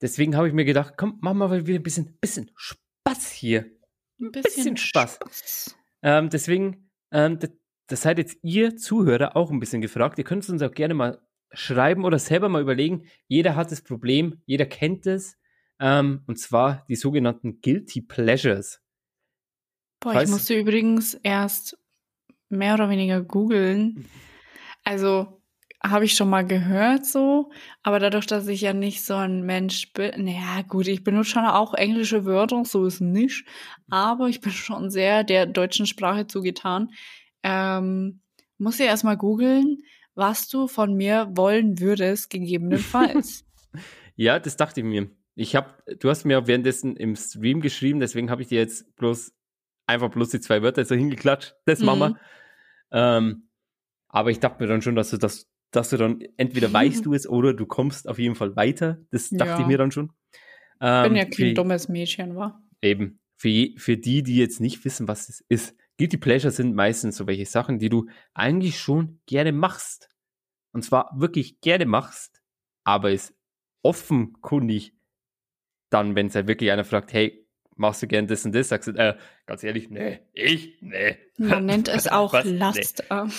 deswegen 0.02 0.36
habe 0.36 0.48
ich 0.48 0.54
mir 0.54 0.66
gedacht, 0.66 0.96
komm, 0.98 1.20
machen 1.22 1.38
wir 1.38 1.48
mal 1.48 1.68
wieder 1.68 1.80
ein 1.80 1.84
bisschen, 1.84 2.18
bisschen 2.20 2.52
Spaß 2.56 3.32
hier. 3.32 3.72
Ein 4.20 4.32
bisschen 4.32 4.78
Spaß. 4.78 5.76
Ähm, 6.02 6.30
deswegen, 6.30 6.90
ähm, 7.12 7.40
das, 7.40 7.52
das 7.88 8.02
seid 8.02 8.18
jetzt 8.18 8.38
ihr 8.42 8.76
Zuhörer 8.76 9.36
auch 9.36 9.52
ein 9.52 9.60
bisschen 9.60 9.82
gefragt. 9.82 10.18
Ihr 10.18 10.26
könnt 10.26 10.44
es 10.44 10.50
uns 10.50 10.62
auch 10.62 10.72
gerne 10.72 10.94
mal 10.96 11.22
schreiben 11.54 12.06
oder 12.06 12.20
selber 12.20 12.50
mal 12.50 12.62
überlegen. 12.62 13.06
Jeder 13.28 13.56
hat 13.56 13.72
das 13.72 13.82
Problem, 13.82 14.42
jeder 14.46 14.66
kennt 14.66 15.06
es. 15.06 15.38
Ähm, 15.80 16.22
und 16.28 16.38
zwar 16.38 16.86
die 16.90 16.96
sogenannten 16.96 17.62
Guilty 17.62 18.02
Pleasures. 18.02 18.82
Boah, 20.00 20.14
Falls- 20.14 20.30
ich 20.30 20.34
musste 20.34 20.60
übrigens 20.60 21.16
erst 21.16 21.78
mehr 22.50 22.74
oder 22.76 22.90
weniger 22.90 23.22
googeln. 23.22 24.06
Also 24.84 25.42
habe 25.84 26.06
ich 26.06 26.16
schon 26.16 26.30
mal 26.30 26.46
gehört 26.46 27.06
so, 27.06 27.52
aber 27.84 28.00
dadurch, 28.00 28.26
dass 28.26 28.48
ich 28.48 28.62
ja 28.62 28.74
nicht 28.74 29.04
so 29.04 29.16
ein 29.16 29.44
Mensch 29.44 29.94
bin, 29.94 30.26
naja 30.26 30.64
gut, 30.68 30.88
ich 30.88 31.04
benutze 31.04 31.32
schon 31.32 31.46
auch 31.46 31.76
englische 31.76 32.26
Wörter, 32.26 32.66
so 32.66 32.86
ist 32.86 33.00
nicht, 33.00 33.46
aber 33.90 34.28
ich 34.28 34.42
bin 34.42 34.52
schon 34.52 34.90
sehr 34.90 35.24
der 35.24 35.46
deutschen 35.46 35.86
Sprache 35.86 36.26
zugetan. 36.26 36.90
Ähm, 37.44 38.22
muss 38.58 38.80
ja 38.80 38.86
erstmal 38.86 39.18
googeln, 39.18 39.84
was 40.16 40.48
du 40.50 40.68
von 40.68 40.94
mir 40.96 41.30
wollen 41.36 41.80
würdest, 41.80 42.30
gegebenenfalls. 42.30 43.46
Ja, 44.16 44.40
das 44.40 44.58
dachte 44.58 44.82
ich 44.82 44.86
mir. 44.86 45.10
Ich 45.36 45.56
habe, 45.56 45.70
du 46.00 46.10
hast 46.10 46.26
mir 46.26 46.46
währenddessen 46.48 46.96
im 46.98 47.16
Stream 47.16 47.62
geschrieben, 47.62 48.00
deswegen 48.00 48.30
habe 48.30 48.42
ich 48.42 48.50
dir 48.50 48.60
jetzt 48.60 48.94
bloß 48.98 49.34
einfach 49.88 50.10
bloß 50.10 50.30
die 50.30 50.40
zwei 50.42 50.62
Wörter 50.62 50.84
so 50.86 50.96
hingeklatscht. 50.96 51.56
Das 51.66 51.80
Mhm. 51.80 51.86
machen 51.86 52.00
wir. 52.00 52.20
Ähm, 52.92 53.50
aber 54.10 54.30
ich 54.32 54.40
dachte 54.40 54.62
mir 54.62 54.68
dann 54.68 54.82
schon, 54.82 54.96
dass 54.96 55.10
du 55.10 55.18
das, 55.18 55.48
dass 55.72 55.90
du 55.90 55.98
dann 55.98 56.20
entweder 56.38 56.72
weißt 56.72 57.06
du 57.06 57.14
es 57.14 57.28
oder 57.28 57.54
du 57.54 57.66
kommst 57.66 58.08
auf 58.10 58.20
jeden 58.20 58.36
Fall 58.36 58.56
weiter. 58.58 59.00
Das 59.12 59.30
dachte 59.30 59.52
Ja. 59.54 59.60
ich 59.62 59.66
mir 59.68 59.78
dann 59.78 59.92
schon. 59.92 60.08
bin 60.08 60.14
Ähm, 60.82 61.16
ja 61.16 61.26
kein 61.26 61.56
dummes 61.56 61.88
Mädchen, 61.88 62.36
war. 62.36 62.62
Eben. 62.82 63.20
Für, 63.38 63.48
je- 63.50 63.78
für 63.78 63.98
die, 63.98 64.22
die 64.24 64.36
jetzt 64.36 64.60
nicht 64.60 64.84
wissen, 64.86 65.08
was 65.08 65.30
es 65.30 65.44
ist. 65.48 65.76
Guilty 66.02 66.18
Pleasure 66.18 66.50
sind 66.50 66.74
meistens 66.74 67.16
so 67.16 67.28
welche 67.28 67.46
Sachen, 67.46 67.78
die 67.78 67.90
du 67.90 68.08
eigentlich 68.34 68.80
schon 68.80 69.20
gerne 69.28 69.52
machst. 69.52 70.10
Und 70.72 70.84
zwar 70.84 71.12
wirklich 71.16 71.62
gerne 71.62 71.86
machst, 71.86 72.42
aber 72.84 73.12
es 73.12 73.36
offenkundig 73.84 74.96
dann, 75.92 76.16
wenn 76.16 76.26
es 76.26 76.34
halt 76.34 76.48
wirklich 76.48 76.72
einer 76.72 76.86
fragt, 76.86 77.14
hey, 77.14 77.48
machst 77.76 78.02
du 78.02 78.08
gern 78.08 78.26
das 78.26 78.44
und 78.46 78.56
das, 78.56 78.70
sagst 78.70 78.88
du, 78.88 78.94
äh, 78.94 79.16
ganz 79.46 79.64
ehrlich, 79.64 79.92
nee, 79.92 80.22
ich, 80.34 80.82
nee. 80.82 81.20
Man 81.38 81.68
nennt 81.68 81.88
es 81.88 82.08
auch 82.12 82.34
Was? 82.34 82.46
Nee. 82.46 82.58
Laster, 82.58 83.30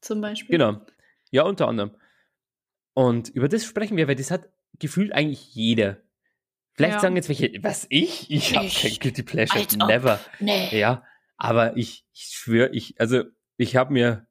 zum 0.00 0.20
Beispiel. 0.20 0.58
Genau. 0.58 0.84
Ja, 1.30 1.44
unter 1.44 1.68
anderem. 1.68 1.92
Und 2.94 3.28
über 3.28 3.46
das 3.48 3.64
sprechen 3.64 3.96
wir, 3.96 4.08
weil 4.08 4.16
das 4.16 4.32
hat 4.32 4.48
gefühlt 4.80 5.12
eigentlich 5.12 5.54
jeder. 5.54 5.98
Vielleicht 6.74 6.94
Ja. 6.94 7.00
sagen 7.00 7.14
jetzt 7.14 7.28
welche, 7.28 7.52
was 7.62 7.86
ich? 7.90 8.28
Ich 8.28 8.56
habe 8.56 8.66
kein 8.68 8.94
Guilty 8.98 9.22
Pleasure. 9.22 9.60
Ob. 9.60 9.86
Never. 9.88 10.18
Nee. 10.40 10.76
Ja, 10.76 11.04
aber 11.44 11.76
ich, 11.76 12.04
ich 12.12 12.22
schwöre, 12.32 12.70
ich, 12.72 12.94
also 13.00 13.24
ich 13.56 13.74
habe 13.74 13.92
mir, 13.92 14.28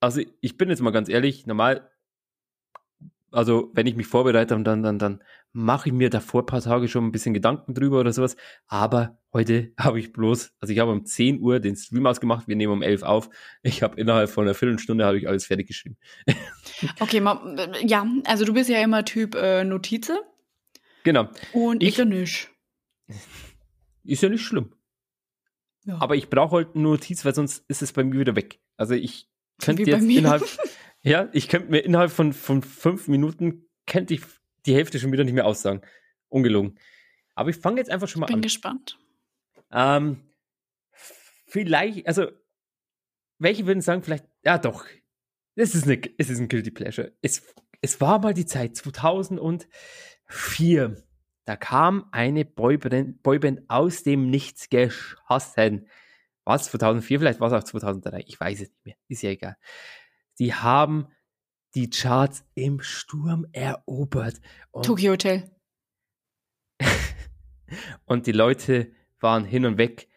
also 0.00 0.20
ich 0.40 0.56
bin 0.56 0.68
jetzt 0.68 0.82
mal 0.82 0.90
ganz 0.90 1.08
ehrlich, 1.08 1.46
normal, 1.46 1.88
also 3.30 3.70
wenn 3.74 3.86
ich 3.86 3.94
mich 3.94 4.08
vorbereite 4.08 4.56
und 4.56 4.64
dann, 4.64 4.82
dann, 4.82 4.98
dann 4.98 5.22
mache 5.52 5.88
ich 5.88 5.92
mir 5.92 6.10
davor 6.10 6.42
ein 6.42 6.46
paar 6.46 6.60
Tage 6.62 6.88
schon 6.88 7.04
ein 7.06 7.12
bisschen 7.12 7.32
Gedanken 7.32 7.74
drüber 7.74 8.00
oder 8.00 8.12
sowas. 8.12 8.36
Aber 8.66 9.18
heute 9.32 9.72
habe 9.78 10.00
ich 10.00 10.12
bloß, 10.12 10.52
also 10.58 10.72
ich 10.72 10.80
habe 10.80 10.90
um 10.90 11.04
10 11.04 11.40
Uhr 11.40 11.60
den 11.60 11.76
Stream 11.76 12.06
ausgemacht, 12.06 12.48
wir 12.48 12.56
nehmen 12.56 12.72
um 12.72 12.82
11 12.82 13.04
auf. 13.04 13.30
Ich 13.62 13.82
habe 13.84 14.00
innerhalb 14.00 14.28
von 14.28 14.44
einer 14.44 14.54
Viertelstunde 14.54 15.04
habe 15.04 15.18
ich 15.18 15.28
alles 15.28 15.46
fertig 15.46 15.68
geschrieben. 15.68 15.96
Okay, 17.00 17.20
ma, 17.20 17.40
ja, 17.86 18.04
also 18.26 18.44
du 18.44 18.52
bist 18.52 18.68
ja 18.68 18.82
immer 18.82 19.04
Typ 19.04 19.34
äh, 19.36 19.62
Notize 19.64 20.18
Genau. 21.04 21.28
und 21.52 21.82
Ich- 21.82 21.90
ich, 21.90 21.96
ja 21.98 22.04
nicht. 22.04 22.50
Ist 24.04 24.22
ja 24.22 24.28
nicht 24.28 24.42
schlimm. 24.42 24.72
Ja. 25.86 25.98
Aber 26.00 26.16
ich 26.16 26.28
brauche 26.28 26.56
halt 26.56 26.74
eine 26.74 26.82
Notiz, 26.82 27.24
weil 27.24 27.34
sonst 27.34 27.64
ist 27.68 27.80
es 27.80 27.92
bei 27.92 28.04
mir 28.04 28.18
wieder 28.18 28.36
weg. 28.36 28.60
Also 28.76 28.94
ich 28.94 29.30
könnte 29.62 29.84
jetzt 29.84 30.02
mir. 30.02 30.18
innerhalb, 30.18 30.42
ja, 31.02 31.28
ich 31.32 31.48
könnte 31.48 31.70
mir 31.70 31.78
innerhalb 31.78 32.10
von, 32.10 32.32
von 32.32 32.62
fünf 32.62 33.08
Minuten, 33.08 33.68
könnte 33.86 34.14
ich 34.14 34.22
die 34.66 34.74
Hälfte 34.74 34.98
schon 34.98 35.12
wieder 35.12 35.24
nicht 35.24 35.34
mehr 35.34 35.46
aussagen. 35.46 35.80
Ungelogen. 36.28 36.76
Aber 37.34 37.50
ich 37.50 37.56
fange 37.56 37.78
jetzt 37.78 37.90
einfach 37.90 38.08
schon 38.08 38.20
mal 38.20 38.26
bin 38.26 38.36
an. 38.36 38.42
gespannt. 38.42 38.98
Ähm, 39.70 40.22
vielleicht, 41.46 42.06
also, 42.08 42.28
welche 43.38 43.66
würden 43.66 43.80
sagen, 43.80 44.02
vielleicht, 44.02 44.24
ja 44.44 44.58
doch, 44.58 44.84
es 45.54 45.74
ist, 45.74 45.84
eine, 45.84 46.00
es 46.18 46.28
ist 46.30 46.38
ein 46.40 46.48
Guilty 46.48 46.70
Pleasure. 46.72 47.12
Es, 47.22 47.42
es 47.80 48.00
war 48.00 48.18
mal 48.18 48.34
die 48.34 48.46
Zeit, 48.46 48.76
2004. 48.76 49.68
Da 51.46 51.56
kam 51.56 52.06
eine 52.10 52.44
Boyband, 52.44 53.22
Boyband 53.22 53.62
aus 53.68 54.02
dem 54.02 54.28
Nichts 54.30 54.68
geschossen. 54.68 55.88
Was? 56.44 56.64
2004? 56.70 57.20
Vielleicht 57.20 57.40
war 57.40 57.48
es 57.48 57.54
auch 57.54 57.64
2003. 57.64 58.24
Ich 58.26 58.38
weiß 58.38 58.60
es 58.60 58.68
nicht 58.68 58.84
mehr. 58.84 58.96
Ist 59.08 59.22
ja 59.22 59.30
egal. 59.30 59.56
Die 60.38 60.52
haben 60.54 61.06
die 61.74 61.88
Charts 61.88 62.44
im 62.54 62.80
Sturm 62.80 63.46
erobert. 63.52 64.40
Und 64.72 64.84
Tokyo 64.86 65.12
Hotel. 65.12 65.50
und 68.06 68.26
die 68.26 68.32
Leute 68.32 68.92
waren 69.20 69.44
hin 69.44 69.64
und 69.66 69.78
weg. 69.78 70.08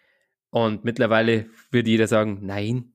Und 0.50 0.84
mittlerweile 0.84 1.50
würde 1.72 1.90
jeder 1.90 2.08
sagen, 2.08 2.40
nein, 2.42 2.94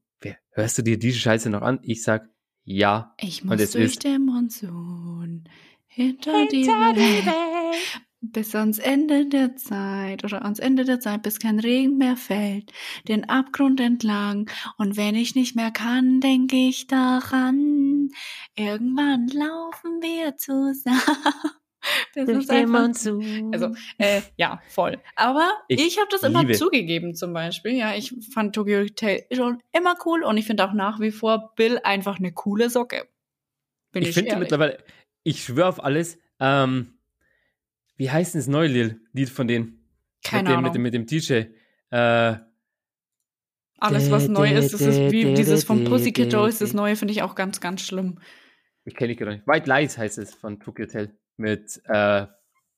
hörst 0.51 0.79
du 0.79 0.83
dir 0.83 0.99
diese 0.99 1.19
Scheiße 1.19 1.51
noch 1.51 1.63
an? 1.63 1.79
Ich 1.83 2.03
sag, 2.03 2.29
ja. 2.65 3.15
Ich 3.21 3.43
Und 3.43 3.51
muss 3.51 3.61
es 3.61 3.73
durch 3.73 3.85
ist- 3.85 4.05
den 4.05 4.25
Monsun 4.27 5.45
hinter, 5.87 6.47
die 6.51 6.67
Welt. 6.67 7.33
Bis 8.33 8.55
ans 8.55 8.79
Ende 8.79 9.27
der 9.27 9.57
Zeit 9.57 10.25
oder 10.25 10.45
ans 10.45 10.59
Ende 10.59 10.85
der 10.85 11.01
Zeit, 11.01 11.23
bis 11.23 11.39
kein 11.39 11.59
Regen 11.61 11.99
mehr 11.99 12.17
fällt, 12.17 12.73
den 13.09 13.29
Abgrund 13.29 13.81
entlang. 13.81 14.51
Und 14.79 14.97
wenn 14.97 15.15
ich 15.15 15.35
nicht 15.35 15.55
mehr 15.57 15.71
kann, 15.71 16.21
denke 16.21 16.57
ich 16.57 16.87
daran. 16.87 18.09
Irgendwann 18.57 19.29
laufen 19.29 20.01
wir 20.03 20.37
zusammen. 20.37 21.01
Das 22.15 22.27
ist 22.31 22.51
einfach 22.51 22.89
Also, 23.53 23.75
äh, 23.99 24.23
ja, 24.39 24.63
voll. 24.69 24.99
Aber 25.17 25.53
Ich 25.69 25.85
ich, 25.87 25.99
habe 25.99 26.09
das 26.11 26.23
immer 26.23 26.41
liebe- 26.41 26.55
zugegeben 26.55 27.15
zum 27.15 27.35
Beispiel. 27.35 27.73
Ja, 27.73 27.95
ich 27.95 28.15
fand 28.33 28.55
Tokyo 28.55 28.79
Hotel 28.81 29.27
schon 29.31 29.61
immer 29.71 29.95
cool 30.07 30.23
und 30.25 30.39
ich 30.39 30.47
finde 30.47 30.65
auch 30.67 30.73
nach 30.73 30.99
wie 31.01 31.11
vor 31.11 31.53
Bill 31.57 31.79
einfach 31.85 32.19
eine 32.19 32.33
coole 32.33 32.71
Socke. 32.71 33.07
Bin 33.93 34.03
ich 34.03 34.09
ich, 34.09 34.15
finde 34.15 34.37
mittlerweile, 34.39 34.83
ich 35.25 35.45
schwöre 35.45 35.69
auf 35.69 35.85
alles, 35.85 36.19
ähm, 36.41 36.95
wie 37.97 38.11
heißt 38.11 38.35
denn 38.35 38.41
das 38.41 38.49
neue 38.49 38.99
Lied 39.13 39.31
von 39.31 39.49
denen? 39.49 39.85
Keine 40.25 40.43
mit 40.43 40.49
dem, 40.49 40.59
Ahnung. 40.59 40.63
Mit 40.65 40.75
dem, 40.75 40.83
mit 40.83 40.95
dem 40.95 41.07
DJ. 41.07 41.33
Äh, 41.91 42.39
Alles, 43.79 44.11
was 44.11 44.29
neu 44.29 44.51
ist, 44.51 44.73
das 44.73 44.81
ist 44.81 45.13
wie 45.13 45.35
dieses 45.35 45.65
von 45.65 45.85
Pussycat 45.85 46.33
Dolls, 46.33 46.59
dä, 46.59 46.65
das 46.65 46.75
neue 46.75 46.97
finde 46.97 47.13
ich 47.13 47.23
auch 47.23 47.35
ganz, 47.35 47.61
ganz 47.61 47.83
schlimm. 47.83 48.19
ich 48.85 48.95
kenne 48.95 49.13
ich 49.13 49.19
gar 49.19 49.31
nicht. 49.31 49.47
White 49.47 49.69
Lies 49.69 49.99
heißt 49.99 50.19
es 50.19 50.35
von 50.35 50.61
Tokyo 50.61 50.87
Hotel. 50.87 51.17
Mit 51.37 51.81
äh, 51.87 52.27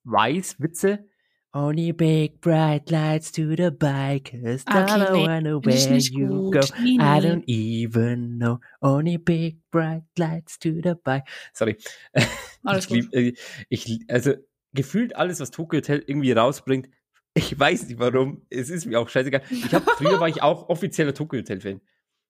Weiß, 0.04 0.60
Witze. 0.60 1.06
Only 1.52 1.92
big 1.92 2.40
bright 2.42 2.90
lights 2.90 3.32
to 3.32 3.56
the 3.56 3.70
bike, 3.70 4.30
cause 4.30 4.62
Okay, 4.68 4.78
I 4.78 4.98
don't 4.98 5.12
nee, 5.12 5.26
wanna 5.26 5.58
where 5.58 5.98
you 5.98 6.50
go. 6.50 6.60
Nee, 6.82 6.98
I 7.00 7.18
don't 7.18 7.44
even 7.46 8.38
know. 8.38 8.60
Only 8.82 9.16
big 9.16 9.56
bright 9.70 10.02
lights 10.18 10.58
to 10.58 10.82
the 10.82 10.96
bike. 11.02 11.26
Sorry. 11.54 11.78
Alles 12.62 12.84
ich 12.84 12.90
lieb, 12.90 13.14
äh, 13.14 13.32
ich, 13.70 14.00
also 14.08 14.34
gefühlt 14.76 15.16
alles, 15.16 15.40
was 15.40 15.50
Tokyo 15.50 15.78
Hotel 15.78 16.04
irgendwie 16.06 16.32
rausbringt, 16.32 16.88
ich 17.34 17.58
weiß 17.58 17.88
nicht 17.88 17.98
warum, 17.98 18.46
es 18.48 18.70
ist 18.70 18.86
mir 18.86 18.98
auch 18.98 19.08
scheißegal. 19.08 19.42
Ich 19.50 19.74
habe 19.74 19.84
früher 19.96 20.18
war 20.20 20.28
ich 20.28 20.42
auch 20.42 20.68
offizieller 20.70 21.12
Tokyo 21.12 21.40
Hotel 21.40 21.60
Fan. 21.60 21.80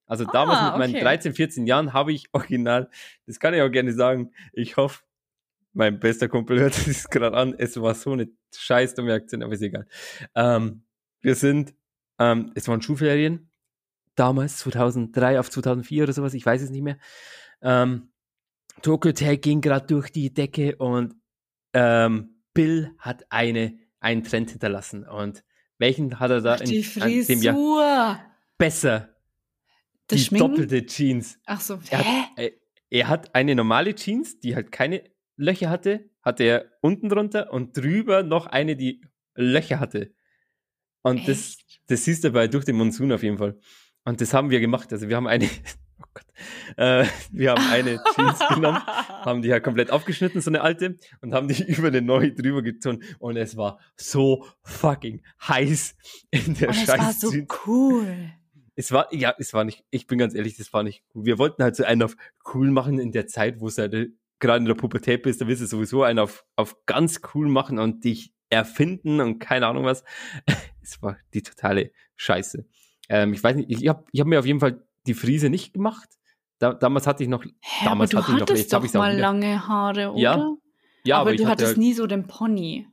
Also 0.06 0.24
damals 0.24 0.58
Ah, 0.58 0.70
mit 0.70 0.78
meinen 0.78 0.94
okay. 0.94 1.04
13, 1.04 1.34
14 1.34 1.66
Jahren 1.66 1.92
habe 1.92 2.12
ich 2.12 2.26
original, 2.32 2.90
das 3.26 3.38
kann 3.38 3.54
ich 3.54 3.62
auch 3.62 3.70
gerne 3.70 3.92
sagen, 3.92 4.32
ich 4.52 4.76
hoffe, 4.76 5.02
mein 5.72 6.00
bester 6.00 6.28
Kumpel 6.28 6.58
hört 6.58 6.74
das 6.86 7.08
gerade 7.08 7.36
an, 7.36 7.54
es 7.58 7.80
war 7.80 7.94
so 7.94 8.12
eine 8.12 8.28
scheiß 8.56 8.94
dumme 8.94 9.12
Aktion, 9.12 9.42
aber 9.42 9.52
ist 9.52 9.62
egal. 9.62 9.86
Ähm, 10.34 10.84
wir 11.20 11.34
sind, 11.34 11.74
ähm, 12.18 12.52
es 12.54 12.66
waren 12.68 12.82
Schulferien, 12.82 13.50
damals, 14.14 14.58
2003 14.58 15.38
auf 15.38 15.50
2004 15.50 16.04
oder 16.04 16.12
sowas, 16.12 16.34
ich 16.34 16.46
weiß 16.46 16.62
es 16.62 16.70
nicht 16.70 16.82
mehr. 16.82 16.98
Ähm, 17.62 18.10
Tokyo 18.82 19.10
Hotel 19.10 19.36
ging 19.38 19.60
gerade 19.60 19.86
durch 19.86 20.10
die 20.10 20.32
Decke 20.32 20.76
und 20.76 21.14
ähm, 21.72 22.35
Bill 22.56 22.94
hat 22.98 23.24
eine, 23.30 23.78
einen 24.00 24.24
Trend 24.24 24.50
hinterlassen. 24.50 25.06
Und 25.06 25.44
welchen 25.78 26.18
hat 26.18 26.30
er 26.30 26.40
da 26.40 26.54
Ach, 26.54 26.60
in 26.60 27.02
an 27.02 27.26
dem 27.26 27.42
Jahr? 27.42 28.20
Besser. 28.58 29.14
Das 30.08 30.18
die 30.18 30.24
Schminken? 30.24 30.48
doppelte 30.48 30.86
Jeans. 30.86 31.38
Ach 31.46 31.60
so, 31.60 31.80
Er 31.90 31.98
hat, 31.98 32.38
äh, 32.38 32.52
er 32.90 33.08
hat 33.08 33.34
eine 33.34 33.54
normale 33.54 33.94
Jeans, 33.94 34.40
die 34.40 34.54
halt 34.54 34.72
keine 34.72 35.02
Löcher 35.36 35.68
hatte, 35.68 36.08
hatte 36.22 36.44
er 36.44 36.66
unten 36.80 37.08
drunter 37.08 37.52
und 37.52 37.76
drüber 37.76 38.22
noch 38.22 38.46
eine, 38.46 38.76
die 38.76 39.02
Löcher 39.34 39.80
hatte. 39.80 40.14
Und 41.02 41.28
das, 41.28 41.58
Echt? 41.58 41.80
das 41.88 42.04
siehst 42.04 42.24
du 42.24 42.30
bei 42.30 42.48
durch 42.48 42.64
den 42.64 42.76
Monsun 42.76 43.12
auf 43.12 43.22
jeden 43.22 43.38
Fall. 43.38 43.58
Und 44.04 44.20
das 44.20 44.32
haben 44.32 44.50
wir 44.50 44.60
gemacht. 44.60 44.92
Also 44.92 45.08
wir 45.08 45.16
haben 45.16 45.26
eine, 45.26 45.48
Gott, 46.16 46.78
äh, 46.78 47.04
wir 47.30 47.50
haben 47.50 47.70
eine 47.70 48.00
Jeans 48.14 48.38
genommen, 48.48 48.80
haben 48.86 49.42
die 49.42 49.48
ja 49.48 49.60
komplett 49.60 49.90
aufgeschnitten, 49.90 50.40
so 50.40 50.50
eine 50.50 50.62
alte, 50.62 50.96
und 51.20 51.34
haben 51.34 51.46
die 51.46 51.62
über 51.70 51.88
eine 51.88 52.00
neue 52.00 52.32
drüber 52.32 52.62
gezogen. 52.62 53.02
Und 53.18 53.36
es 53.36 53.56
war 53.56 53.78
so 53.96 54.46
fucking 54.62 55.22
heiß 55.46 55.94
in 56.30 56.54
der 56.54 56.70
Und 56.70 56.76
es 56.76 56.88
war 56.88 57.12
so 57.12 57.30
Jeans. 57.30 57.48
cool. 57.66 58.32
Es 58.76 58.92
war, 58.92 59.12
ja, 59.12 59.34
es 59.38 59.52
war 59.52 59.64
nicht, 59.64 59.84
ich 59.90 60.06
bin 60.06 60.18
ganz 60.18 60.34
ehrlich, 60.34 60.56
das 60.56 60.72
war 60.72 60.82
nicht 60.82 61.04
cool. 61.14 61.26
Wir 61.26 61.38
wollten 61.38 61.62
halt 61.62 61.76
so 61.76 61.84
einen 61.84 62.02
auf 62.02 62.16
cool 62.54 62.70
machen 62.70 62.98
in 62.98 63.12
der 63.12 63.26
Zeit, 63.26 63.60
wo 63.60 63.68
es 63.68 63.76
halt 63.76 63.92
äh, 63.92 64.08
gerade 64.38 64.58
in 64.58 64.64
der 64.64 64.74
Pubertät 64.74 65.22
bist, 65.22 65.40
da 65.40 65.46
willst 65.46 65.62
du 65.62 65.66
sowieso 65.66 66.02
einen 66.02 66.18
auf, 66.18 66.44
auf 66.56 66.84
ganz 66.86 67.20
cool 67.34 67.48
machen 67.48 67.78
und 67.78 68.04
dich 68.04 68.32
erfinden 68.48 69.20
und 69.20 69.38
keine 69.38 69.66
Ahnung 69.66 69.84
was. 69.84 70.02
Es 70.82 71.02
war 71.02 71.16
die 71.34 71.42
totale 71.42 71.90
Scheiße. 72.14 72.64
Ähm, 73.08 73.32
ich 73.32 73.42
weiß 73.42 73.56
nicht, 73.56 73.68
ich 73.68 73.88
habe 73.88 74.04
ich 74.12 74.20
hab 74.20 74.28
mir 74.28 74.38
auf 74.38 74.46
jeden 74.46 74.60
Fall 74.60 74.86
die 75.06 75.14
Frise 75.14 75.50
nicht 75.50 75.72
gemacht. 75.74 76.08
Da, 76.58 76.72
damals 76.74 77.06
hatte 77.06 77.22
ich 77.22 77.28
noch, 77.28 77.44
Hä, 77.44 77.84
Damals 77.84 78.14
aber 78.14 78.22
hatte 78.22 78.32
du 78.32 78.36
ich 78.36 78.40
noch, 78.40 78.48
hattest 78.48 78.62
jetzt 78.62 78.72
hab 78.72 78.82
doch 78.84 78.92
mal 78.94 79.12
wieder. 79.12 79.20
lange 79.22 79.68
Haare, 79.68 80.10
oder? 80.12 80.20
Ja, 80.20 80.56
ja, 81.04 81.16
aber, 81.16 81.22
aber, 81.22 81.30
ich 81.32 81.36
du 81.38 81.44
hatte 81.44 81.50
hattest 81.52 81.68
halt, 81.68 81.78
nie 81.78 81.92
so 81.92 82.06
den 82.06 82.26
Pony. 82.26 82.86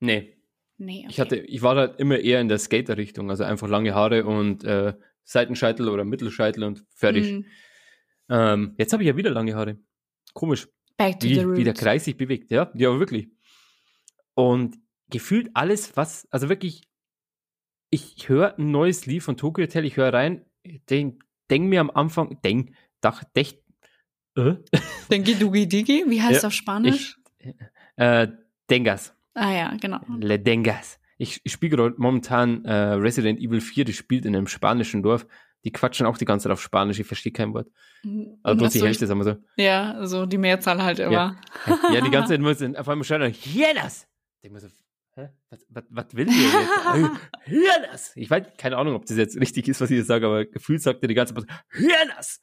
nee, 0.00 0.36
Nee, 0.82 1.00
okay. 1.00 1.06
ich 1.10 1.20
hatte, 1.20 1.36
ich 1.36 1.60
war 1.60 1.76
halt 1.76 2.00
immer 2.00 2.18
eher 2.18 2.40
in 2.40 2.48
der 2.48 2.58
Skater-Richtung, 2.58 3.28
also 3.28 3.44
einfach 3.44 3.68
lange 3.68 3.94
Haare 3.94 4.24
und 4.24 4.64
äh, 4.64 4.94
Seitenscheitel 5.24 5.90
oder 5.90 6.06
Mittelscheitel 6.06 6.64
und 6.64 6.84
fertig. 6.94 7.30
Mm, 7.32 7.44
Ähm, 8.30 8.74
jetzt 8.78 8.94
habe 8.94 9.02
ich 9.02 9.08
ja 9.08 9.16
wieder 9.18 9.30
lange 9.30 9.54
Haare. 9.54 9.78
Komisch. 10.32 10.68
Back 10.96 11.20
to 11.20 11.26
the 11.26 11.34
wie, 11.36 11.40
roots. 11.40 11.58
wie 11.58 11.64
der 11.64 11.74
Kreis 11.74 12.06
sich 12.06 12.16
bewegt, 12.16 12.50
ja, 12.50 12.70
ja, 12.74 12.98
wirklich. 12.98 13.28
Und 14.34 14.78
gefühlt 15.10 15.50
alles, 15.52 15.96
was, 15.98 16.26
also 16.30 16.48
wirklich, 16.48 16.88
ich 17.90 18.28
höre 18.28 18.56
ein 18.58 18.70
neues 18.70 19.04
Lied 19.04 19.22
von 19.22 19.36
Tokyo 19.36 19.64
Hotel, 19.64 19.84
ich 19.84 19.96
höre 19.98 20.12
rein, 20.14 20.46
denk, 20.88 21.22
denk 21.50 21.68
mir 21.68 21.80
am 21.80 21.90
Anfang, 21.90 22.40
denk, 22.42 22.74
dach, 23.00 23.24
dech, 23.36 23.62
äh, 24.36 24.54
Denki 25.10 25.34
Dugi 25.34 25.66
Digi, 25.68 26.04
wie 26.08 26.22
heißt 26.22 26.42
Ja, 26.42 26.46
auf 26.48 26.54
Spanisch? 26.54 27.18
äh, 27.96 28.28
Dengas, 28.68 29.14
ah 29.34 29.52
ja, 29.52 29.76
genau. 29.80 30.00
Le 30.18 30.38
Dengas. 30.38 30.98
Ich, 31.18 31.40
ich 31.44 31.52
spiele 31.52 31.76
gerade 31.76 31.94
momentan 31.98 32.64
äh, 32.64 32.72
Resident 32.72 33.40
Evil 33.40 33.60
4, 33.60 33.84
die 33.84 33.92
spielt 33.92 34.24
in 34.24 34.34
einem 34.34 34.46
spanischen 34.46 35.02
Dorf. 35.02 35.26
Die 35.64 35.72
quatschen 35.72 36.06
auch 36.06 36.16
die 36.16 36.24
ganze 36.24 36.44
Zeit 36.44 36.52
auf 36.52 36.62
Spanisch, 36.62 36.98
ich 36.98 37.06
verstehe 37.06 37.32
kein 37.32 37.52
Wort. 37.52 37.68
Also 38.42 38.56
bloß 38.56 38.72
die 38.72 38.80
Hälfte, 38.80 39.06
sagen 39.06 39.20
wir 39.20 39.24
so. 39.24 39.36
Ja, 39.56 40.06
so 40.06 40.24
die 40.24 40.38
Mehrzahl 40.38 40.82
halt 40.82 40.98
immer. 41.00 41.38
Ja, 41.92 42.00
die 42.00 42.10
ganze 42.10 42.32
Zeit 42.32 42.40
muss 42.40 42.62
auf 42.62 42.88
einmal 42.88 43.04
schreien, 43.04 43.30
Hienas! 43.30 44.08
Ich 44.36 44.40
denk 44.42 44.54
mir 44.54 44.60
so? 44.60 44.68
Was, 45.50 45.66
was, 45.68 45.84
was 45.90 46.14
will 46.14 46.26
der 46.26 46.34
jetzt? 46.34 47.20
Hienas! 47.44 48.12
Ich 48.16 48.30
weiß, 48.30 48.46
keine 48.58 48.76
Ahnung, 48.76 48.94
ob 48.94 49.06
das 49.06 49.16
jetzt 49.16 49.38
richtig 49.40 49.68
ist, 49.68 49.80
was 49.80 49.90
ich 49.90 49.98
jetzt 49.98 50.06
sage, 50.06 50.26
aber 50.26 50.44
gefühlt 50.44 50.82
sagt 50.82 51.02
er 51.02 51.08
die 51.08 51.14
ganze 51.14 51.34
Zeit, 51.34 51.44
Hienas! 51.72 52.42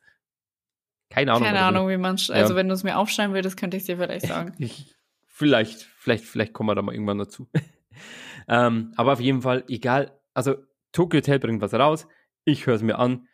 Keine 1.10 1.32
Ahnung. 1.32 1.46
Keine. 1.48 1.62
Ahnung, 1.62 1.90
wie 1.90 1.98
man, 1.98 2.16
also 2.16 2.34
Ja. 2.34 2.56
wenn 2.56 2.68
du 2.68 2.74
es 2.74 2.84
mir 2.84 2.98
aufschreiben 2.98 3.34
würdest, 3.34 3.58
könnte 3.58 3.78
ich 3.78 3.86
dir 3.86 3.98
vielleicht 3.98 4.28
sagen. 4.28 4.54
Ich, 4.60 4.94
vielleicht, 5.26 5.82
vielleicht, 5.84 6.26
vielleicht 6.26 6.54
kommen 6.54 6.70
wir 6.70 6.76
da 6.76 6.82
mal 6.82 6.94
irgendwann 6.94 7.18
dazu. 7.18 7.48
ähm, 8.48 8.92
aber 8.98 9.14
auf 9.14 9.20
jeden 9.22 9.42
Fall, 9.42 9.64
egal, 9.70 10.20
also 10.34 10.56
Tokyo 10.92 11.20
Hotel 11.20 11.40
bringt 11.40 11.62
was 11.62 11.74
raus, 11.74 12.08
ich 12.44 12.66
höre 12.66 12.76
es 12.76 12.82
mir 12.82 12.98
an. 13.00 13.28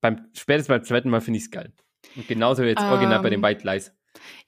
Beim, 0.00 0.28
spätestens 0.34 0.68
beim 0.68 0.84
zweiten 0.84 1.08
Mal 1.10 1.20
finde 1.20 1.38
ich 1.38 1.44
es 1.44 1.50
geil. 1.50 1.72
Und 2.16 2.26
genauso 2.28 2.62
jetzt 2.64 2.82
original 2.82 3.20
bei 3.22 3.30
den 3.30 3.38
Ähm, 3.38 3.44
White 3.44 3.66
Lies. 3.66 3.92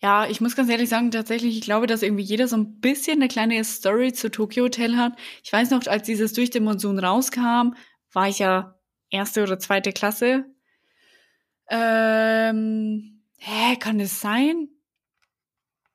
Ja, 0.01 0.27
ich 0.27 0.41
muss 0.41 0.57
ganz 0.57 0.69
ehrlich 0.71 0.89
sagen, 0.89 1.11
tatsächlich, 1.11 1.57
ich 1.57 1.65
glaube, 1.65 1.87
dass 1.87 2.03
irgendwie 2.03 2.23
jeder 2.23 2.49
so 2.49 2.57
ein 2.57 2.81
bisschen 2.81 3.17
eine 3.17 3.29
kleine 3.29 3.63
Story 3.65 4.13
zu 4.13 4.31
Tokyo 4.31 4.65
Hotel 4.65 4.97
hat. 4.97 5.15
Ich 5.43 5.53
weiß 5.53 5.71
noch, 5.71 5.87
als 5.87 6.05
dieses 6.05 6.33
durch 6.33 6.51
den 6.51 6.65
Monsun 6.65 6.99
rauskam, 6.99 7.75
war 8.13 8.29
ich 8.29 8.39
ja 8.39 8.79
erste 9.11 9.43
oder 9.43 9.59
zweite 9.59 9.93
Klasse. 9.93 10.45
Ähm, 11.69 13.23
hä, 13.39 13.77
kann 13.77 14.01
es 14.01 14.21
sein? 14.21 14.69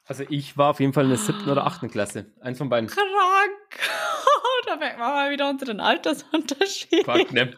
Also 0.05 0.23
ich 0.27 0.57
war 0.57 0.71
auf 0.71 0.79
jeden 0.79 0.93
Fall 0.93 1.03
in 1.03 1.11
der 1.11 1.19
siebten 1.19 1.49
oder 1.49 1.67
achten 1.67 1.89
Klasse. 1.89 2.33
Eins 2.41 2.57
von 2.57 2.69
beiden. 2.69 2.89
Krank. 2.89 3.05
da 4.65 4.75
merkt 4.75 4.97
man 4.99 5.11
mal 5.11 5.31
wieder 5.31 5.49
unseren 5.49 5.79
Altersunterschied. 5.79 7.05
Fuck, 7.05 7.31
ne? 7.31 7.53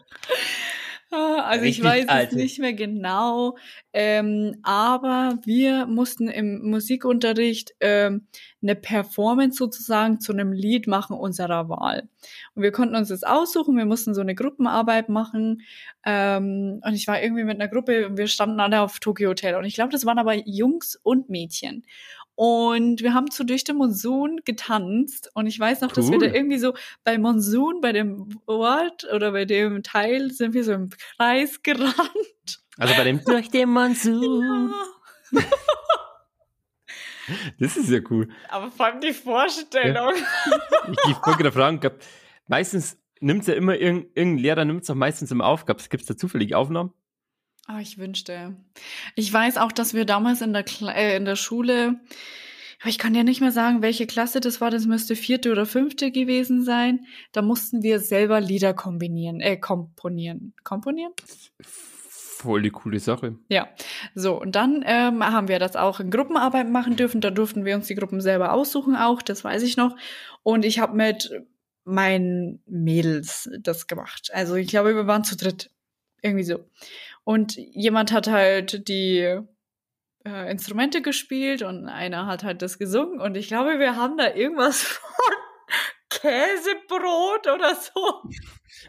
Ah, 1.14 1.42
Also 1.42 1.64
Richtig 1.64 1.78
ich 1.78 1.84
weiß 1.84 2.08
alte. 2.08 2.36
es 2.36 2.42
nicht 2.42 2.58
mehr 2.58 2.72
genau, 2.72 3.58
ähm, 3.92 4.56
aber 4.62 5.38
wir 5.44 5.84
mussten 5.84 6.28
im 6.28 6.62
Musikunterricht 6.70 7.74
ähm, 7.80 8.26
eine 8.62 8.74
Performance 8.76 9.58
sozusagen 9.58 10.20
zu 10.20 10.32
einem 10.32 10.52
Lied 10.52 10.86
machen 10.86 11.14
unserer 11.14 11.68
Wahl. 11.68 12.08
Und 12.54 12.62
wir 12.62 12.72
konnten 12.72 12.96
uns 12.96 13.08
das 13.08 13.24
aussuchen, 13.24 13.76
wir 13.76 13.84
mussten 13.84 14.14
so 14.14 14.22
eine 14.22 14.34
Gruppenarbeit 14.34 15.10
machen 15.10 15.60
ähm, 16.06 16.80
und 16.82 16.94
ich 16.94 17.06
war 17.06 17.22
irgendwie 17.22 17.44
mit 17.44 17.60
einer 17.60 17.68
Gruppe 17.68 18.06
und 18.06 18.16
wir 18.16 18.26
standen 18.26 18.58
alle 18.58 18.80
auf 18.80 18.98
Tokyo 18.98 19.28
Hotel 19.30 19.56
und 19.56 19.66
ich 19.66 19.74
glaube, 19.74 19.92
das 19.92 20.06
waren 20.06 20.18
aber 20.18 20.34
Jungs 20.34 20.98
und 21.02 21.28
Mädchen. 21.28 21.84
Und 22.34 23.02
wir 23.02 23.12
haben 23.14 23.30
zu 23.30 23.44
Durch 23.44 23.64
den 23.64 23.76
Monsun 23.76 24.40
getanzt 24.44 25.30
und 25.34 25.46
ich 25.46 25.58
weiß 25.60 25.82
noch, 25.82 25.92
dass 25.92 26.10
wir 26.10 26.18
Cool. 26.18 26.28
da 26.28 26.34
irgendwie 26.34 26.58
so 26.58 26.74
bei 27.04 27.18
Monsun, 27.18 27.80
bei 27.80 27.92
dem 27.92 28.34
Wort 28.46 29.06
oder 29.12 29.32
bei 29.32 29.44
dem 29.44 29.82
Teil 29.82 30.30
sind 30.30 30.54
wir 30.54 30.64
so 30.64 30.72
im 30.72 30.88
Kreis 31.16 31.60
gerannt. 31.62 32.62
Also 32.78 32.94
bei 32.94 33.04
dem 33.04 33.22
Durch 33.26 33.50
den 33.50 33.68
Monsun. 33.70 34.72
Das 37.58 37.76
ist 37.76 37.88
ja 37.88 38.00
cool. 38.10 38.28
Aber 38.48 38.70
vor 38.70 38.86
allem 38.86 39.00
die 39.00 39.12
Vorstellung. 39.12 40.12
Ich, 40.90 40.98
ich 41.10 41.16
wollte 41.24 41.38
gerade 41.38 41.52
fragen, 41.52 41.78
gab, 41.80 41.94
meistens 42.48 42.98
nimmt 43.20 43.46
ja 43.46 43.54
immer 43.54 43.76
irgendein, 43.76 44.10
irgendein 44.14 44.42
Lehrer 44.42 44.64
nimmt 44.64 44.82
es 44.82 44.90
auch 44.90 44.96
meistens 44.96 45.30
immer 45.30 45.46
auf. 45.46 45.64
Gibt 45.64 45.80
es 45.94 46.06
da 46.06 46.16
zufällig 46.16 46.54
Aufnahmen? 46.54 46.92
Ah, 47.66 47.80
ich 47.80 47.98
wünschte. 47.98 48.56
Ich 49.14 49.32
weiß 49.32 49.56
auch, 49.58 49.72
dass 49.72 49.94
wir 49.94 50.04
damals 50.04 50.40
in 50.40 50.52
der, 50.52 50.64
Kla 50.64 50.92
äh, 50.92 51.16
in 51.16 51.24
der 51.24 51.36
Schule, 51.36 52.00
aber 52.82 52.88
ich 52.88 52.98
kann 52.98 53.14
ja 53.14 53.22
nicht 53.22 53.40
mehr 53.40 53.52
sagen, 53.52 53.80
welche 53.80 54.08
Klasse 54.08 54.40
das 54.40 54.60
war, 54.60 54.70
das 54.70 54.86
müsste 54.86 55.14
vierte 55.14 55.52
oder 55.52 55.66
fünfte 55.66 56.10
gewesen 56.10 56.64
sein. 56.64 57.06
Da 57.30 57.40
mussten 57.40 57.84
wir 57.84 58.00
selber 58.00 58.40
Lieder 58.40 58.74
kombinieren, 58.74 59.40
äh, 59.40 59.56
komponieren. 59.56 60.52
Komponieren? 60.64 61.12
Voll 61.60 62.62
die 62.62 62.70
coole 62.70 62.98
Sache. 62.98 63.38
Ja, 63.48 63.68
so 64.16 64.40
und 64.40 64.56
dann 64.56 64.82
ähm, 64.84 65.24
haben 65.24 65.46
wir 65.46 65.60
das 65.60 65.76
auch 65.76 66.00
in 66.00 66.10
Gruppenarbeit 66.10 66.68
machen 66.68 66.96
dürfen. 66.96 67.20
Da 67.20 67.30
durften 67.30 67.64
wir 67.64 67.76
uns 67.76 67.86
die 67.86 67.94
Gruppen 67.94 68.20
selber 68.20 68.52
aussuchen 68.52 68.96
auch, 68.96 69.22
das 69.22 69.44
weiß 69.44 69.62
ich 69.62 69.76
noch. 69.76 69.94
Und 70.42 70.64
ich 70.64 70.80
habe 70.80 70.96
mit 70.96 71.30
meinen 71.84 72.64
Mädels 72.66 73.48
das 73.60 73.86
gemacht. 73.86 74.30
Also 74.32 74.56
ich 74.56 74.66
glaube, 74.66 74.96
wir 74.96 75.06
waren 75.06 75.22
zu 75.22 75.36
dritt, 75.36 75.70
irgendwie 76.20 76.44
so. 76.44 76.64
Und 77.24 77.56
jemand 77.56 78.12
hat 78.12 78.26
halt 78.26 78.88
die 78.88 79.38
äh, 80.24 80.50
Instrumente 80.50 81.02
gespielt 81.02 81.62
und 81.62 81.88
einer 81.88 82.26
hat 82.26 82.44
halt 82.44 82.62
das 82.62 82.78
gesungen. 82.78 83.20
Und 83.20 83.36
ich 83.36 83.48
glaube, 83.48 83.78
wir 83.78 83.96
haben 83.96 84.16
da 84.16 84.34
irgendwas 84.34 84.82
von 84.82 85.34
Käsebrot 86.08 87.46
oder 87.52 87.74
so. 87.74 88.22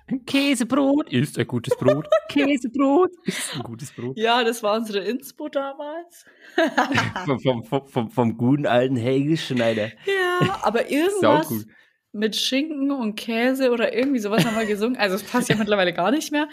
Ein 0.07 0.25
Käsebrot 0.25 1.11
ist 1.11 1.37
ein 1.39 1.47
gutes 1.47 1.75
Brot. 1.77 2.07
Käsebrot 2.29 3.11
ist 3.23 3.55
ein 3.55 3.63
gutes 3.63 3.91
Brot. 3.91 4.17
Ja, 4.17 4.43
das 4.43 4.61
war 4.63 4.75
unsere 4.75 4.99
Inspo 4.99 5.47
damals. 5.47 6.25
vom, 7.25 7.63
vom, 7.63 7.87
vom, 7.87 8.11
vom, 8.11 8.37
guten 8.37 8.65
alten 8.65 8.95
Helge 8.95 9.37
Schneider. 9.37 9.91
Ja, 10.05 10.59
aber 10.63 10.81
Sau 10.81 10.89
irgendwas 10.89 11.51
cool. 11.51 11.65
Mit 12.13 12.35
Schinken 12.35 12.91
und 12.91 13.15
Käse 13.15 13.71
oder 13.71 13.93
irgendwie 13.93 14.19
sowas 14.19 14.45
haben 14.45 14.55
wir 14.55 14.65
gesungen. 14.65 14.97
Also 14.97 15.15
es 15.15 15.23
passt 15.23 15.49
ja 15.49 15.55
mittlerweile 15.55 15.93
gar 15.93 16.11
nicht 16.11 16.31
mehr. 16.31 16.47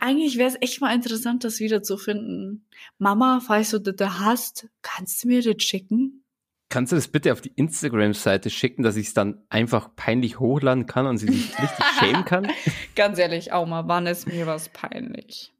Eigentlich 0.00 0.36
wäre 0.36 0.48
es 0.48 0.56
echt 0.60 0.80
mal 0.80 0.94
interessant, 0.94 1.44
das 1.44 1.60
wiederzufinden. 1.60 2.66
Mama, 2.98 3.40
falls 3.40 3.70
du 3.70 3.78
das 3.78 4.18
hast, 4.18 4.68
kannst 4.82 5.22
du 5.22 5.28
mir 5.28 5.42
das 5.42 5.62
schicken? 5.62 6.24
Kannst 6.68 6.92
du 6.92 6.96
das 6.96 7.08
bitte 7.08 7.32
auf 7.32 7.40
die 7.40 7.52
Instagram-Seite 7.54 8.50
schicken, 8.50 8.82
dass 8.82 8.96
ich 8.96 9.06
es 9.06 9.14
dann 9.14 9.42
einfach 9.48 9.94
peinlich 9.96 10.38
hochladen 10.38 10.86
kann 10.86 11.06
und 11.06 11.16
sie 11.16 11.28
sich 11.28 11.58
richtig 11.58 11.86
schämen 11.98 12.24
kann? 12.24 12.48
Ganz 12.94 13.18
ehrlich, 13.18 13.52
Auma, 13.52 13.86
wann 13.86 14.06
ist 14.06 14.26
mir 14.26 14.46
was 14.46 14.68
peinlich? 14.68 15.54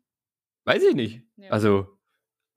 Weiß 0.64 0.82
ich 0.82 0.95
nicht. 0.95 1.22
Ja. 1.36 1.51
Also, 1.51 1.98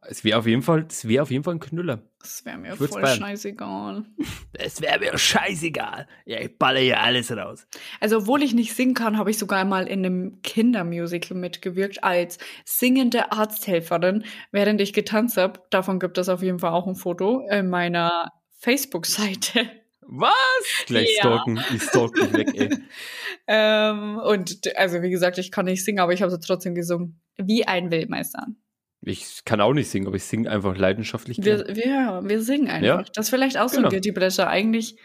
Es 0.07 0.23
wäre 0.23 0.39
auf 0.39 0.47
jeden 0.47 0.63
Fall, 0.63 0.85
es 0.89 1.07
wäre 1.07 1.21
auf 1.21 1.29
jeden 1.29 1.43
Fall 1.43 1.55
ein 1.55 1.59
Knüller. 1.59 2.01
Das 2.19 2.43
wäre 2.43 2.57
mir 2.57 2.75
voll 2.75 2.87
feiern. 2.87 3.19
scheißegal. 3.19 4.05
Es 4.53 4.81
wäre 4.81 4.99
mir 4.99 5.17
scheißegal. 5.17 6.07
Ja, 6.25 6.39
ich 6.39 6.57
baller 6.57 6.79
hier 6.79 7.01
alles 7.01 7.31
raus. 7.31 7.65
Also, 7.99 8.17
obwohl 8.19 8.43
ich 8.43 8.53
nicht 8.53 8.73
singen 8.75 8.93
kann, 8.93 9.17
habe 9.17 9.31
ich 9.31 9.37
sogar 9.37 9.63
mal 9.65 9.87
in 9.87 10.05
einem 10.05 10.41
Kindermusical 10.43 11.35
mitgewirkt 11.37 12.03
als 12.03 12.37
singende 12.65 13.31
Arzthelferin, 13.31 14.23
während 14.51 14.81
ich 14.81 14.93
getanzt 14.93 15.37
habe. 15.37 15.61
Davon 15.71 15.99
gibt 15.99 16.17
es 16.17 16.29
auf 16.29 16.41
jeden 16.43 16.59
Fall 16.59 16.71
auch 16.71 16.87
ein 16.87 16.95
Foto 16.95 17.47
in 17.49 17.69
meiner 17.69 18.31
Facebook-Seite. 18.59 19.69
Was? 20.01 20.33
Gleich 20.87 21.09
Ja. 21.15 21.21
stalken. 21.21 21.59
Ich 21.73 21.83
stalk 21.83 22.13
dich 22.15 22.33
weg, 22.33 22.51
ey. 22.55 22.69
ähm, 23.47 24.17
und 24.17 24.75
also, 24.75 25.01
wie 25.01 25.09
gesagt, 25.09 25.37
ich 25.37 25.51
kann 25.51 25.65
nicht 25.65 25.85
singen, 25.85 25.99
aber 25.99 26.13
ich 26.13 26.21
habe 26.21 26.31
so 26.31 26.37
trotzdem 26.37 26.75
gesungen. 26.75 27.21
Wie 27.37 27.65
ein 27.65 27.89
Weltmeister. 27.91 28.47
Ich 29.03 29.43
kann 29.45 29.61
auch 29.61 29.73
nicht 29.73 29.89
singen, 29.89 30.07
aber 30.07 30.15
ich 30.15 30.23
singe 30.23 30.49
einfach 30.49 30.77
leidenschaftlich. 30.77 31.43
Wir, 31.43 31.67
wir, 31.67 32.21
wir 32.23 32.41
singen 32.41 32.67
einfach. 32.67 32.85
Ja. 32.85 33.03
Das 33.13 33.25
ist 33.25 33.29
vielleicht 33.31 33.57
auch 33.57 33.67
so 33.67 33.77
Genau. 33.77 33.87
ein 33.87 33.91
Guilty 33.91 34.11
Pleasure. 34.11 34.47
Eigentlich 34.47 34.97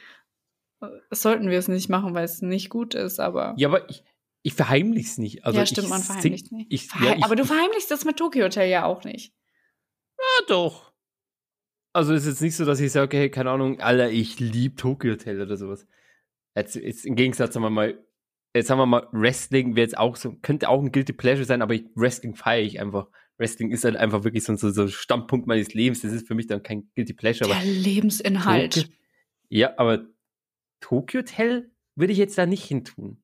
äh, 0.82 0.86
sollten 1.10 1.48
wir 1.48 1.58
es 1.58 1.68
nicht 1.68 1.88
machen, 1.88 2.14
weil 2.14 2.24
es 2.24 2.42
nicht 2.42 2.68
gut 2.68 2.94
ist, 2.94 3.20
aber. 3.20 3.54
Ja, 3.56 3.68
aber 3.68 3.88
ich, 3.88 4.04
ich 4.42 4.52
verheimliche 4.52 5.08
es 5.08 5.18
nicht. 5.18 5.44
Also 5.46 5.58
ja, 5.58 5.66
stimmt, 5.66 5.88
man 5.88 6.02
verheimlicht 6.02 6.52
nicht. 6.52 6.66
Ich, 6.70 6.88
Verhe 6.88 7.08
ja, 7.08 7.16
ich, 7.16 7.24
aber 7.24 7.36
du 7.36 7.44
verheimlichst 7.44 7.90
das 7.90 8.04
mit 8.04 8.18
Tokyo 8.18 8.44
Hotel 8.44 8.68
ja 8.68 8.84
auch 8.84 9.02
nicht. 9.04 9.32
Ja, 10.18 10.46
doch. 10.48 10.92
Also 11.94 12.12
es 12.12 12.22
ist 12.24 12.28
jetzt 12.28 12.42
nicht 12.42 12.56
so, 12.56 12.66
dass 12.66 12.78
ich 12.80 12.92
sage, 12.92 13.16
hey, 13.16 13.30
keine 13.30 13.50
Ahnung, 13.50 13.80
Alter, 13.80 14.10
ich 14.10 14.38
liebe 14.38 14.76
Tokyo 14.76 15.12
Hotel 15.12 15.40
oder 15.40 15.56
sowas. 15.56 15.86
Jetzt, 16.54 16.74
jetzt 16.76 17.06
im 17.06 17.16
Gegensatz, 17.16 17.54
sagen 17.54 17.64
wir 17.64 17.70
mal, 17.70 17.98
jetzt 18.54 18.68
haben 18.68 18.78
wir 18.78 18.86
mal, 18.86 19.08
Wrestling 19.12 19.74
wäre 19.76 19.86
jetzt 19.86 19.96
auch 19.96 20.16
so, 20.16 20.36
könnte 20.42 20.68
auch 20.68 20.82
ein 20.82 20.92
Guilty 20.92 21.14
Pleasure 21.14 21.46
sein, 21.46 21.62
aber 21.62 21.72
ich, 21.72 21.84
Wrestling 21.94 22.34
feiere 22.34 22.64
ich 22.64 22.80
einfach. 22.80 23.08
Wrestling 23.38 23.70
ist 23.70 23.84
halt 23.84 23.96
einfach 23.96 24.24
wirklich 24.24 24.44
so, 24.44 24.54
so, 24.56 24.70
so 24.70 24.82
ein 24.82 24.88
Standpunkt 24.88 25.46
meines 25.46 25.74
Lebens. 25.74 26.00
Das 26.00 26.12
ist 26.12 26.26
für 26.26 26.34
mich 26.34 26.46
dann 26.46 26.62
kein 26.62 26.90
Guilty 26.94 27.12
Pleasure. 27.12 27.48
Der 27.48 27.58
Aber 27.58 27.66
Lebensinhalt. 27.66 28.74
Tokyo, 28.74 28.90
ja, 29.48 29.74
aber 29.76 30.06
Tokyo 30.80 31.20
Hotel 31.20 31.70
würde 31.94 32.12
ich 32.12 32.18
jetzt 32.18 32.38
da 32.38 32.46
nicht 32.46 32.64
hin 32.64 32.84
tun. 32.84 33.22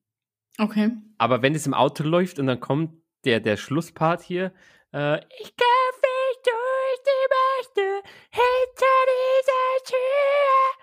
Okay. 0.58 0.90
Aber 1.18 1.42
wenn 1.42 1.54
es 1.54 1.66
im 1.66 1.74
Auto 1.74 2.04
läuft 2.04 2.38
und 2.38 2.46
dann 2.46 2.60
kommt 2.60 2.94
der, 3.24 3.40
der 3.40 3.56
Schlusspart 3.56 4.22
hier, 4.22 4.52
äh, 4.92 5.18
ich 5.40 5.56
kämpfe 5.56 6.02
durch 6.44 6.98
die 7.06 7.28
Mächte 7.32 8.08
hinter 8.30 8.96
dieser 9.08 9.84
Tür. 9.86 10.82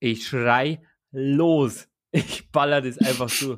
Ich 0.00 0.26
schrei 0.26 0.82
los. 1.12 1.88
Ich 2.10 2.50
baller 2.50 2.80
das 2.80 2.98
einfach 2.98 3.28
so. 3.28 3.56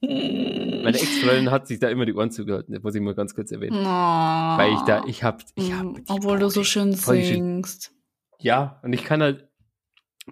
Meine 0.00 0.88
Ex-Freundin 0.98 1.50
hat 1.50 1.66
sich 1.66 1.78
da 1.80 1.88
immer 1.88 2.04
die 2.06 2.14
Ohren 2.14 2.30
zugehalten, 2.30 2.74
das 2.74 2.82
muss 2.82 2.94
ich 2.94 3.00
mal 3.00 3.14
ganz 3.14 3.34
kurz 3.34 3.50
erwähnen. 3.52 3.78
Oh. 3.80 3.84
Weil 3.84 4.72
ich 4.74 4.80
da, 4.80 5.04
ich 5.06 5.22
hab, 5.24 5.42
ich 5.54 5.72
hab. 5.72 5.84
Mm, 5.84 6.04
Obwohl 6.08 6.38
du 6.38 6.48
so 6.50 6.64
schön 6.64 6.92
die 6.92 6.98
schön- 6.98 7.24
singst. 7.24 7.92
Ja, 8.40 8.80
und 8.82 8.92
ich 8.92 9.04
kann 9.04 9.22
halt, 9.22 9.48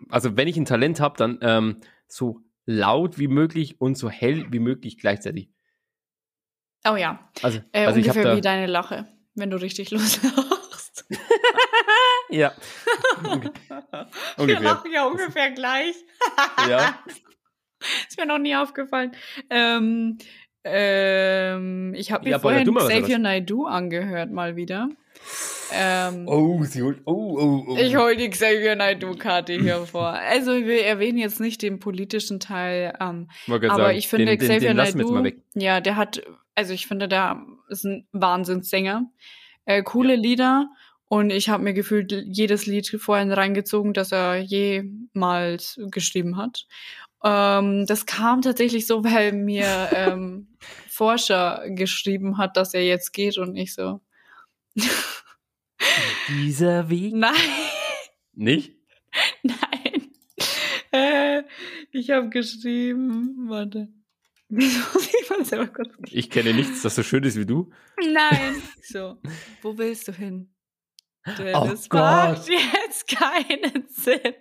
also 0.09 0.37
wenn 0.37 0.49
ich 0.49 0.57
ein 0.57 0.65
Talent 0.65 1.01
habe, 1.01 1.17
dann 1.17 1.39
ähm, 1.43 1.81
so 2.09 2.41
laut 2.67 3.19
wie 3.19 3.29
möglich 3.29 3.81
und 3.81 3.97
so 3.97 4.11
hell 4.11 4.47
wie 4.51 4.59
möglich 4.59 4.99
gleichzeitig. 4.99 5.51
Oh 6.89 6.97
ja. 6.97 7.31
Also, 7.43 7.61
Äh, 7.73 7.87
also 7.87 7.99
ich 8.01 8.07
ungefähr 8.07 8.25
da, 8.25 8.37
wie 8.37 8.41
deine 8.41 8.67
Lache, 8.67 9.07
wenn 9.35 9.51
du 9.51 9.57
richtig 9.61 9.91
loslachst. 9.93 11.07
ja, 12.31 12.53
Wir 13.23 13.51
ungefähr. 14.39 14.61
lachen 14.63 14.93
ja 14.93 15.07
ungefähr 15.07 15.51
gleich. 15.53 15.95
Ja. 16.69 16.99
Ist 18.09 18.18
mir 18.18 18.26
noch 18.26 18.39
nie 18.39 18.55
aufgefallen. 18.57 19.12
Ähm, 19.49 20.18
ähm, 20.64 21.95
ich 21.95 22.12
habe 22.12 22.24
mir 22.24 22.31
Ja, 22.31 22.39
vorhin 22.39 22.72
Xavier. 22.74 23.18
Naidoo 23.18 23.64
angehört, 23.64 24.31
mal 24.31 24.57
wieder. 24.57 24.91
Ähm, 25.72 26.26
Oh, 26.26 26.62
sie 26.64 26.83
holt, 26.83 27.01
oh, 27.05 27.39
oh, 27.39 27.64
oh. 27.68 27.76
Ich 27.76 27.97
hole 27.97 28.16
die 28.16 28.28
Xavier 28.28 28.76
Naidoo-Karte 28.76 29.55
hier 29.55 29.76
vor. 29.87 30.09
Also 30.09 30.53
wir 30.53 30.85
erwähnen 30.85 31.18
jetzt 31.18 31.41
nicht 31.41 31.62
den 31.62 31.78
politischen 31.78 32.41
Teil, 32.41 32.95
ähm, 33.01 33.28
aber 33.47 33.68
sagen, 33.68 33.97
ich 33.97 34.09
finde 34.09 34.26
den, 34.26 34.39
den, 34.39 34.49
Xavier 34.49 34.74
den 34.74 34.76
Naidoo, 34.76 35.24
ja, 35.55 35.81
der 35.81 35.97
hat, 35.97 36.22
also 36.55 36.74
ich 36.74 36.87
finde, 36.87 37.09
der 37.09 37.41
ist 37.68 37.85
ein 37.85 38.07
Wahnsinnssänger. 38.12 39.11
Äh, 39.64 39.83
coole 39.83 40.16
Lieder 40.16 40.68
und 41.09 41.31
ich 41.31 41.49
habe 41.49 41.62
mir 41.62 41.74
gefühlt 41.74 42.12
jedes 42.12 42.66
Lied 42.66 42.89
vorhin 43.01 43.33
reingezogen, 43.33 43.93
das 43.93 44.12
er 44.12 44.39
jemals 44.39 45.81
geschrieben 45.91 46.37
hat. 46.37 46.66
Ähm, 47.25 47.87
das 47.87 48.07
kam 48.07 48.43
tatsächlich 48.43 48.87
so, 48.87 49.05
weil 49.05 49.33
mir 49.33 49.91
ähm, 49.93 50.49
Forscher 50.89 51.64
geschrieben 51.71 52.39
hat, 52.39 52.57
dass 52.57 52.75
er 52.75 52.85
jetzt 52.85 53.12
geht 53.12 53.39
und 53.39 53.57
ich 53.57 53.75
so, 53.75 54.01
Dieser 56.29 56.89
Weg. 56.91 57.14
nein. 57.14 57.35
Nicht? 58.33 58.75
Nein. 59.43 60.12
Äh, 60.93 61.43
ich 61.91 62.11
habe 62.11 62.29
geschrieben, 62.29 63.49
warte. 63.49 63.89
ich 64.49 65.31
mal 65.31 65.45
selber 65.45 65.66
kurz. 65.66 65.89
Ich 66.11 66.31
kenne 66.31 66.55
nichts, 66.55 66.83
das 66.83 66.95
so 66.95 67.03
schön 67.03 67.25
ist 67.25 67.37
wie 67.37 67.45
du. 67.47 67.71
Nein. 68.01 68.62
So, 68.83 69.18
wo 69.62 69.77
willst 69.77 70.07
du 70.09 70.12
hin? 70.12 70.55
Denn 71.39 71.55
Oh 71.57 71.68
es 71.73 71.89
macht 71.91 72.47
Gott. 72.47 72.49
jetzt 72.49 73.09
keinen 73.09 73.89
Sinn, 73.89 74.35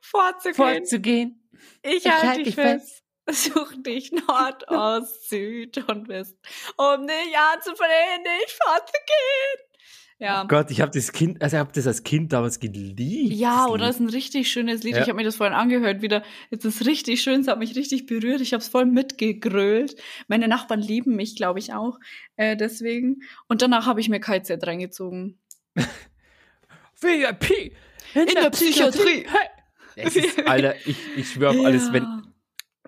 vorzugehen. 0.00 0.54
Vorzugehen. 0.54 1.43
Ich 1.82 2.06
halte 2.06 2.28
halt 2.28 2.38
dich 2.38 2.44
dich 2.46 2.54
fest. 2.54 3.02
Such 3.30 3.72
dich 3.82 4.12
Nord, 4.12 4.68
Ost, 4.68 5.30
Süd 5.30 5.78
und 5.88 6.08
West, 6.08 6.36
um 6.76 7.06
dich 7.06 7.38
anzuflehen, 7.54 8.22
nicht 8.22 8.58
vorzugehen. 8.62 9.74
Ja. 10.18 10.44
Oh 10.44 10.46
Gott, 10.46 10.70
ich 10.70 10.80
habe 10.80 10.92
das 10.92 11.12
Kind, 11.12 11.42
also 11.42 11.56
ich 11.56 11.60
habe 11.60 11.72
das 11.72 11.86
als 11.86 12.02
Kind 12.04 12.32
damals 12.32 12.60
geliebt. 12.60 13.32
Ja, 13.34 13.64
das 13.64 13.72
oder 13.72 13.88
ist 13.88 14.00
ein 14.00 14.08
richtig 14.08 14.50
schönes 14.50 14.82
Lied. 14.82 14.94
Ja. 14.94 15.02
Ich 15.02 15.08
habe 15.08 15.16
mir 15.16 15.24
das 15.24 15.36
vorhin 15.36 15.54
angehört 15.54 16.02
wieder. 16.02 16.22
Es 16.50 16.64
ist 16.64 16.86
richtig 16.86 17.20
schön, 17.20 17.40
es 17.40 17.48
hat 17.48 17.58
mich 17.58 17.74
richtig 17.74 18.06
berührt. 18.06 18.40
Ich 18.40 18.52
habe 18.52 18.62
es 18.62 18.68
voll 18.68 18.86
mitgegrölt. 18.86 19.96
Meine 20.28 20.46
Nachbarn 20.46 20.80
lieben 20.80 21.16
mich, 21.16 21.34
glaube 21.34 21.58
ich, 21.58 21.72
auch. 21.72 21.98
Äh, 22.36 22.56
deswegen. 22.56 23.22
Und 23.48 23.60
danach 23.60 23.86
habe 23.86 24.00
ich 24.00 24.08
mir 24.08 24.20
KZ 24.20 24.64
reingezogen. 24.64 25.38
VIP 27.00 27.74
in, 28.14 28.26
der 28.26 28.50
Psychiatrie. 28.50 29.26
Hey. 29.28 29.48
Es 29.96 30.16
ist, 30.16 30.38
Alter, 30.46 30.74
ich, 30.86 30.96
ich 31.16 31.30
schwöre 31.30 31.58
auf 31.58 31.64
alles, 31.64 31.92
wenn, 31.92 32.06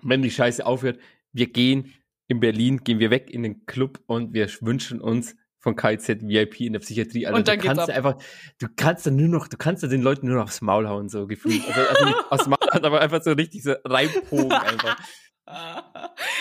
wenn 0.01 0.21
die 0.21 0.31
Scheiße 0.31 0.65
aufhört, 0.65 0.99
wir 1.33 1.47
gehen 1.47 1.93
in 2.27 2.39
Berlin, 2.39 2.83
gehen 2.83 2.99
wir 2.99 3.09
weg 3.09 3.29
in 3.29 3.43
den 3.43 3.65
Club 3.65 3.99
und 4.05 4.33
wir 4.33 4.49
wünschen 4.61 4.99
uns 5.01 5.35
von 5.59 5.75
KZ 5.75 6.21
VIP 6.27 6.61
in 6.61 6.73
der 6.73 6.79
Psychiatrie. 6.79 7.25
Alter, 7.25 7.37
Und 7.37 7.47
dann 7.47 7.59
du 7.59 7.65
kannst 7.65 7.89
ab. 7.89 7.95
einfach, 7.95 8.15
du 8.59 8.67
kannst 8.75 9.05
dann 9.05 9.15
nur 9.15 9.27
noch, 9.27 9.47
du 9.47 9.57
kannst 9.57 9.83
dann 9.83 9.89
den 9.89 10.01
Leuten 10.01 10.27
nur 10.27 10.35
noch 10.37 10.43
aufs 10.43 10.61
Maul 10.61 10.87
hauen, 10.87 11.09
so 11.09 11.27
gefühlt. 11.27 11.61
Also, 11.67 11.81
also 11.89 12.05
nicht 12.05 12.31
aufs 12.31 12.47
Maul, 12.47 12.57
hauen, 12.73 12.85
aber 12.85 13.01
einfach 13.01 13.21
so 13.21 13.31
richtig 13.31 13.63
so 13.63 13.73
reinpogen 13.83 14.51
einfach. 14.51 14.97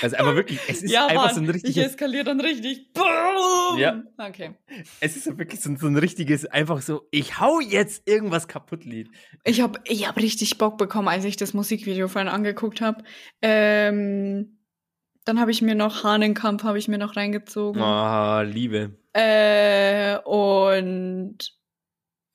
Also 0.03 0.17
einfach 0.17 0.35
wirklich, 0.35 0.59
es 0.69 0.83
ist 0.83 0.91
ja, 0.91 1.07
einfach 1.07 1.27
Mann, 1.27 1.35
so 1.35 1.41
ein 1.41 1.49
ich 1.49 1.55
richtiges, 1.55 1.87
eskaliere 1.93 2.25
dann 2.25 2.41
richtig. 2.41 2.93
Boom! 2.93 3.79
Ja. 3.79 4.03
Okay. 4.19 4.55
es 5.01 5.17
ist 5.17 5.39
wirklich 5.39 5.61
so, 5.61 5.71
ein- 5.71 5.77
so 5.77 5.87
ein 5.87 5.97
richtiges, 5.97 6.45
einfach 6.47 6.83
so, 6.83 7.07
ich 7.11 7.39
hau 7.41 7.61
jetzt 7.61 8.09
irgendwas 8.09 8.49
kaputt 8.49 8.85
Lied. 8.85 9.09
Ich 9.45 9.61
habe 9.61 9.81
ich 9.85 10.09
hab 10.09 10.17
richtig 10.17 10.59
Bock 10.59 10.77
bekommen, 10.79 11.09
als 11.09 11.25
ich 11.25 11.37
das 11.37 11.55
Musikvideo 11.55 12.09
vorhin 12.09 12.29
angeguckt 12.29 12.81
habe. 12.81 13.05
Ähm, 13.43 14.59
dann 15.25 15.41
habe 15.41 15.51
ich 15.51 15.63
mir 15.63 15.75
noch 15.75 16.05
Hahnenkampf 16.05 16.65
habe 16.65 16.79
ich 16.79 16.89
mir 16.89 16.99
noch 16.99 17.17
reingezogen. 17.17 17.81
Ah, 17.83 18.43
Liebe. 18.43 18.97
Äh, 19.13 20.19
und 20.19 21.39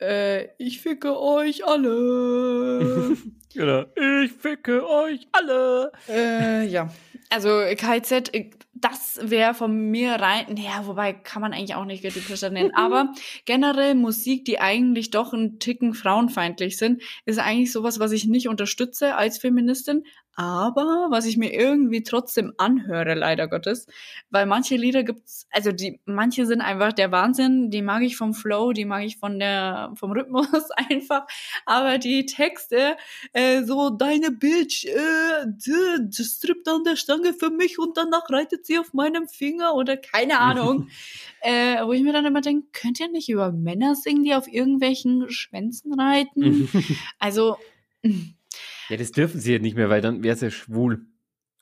äh, 0.01 0.49
ich 0.57 0.81
ficke 0.81 1.19
euch 1.19 1.65
alle. 1.65 3.17
Genau. 3.53 3.83
Ich 4.23 4.31
ficke 4.31 4.87
euch 4.87 5.27
alle. 5.33 5.91
äh, 6.07 6.65
ja. 6.67 6.89
Also 7.29 7.49
KZ, 7.75 8.31
das 8.73 9.19
wäre 9.21 9.53
von 9.53 9.91
mir 9.91 10.13
rein. 10.13 10.55
Ja, 10.55 10.85
wobei 10.87 11.13
kann 11.13 11.41
man 11.41 11.53
eigentlich 11.53 11.75
auch 11.75 11.85
nicht 11.85 12.01
Guilty 12.01 12.21
Pleasure 12.21 12.51
nennen. 12.51 12.71
Aber 12.75 13.13
generell 13.45 13.95
Musik, 13.95 14.45
die 14.45 14.59
eigentlich 14.59 15.11
doch 15.11 15.33
ein 15.33 15.59
Ticken 15.59 15.93
frauenfeindlich 15.93 16.77
sind, 16.77 17.01
ist 17.25 17.39
eigentlich 17.39 17.71
sowas, 17.71 17.99
was 17.99 18.11
ich 18.11 18.25
nicht 18.25 18.47
unterstütze 18.47 19.15
als 19.15 19.37
Feministin. 19.37 20.03
Aber 20.35 21.07
was 21.09 21.25
ich 21.25 21.35
mir 21.35 21.53
irgendwie 21.53 22.03
trotzdem 22.03 22.53
anhöre, 22.57 23.15
leider 23.15 23.49
Gottes, 23.49 23.85
weil 24.29 24.45
manche 24.45 24.77
Lieder 24.77 25.03
gibt's, 25.03 25.45
also 25.51 25.73
die, 25.73 25.99
manche 26.05 26.45
sind 26.45 26.61
einfach 26.61 26.93
der 26.93 27.11
Wahnsinn, 27.11 27.69
die 27.69 27.81
mag 27.81 28.01
ich 28.01 28.15
vom 28.15 28.33
Flow, 28.33 28.71
die 28.71 28.85
mag 28.85 29.03
ich 29.03 29.17
von 29.17 29.39
der, 29.39 29.91
vom 29.95 30.13
Rhythmus 30.13 30.47
einfach, 30.89 31.27
aber 31.65 31.97
die 31.97 32.25
Texte, 32.25 32.95
äh, 33.33 33.63
so 33.63 33.89
deine 33.89 34.31
Bitch, 34.31 34.85
äh, 34.85 36.23
strippt 36.23 36.67
an 36.69 36.85
der 36.85 36.95
Stange 36.95 37.33
für 37.33 37.49
mich 37.49 37.77
und 37.77 37.97
danach 37.97 38.29
reitet 38.29 38.60
sie 38.65 38.79
auf 38.79 38.93
meinem 38.93 39.27
Finger 39.27 39.73
oder 39.75 39.97
keine 39.97 40.39
Ahnung, 40.39 40.87
äh, 41.41 41.83
wo 41.85 41.93
ich 41.93 42.01
mir 42.03 42.13
dann 42.13 42.25
immer 42.25 42.41
denke, 42.41 42.67
könnt 42.73 42.99
ihr 42.99 43.09
nicht 43.09 43.29
über 43.29 43.51
Männer 43.51 43.95
singen, 43.95 44.23
die 44.23 44.33
auf 44.35 44.47
irgendwelchen 44.47 45.29
Schwänzen 45.29 45.99
reiten? 45.99 46.69
Also, 47.19 47.57
Ja, 48.03 48.97
das 48.97 49.11
dürfen 49.11 49.39
sie 49.39 49.53
ja 49.53 49.59
nicht 49.59 49.75
mehr, 49.75 49.89
weil 49.89 50.01
dann 50.01 50.23
wäre 50.23 50.35
es 50.35 50.41
ja 50.41 50.49
schwul. 50.51 51.05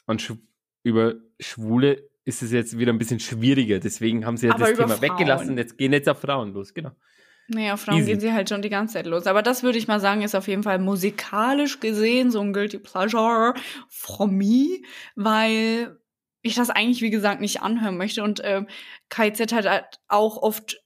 Und 0.06 0.22
schw 0.22 0.36
über 0.84 1.16
Schwule 1.40 2.10
ist 2.24 2.42
es 2.42 2.52
jetzt 2.52 2.78
wieder 2.78 2.94
ein 2.94 2.98
bisschen 2.98 3.20
schwieriger. 3.20 3.80
Deswegen 3.80 4.26
haben 4.26 4.38
sie 4.38 4.48
ja 4.48 4.54
Aber 4.54 4.66
das 4.70 4.78
Thema 4.78 4.88
Frauen. 4.90 5.02
weggelassen. 5.02 5.58
Jetzt 5.58 5.78
gehen 5.78 5.92
jetzt 5.92 6.08
auf 6.08 6.20
Frauen 6.22 6.54
los, 6.54 6.74
genau. 6.74 6.92
Naja, 7.50 7.76
Frauen 7.78 7.98
Easy. 7.98 8.12
gehen 8.12 8.20
sie 8.20 8.32
halt 8.32 8.48
schon 8.48 8.62
die 8.62 8.70
ganze 8.70 8.94
Zeit 8.94 9.08
los. 9.08 9.28
Aber 9.28 9.42
das 9.42 9.62
würde 9.64 9.78
ich 9.78 9.88
mal 9.88 10.00
sagen, 10.00 10.22
ist 10.22 10.36
auf 10.36 10.48
jeden 10.48 10.64
Fall 10.64 10.80
musikalisch 10.80 11.80
gesehen 11.80 12.32
so 12.32 12.40
ein 12.40 12.54
Guilty 12.54 12.78
Pleasure 12.80 13.56
from 13.90 14.36
me, 14.38 14.82
weil 15.16 15.99
ich 16.42 16.56
das 16.56 16.70
eigentlich, 16.70 17.02
wie 17.02 17.10
gesagt, 17.10 17.42
nicht 17.42 17.62
anhören 17.62 17.98
möchte. 17.98 18.24
Und 18.24 18.42
ähm, 18.44 18.68
KZ 19.10 19.52
hat 19.54 19.66
halt 19.66 20.00
auch 20.08 20.38
oft 20.42 20.82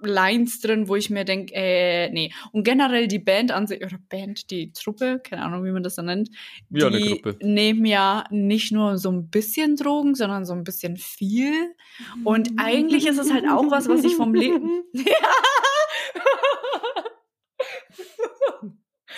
Lines 0.00 0.60
drin, 0.60 0.86
wo 0.86 0.94
ich 0.94 1.10
mir 1.10 1.24
denke, 1.24 1.52
äh, 1.54 2.08
nee. 2.10 2.32
Und 2.52 2.62
generell 2.62 3.08
die 3.08 3.18
Band 3.18 3.50
an 3.50 3.66
sich, 3.66 3.84
oder 3.84 3.98
Band, 4.08 4.50
die 4.50 4.72
Truppe, 4.72 5.20
keine 5.24 5.42
Ahnung, 5.42 5.64
wie 5.64 5.72
man 5.72 5.82
das 5.82 5.96
dann 5.96 6.06
nennt, 6.06 6.30
Ja, 6.70 6.86
eine 6.86 6.98
die 6.98 7.20
Gruppe. 7.20 7.36
nehmen 7.42 7.84
ja 7.84 8.24
nicht 8.30 8.70
nur 8.70 8.96
so 8.96 9.10
ein 9.10 9.28
bisschen 9.28 9.74
Drogen, 9.74 10.14
sondern 10.14 10.44
so 10.44 10.52
ein 10.52 10.62
bisschen 10.62 10.96
viel. 10.96 11.74
Und 12.22 12.50
eigentlich 12.58 13.06
ist 13.06 13.18
es 13.18 13.32
halt 13.32 13.46
auch 13.48 13.70
was, 13.70 13.88
was 13.88 14.04
ich 14.04 14.14
vom 14.14 14.34
Leben. 14.34 14.84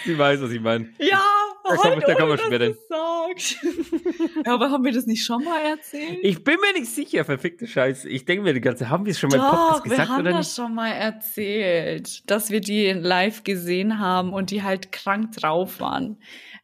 Sie 0.05 0.19
weiß, 0.19 0.41
was 0.41 0.51
ich 0.51 0.61
meine. 0.61 0.89
Ja, 0.99 1.23
Da 1.77 1.91
halt, 1.91 2.09
da 2.09 2.15
kann 2.15 2.31
ohne, 2.31 2.59
dass 2.59 2.89
sagst. 2.89 3.57
ja, 4.47 4.55
aber 4.55 4.71
haben 4.71 4.85
wir 4.85 4.93
das 4.93 5.07
nicht 5.07 5.25
schon 5.25 5.45
mal 5.45 5.61
erzählt? 5.61 6.19
Ich 6.23 6.43
bin 6.45 6.57
mir 6.61 6.79
nicht 6.79 6.91
sicher, 6.91 7.25
verfickte 7.25 7.67
Scheiße. 7.67 8.09
Ich 8.09 8.25
denke 8.25 8.43
mir 8.45 8.55
die 8.55 8.61
ganze 8.61 8.89
haben 8.89 9.05
wir 9.05 9.13
es 9.13 9.19
schon 9.19 9.31
mal 9.31 9.37
im 9.37 9.43
Podcast 9.43 9.85
wir 9.85 9.91
gesagt 9.91 10.09
haben 10.09 10.21
oder 10.21 10.31
das 10.33 10.47
nicht? 10.47 10.57
schon 10.57 10.75
mal 10.75 10.91
erzählt, 10.91 12.31
dass 12.31 12.51
wir 12.51 12.61
die 12.61 12.93
live 12.93 13.45
gesehen 13.45 13.99
haben 13.99 14.33
und 14.33 14.51
die 14.51 14.63
halt 14.63 14.93
krank 14.93 15.33
drauf 15.33 15.81
waren. 15.81 16.19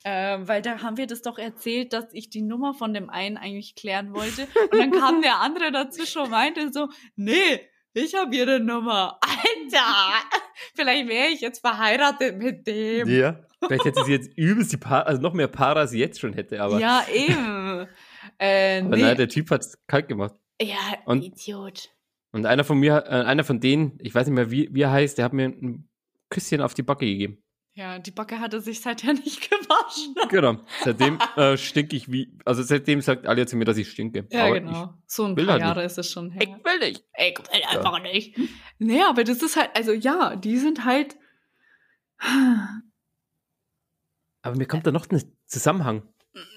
Ähm, 0.05 0.47
weil 0.47 0.63
da 0.63 0.83
haben 0.83 0.97
wir 0.97 1.07
das 1.07 1.23
doch 1.23 1.39
erzählt, 1.39 1.93
dass 1.93 2.07
ich 2.13 2.31
die 2.31 2.43
Nummer 2.43 2.75
von 2.75 2.95
dem 2.95 3.11
einen 3.11 3.37
eigentlich 3.37 3.75
klären 3.75 4.15
wollte. 4.15 4.47
Und 4.71 4.79
dann 4.79 4.91
kam 4.93 5.21
der 5.21 5.41
andere 5.41 5.73
dazwischen 5.73 6.23
und 6.23 6.31
meinte 6.31 6.73
so, 6.73 6.89
nee, 7.17 7.61
ich 7.97 8.15
habe 8.15 8.35
ihre 8.35 8.61
Nummer. 8.61 9.19
Alter, 9.21 10.27
vielleicht 10.75 11.09
wäre 11.09 11.29
ich 11.29 11.41
jetzt 11.41 11.61
verheiratet 11.61 12.39
mit 12.39 12.67
dem. 12.67 13.09
Ja. 13.09 13.41
Vielleicht 13.67 13.85
hätte 13.87 14.05
sie 14.05 14.13
jetzt 14.13 14.31
übelst 14.37 14.73
die 14.73 14.77
Paar, 14.77 15.07
also 15.07 15.21
noch 15.21 15.33
mehr 15.33 15.49
Paare, 15.49 15.81
als 15.81 15.91
sie 15.91 15.99
jetzt 15.99 16.21
schon 16.21 16.35
hätte, 16.35 16.61
aber, 16.63 16.79
ja, 16.79 17.05
eben. 17.13 17.87
Äh, 18.39 18.81
aber 18.81 18.97
nee. 18.97 19.03
nein, 19.03 19.17
der 19.17 19.29
Typ 19.29 19.51
hat 19.51 19.63
es 19.63 19.79
kalt 19.87 20.09
gemacht. 20.09 20.35
ja, 20.61 20.77
Und- 21.07 21.23
Idiot. 21.23 21.91
Und 22.33 22.45
einer 22.45 22.65
von 22.65 22.77
mir, 22.79 23.05
äh, 23.07 23.23
einer 23.25 23.45
von 23.45 23.61
denen, 23.61 23.99
ich 24.03 24.15
weiß 24.15 24.27
nicht 24.27 24.35
mehr, 24.35 24.51
wie, 24.51 24.69
wie 24.75 24.83
er 24.83 24.91
heißt, 24.91 25.17
der 25.17 25.25
hat 25.25 25.33
mir 25.33 25.45
ein 25.47 25.89
Küsschen 26.29 26.61
auf 26.61 26.75
die 26.75 26.83
Backe 26.83 27.07
gegeben. 27.07 27.39
Ja, 27.77 27.99
die 27.99 28.11
Backe 28.11 28.41
hatte 28.41 28.63
sich 28.63 28.81
seither 28.81 29.13
nicht 29.13 29.51
gewaschen. 29.51 30.15
Genau. 30.31 30.57
Seitdem 30.83 31.19
äh, 31.37 31.59
stink 31.59 31.93
ich 31.93 32.11
wie, 32.11 32.33
also 32.47 32.63
seitdem 32.63 33.03
sagt 33.03 33.27
alle 33.27 33.47
zu 33.47 33.55
mir, 33.57 33.67
dass 33.67 33.77
ich 33.77 33.91
stinke. 33.91 34.27
Ja, 34.31 34.47
Aber 34.47 34.61
genau. 34.61 34.95
So 35.07 35.27
ein 35.27 35.37
paar 35.37 35.47
halt 35.47 35.61
Jahre 35.61 35.85
ist 35.85 35.99
es 35.99 36.11
schon 36.11 36.31
her. 36.31 36.43
Ich, 36.43 36.49
will 36.49 36.79
nicht. 36.79 37.05
Ich 37.19 37.39
will 37.39 37.63
einfach 37.69 38.03
nicht. 38.03 38.39
Nee, 38.79 39.03
aber 39.03 39.25
das 39.25 39.43
ist 39.43 39.57
halt, 39.57 39.77
also 39.77 39.93
ja, 39.93 40.37
die 40.37 40.57
sind 40.57 40.87
halt. 40.87 41.19
Aber 44.41 44.57
mir 44.57 44.67
kommt 44.67 44.87
da 44.87 44.91
noch 44.91 45.11
ein 45.11 45.23
Zusammenhang. 45.45 46.03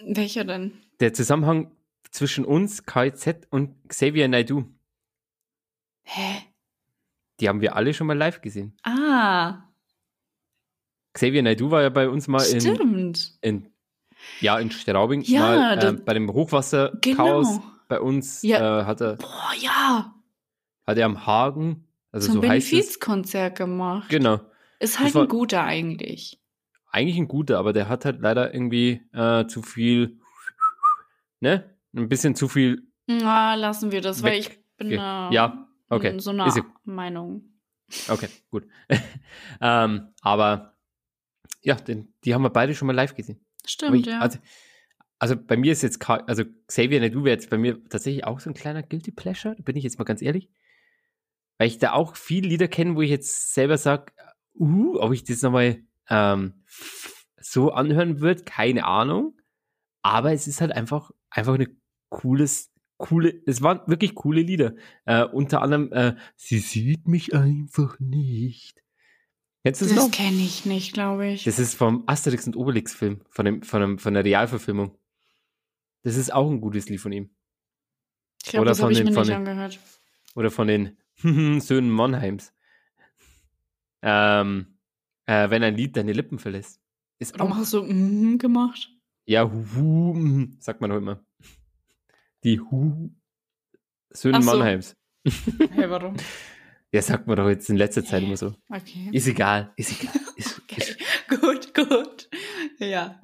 Welcher 0.05 0.45
denn? 0.45 0.71
Der 1.01 1.13
Zusammenhang 1.13 1.75
zwischen 2.11 2.45
uns, 2.45 2.85
KZ 2.85 3.45
und 3.49 3.75
Xavier 3.89 4.29
Naidoo. 4.29 4.63
Hä? 6.03 6.43
Die 7.41 7.49
haben 7.49 7.59
wir 7.59 7.75
alle 7.75 7.93
schon 7.93 8.07
mal 8.07 8.17
live 8.17 8.39
gesehen. 8.39 8.77
Ah, 8.83 9.68
Xavier 11.19 11.43
Naidoo 11.43 11.69
war 11.69 11.81
ja 11.81 11.89
bei 11.89 12.07
uns 12.07 12.29
mal 12.29 12.41
in, 12.43 13.13
in 13.41 13.67
ja, 14.39 14.57
in 14.57 14.71
Straubing 14.71 15.21
Ja, 15.23 15.39
mal 15.41 15.83
äh, 15.83 15.91
bei 15.93 16.13
dem 16.13 16.31
Hochwasserchaos 16.31 17.01
Genau. 17.01 17.63
bei 17.89 17.99
uns 17.99 18.41
Ja. 18.41 18.81
äh, 18.81 18.85
hat, 18.85 19.01
er, 19.01 19.17
Boah, 19.17 19.51
ja. 19.59 20.13
hat 20.87 20.97
er 20.97 21.05
am 21.05 21.25
Hagen, 21.25 21.87
also 22.13 22.27
So 22.27 22.31
ein 22.31 22.35
so. 22.35 22.41
Benefizkonzert 22.41 23.57
gemacht. 23.57 24.07
Genau. 24.09 24.39
Ist 24.79 24.99
halt 24.99 25.13
war- 25.13 25.23
ein 25.23 25.27
guter 25.27 25.63
eigentlich. 25.65 26.39
Eigentlich 26.91 27.17
ein 27.17 27.27
guter, 27.27 27.59
aber 27.59 27.73
der 27.73 27.89
hat 27.89 28.05
halt 28.05 28.21
leider 28.21 28.53
irgendwie 28.53 29.01
äh, 29.11 29.45
zu 29.47 29.61
viel, 29.61 30.19
ne? 31.41 31.75
Ein 31.93 32.07
bisschen 32.07 32.33
zu 32.35 32.47
viel. 32.47 32.83
Na, 33.07 33.55
lassen 33.55 33.91
wir 33.91 33.99
das, 34.01 34.23
weil 34.23 34.33
Weg- 34.39 34.39
ich 34.51 34.77
bin 34.77 34.91
äh, 34.91 34.95
ja, 34.95 35.67
okay. 35.89 36.17
so 36.19 36.29
einer 36.29 36.49
Meinung. 36.85 37.43
Okay, 38.07 38.29
gut. 38.51 38.67
ähm, 39.61 40.09
aber 40.21 40.75
ja, 41.61 41.75
den, 41.75 42.13
die 42.23 42.33
haben 42.33 42.41
wir 42.41 42.49
beide 42.49 42.73
schon 42.75 42.87
mal 42.87 42.95
live 42.95 43.15
gesehen. 43.15 43.39
Stimmt, 43.65 43.97
ich, 43.97 44.05
ja. 44.05 44.19
also, 44.19 44.39
also 45.19 45.35
bei 45.35 45.57
mir 45.57 45.71
ist 45.73 45.81
jetzt, 45.81 46.07
also 46.09 46.43
Xavier 46.67 47.01
wäre 47.01 47.29
jetzt 47.29 47.49
bei 47.49 47.57
mir 47.57 47.83
tatsächlich 47.89 48.25
auch 48.25 48.39
so 48.39 48.49
ein 48.49 48.53
kleiner 48.53 48.83
Guilty 48.83 49.11
Pleasure, 49.11 49.55
da 49.55 49.63
bin 49.63 49.75
ich 49.75 49.83
jetzt 49.83 49.99
mal 49.99 50.05
ganz 50.05 50.21
ehrlich. 50.21 50.49
Weil 51.57 51.67
ich 51.67 51.77
da 51.77 51.91
auch 51.91 52.15
viele 52.15 52.47
Lieder 52.47 52.69
kenne, 52.69 52.95
wo 52.95 53.01
ich 53.01 53.09
jetzt 53.09 53.53
selber 53.53 53.77
sage, 53.77 54.13
uh, 54.57 54.97
ob 54.99 55.11
ich 55.11 55.25
das 55.25 55.41
nochmal 55.41 55.83
ähm, 56.09 56.63
so 57.37 57.71
anhören 57.71 58.21
würde, 58.21 58.43
keine 58.43 58.85
Ahnung. 58.85 59.35
Aber 60.01 60.31
es 60.31 60.47
ist 60.47 60.61
halt 60.61 60.71
einfach, 60.71 61.11
einfach 61.29 61.55
eine 61.55 61.67
cooles, 62.07 62.71
coole, 62.97 63.41
es 63.45 63.61
waren 63.61 63.81
wirklich 63.87 64.15
coole 64.15 64.41
Lieder. 64.41 64.75
Äh, 65.05 65.25
unter 65.25 65.61
anderem, 65.61 65.91
äh, 65.91 66.15
sie 66.37 66.59
sieht 66.59 67.09
mich 67.09 67.33
einfach 67.33 67.99
nicht. 67.99 68.81
Kennst 69.77 69.81
du 69.81 69.85
das, 69.85 69.95
das 69.95 70.05
noch? 70.05 70.11
kenne 70.11 70.41
ich 70.41 70.65
nicht, 70.65 70.93
glaube 70.93 71.27
ich. 71.27 71.43
Das 71.43 71.59
ist 71.59 71.75
vom 71.75 72.03
Asterix 72.07 72.45
und 72.47 72.55
Obelix 72.55 72.93
Film, 72.93 73.21
von, 73.29 73.45
dem, 73.45 73.61
von, 73.63 73.81
dem, 73.81 73.99
von 73.99 74.13
der 74.13 74.23
Realverfilmung. 74.25 74.97
Das 76.03 76.15
ist 76.15 76.33
auch 76.33 76.49
ein 76.49 76.61
gutes 76.61 76.89
Lied 76.89 76.99
von 77.01 77.11
ihm. 77.11 77.29
ich 78.43 78.51
glaube, 78.51 78.61
oder 78.63 78.71
das 78.71 78.81
habe 78.81 78.87
von 78.87 78.91
ich 78.93 78.97
den- 78.99 79.05
mir 79.07 79.13
von 79.13 79.21
nicht 79.21 79.29
den- 79.31 79.35
angehört. 79.47 79.79
Oder 80.35 80.51
von 80.51 80.67
den 80.67 80.97
Söhnen 81.61 81.91
Monheims. 81.91 82.53
Ähm, 84.01 84.77
äh, 85.25 85.49
wenn 85.49 85.63
ein 85.63 85.75
Lied 85.75 85.95
deine 85.97 86.13
Lippen 86.13 86.39
verlässt. 86.39 86.79
Ist 87.19 87.37
Warum 87.37 87.51
auch, 87.51 87.57
hast 87.57 87.73
du 87.73 87.83
mhm 87.83 88.37
gemacht? 88.37 88.89
ja, 89.25 89.43
hu, 89.51 90.13
mhm, 90.13 90.55
sagt 90.59 90.79
man 90.81 90.91
auch 90.91 90.97
immer. 90.97 91.23
Die 92.43 92.59
Hu 92.59 93.11
Söhne 94.11 94.37
Ach 94.37 94.41
so. 94.43 94.51
Monheims. 94.51 94.95
Hey, 95.71 95.89
warum? 95.89 96.15
Ja, 96.91 97.01
sagt 97.01 97.27
man 97.27 97.37
doch 97.37 97.47
jetzt 97.47 97.69
in 97.69 97.77
letzter 97.77 98.03
Zeit 98.03 98.23
immer 98.23 98.37
so. 98.37 98.55
Okay. 98.69 99.09
Ist 99.11 99.27
egal, 99.27 99.71
ist 99.75 100.01
egal. 100.01 100.15
Ist, 100.35 100.61
Okay, 100.69 100.81
ist, 100.81 100.97
gut, 101.41 101.73
gut. 101.73 102.29
Ja. 102.79 103.19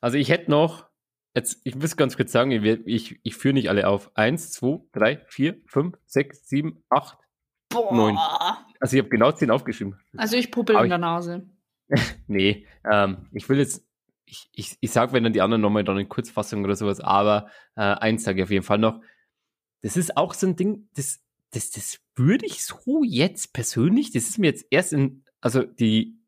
Also 0.00 0.18
ich 0.18 0.30
hätte 0.30 0.50
noch, 0.50 0.86
jetzt, 1.34 1.60
ich 1.64 1.74
muss 1.74 1.96
ganz 1.96 2.16
kurz 2.16 2.32
sagen, 2.32 2.50
ich, 2.50 2.64
ich, 2.86 3.20
ich 3.22 3.36
führe 3.36 3.54
nicht 3.54 3.68
alle 3.68 3.88
auf. 3.88 4.10
Eins, 4.16 4.50
zwei, 4.52 4.80
drei, 4.92 5.24
vier, 5.28 5.60
fünf, 5.66 5.96
sechs, 6.06 6.48
sieben, 6.48 6.82
acht. 6.88 7.18
Boah. 7.68 7.94
Neun. 7.94 8.18
Also 8.80 8.96
ich 8.96 9.02
habe 9.02 9.10
genau 9.10 9.32
zehn 9.32 9.50
aufgeschrieben. 9.50 9.98
Also 10.16 10.36
ich 10.36 10.50
puppel 10.50 10.76
Aber 10.76 10.84
in 10.84 10.90
der 10.90 10.98
Nase. 10.98 11.48
Nee, 12.26 12.66
ähm, 12.90 13.28
ich 13.32 13.48
will 13.48 13.58
jetzt, 13.58 13.86
ich, 14.24 14.48
ich, 14.54 14.78
ich 14.80 14.90
sag, 14.90 15.12
wenn 15.12 15.24
dann 15.24 15.32
die 15.32 15.42
anderen 15.42 15.60
nochmal 15.60 15.84
dann 15.84 15.98
in 15.98 16.08
Kurzfassung 16.08 16.64
oder 16.64 16.74
sowas, 16.74 17.00
aber 17.00 17.48
äh, 17.76 17.82
eins 17.82 18.24
sage 18.24 18.38
ich 18.38 18.44
auf 18.44 18.50
jeden 18.50 18.64
Fall 18.64 18.78
noch. 18.78 19.00
Das 19.82 19.96
ist 19.96 20.16
auch 20.16 20.32
so 20.32 20.46
ein 20.46 20.56
Ding, 20.56 20.88
das, 20.94 21.20
das, 21.50 21.70
das 21.70 22.00
würde 22.16 22.46
ich 22.46 22.64
so 22.64 23.02
jetzt 23.04 23.52
persönlich, 23.52 24.12
das 24.12 24.28
ist 24.28 24.38
mir 24.38 24.48
jetzt 24.48 24.66
erst 24.70 24.92
in, 24.92 25.24
also 25.40 25.62
die, 25.62 26.18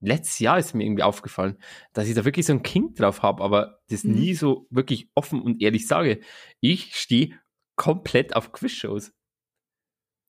letztes 0.00 0.38
Jahr 0.38 0.58
ist 0.58 0.74
mir 0.74 0.84
irgendwie 0.84 1.02
aufgefallen, 1.02 1.56
dass 1.92 2.08
ich 2.08 2.14
da 2.14 2.24
wirklich 2.24 2.46
so 2.46 2.52
einen 2.52 2.62
King 2.62 2.94
drauf 2.94 3.22
habe, 3.22 3.42
aber 3.42 3.80
das 3.90 4.04
Mhm. 4.04 4.12
nie 4.14 4.34
so 4.34 4.66
wirklich 4.70 5.08
offen 5.14 5.40
und 5.42 5.60
ehrlich 5.62 5.86
sage. 5.88 6.20
Ich 6.60 6.94
stehe 6.96 7.34
komplett 7.76 8.36
auf 8.36 8.52
Quizshows. 8.52 9.12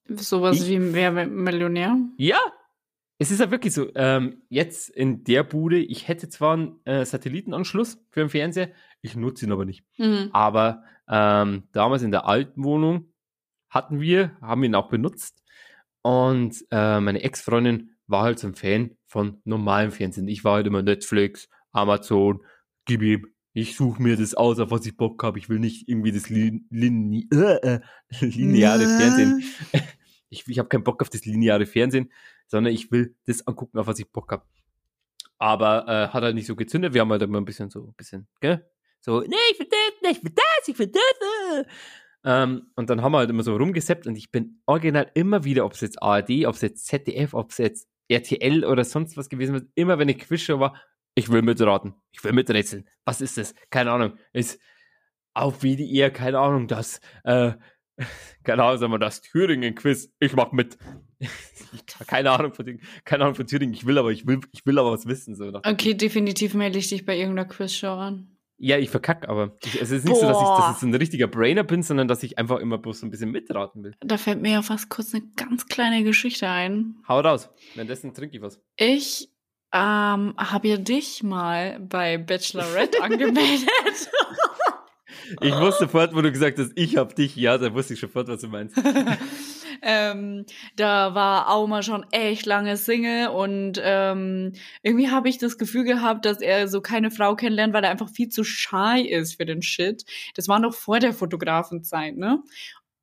Sowas 0.07 0.61
Ich- 0.61 0.69
wie 0.69 0.93
Wer 0.93 1.11
Millionär? 1.27 1.97
Ja, 2.17 2.39
es 3.19 3.29
ist 3.31 3.39
ja 3.39 3.51
wirklich 3.51 3.73
so. 3.73 3.93
Ähm, 3.95 4.41
jetzt 4.49 4.89
in 4.89 5.23
der 5.23 5.43
Bude, 5.43 5.77
ich 5.77 6.07
hätte 6.07 6.29
zwar 6.29 6.53
einen 6.53 6.79
äh, 6.85 7.05
Satellitenanschluss 7.05 8.03
für 8.09 8.21
den 8.21 8.29
Fernseher, 8.29 8.71
ich 9.01 9.15
nutze 9.15 9.45
ihn 9.45 9.51
aber 9.51 9.65
nicht. 9.65 9.83
Mhm. 9.97 10.29
Aber 10.31 10.83
ähm, 11.07 11.63
damals 11.73 12.01
in 12.01 12.11
der 12.11 12.25
alten 12.25 12.63
Wohnung 12.63 13.11
hatten 13.69 13.99
wir, 13.99 14.37
haben 14.41 14.63
ihn 14.63 14.75
auch 14.75 14.89
benutzt. 14.89 15.43
Und 16.01 16.65
äh, 16.71 16.99
meine 16.99 17.21
Ex-Freundin 17.21 17.95
war 18.07 18.23
halt 18.23 18.39
so 18.39 18.47
ein 18.47 18.55
Fan 18.55 18.97
von 19.05 19.41
normalem 19.43 19.91
Fernsehen. 19.91 20.27
Ich 20.27 20.43
war 20.43 20.55
halt 20.55 20.67
immer 20.67 20.81
Netflix, 20.81 21.49
Amazon, 21.71 22.43
gib 22.85 23.01
ihm, 23.01 23.27
ich 23.53 23.75
suche 23.75 24.01
mir 24.01 24.15
das 24.15 24.33
aus, 24.33 24.59
auf 24.59 24.71
was 24.71 24.85
ich 24.85 24.95
Bock 24.95 25.23
habe. 25.23 25.39
Ich 25.39 25.49
will 25.49 25.59
nicht 25.59 25.87
irgendwie 25.87 26.11
das 26.11 26.29
lin 26.29 26.65
lin 26.69 27.27
äh, 27.31 27.75
äh, 27.75 27.79
lineare 28.19 28.85
Fernsehen. 28.85 29.43
Ich, 30.31 30.47
ich 30.47 30.59
habe 30.59 30.69
keinen 30.69 30.83
Bock 30.83 31.01
auf 31.01 31.09
das 31.09 31.25
lineare 31.25 31.65
Fernsehen, 31.65 32.11
sondern 32.45 32.71
ich 32.71 32.91
will 32.91 33.15
das 33.25 33.47
angucken, 33.47 33.79
auf 33.79 33.87
was 33.87 33.97
ich 33.97 34.11
Bock 34.11 34.31
habe. 34.31 34.45
Aber 35.39 35.87
äh, 35.87 36.07
hat 36.09 36.21
halt 36.21 36.35
nicht 36.35 36.45
so 36.45 36.55
gezündet. 36.55 36.93
Wir 36.93 37.01
haben 37.01 37.09
halt 37.09 37.23
immer 37.23 37.41
ein 37.41 37.45
bisschen 37.45 37.71
so, 37.71 37.87
ein 37.87 37.93
bisschen, 37.95 38.27
gell? 38.39 38.63
So, 39.01 39.21
nee, 39.21 39.35
ich 39.51 39.59
will 39.59 39.67
das, 39.67 39.91
nee, 40.03 40.11
ich 40.11 40.23
will 40.23 40.31
das, 40.35 40.67
ich 40.67 40.77
will 40.77 40.85
das. 40.85 41.57
Äh. 41.57 41.65
Ähm, 42.25 42.71
und 42.75 42.89
dann 42.89 43.01
haben 43.01 43.13
wir 43.13 43.19
halt 43.19 43.29
immer 43.29 43.43
so 43.43 43.55
rumgeseppt 43.55 44.07
und 44.07 44.17
ich 44.17 44.31
bin 44.31 44.61
original 44.65 45.09
immer 45.13 45.43
wieder, 45.43 45.65
ob 45.65 45.73
es 45.73 45.81
jetzt 45.81 46.01
ARD, 46.01 46.45
ob 46.45 46.55
es 46.55 46.61
jetzt 46.61 46.85
ZDF, 46.85 47.33
ob 47.33 47.51
es 47.51 47.57
jetzt 47.59 47.87
RTL 48.09 48.65
oder 48.65 48.83
sonst 48.83 49.15
was 49.17 49.29
gewesen 49.29 49.55
ist, 49.55 49.67
immer 49.75 49.99
wenn 49.99 50.09
eine 50.09 50.17
Quizshow 50.17 50.59
war, 50.59 50.75
ich 51.15 51.29
will 51.29 51.41
mitraten, 51.41 51.95
ich 52.11 52.23
will 52.23 52.33
miträtseln. 52.33 52.87
Was 53.05 53.21
ist 53.21 53.37
das? 53.37 53.53
Keine 53.69 53.91
Ahnung. 53.91 54.17
Ist 54.33 54.59
auf 55.33 55.61
WDR, 55.61 56.11
keine 56.11 56.39
Ahnung, 56.39 56.67
das, 56.67 56.99
äh, 57.23 57.53
keine 58.43 58.63
Ahnung, 58.63 58.79
sagen 58.79 58.91
wir, 58.91 58.99
das 58.99 59.21
Thüringen-Quiz, 59.21 60.13
ich 60.19 60.33
mach 60.33 60.51
mit. 60.51 60.77
Ich 61.71 61.85
keine 62.07 62.31
Ahnung 62.31 62.51
von 62.53 62.65
Thüringen, 62.65 62.83
keine 63.05 63.25
Ahnung 63.25 63.35
von 63.35 63.45
Thüringen, 63.45 63.75
ich 63.75 63.85
will 63.85 63.99
aber, 63.99 64.09
ich 64.09 64.25
will, 64.25 64.39
ich 64.53 64.65
will 64.65 64.79
aber 64.79 64.91
was 64.91 65.05
wissen, 65.05 65.35
so. 65.35 65.51
Okay, 65.53 65.93
definitiv 65.93 66.55
melde 66.55 66.79
ich 66.79 66.89
dich 66.89 67.05
bei 67.05 67.15
irgendeiner 67.15 67.47
Quizshow 67.47 67.93
an. 67.93 68.38
Ja, 68.61 68.77
ich 68.77 68.89
verkack, 68.89 69.29
aber 69.29 69.57
ich, 69.63 69.81
es 69.81 69.89
ist 69.89 70.05
nicht 70.05 70.17
so, 70.17 70.27
dass 70.27 70.37
ich, 70.37 70.43
Boah. 70.43 70.57
dass 70.57 70.75
ich 70.75 70.81
so 70.81 70.87
ein 70.87 70.93
richtiger 70.93 71.27
Brainer 71.27 71.63
bin, 71.63 71.81
sondern 71.81 72.09
dass 72.09 72.23
ich 72.23 72.37
einfach 72.37 72.59
immer 72.59 72.77
bloß 72.77 72.99
so 72.99 73.07
ein 73.07 73.09
bisschen 73.09 73.31
mitraten 73.31 73.83
will. 73.83 73.95
Da 74.01 74.17
fällt 74.17 74.41
mir 74.41 74.51
ja 74.51 74.61
fast 74.61 74.89
kurz 74.89 75.13
eine 75.13 75.23
ganz 75.37 75.67
kleine 75.67 76.03
Geschichte 76.03 76.49
ein. 76.49 76.95
Hau 77.07 77.21
raus. 77.21 77.49
Währenddessen 77.75 78.13
trinke 78.13 78.35
ich 78.35 78.41
was. 78.41 78.59
Ich 78.75 79.29
ähm, 79.71 80.33
habe 80.37 80.67
ja 80.67 80.77
dich 80.77 81.23
mal 81.23 81.79
bei 81.79 82.17
Bachelorette 82.17 83.01
angemeldet. 83.01 84.09
Ich 85.41 85.55
wusste 85.55 85.85
sofort, 85.85 86.13
wo 86.15 86.21
du 86.21 86.31
gesagt 86.31 86.57
hast, 86.57 86.71
ich 86.75 86.97
hab 86.97 87.15
dich, 87.15 87.35
ja, 87.35 87.57
da 87.57 87.73
wusste 87.73 87.93
ich 87.93 87.99
sofort, 87.99 88.27
was 88.27 88.41
du 88.41 88.47
meinst. 88.47 88.75
ähm, 89.81 90.45
da 90.75 91.15
war 91.15 91.49
Auma 91.49 91.81
schon 91.83 92.05
echt 92.11 92.45
lange 92.45 92.77
Single 92.77 93.27
und 93.29 93.79
ähm, 93.83 94.53
irgendwie 94.83 95.09
habe 95.09 95.29
ich 95.29 95.37
das 95.37 95.57
Gefühl 95.57 95.83
gehabt, 95.83 96.25
dass 96.25 96.41
er 96.41 96.67
so 96.67 96.81
keine 96.81 97.11
Frau 97.11 97.35
kennenlernt, 97.35 97.73
weil 97.73 97.83
er 97.83 97.91
einfach 97.91 98.09
viel 98.09 98.29
zu 98.29 98.43
shy 98.43 99.01
ist 99.09 99.35
für 99.35 99.45
den 99.45 99.61
Shit. 99.61 100.03
Das 100.35 100.47
war 100.47 100.59
noch 100.59 100.73
vor 100.73 100.99
der 100.99 101.13
Fotografenzeit, 101.13 102.15
ne? 102.17 102.43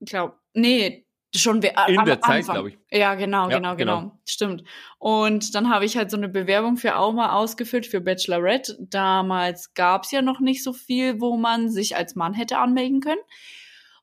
Ich 0.00 0.10
glaube, 0.10 0.34
nee, 0.54 1.04
schon 1.34 1.62
we- 1.62 1.72
In 1.88 2.04
der 2.04 2.20
Zeit, 2.20 2.44
glaube 2.44 2.70
ich. 2.70 2.78
Ja, 2.90 3.14
genau, 3.14 3.50
Ja, 3.50 3.56
genau, 3.58 3.76
genau, 3.76 3.98
genau. 4.00 4.18
Stimmt. 4.26 4.64
Und 4.98 5.54
dann 5.54 5.68
habe 5.70 5.84
ich 5.84 5.96
halt 5.96 6.10
so 6.10 6.16
eine 6.16 6.28
Bewerbung 6.28 6.76
für 6.76 6.96
Auma 6.96 7.32
ausgefüllt 7.32 7.86
für 7.86 8.00
Bachelorette. 8.00 8.76
Damals 8.80 9.74
gab's 9.74 10.12
ja 10.12 10.22
noch 10.22 10.40
nicht 10.40 10.62
so 10.62 10.72
viel, 10.72 11.20
wo 11.20 11.36
man 11.36 11.68
sich 11.70 11.96
als 11.96 12.14
Mann 12.14 12.32
hätte 12.34 12.58
anmelden 12.58 13.00
können. 13.00 13.20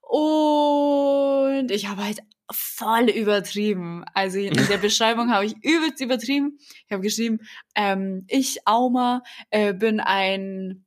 Und 0.02 1.72
ich 1.72 1.88
habe 1.88 2.04
halt 2.04 2.20
voll 2.54 3.10
übertrieben. 3.10 4.04
Also 4.14 4.40
in 4.40 4.54
der 4.54 4.78
Beschreibung 4.78 5.32
habe 5.32 5.46
ich 5.46 5.56
übelst 5.64 6.02
übertrieben. 6.02 6.58
Ich 6.86 6.92
habe 6.92 7.02
geschrieben, 7.02 7.40
ähm, 7.76 8.26
ich, 8.28 8.68
Auma, 8.68 9.24
äh, 9.50 9.74
bin 9.74 10.00
ein 10.00 10.86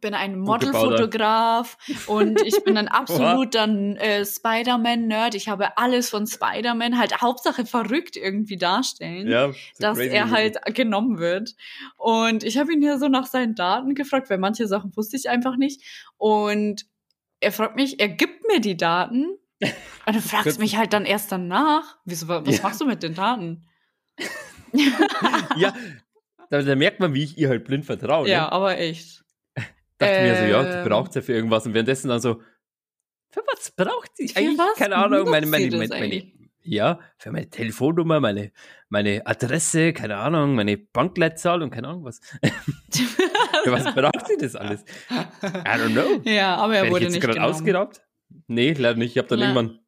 bin 0.00 0.14
ein 0.14 0.38
Modelfotograf 0.38 1.76
und 2.06 2.40
ich 2.42 2.64
bin 2.64 2.76
ein 2.76 2.88
absoluter 2.88 3.68
äh, 3.68 4.24
Spider-Man-Nerd. 4.24 5.34
Ich 5.34 5.48
habe 5.48 5.76
alles 5.76 6.10
von 6.10 6.26
Spider-Man, 6.26 6.98
halt 6.98 7.20
Hauptsache 7.20 7.66
verrückt 7.66 8.16
irgendwie 8.16 8.56
darstellen 8.56 9.28
Ja, 9.28 9.50
dass 9.78 9.98
er 9.98 10.30
halt 10.30 10.58
genommen 10.74 11.18
wird. 11.18 11.54
Und 11.96 12.44
ich 12.44 12.58
habe 12.58 12.72
ihn 12.72 12.82
ja 12.82 12.98
so 12.98 13.08
nach 13.08 13.26
seinen 13.26 13.54
Daten 13.54 13.94
gefragt, 13.94 14.30
weil 14.30 14.38
manche 14.38 14.66
Sachen 14.66 14.96
wusste 14.96 15.16
ich 15.16 15.28
einfach 15.28 15.56
nicht. 15.56 15.82
Und 16.16 16.86
er 17.40 17.52
fragt 17.52 17.76
mich, 17.76 18.00
er 18.00 18.08
gibt 18.08 18.46
mir 18.46 18.60
die 18.60 18.76
Daten. 18.76 19.36
Und 20.06 20.16
du 20.16 20.20
fragst 20.22 20.58
mich 20.58 20.76
halt 20.76 20.92
dann 20.92 21.04
erst 21.04 21.30
danach. 21.30 21.98
Wieso, 22.04 22.26
wa- 22.28 22.42
was 22.44 22.56
Ja. 22.58 22.62
machst 22.62 22.80
du 22.80 22.86
mit 22.86 23.02
den 23.02 23.14
Daten? 23.14 23.66
Ja, 25.56 25.74
da, 26.50 26.62
da 26.62 26.74
merkt 26.76 27.00
man, 27.00 27.14
wie 27.14 27.24
ich 27.24 27.36
ihr 27.38 27.48
halt 27.48 27.64
blind 27.64 27.84
vertraue. 27.84 28.28
Ja, 28.28 28.42
Ne? 28.44 28.52
aber 28.52 28.78
echt. 28.78 29.24
Dachte 29.98 30.22
mir 30.22 30.36
so, 30.36 30.44
ja, 30.44 30.62
Ähm. 30.64 30.82
die 30.84 30.88
braucht 30.88 31.14
ja 31.14 31.20
für 31.22 31.32
irgendwas. 31.34 31.66
Und 31.66 31.74
währenddessen 31.74 32.08
dann 32.08 32.20
so, 32.20 32.40
für 33.30 33.42
was 33.52 33.70
braucht 33.72 34.16
sie 34.16 34.28
Für 34.28 34.38
eigentlich? 34.40 34.58
was 34.58 34.76
Keine 34.78 34.96
Ahnung, 34.96 35.28
meine, 35.28 35.46
meine, 35.46 35.70
meine, 35.76 35.88
meine, 35.88 36.32
ja, 36.62 36.98
für 37.18 37.30
meine 37.32 37.48
Telefonnummer, 37.50 38.20
meine, 38.20 38.52
meine 38.88 39.26
Adresse, 39.26 39.92
keine 39.92 40.16
Ahnung, 40.16 40.54
meine 40.54 40.76
Bankleitzahl 40.78 41.62
und 41.62 41.70
keine 41.70 41.88
Ahnung 41.88 42.04
was. 42.04 42.20
für 43.62 43.72
was 43.72 43.94
braucht 43.94 44.26
sie 44.26 44.36
das 44.38 44.56
alles? 44.56 44.84
I 45.10 45.14
don't 45.68 45.92
know. 45.92 46.20
ja, 46.30 46.56
aber 46.56 46.74
er 46.76 46.82
Werde 46.82 46.86
ich 46.86 46.92
wurde 46.92 47.04
jetzt 47.04 47.12
nicht 47.14 47.22
gerade 47.22 47.42
ausgeraubt? 47.42 48.02
Nee, 48.46 48.72
leider 48.72 48.98
nicht. 48.98 49.12
Ich 49.12 49.18
habe 49.18 49.28
dann 49.28 49.38
Ja. 49.40 49.46
irgendwann, 49.48 49.78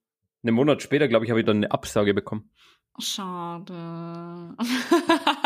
einen 0.42 0.54
Monat 0.56 0.82
später, 0.82 1.08
glaube 1.08 1.24
ich, 1.24 1.30
habe 1.30 1.40
ich 1.40 1.46
dann 1.46 1.58
eine 1.58 1.70
Absage 1.70 2.14
bekommen. 2.14 2.50
Schade. 2.98 4.54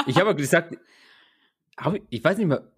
Ich 0.07 0.19
habe 0.19 0.35
gesagt, 0.35 0.77
hab 1.77 1.95
ich, 2.11 2.25
weiß 2.25 2.39
nicht 2.39 2.47
mehr, 2.47 2.73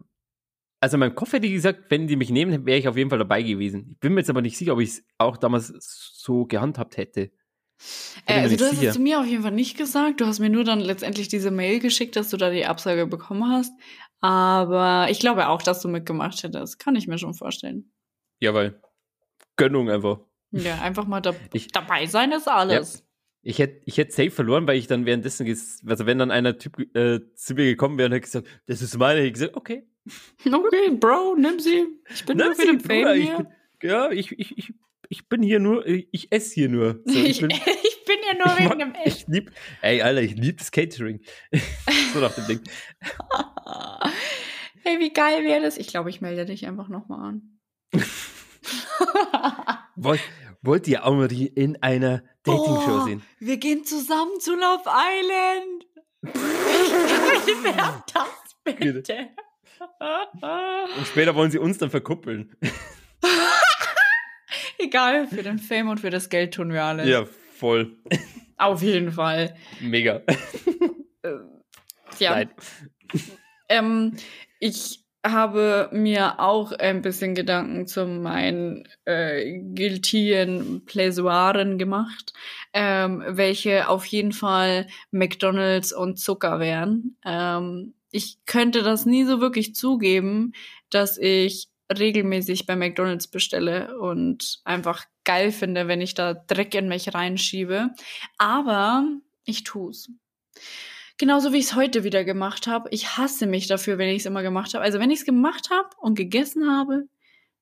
also 0.81 0.97
in 0.97 1.01
meinem 1.01 1.14
Kopf 1.14 1.33
hätte 1.33 1.47
ich 1.47 1.53
gesagt, 1.53 1.85
wenn 1.91 2.07
die 2.07 2.16
mich 2.16 2.31
nehmen, 2.31 2.66
wäre 2.66 2.79
ich 2.79 2.89
auf 2.89 2.97
jeden 2.97 3.11
Fall 3.11 3.19
dabei 3.19 3.43
gewesen. 3.43 3.91
Ich 3.93 3.99
bin 4.01 4.14
mir 4.14 4.21
jetzt 4.21 4.31
aber 4.31 4.43
nicht 4.43 4.57
sicher, 4.57 4.75
ob 4.75 4.81
ich 4.81 4.91
es 4.91 5.05
auch 5.19 5.37
damals 5.37 5.73
so 6.16 6.45
gehandhabt 6.47 6.97
hätte. 6.97 7.31
Äh, 8.27 8.41
also 8.43 8.57
du 8.57 8.64
hast 8.64 8.71
sicher. 8.77 8.89
es 8.89 8.95
zu 8.95 9.01
mir 9.01 9.21
auf 9.21 9.27
jeden 9.27 9.43
Fall 9.43 9.53
nicht 9.53 9.77
gesagt. 9.77 10.21
Du 10.21 10.27
hast 10.27 10.39
mir 10.41 10.51
nur 10.51 10.64
dann 10.64 10.81
letztendlich 10.81 11.29
diese 11.29 11.51
Mail 11.51 11.79
geschickt, 11.81 12.16
dass 12.16 12.29
du 12.31 12.37
da 12.37 12.51
die 12.51 12.66
Absage 12.66 13.07
bekommen 13.07 13.51
hast. 13.51 13.73
Aber 14.21 15.07
ich 15.11 15.21
glaube 15.21 15.49
auch, 15.49 15.62
dass 15.62 15.81
du 15.81 15.89
mitgemacht 15.89 16.43
hättest. 16.43 16.79
Kann 16.79 16.97
ich 16.97 17.07
mir 17.07 17.19
schon 17.19 17.35
vorstellen. 17.35 17.93
Ja, 18.41 18.53
weil 18.53 18.81
Gönnung 19.59 19.91
einfach. 19.91 20.21
Ja, 20.53 20.81
einfach 20.81 21.07
mal 21.07 21.21
da, 21.21 21.35
Ich- 21.53 21.69
dabei 21.69 22.07
sein 22.07 22.33
ist 22.33 22.49
alles. 22.49 23.05
Ich 23.43 23.59
hätte 23.59 23.81
ich 23.85 23.97
hätt 23.99 24.13
safe 24.13 24.31
verloren, 24.31 24.67
weil 24.67 24.79
ich 24.79 24.87
dann 24.89 25.05
währenddessen, 25.07 25.47
also 25.47 26.07
wenn 26.07 26.19
dann 26.19 26.31
einer 26.31 26.59
Typ 26.59 26.79
äh, 26.97 27.21
zu 27.35 27.55
mir 27.55 27.65
gekommen 27.67 27.97
wäre 27.99 28.07
und 28.07 28.13
hätte 28.13 28.23
gesagt, 28.25 28.49
das 28.67 28.83
ist 28.83 28.97
meine, 28.99 29.21
hätte 29.21 29.27
ich 29.29 29.33
gesagt, 29.35 29.57
okay. 29.57 29.87
Okay, 30.45 30.91
Bro, 30.99 31.37
nimm 31.37 31.61
sie. 31.61 31.87
Ich 32.13 32.25
bin 32.25 32.39
nur 32.39 32.47
Nimm 32.49 32.57
für 32.57 32.63
sie, 32.63 32.69
den 32.69 32.79
Bruder, 32.79 33.11
Fame 33.11 33.21
hier. 33.23 33.37
bin, 33.37 33.47
ja, 33.91 34.11
ich, 34.11 34.33
ich, 34.39 34.57
ich, 34.59 34.75
ich 35.11 35.29
bin 35.29 35.43
hier 35.43 35.61
nur, 35.61 35.87
ich, 35.87 36.33
esse 36.33 36.55
hier 36.55 36.69
nur. 36.69 37.01
So, 37.07 37.19
Ich, 37.19 37.41
bin, 37.41 37.51
ich 37.51 38.05
bin 38.07 38.17
ja 38.31 38.35
nur 38.45 38.57
wegen 38.59 38.69
mag- 38.69 38.79
dem 38.79 38.95
Essen. 38.95 39.07
ich 39.07 39.27
lieb, 39.29 39.53
ey, 39.83 40.03
Alter, 40.03 40.23
ich 40.23 40.35
lieb 40.35 40.59
das 40.59 40.71
Catering. 40.73 41.21
so 42.13 42.21
nach 42.21 42.35
dem 42.35 42.47
Ding. 42.47 42.61
Hey, 44.83 44.99
wie 45.01 45.13
geil 45.13 45.45
wäre 45.45 45.63
das? 45.63 45.77
Ich 45.79 45.89
glaube, 45.89 46.11
ich 46.11 46.21
melde 46.21 46.45
dich 46.47 46.67
einfach 46.67 46.89
nochmal 46.89 47.29
an. 47.29 47.59
Wollt, 49.97 50.21
wollt 50.62 50.87
ihr 50.89 51.29
die 51.29 51.47
in 51.47 51.83
einer 51.83 52.23
Dating-Show 52.45 53.01
Oh, 53.03 53.05
sehen? 53.05 53.23
Wir 53.41 53.57
gehen 53.57 53.85
zusammen 53.85 54.39
zu 54.41 54.55
Love 54.55 54.85
Island. 54.87 55.87
Wie 56.23 57.64
wäre 57.64 58.05
das 58.12 58.57
bitte? 58.64 59.29
Und 60.97 61.07
später 61.07 61.35
wollen 61.35 61.51
sie 61.51 61.59
uns 61.59 61.79
dann 61.79 61.91
verkuppeln. 61.91 62.55
Egal, 64.79 65.27
für 65.27 65.43
den 65.43 65.59
Fame 65.59 65.89
und 65.89 66.01
für 66.01 66.11
das 66.11 66.29
Geld 66.29 66.55
tun 66.55 66.73
wir 66.73 66.85
alles. 66.85 67.09
Ja, 67.09 67.25
voll. 67.57 67.97
Auf 68.57 68.83
jeden 68.83 69.12
Fall. 69.12 69.57
Mega. 69.81 70.23
Ja. 72.19 72.31
Nein. 72.31 72.51
Ähm, 73.69 74.16
ich 74.61 75.05
habe 75.25 75.89
mir 75.93 76.41
auch 76.41 76.73
ein 76.73 77.03
bisschen 77.03 77.35
Gedanken 77.35 77.87
zu 77.87 78.07
meinen 78.07 78.89
äh, 79.05 79.59
guiltyen 79.75 80.85
Pleasuaren 80.87 81.79
gemacht, 81.79 82.33
ähm, 82.73 83.23
welche 83.27 83.89
auf 83.89 84.07
jeden 84.07 84.33
Fall 84.33 84.87
McDonalds 85.11 85.93
und 85.93 86.19
Zucker 86.19 86.61
wären. 86.61 87.16
Ähm, 87.25 87.95
ich 88.11 88.39
könnte 88.47 88.83
das 88.83 89.07
nie 89.07 89.25
so 89.25 89.41
wirklich 89.41 89.75
zugeben, 89.75 90.53
dass 90.91 91.19
ich 91.19 91.69
regelmäßig 91.97 92.66
bei 92.66 92.77
McDonalds 92.77 93.29
bestelle 93.29 93.99
und 93.99 94.61
einfach 94.64 95.05
geil 95.25 95.53
finde, 95.53 95.89
wenn 95.89 96.01
ich 96.01 96.14
da 96.14 96.35
Dreck 96.35 96.75
in 96.75 96.89
mich 96.89 97.14
reinschiebe. 97.14 97.91
Aber 98.39 99.07
ich 99.45 99.64
tu's. 99.64 100.11
Genauso 101.19 101.53
wie 101.53 101.59
ich 101.59 101.66
es 101.66 101.75
heute 101.75 102.05
wieder 102.05 102.25
gemacht 102.25 102.66
habe. 102.66 102.89
Ich 102.93 103.16
hasse 103.19 103.47
mich 103.47 103.66
dafür, 103.66 103.99
wenn 103.99 104.09
ich 104.09 104.19
es 104.21 104.27
immer 104.27 104.43
gemacht 104.43 104.75
habe. 104.75 104.85
Also 104.85 104.99
wenn 105.01 105.11
ich 105.11 105.21
es 105.21 105.25
gemacht 105.27 105.69
habe 105.71 105.89
und 106.01 106.16
gegessen 106.16 106.71
habe, 106.71 107.09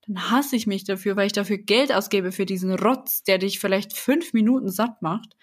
dann 0.07 0.31
hasse 0.31 0.57
ich 0.57 0.67
mich 0.67 0.85
dafür, 0.85 1.17
weil 1.17 1.27
ich 1.27 1.33
dafür 1.33 1.59
Geld 1.59 1.93
ausgebe 1.93 2.33
für 2.33 2.45
diesen 2.47 2.73
Rotz, 2.75 3.23
der 3.23 3.39
dich 3.39 3.59
vielleicht 3.59 3.97
fünf 3.97 4.33
Minuten 4.35 4.69
satt 4.71 5.01
macht. 5.03 5.37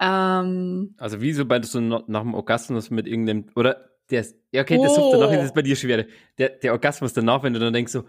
Ähm, 0.00 0.94
Also 0.98 1.20
wie 1.20 1.32
so 1.32 1.44
bei 1.44 1.60
so 1.62 1.80
nach 1.80 2.22
dem 2.22 2.34
Orgasmus 2.34 2.90
mit 2.90 3.06
irgendeinem, 3.06 3.46
oder 3.54 3.90
der 4.10 4.22
ist, 4.22 4.36
ja 4.50 4.62
okay, 4.62 4.78
der 4.78 4.88
Sucht 4.88 5.12
danach 5.12 5.28
Oh. 5.30 5.42
ist 5.42 5.54
bei 5.54 5.62
dir 5.62 5.76
schwer. 5.76 6.06
Der, 6.38 6.48
der 6.48 6.72
Orgasmus 6.72 7.12
danach, 7.12 7.42
wenn 7.42 7.52
du 7.52 7.60
dann 7.60 7.72
denkst 7.72 7.92
so, 7.92 8.04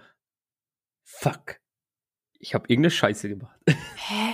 fuck, 1.03 1.57
ich 2.39 2.53
habe 2.55 2.65
irgendeine 2.67 2.91
Scheiße 2.91 3.29
gemacht. 3.29 3.59
hä? 3.67 4.33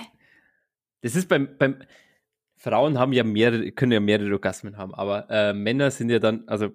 Das 1.01 1.16
ist 1.16 1.28
beim, 1.28 1.57
beim, 1.57 1.82
Frauen 2.62 2.99
haben 2.99 3.14
ja 3.14 3.24
mehrere, 3.24 3.72
können 3.72 3.93
ja 3.93 3.99
mehrere 4.01 4.32
Orgasmen 4.34 4.76
haben, 4.78 4.93
aber 4.93 5.30
äh, 5.30 5.53
Männer 5.53 5.89
sind 5.91 6.10
ja 6.10 6.20
dann, 6.20 6.43
also 6.47 6.70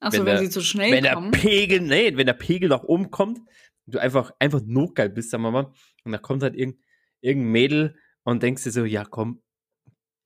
Achso, 0.00 0.18
Wenn 0.18 0.26
wenn, 0.26 0.34
der- 0.34 0.38
sie 0.44 0.50
zu 0.50 0.60
schnell 0.60 0.92
wenn 0.92 1.02
der 1.04 1.14
kommen. 1.14 1.30
Pegel, 1.32 1.80
nee, 1.80 2.16
wenn 2.16 2.26
der 2.26 2.34
Pegel 2.34 2.68
nach 2.68 2.82
oben 2.84 3.10
kommt, 3.10 3.40
du 3.86 3.98
einfach, 3.98 4.32
einfach 4.38 4.60
notgeil 4.64 5.08
bist, 5.10 5.30
sagen 5.30 5.42
wir 5.42 5.50
mal, 5.50 5.72
und 6.04 6.12
da 6.12 6.18
kommt 6.18 6.42
halt 6.42 6.54
irgendein, 6.54 6.82
irgendein 7.22 7.52
Mädel 7.52 7.96
und 8.22 8.42
denkst 8.42 8.64
dir 8.64 8.70
so, 8.70 8.84
ja 8.84 9.04
komm, 9.04 9.42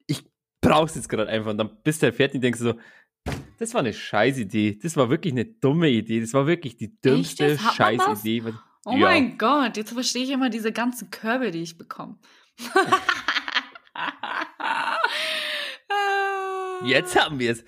ich 0.06 0.24
brauch's 0.60 0.94
jetzt 0.96 1.08
gerade 1.08 1.28
einfach. 1.28 1.50
Und 1.52 1.58
dann 1.58 1.70
bist 1.84 2.02
du 2.02 2.06
halt 2.06 2.16
fertig 2.16 2.36
und 2.36 2.42
denkst 2.42 2.58
du 2.60 2.64
so, 2.64 2.74
das 3.58 3.72
war 3.74 3.80
eine 3.80 3.92
Scheißidee. 3.92 4.78
Das 4.82 4.96
war 4.96 5.10
wirklich 5.10 5.32
eine 5.32 5.44
dumme 5.44 5.88
Idee. 5.90 6.20
Das 6.20 6.34
war 6.34 6.46
wirklich 6.48 6.76
die 6.76 7.00
dümmste? 7.00 7.56
Scheißidee. 7.58 8.44
was- 8.44 8.54
Oh 8.84 8.92
Ja. 8.92 8.98
mein 8.98 9.38
Gott, 9.38 9.76
jetzt 9.76 9.92
verstehe 9.92 10.24
ich 10.24 10.30
immer 10.30 10.50
diese 10.50 10.72
ganzen 10.72 11.10
Körbe, 11.10 11.50
die 11.52 11.62
ich 11.62 11.78
bekomme. 11.78 12.18
Jetzt 16.84 17.16
haben 17.16 17.38
wir 17.38 17.52
es. 17.52 17.64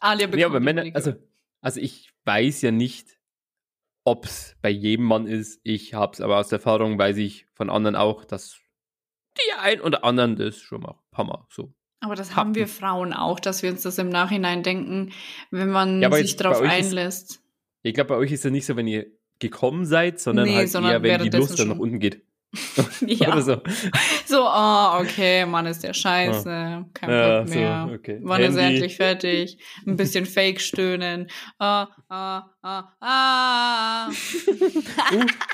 Alia 0.00 0.26
Nee, 0.26 0.32
bekommt 0.32 0.46
aber 0.56 0.60
Männer, 0.60 0.84
also, 0.94 1.14
also 1.60 1.80
ich 1.80 2.10
weiß 2.24 2.62
ja 2.62 2.70
nicht, 2.70 3.18
ob 4.04 4.24
es 4.26 4.56
bei 4.62 4.70
jedem 4.70 5.06
Mann 5.06 5.26
ist. 5.26 5.60
Ich 5.64 5.94
habe 5.94 6.12
es 6.12 6.20
aber 6.20 6.38
aus 6.38 6.52
Erfahrung, 6.52 6.98
weiß 6.98 7.16
ich 7.18 7.46
von 7.54 7.68
anderen 7.70 7.96
auch, 7.96 8.24
dass 8.24 8.58
die 9.36 9.52
ein 9.60 9.80
oder 9.80 10.04
anderen 10.04 10.36
das 10.36 10.58
schon 10.58 10.82
mal 10.82 10.92
ein 10.92 11.10
paar 11.10 11.24
Mal 11.24 11.46
so. 11.50 11.72
Aber 12.00 12.14
das 12.14 12.36
haben 12.36 12.54
wir 12.54 12.68
Frauen 12.68 13.12
auch, 13.12 13.40
dass 13.40 13.62
wir 13.64 13.70
uns 13.70 13.82
das 13.82 13.98
im 13.98 14.08
Nachhinein 14.08 14.62
denken, 14.62 15.10
wenn 15.50 15.68
man 15.70 16.00
Ja, 16.00 16.12
sich 16.12 16.36
darauf 16.36 16.60
euch 16.60 16.78
ist- 16.78 16.86
einlässt. 16.86 17.42
Ich 17.82 17.94
glaube, 17.94 18.08
bei 18.08 18.16
euch 18.16 18.30
ist 18.32 18.44
es 18.44 18.52
nicht 18.52 18.66
so, 18.66 18.76
wenn 18.76 18.86
ihr 18.86 19.06
gekommen 19.40 19.84
seid, 19.84 20.20
sondern 20.20 20.46
Nee, 20.48 20.54
halt 20.56 20.68
sondern 20.70 20.92
eher, 20.92 21.02
wenn 21.02 21.30
die 21.30 21.36
Lust 21.36 21.58
dann 21.58 21.68
nach 21.68 21.78
unten 21.78 21.98
geht. 21.98 22.24
Ja. 23.06 23.32
Oder 23.32 23.42
so. 23.42 23.60
So, 24.26 24.42
ah, 24.44 25.00
okay, 25.00 25.44
Mann 25.46 25.66
ist 25.66 25.82
der 25.84 25.92
Scheiße, 25.92 26.84
kein 26.94 27.10
Ja, 27.10 27.40
Bock 27.40 27.48
so, 27.48 27.54
mehr. 27.54 27.90
okay. 27.94 28.20
Wann 28.22 28.42
ist 28.42 28.56
er 28.56 28.62
Handy. 28.62 28.76
endlich 28.76 28.96
fertig? 28.96 29.58
Ein 29.86 29.96
bisschen 29.96 30.24
Fake 30.34 30.60
stöhnen. 30.60 31.28
Ah, 31.58 31.88
ah, 32.08 32.44
ah, 32.62 32.92
ah. 33.00 34.08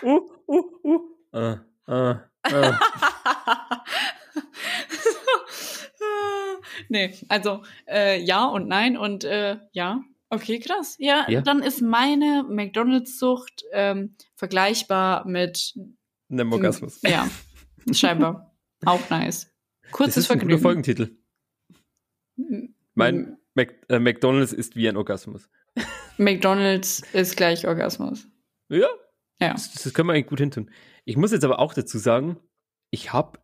Uh, 0.02 0.20
uh, 0.46 0.62
uh, 0.84 0.84
uh. 0.84 1.00
Ah, 1.32 1.58
ah, 1.88 2.20
ah. 2.44 2.78
nee, 6.88 7.14
also 7.28 7.62
äh, 7.88 8.20
ja 8.20 8.44
und 8.46 8.68
nein 8.68 8.96
und 8.96 9.24
äh, 9.24 9.56
ja. 9.72 10.00
Okay, 10.30 10.58
krass. 10.58 10.96
Ja, 10.98 11.26
Ja. 11.28 11.42
dann 11.42 11.62
ist 11.62 11.80
meine 11.80 12.44
McDonalds-Sucht 12.48 13.64
ähm, 13.72 14.16
vergleichbar 14.34 15.26
mit 15.26 15.74
Einem 16.30 16.52
Orgasmus. 16.52 17.00
Ja, 17.02 17.28
scheinbar. 17.92 18.56
Auch 18.84 19.08
nice. 19.10 19.50
Kurzes 19.92 20.16
ist 20.24 20.30
ein 20.30 20.38
guter 20.38 20.58
Vergnügen. 20.58 20.62
Folgentitel. 20.62 21.16
Mein 22.94 23.38
Mac 23.54 23.74
äh, 23.88 23.98
McDonalds 23.98 24.52
ist 24.52 24.76
wie 24.76 24.88
ein 24.88 24.96
Orgasmus. 24.96 25.48
McDonalds 26.18 27.00
ist 27.12 27.36
gleich 27.36 27.66
Orgasmus. 27.66 28.28
Ja, 28.68 28.88
Ja. 29.40 29.52
das, 29.52 29.72
das 29.72 29.92
können 29.94 30.08
wir 30.08 30.14
eigentlich 30.14 30.26
gut 30.28 30.40
hintun. 30.40 30.70
Ich 31.04 31.16
muss 31.16 31.32
jetzt 31.32 31.44
aber 31.44 31.58
auch 31.58 31.74
dazu 31.74 31.98
sagen, 31.98 32.38
ich 32.90 33.12
habe 33.12 33.38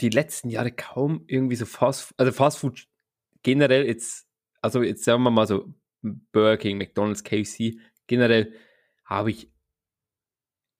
die 0.00 0.08
letzten 0.10 0.48
Jahre 0.48 0.72
kaum 0.72 1.24
irgendwie 1.26 1.56
so 1.56 1.66
Fast, 1.66 2.14
also 2.16 2.32
Fast 2.32 2.58
Food 2.58 2.86
generell 3.42 3.86
jetzt, 3.86 4.26
also 4.62 4.82
jetzt 4.82 5.04
sagen 5.04 5.22
wir 5.22 5.30
mal 5.30 5.46
so 5.46 5.72
Burger 6.02 6.56
King, 6.56 6.78
McDonald's, 6.78 7.24
KFC, 7.24 7.78
generell 8.06 8.54
habe 9.04 9.30
ich 9.30 9.52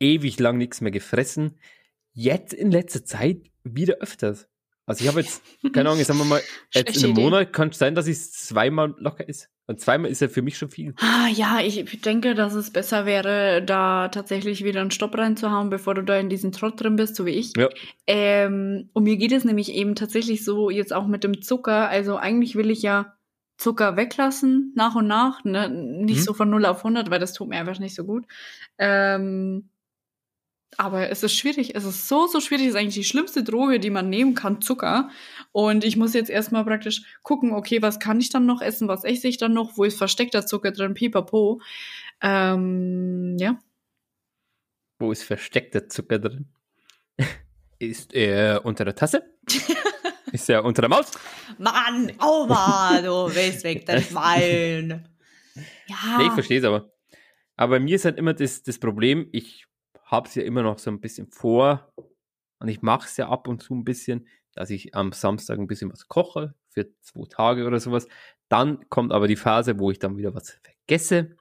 ewig 0.01 0.39
lang 0.39 0.59
nichts 0.59 0.81
mehr 0.81 0.93
gefressen. 0.93 1.59
Jetzt 2.13 2.53
in 2.53 2.71
letzter 2.71 3.05
Zeit 3.05 3.43
wieder 3.65 3.97
öfters. 4.01 4.49
Also 4.87 5.03
ich 5.05 5.09
habe 5.09 5.21
jetzt, 5.21 5.43
keine 5.75 5.91
Ahnung, 5.91 6.03
sagen 6.03 6.19
wir 6.19 6.25
mal, 6.25 6.41
jetzt 6.75 6.97
in 6.97 7.05
einem 7.05 7.13
Idee. 7.13 7.21
Monat 7.23 7.53
kann 7.53 7.69
es 7.69 7.79
sein, 7.79 7.95
dass 7.95 8.09
es 8.09 8.33
zweimal 8.33 8.95
locker 8.99 9.29
ist. 9.29 9.51
Und 9.67 9.81
zweimal 9.81 10.11
ist 10.11 10.23
ja 10.23 10.29
für 10.29 10.41
mich 10.41 10.57
schon 10.57 10.71
viel. 10.71 10.95
Ah, 10.99 11.29
ja, 11.29 11.61
ich 11.61 11.85
denke, 12.01 12.35
dass 12.35 12.55
es 12.55 12.71
besser 12.73 13.05
wäre, 13.05 13.63
da 13.63 14.09
tatsächlich 14.09 14.65
wieder 14.65 14.81
einen 14.81 14.91
Stopp 14.91 15.19
reinzuhauen, 15.19 15.69
bevor 15.69 15.95
du 15.95 16.03
da 16.03 16.19
in 16.19 16.31
diesen 16.31 16.53
Trott 16.53 16.81
drin 16.81 16.97
bist, 16.97 17.17
so 17.17 17.27
wie 17.27 17.33
ich. 17.33 17.53
Ja. 17.55 17.69
Ähm, 18.07 18.89
und 18.95 19.03
mir 19.05 19.19
geht 19.19 19.33
es 19.33 19.45
nämlich 19.45 19.75
eben 19.75 19.95
tatsächlich 19.95 20.43
so 20.43 20.71
jetzt 20.71 20.95
auch 20.95 21.07
mit 21.07 21.23
dem 21.23 21.43
Zucker. 21.43 21.91
Also 21.91 22.17
eigentlich 22.17 22.57
will 22.57 22.71
ich 22.71 22.81
ja 22.81 23.15
Zucker 23.59 23.99
weglassen, 23.99 24.73
nach 24.75 24.95
und 24.95 25.07
nach. 25.07 25.45
Ne? 25.45 25.69
Nicht 25.69 26.21
Mhm. 26.21 26.23
so 26.23 26.33
von 26.33 26.49
0 26.49 26.65
auf 26.65 26.79
100, 26.83 27.11
weil 27.11 27.21
das 27.21 27.35
tut 27.35 27.49
mir 27.51 27.59
einfach 27.59 27.79
nicht 27.79 27.95
so 27.95 28.05
gut. 28.05 28.25
Ähm, 28.79 29.69
aber 30.77 31.11
es 31.11 31.23
ist 31.23 31.35
schwierig. 31.35 31.75
Es 31.75 31.85
ist 31.85 32.09
so, 32.09 32.27
so 32.27 32.41
schwierig. 32.41 32.67
Es 32.67 32.71
ist 32.71 32.77
eigentlich 32.77 32.95
die 32.95 33.05
schlimmste 33.05 33.43
Droge, 33.43 33.81
die 33.81 33.91
man 33.91 34.11
nehmen 34.11 34.35
kann, 34.35 34.61
Zucker. 34.61 35.11
Und 35.53 35.85
ich 35.85 35.97
muss 35.97 36.15
jetzt 36.15 36.31
erstmal 36.31 36.65
praktisch 36.65 37.03
gucken, 37.23 37.53
okay, 37.53 37.83
was 37.83 37.99
kann 37.99 38.21
ich 38.21 38.31
dann 38.31 38.47
noch 38.47 38.61
essen? 38.61 38.89
Was 38.89 39.05
esse 39.05 39.29
ich 39.29 39.39
dann 39.39 39.55
noch? 39.55 39.77
Wo 39.77 39.85
ist 39.85 39.99
versteckter 39.99 40.47
Zucker 40.47 40.73
drin? 40.73 40.95
Pipapo. 40.95 41.61
Ähm, 42.21 43.37
ja. 43.39 43.59
Wo 44.99 45.13
ist 45.13 45.23
versteckter 45.23 45.89
Zucker 45.89 46.19
drin? 46.19 46.47
Ist 47.81 48.13
er 48.13 48.65
unter 48.65 48.85
der 48.85 48.97
Tasse? 48.97 49.23
ist 50.33 50.51
er 50.51 50.65
unter 50.65 50.83
der 50.83 50.89
Maus? 50.89 51.13
Mann, 51.59 52.13
Aua, 52.19 53.01
du 53.01 53.33
willst 53.33 53.63
weg, 53.63 53.87
das 53.87 54.09
Schwein. 54.09 55.09
Ja. 55.89 56.19
Nee, 56.19 56.27
ich 56.27 56.33
verstehe 56.33 56.59
es 56.59 56.65
aber. 56.65 56.93
Aber 57.57 57.77
bei 57.77 57.81
mir 57.81 57.97
ist 57.97 58.05
halt 58.05 58.17
immer 58.17 58.33
das, 58.33 58.63
das 58.63 58.79
Problem, 58.79 59.29
ich 59.33 59.67
habe 60.09 60.29
es 60.29 60.35
ja 60.35 60.43
immer 60.43 60.63
noch 60.63 60.79
so 60.79 60.91
ein 60.91 61.01
bisschen 61.01 61.29
vor 61.31 61.93
und 62.59 62.69
ich 62.69 62.83
mache 62.83 63.07
es 63.07 63.17
ja 63.17 63.29
ab 63.29 63.47
und 63.49 63.63
zu 63.63 63.75
ein 63.75 63.85
bisschen, 63.85 64.27
dass 64.53 64.71
ich 64.71 64.95
am 64.95 65.13
Samstag 65.13 65.59
ein 65.59 65.67
bisschen 65.69 65.93
was 65.93 66.09
koche 66.09 66.55
für 66.71 66.89
zwei 67.01 67.27
Tage 67.29 67.67
oder 67.67 67.79
sowas. 67.79 68.09
Dann 68.49 68.89
kommt 68.89 69.13
aber 69.13 69.29
die 69.29 69.37
Phase, 69.37 69.79
wo 69.79 69.91
ich 69.91 69.99
dann 70.01 70.17
wieder 70.17 70.35
was 70.35 70.59
vergesse. 70.63 71.37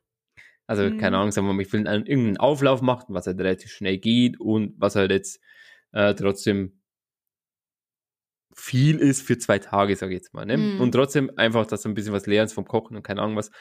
Also, 0.68 0.84
Mhm. 0.84 0.98
keine 0.98 1.18
Ahnung, 1.18 1.32
sagen 1.32 1.48
wir 1.48 1.54
mal, 1.54 1.62
ich 1.62 1.72
will 1.74 1.88
einen, 1.88 2.06
irgendeinen 2.06 2.38
Auflauf 2.38 2.82
machen, 2.82 3.16
was 3.16 3.26
halt 3.26 3.40
relativ 3.40 3.72
schnell 3.72 3.98
geht 3.98 4.40
und 4.40 4.76
was 4.78 4.96
halt 4.96 5.12
jetzt 5.12 5.40
äh, 5.94 6.14
trotzdem 6.14 6.82
viel 8.54 8.98
ist 8.98 9.22
für 9.22 9.38
zwei 9.38 9.60
Tage, 9.60 9.96
sage 9.96 10.14
ich 10.14 10.20
jetzt 10.20 10.34
mal. 10.34 10.46
Ne? 10.46 10.58
Mhm. 10.58 10.82
Und 10.82 10.92
trotzdem 10.92 11.32
einfach, 11.38 11.66
dass 11.68 11.84
du 11.84 11.90
ein 11.90 11.94
bisschen 11.94 12.14
was 12.14 12.26
lernst 12.26 12.54
vom 12.56 12.66
Kochen 12.66 12.98
und 12.98 13.04
keine 13.04 13.22
Ahnung 13.22 13.36
was. 13.36 13.52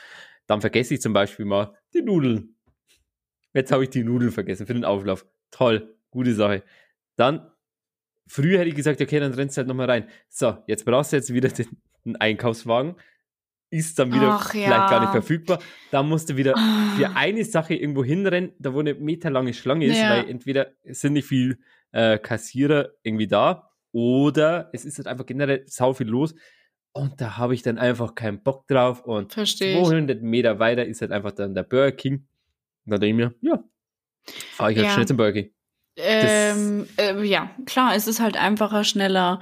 Dann 0.47 0.61
vergesse 0.61 0.95
ich 0.95 1.01
zum 1.01 1.13
Beispiel 1.13 1.45
mal 1.45 1.75
die 1.95 2.03
Nudeln. 2.03 2.56
Jetzt 3.57 3.73
habe 3.73 3.85
ich 3.85 3.91
die 3.91 4.05
Nudeln 4.05 4.31
vergessen 4.31 4.67
für 4.67 4.75
den 4.75 4.85
Auflauf. 4.85 5.27
Toll, 5.51 5.97
gute 6.11 6.35
Sache. 6.35 6.63
Dann, 7.17 7.51
früher 8.27 8.59
hätte 8.59 8.69
ich 8.69 8.75
gesagt, 8.75 9.01
okay, 9.01 9.19
dann 9.19 9.33
rennst 9.33 9.57
du 9.57 9.61
halt 9.61 9.69
nochmal 9.69 9.91
rein. 9.91 10.09
So, 10.29 10.59
jetzt 10.67 10.85
brauchst 10.85 11.13
du 11.13 11.17
jetzt 11.17 11.33
wieder 11.33 11.49
den, 11.49 11.67
den 12.05 12.17
Einkaufswagen. 12.17 12.97
Ist 13.71 13.99
dann 13.99 14.13
wieder 14.13 14.33
Ach, 14.35 14.51
vielleicht 14.53 14.69
ja. 14.71 14.89
gar 14.91 15.01
nicht 15.01 15.11
verfügbar. 15.11 15.59
Dann 15.91 16.09
musst 16.09 16.29
du 16.31 16.37
wieder 16.37 16.55
Ah. 16.57 16.95
für 16.97 17.17
eine 17.17 17.45
Sache 17.45 17.75
irgendwo 17.75 18.05
hinrennen, 18.05 18.53
da 18.59 18.73
wo 18.75 18.81
eine 18.81 18.95
meterlange 18.95 19.55
Schlange 19.55 19.87
ist, 19.87 19.99
Ja. 19.99 20.11
weil 20.11 20.29
entweder 20.29 20.73
sind 20.85 21.15
nicht 21.15 21.27
viel 21.27 21.59
äh, 21.93 22.19
Kassierer 22.19 22.91
irgendwie 23.03 23.27
da 23.27 23.71
oder 23.93 24.69
es 24.75 24.85
ist 24.85 24.99
halt 24.99 25.07
einfach 25.09 25.25
generell 25.27 25.65
sau 25.67 25.95
viel 25.95 26.07
los. 26.09 26.35
Und 26.93 27.21
da 27.21 27.39
habe 27.39 27.55
ich 27.55 27.63
dann 27.63 27.79
einfach 27.79 28.15
keinen 28.15 28.43
Bock 28.43 28.67
drauf. 28.69 29.03
Und 29.03 29.33
Verstehe 29.33 29.81
ich. 29.81 29.87
200 29.87 30.23
Meter 30.23 30.59
weiter 30.59 30.85
ist 30.87 31.01
halt 31.01 31.11
einfach 31.13 31.33
dann 31.33 31.55
der 31.55 31.63
Burger 31.65 31.93
King. 31.93 32.27
Und 32.87 32.93
da 32.93 32.99
denke 32.99 33.25
ich 33.25 33.29
mir, 33.43 33.51
ja, 33.51 33.65
fahre 34.53 34.73
ich 34.73 34.79
halt 34.79 34.87
Ja. 34.87 34.93
schnell 34.95 35.07
zum 35.09 35.17
Burger. 35.17 35.43
Ähm, 35.99 36.87
äh, 36.99 37.23
ja, 37.25 37.51
klar, 37.65 37.95
es 37.95 38.07
ist 38.07 38.21
halt 38.21 38.37
einfacher, 38.37 38.85
schneller. 38.85 39.41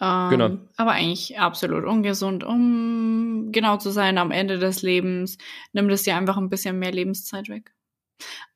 Ähm, 0.00 0.28
Genau. 0.30 0.58
Aber 0.76 0.92
eigentlich 0.92 1.38
absolut 1.38 1.84
ungesund. 1.84 2.44
Um 2.44 3.52
genau 3.52 3.78
zu 3.78 3.90
sein, 3.90 4.18
am 4.18 4.30
Ende 4.30 4.58
des 4.58 4.82
Lebens 4.82 5.38
nimmt 5.72 5.90
es 5.92 6.02
dir 6.02 6.16
einfach 6.16 6.36
ein 6.36 6.50
bisschen 6.50 6.78
mehr 6.78 6.92
Lebenszeit 6.92 7.48
weg. 7.48 7.72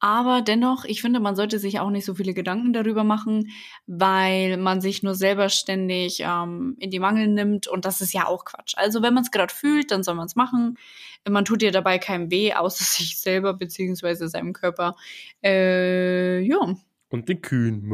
Aber 0.00 0.42
dennoch, 0.42 0.84
ich 0.84 1.00
finde, 1.00 1.20
man 1.20 1.34
sollte 1.36 1.58
sich 1.58 1.80
auch 1.80 1.90
nicht 1.90 2.04
so 2.04 2.14
viele 2.14 2.32
Gedanken 2.32 2.72
darüber 2.72 3.02
machen, 3.02 3.50
weil 3.86 4.56
man 4.56 4.80
sich 4.80 5.02
nur 5.02 5.14
selber 5.14 5.48
ständig 5.48 6.20
ähm, 6.20 6.76
in 6.78 6.90
die 6.90 7.00
Mangel 7.00 7.26
nimmt 7.28 7.66
und 7.66 7.84
das 7.84 8.00
ist 8.00 8.12
ja 8.12 8.26
auch 8.26 8.44
Quatsch. 8.44 8.74
Also 8.76 9.02
wenn 9.02 9.14
man 9.14 9.24
es 9.24 9.30
gerade 9.30 9.52
fühlt, 9.52 9.90
dann 9.90 10.02
soll 10.04 10.14
man 10.14 10.26
es 10.26 10.36
machen. 10.36 10.78
Man 11.28 11.44
tut 11.44 11.62
dir 11.62 11.72
dabei 11.72 11.98
keinem 11.98 12.30
weh, 12.30 12.52
außer 12.52 12.84
sich 12.84 13.18
selber 13.18 13.54
beziehungsweise 13.54 14.28
seinem 14.28 14.52
Körper. 14.52 14.96
Äh, 15.42 16.40
ja. 16.40 16.76
Und 17.10 17.28
den 17.28 17.40
Kühen. 17.40 17.88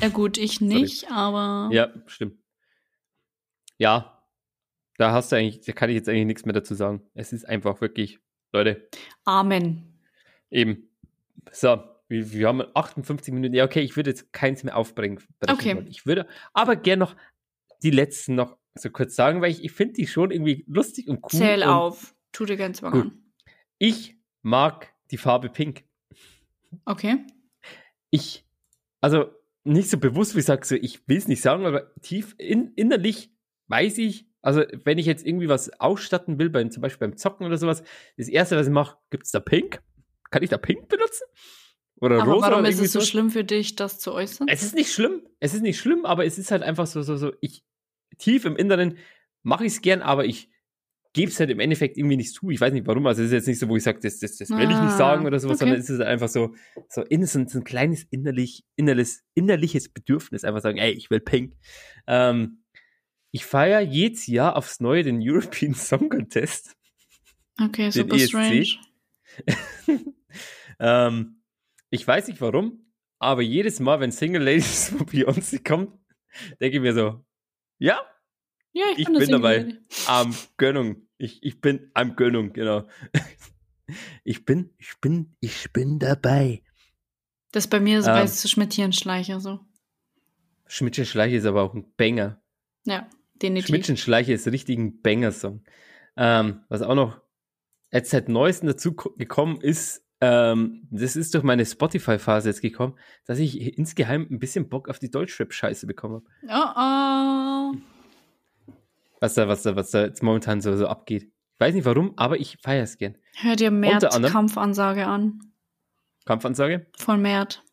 Ja 0.00 0.08
gut, 0.08 0.38
ich 0.38 0.60
nicht, 0.60 1.10
aber 1.10 1.68
Ja, 1.72 1.92
stimmt. 2.06 2.38
Ja, 3.78 4.22
da 4.96 5.12
hast 5.12 5.32
du 5.32 5.36
eigentlich, 5.36 5.64
da 5.64 5.72
kann 5.72 5.90
ich 5.90 5.96
jetzt 5.96 6.08
eigentlich 6.08 6.26
nichts 6.26 6.44
mehr 6.44 6.52
dazu 6.52 6.74
sagen. 6.74 7.02
Es 7.14 7.32
ist 7.32 7.44
einfach 7.48 7.80
wirklich, 7.80 8.20
Leute, 8.52 8.88
Amen. 9.24 9.98
Eben. 10.50 10.88
So, 11.50 11.82
wir, 12.08 12.32
wir 12.32 12.48
haben 12.48 12.62
58 12.74 13.34
Minuten. 13.34 13.54
Ja, 13.54 13.64
okay, 13.64 13.80
ich 13.80 13.96
würde 13.96 14.10
jetzt 14.10 14.32
keins 14.32 14.62
mehr 14.62 14.76
aufbringen. 14.76 15.18
Okay. 15.48 15.74
wollen. 15.74 15.86
Ich 15.88 16.06
würde 16.06 16.26
aber 16.52 16.76
gern 16.76 16.98
noch 16.98 17.16
die 17.82 17.90
letzten 17.90 18.34
noch 18.34 18.58
so 18.74 18.90
kurz 18.90 19.14
sagen, 19.14 19.40
weil 19.40 19.50
ich, 19.50 19.64
ich 19.64 19.72
finde 19.72 19.94
die 19.94 20.06
schon 20.06 20.30
irgendwie 20.30 20.64
lustig 20.66 21.08
und 21.08 21.22
cool. 21.24 21.38
Zähl 21.38 21.62
und 21.62 21.68
auf. 21.68 22.14
Tu 22.32 22.46
dir 22.46 22.56
ganz 22.56 22.80
Gut. 22.80 22.92
an. 22.92 23.22
Ich 23.78 24.16
mag 24.42 24.92
die 25.10 25.18
Farbe 25.18 25.48
Pink. 25.48 25.84
Okay. 26.86 27.24
Ich, 28.10 28.46
also 29.00 29.26
nicht 29.64 29.90
so 29.90 29.98
bewusst, 29.98 30.34
wie 30.34 30.40
ich 30.40 30.46
sage, 30.46 30.66
so, 30.66 30.74
ich 30.74 31.06
will 31.06 31.18
es 31.18 31.28
nicht 31.28 31.42
sagen, 31.42 31.66
aber 31.66 31.94
tief 32.00 32.34
in, 32.38 32.72
innerlich 32.74 33.30
weiß 33.68 33.98
ich, 33.98 34.26
also 34.40 34.62
wenn 34.84 34.98
ich 34.98 35.06
jetzt 35.06 35.24
irgendwie 35.24 35.48
was 35.48 35.70
ausstatten 35.80 36.38
will, 36.38 36.50
beim, 36.50 36.70
zum 36.70 36.80
Beispiel 36.80 37.08
beim 37.08 37.16
Zocken 37.16 37.46
oder 37.46 37.58
sowas, 37.58 37.82
das 38.16 38.28
erste, 38.28 38.56
was 38.56 38.66
ich 38.66 38.72
mache, 38.72 38.96
gibt 39.10 39.24
es 39.24 39.30
da 39.30 39.40
Pink? 39.40 39.82
Kann 40.30 40.42
ich 40.42 40.50
da 40.50 40.58
Pink 40.58 40.88
benutzen? 40.88 41.24
Oder 42.00 42.20
Aber 42.22 42.32
rosa? 42.32 42.50
warum 42.50 42.64
ist 42.64 42.80
es 42.80 42.92
so 42.92 43.00
schlimm 43.00 43.30
für 43.30 43.44
dich, 43.44 43.76
das 43.76 44.00
zu 44.00 44.12
äußern? 44.12 44.48
Es 44.48 44.62
ist 44.62 44.74
nicht 44.74 44.92
schlimm. 44.92 45.22
Es 45.38 45.54
ist 45.54 45.62
nicht 45.62 45.78
schlimm, 45.78 46.04
aber 46.04 46.24
es 46.24 46.38
ist 46.38 46.50
halt 46.50 46.62
einfach 46.62 46.86
so, 46.86 47.02
so, 47.02 47.16
so, 47.16 47.32
ich, 47.40 47.64
tief 48.18 48.44
im 48.44 48.56
Inneren 48.56 48.98
mache 49.42 49.64
ich 49.66 49.72
es 49.74 49.80
gern, 49.82 50.02
aber 50.02 50.24
ich 50.24 50.48
gebe 51.14 51.30
es 51.30 51.38
halt 51.38 51.50
im 51.50 51.60
Endeffekt 51.60 51.98
irgendwie 51.98 52.16
nicht 52.16 52.32
zu. 52.32 52.48
Ich 52.50 52.60
weiß 52.60 52.72
nicht 52.72 52.86
warum. 52.86 53.06
Also 53.06 53.20
es 53.22 53.26
ist 53.28 53.32
jetzt 53.32 53.46
nicht 53.48 53.58
so, 53.58 53.68
wo 53.68 53.76
ich 53.76 53.82
sage, 53.82 53.98
das, 54.00 54.18
das, 54.18 54.38
das 54.38 54.48
will 54.50 54.60
ich 54.62 54.68
nicht 54.80 54.94
Ah, 54.94 54.96
sagen 54.96 55.26
oder 55.26 55.38
sowas, 55.38 55.56
okay. 55.56 55.64
sondern 55.66 55.80
es 55.80 55.90
ist 55.90 55.98
halt 55.98 56.08
einfach 56.08 56.28
so, 56.28 56.54
so, 56.88 57.02
in, 57.02 57.26
so, 57.26 57.38
ein- 57.38 57.64
kleines 57.64 58.04
innerlich, 58.10 58.64
innerliches, 58.76 59.22
innerliches 59.34 59.88
Bedürfnis, 59.90 60.44
einfach 60.44 60.62
sagen, 60.62 60.78
ey, 60.78 60.92
ich 60.92 61.10
will 61.10 61.20
Pink. 61.20 61.54
Ähm, 62.06 62.62
ich 63.30 63.44
feiere 63.44 63.80
jedes 63.80 64.26
Jahr 64.26 64.56
aufs 64.56 64.80
Neue 64.80 65.02
den 65.02 65.20
European 65.22 65.74
Song 65.74 66.08
Contest. 66.08 66.76
Okay, 67.60 67.90
super 67.90 68.16
ESC. 68.16 68.28
strange. 68.28 68.66
Ähm, 70.78 71.42
ich 71.90 72.06
weiß 72.06 72.28
nicht 72.28 72.40
warum, 72.40 72.86
aber 73.18 73.42
jedes 73.42 73.78
Mal, 73.80 74.00
wenn 74.00 74.10
Single 74.10 74.42
Ladies 74.42 74.88
von 74.96 75.06
Beyoncé 75.06 75.62
kommt, 75.62 75.92
denke 76.60 76.78
ich 76.78 76.82
mir 76.82 76.94
so, 76.94 77.24
ja, 77.82 78.00
Ja, 78.72 78.84
ich 78.96 79.06
eine 79.06 79.18
bin 79.18 79.30
dabei. 79.30 79.76
Am 80.06 80.34
Gönnung. 80.56 81.06
Ich, 81.18 81.42
ich 81.42 81.60
bin 81.60 81.90
am 81.94 82.16
Gönnung, 82.16 82.52
genau. 82.52 82.86
Ich 84.24 84.44
bin, 84.46 84.70
ich 84.78 84.94
bin, 85.00 85.36
ich 85.40 85.70
bin 85.72 85.98
dabei. 85.98 86.62
Das 87.50 87.66
bei 87.66 87.80
mir 87.80 88.00
so 88.02 88.08
Ähm. 88.08 88.14
bei 88.14 88.26
Schmidtchen 88.26 88.92
Schleicher 88.92 89.40
so. 89.40 89.60
Schmidtchen 90.66 91.04
Schleiche 91.04 91.36
ist 91.36 91.44
aber 91.44 91.62
auch 91.62 91.74
ein 91.74 91.92
Banger. 91.96 92.40
Ja, 92.86 93.06
definitiv. 93.34 93.66
Schmidtchen 93.66 93.96
Schleiche 93.98 94.32
ist 94.32 94.46
richtig 94.46 94.78
ein 94.78 95.02
Banger-Song. 95.02 95.62
Ähm, 96.16 96.60
was 96.70 96.80
auch 96.80 96.94
noch 96.94 97.20
jetzt 97.90 98.10
seit 98.10 98.28
neuestem 98.30 98.68
dazu 98.68 98.94
ko- 98.94 99.10
gekommen 99.18 99.60
ist, 99.60 100.01
ähm, 100.24 100.86
das 100.92 101.16
ist 101.16 101.34
durch 101.34 101.42
meine 101.42 101.66
Spotify-Phase 101.66 102.48
jetzt 102.48 102.62
gekommen, 102.62 102.96
dass 103.26 103.40
ich 103.40 103.60
insgeheim 103.76 104.26
ein 104.30 104.38
bisschen 104.38 104.68
Bock 104.68 104.88
auf 104.88 105.00
die 105.00 105.10
Deutschrap-Scheiße 105.10 105.86
bekommen 105.88 106.22
habe. 106.48 107.74
Oh 107.74 107.76
oh. 107.76 108.72
Was 109.20 109.34
da, 109.34 109.48
was 109.48 109.62
da, 109.62 109.74
was 109.74 109.90
da 109.90 110.04
jetzt 110.04 110.22
momentan 110.22 110.60
so, 110.60 110.76
so 110.76 110.86
abgeht. 110.86 111.24
Ich 111.24 111.60
weiß 111.60 111.74
nicht 111.74 111.84
warum, 111.84 112.12
aber 112.16 112.38
ich 112.38 112.56
feiere 112.62 112.84
es 112.84 112.98
gern. 112.98 113.16
Hör 113.36 113.56
dir 113.56 113.70
Mert 113.72 114.04
anderem- 114.04 114.32
Kampfansage 114.32 115.06
an. 115.06 115.40
Kampfansage? 116.24 116.86
Von 116.96 117.20
Mert. 117.20 117.64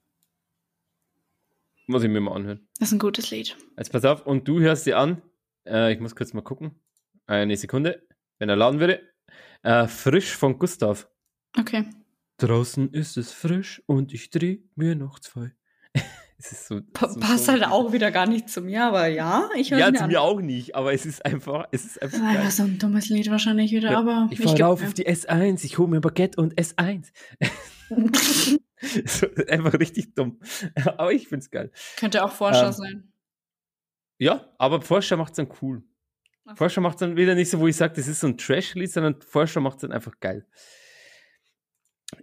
Muss 1.85 2.03
ich 2.03 2.09
mir 2.09 2.19
mal 2.19 2.35
anhören. 2.35 2.67
Das 2.79 2.89
ist 2.89 2.93
ein 2.93 2.99
gutes 2.99 3.29
Lied. 3.31 3.55
Jetzt 3.77 3.91
pass 3.91 4.05
auf, 4.05 4.25
und 4.25 4.47
du 4.47 4.59
hörst 4.59 4.85
dir 4.87 4.97
an. 4.97 5.21
Äh, 5.67 5.93
ich 5.93 5.99
muss 5.99 6.15
kurz 6.15 6.33
mal 6.33 6.41
gucken. 6.41 6.79
Eine 7.27 7.55
Sekunde, 7.57 8.07
wenn 8.39 8.49
er 8.49 8.55
laden 8.55 8.79
würde. 8.79 9.01
Äh, 9.63 9.87
frisch 9.87 10.35
von 10.35 10.57
Gustav. 10.59 11.07
Okay. 11.57 11.85
Draußen 12.39 12.91
ist 12.93 13.17
es 13.17 13.31
frisch 13.31 13.81
und 13.85 14.13
ich 14.13 14.29
drehe 14.29 14.59
mir 14.75 14.95
noch 14.95 15.19
zwei. 15.19 15.51
es 16.37 16.51
ist 16.51 16.67
so. 16.67 16.81
Pa 16.93 17.09
so 17.09 17.19
passt 17.19 17.45
so- 17.45 17.51
halt 17.51 17.65
auch 17.65 17.91
wieder 17.93 18.11
gar 18.11 18.27
nicht 18.27 18.49
zu 18.49 18.61
mir, 18.61 18.83
aber 18.85 19.07
ja, 19.07 19.49
ich 19.55 19.71
höre 19.71 19.79
Ja, 19.79 19.93
zu 19.93 20.03
an. 20.03 20.09
mir 20.09 20.21
auch 20.21 20.39
nicht, 20.41 20.75
aber 20.75 20.93
es 20.93 21.05
ist 21.05 21.25
einfach, 21.25 21.67
es 21.71 21.85
ist 21.85 22.01
einfach 22.01 22.17
Das 22.19 22.27
einfach 22.27 22.41
geil. 22.43 22.51
so 22.51 22.63
ein 22.63 22.77
dummes 22.79 23.09
Lied 23.09 23.29
wahrscheinlich 23.29 23.71
wieder, 23.71 23.91
Ja, 23.91 23.99
aber 23.99 24.27
Ich 24.31 24.39
ich 24.39 24.45
fahre 24.45 24.57
mir. 24.57 24.67
auf 24.69 24.93
die 24.93 25.07
S1, 25.07 25.63
ich 25.65 25.77
hole 25.77 25.89
mir 25.89 26.01
Baguette 26.01 26.39
und 26.41 26.55
S1. 26.59 27.07
so, 29.05 29.27
einfach 29.47 29.73
richtig 29.79 30.15
dumm. 30.15 30.39
Aber 30.97 31.11
ich 31.11 31.27
find's 31.27 31.49
geil. 31.51 31.71
Könnte 31.97 32.23
auch 32.23 32.31
Forscher 32.31 32.67
Ähm, 32.67 32.73
sein. 32.73 33.13
Ja, 34.17 34.49
aber 34.57 34.81
Forscher 34.81 35.17
macht's 35.17 35.37
dann 35.37 35.49
cool. 35.61 35.83
Ach. 36.45 36.57
Forscher 36.57 36.81
macht's 36.81 36.99
dann 36.99 37.15
wieder 37.15 37.35
nicht 37.35 37.49
so, 37.49 37.59
wo 37.59 37.67
ich 37.67 37.75
sage, 37.75 37.93
das 37.95 38.07
ist 38.07 38.19
so 38.19 38.27
ein 38.27 38.37
Trash-Lied, 38.37 38.91
sondern 38.91 39.21
Forscher 39.21 39.59
macht's 39.61 39.81
dann 39.81 39.91
einfach 39.91 40.19
geil. 40.19 40.45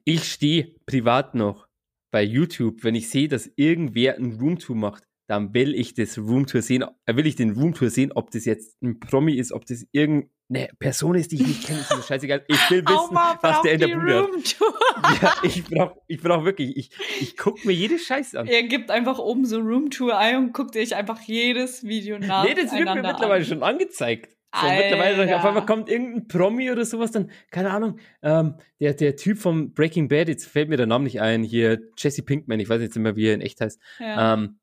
Ich 0.04 0.24
stehe 0.24 0.74
privat 0.86 1.34
noch 1.34 1.66
bei 2.10 2.22
YouTube, 2.22 2.82
wenn 2.82 2.94
ich 2.94 3.08
sehe, 3.10 3.28
dass 3.28 3.50
irgendwer 3.56 4.16
ein 4.16 4.38
Roomtour 4.40 4.76
macht, 4.76 5.04
dann 5.28 5.52
will 5.54 5.74
ich 5.74 5.94
das 5.94 6.18
Roomtour 6.18 6.62
sehen, 6.62 6.84
äh, 7.04 7.16
will 7.16 7.26
ich 7.26 7.36
den 7.36 7.50
Roomtour 7.50 7.90
sehen, 7.90 8.12
ob 8.12 8.30
das 8.30 8.44
jetzt 8.44 8.80
ein 8.82 9.00
Promi 9.00 9.34
ist, 9.34 9.52
ob 9.52 9.66
das 9.66 9.84
irgendeine 9.92 10.68
Person 10.78 11.16
ist, 11.16 11.32
die 11.32 11.36
ich 11.36 11.46
nicht 11.46 11.66
kenne, 11.66 11.80
ist 11.80 11.94
mir 11.94 12.02
scheißegal. 12.02 12.44
Ich 12.46 12.70
will 12.70 12.82
wissen, 12.84 12.96
Auma 12.96 13.38
was 13.42 13.62
der 13.62 13.72
in 13.72 13.80
der 13.80 13.88
Bude 13.88 14.22
hat. 14.22 14.56
Ja, 15.22 15.34
ich 15.42 15.62
brauch, 15.64 15.96
ich 16.06 16.20
brauch 16.22 16.44
wirklich, 16.44 16.76
ich, 16.76 16.90
ich 17.20 17.36
guck 17.36 17.64
mir 17.64 17.72
jede 17.72 17.98
Scheiße 17.98 18.40
an. 18.40 18.46
Ihr 18.46 18.66
gebt 18.66 18.90
einfach 18.90 19.18
oben 19.18 19.44
so 19.44 19.58
Roomtour 19.58 20.16
ein 20.16 20.36
und 20.36 20.52
guckt 20.54 20.74
euch 20.74 20.94
einfach 20.96 21.20
jedes 21.20 21.84
Video 21.84 22.18
nach. 22.18 22.44
Nee, 22.44 22.54
das 22.54 22.72
wird 22.72 22.86
mir 22.86 23.02
mittlerweile 23.02 23.44
schon 23.44 23.62
angezeigt. 23.62 24.35
So, 24.60 24.66
mittlerweile 24.66 25.36
auf 25.36 25.44
einmal 25.44 25.66
kommt 25.66 25.88
irgendein 25.88 26.28
Promi 26.28 26.70
oder 26.70 26.84
sowas, 26.84 27.10
dann, 27.10 27.30
keine 27.50 27.70
Ahnung, 27.70 27.98
ähm, 28.22 28.54
der, 28.80 28.94
der 28.94 29.16
Typ 29.16 29.38
vom 29.38 29.72
Breaking 29.72 30.08
Bad, 30.08 30.28
jetzt 30.28 30.46
fällt 30.46 30.68
mir 30.68 30.76
der 30.76 30.86
Name 30.86 31.04
nicht 31.04 31.20
ein, 31.20 31.42
hier 31.42 31.80
Jesse 31.96 32.22
Pinkman, 32.22 32.60
ich 32.60 32.68
weiß 32.68 32.80
jetzt 32.80 32.96
nicht 32.96 33.02
mehr, 33.02 33.16
wie 33.16 33.26
er 33.26 33.34
in 33.34 33.40
echt 33.40 33.60
heißt. 33.60 33.80
Ja. 34.00 34.34
Ähm, 34.34 34.58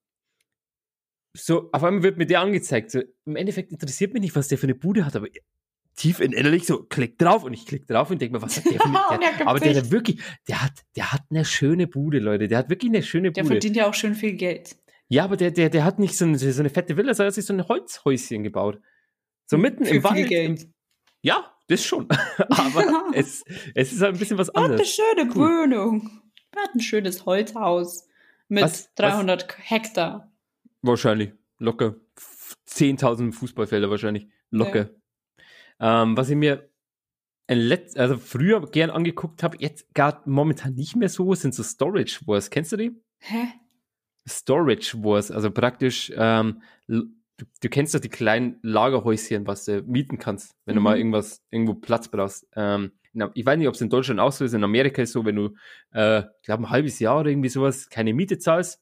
so, 1.35 1.69
auf 1.71 1.83
einmal 1.83 2.03
wird 2.03 2.17
mir 2.17 2.25
der 2.25 2.41
angezeigt. 2.41 2.91
So, 2.91 3.01
Im 3.25 3.35
Endeffekt 3.35 3.71
interessiert 3.71 4.13
mich 4.13 4.21
nicht, 4.21 4.35
was 4.35 4.47
der 4.47 4.57
für 4.57 4.67
eine 4.67 4.75
Bude 4.75 5.05
hat, 5.05 5.15
aber 5.15 5.27
tief 5.95 6.19
in 6.19 6.31
innerlich 6.31 6.65
so, 6.65 6.83
klick 6.83 7.17
drauf 7.17 7.43
und 7.43 7.53
ich 7.53 7.65
klick 7.65 7.87
drauf 7.87 8.09
und 8.09 8.21
denke 8.21 8.35
mir, 8.35 8.41
was 8.41 8.57
hat 8.57 8.65
der 8.65 8.79
für 8.79 8.85
eine, 8.85 8.99
der, 9.19 9.29
gibt 9.31 9.47
aber 9.47 9.59
der 9.59 9.75
hat 9.75 9.91
wirklich, 9.91 10.21
der 10.47 10.63
hat, 10.63 10.73
der 10.95 11.11
hat 11.11 11.21
eine 11.29 11.45
schöne 11.45 11.87
Bude, 11.87 12.19
Leute, 12.19 12.47
der 12.47 12.59
hat 12.59 12.69
wirklich 12.69 12.91
eine 12.91 13.03
schöne 13.03 13.31
Der 13.31 13.43
Bude. 13.43 13.55
verdient 13.55 13.75
ja 13.75 13.87
auch 13.87 13.93
schön 13.93 14.15
viel 14.15 14.33
Geld. 14.33 14.75
Ja, 15.07 15.25
aber 15.25 15.37
der, 15.37 15.51
der, 15.51 15.69
der 15.69 15.83
hat 15.83 15.99
nicht 15.99 16.17
so 16.17 16.25
eine, 16.25 16.37
so 16.37 16.59
eine 16.59 16.69
fette 16.69 16.97
Villa, 16.97 17.13
sondern 17.13 17.27
er 17.27 17.31
hat 17.31 17.35
sich 17.35 17.45
so 17.45 17.53
ein 17.53 17.67
Holzhäuschen 17.67 18.43
gebaut. 18.43 18.79
So 19.45 19.57
mitten 19.57 19.85
Für 19.85 19.95
im 19.95 20.03
Wald. 20.03 20.31
Im, 20.31 20.57
ja, 21.21 21.53
das 21.67 21.83
schon. 21.85 22.07
aber 22.49 23.11
es, 23.13 23.43
es 23.75 23.93
ist 23.93 24.01
halt 24.01 24.15
ein 24.15 24.19
bisschen 24.19 24.37
was 24.37 24.49
Er 24.49 24.61
hat 24.61 24.63
eine 24.65 24.73
anderes. 24.73 24.89
schöne 24.95 25.31
Cool. 25.35 25.63
Wohnung. 25.63 26.21
Er 26.55 26.63
hat 26.63 26.75
ein 26.75 26.81
schönes 26.81 27.25
Holzhaus 27.25 28.07
mit 28.47 28.63
Was- 28.63 28.85
was- 28.85 28.93
300 28.95 29.57
Hektar. 29.59 30.31
Wahrscheinlich. 30.81 31.31
Locker. 31.59 31.95
F- 32.17 32.57
10.000 32.67 33.31
Fußballfelder 33.33 33.89
wahrscheinlich. 33.89 34.27
Locker. 34.49 34.89
Ähm, 35.79 36.15
was 36.17 36.29
ich 36.29 36.35
mir 36.35 36.69
Letz 37.49 37.95
also 37.97 38.17
früher 38.17 38.69
gern 38.71 38.89
angeguckt 38.89 39.43
habe, 39.43 39.57
jetzt 39.59 39.93
gar 39.93 40.21
momentan 40.25 40.73
nicht 40.75 40.95
mehr 40.95 41.09
so, 41.09 41.33
sind 41.35 41.53
so 41.53 41.61
Storage 41.63 42.21
Wars. 42.25 42.49
Kennst 42.49 42.71
du 42.71 42.77
die? 42.77 42.91
Hä? 43.19 43.47
Storage 44.27 44.97
Wars, 45.03 45.29
also 45.31 45.51
praktisch, 45.51 46.11
ähm, 46.15 46.61
du, 47.37 47.45
du 47.61 47.69
kennst 47.69 47.95
doch 47.95 47.99
die 47.99 48.09
kleinen 48.09 48.59
Lagerhäuschen, 48.61 49.47
was 49.47 49.65
du 49.65 49.81
mieten 49.83 50.17
kannst, 50.19 50.55
wenn 50.65 50.75
du 50.75 50.81
Mhm. 50.81 50.83
mal 50.83 50.97
irgendwas, 50.97 51.41
irgendwo 51.51 51.73
Platz 51.75 52.07
brauchst. 52.09 52.47
Ähm, 52.55 52.91
ich 53.35 53.45
weiß 53.45 53.57
nicht, 53.59 53.67
ob 53.67 53.75
es 53.75 53.81
in 53.81 53.89
Deutschland 53.89 54.19
auch 54.19 54.31
so 54.31 54.43
ist, 54.43 54.53
in 54.53 54.63
Amerika 54.63 55.01
ist 55.01 55.11
so, 55.11 55.23
wenn 55.25 55.35
du, 55.35 55.55
äh, 55.91 56.19
ich 56.19 56.45
glaube, 56.45 56.63
ein 56.63 56.69
halbes 56.71 56.99
Jahr 56.99 57.19
oder 57.19 57.29
irgendwie 57.29 57.49
sowas 57.49 57.89
keine 57.89 58.13
Miete 58.13 58.39
zahlst, 58.39 58.81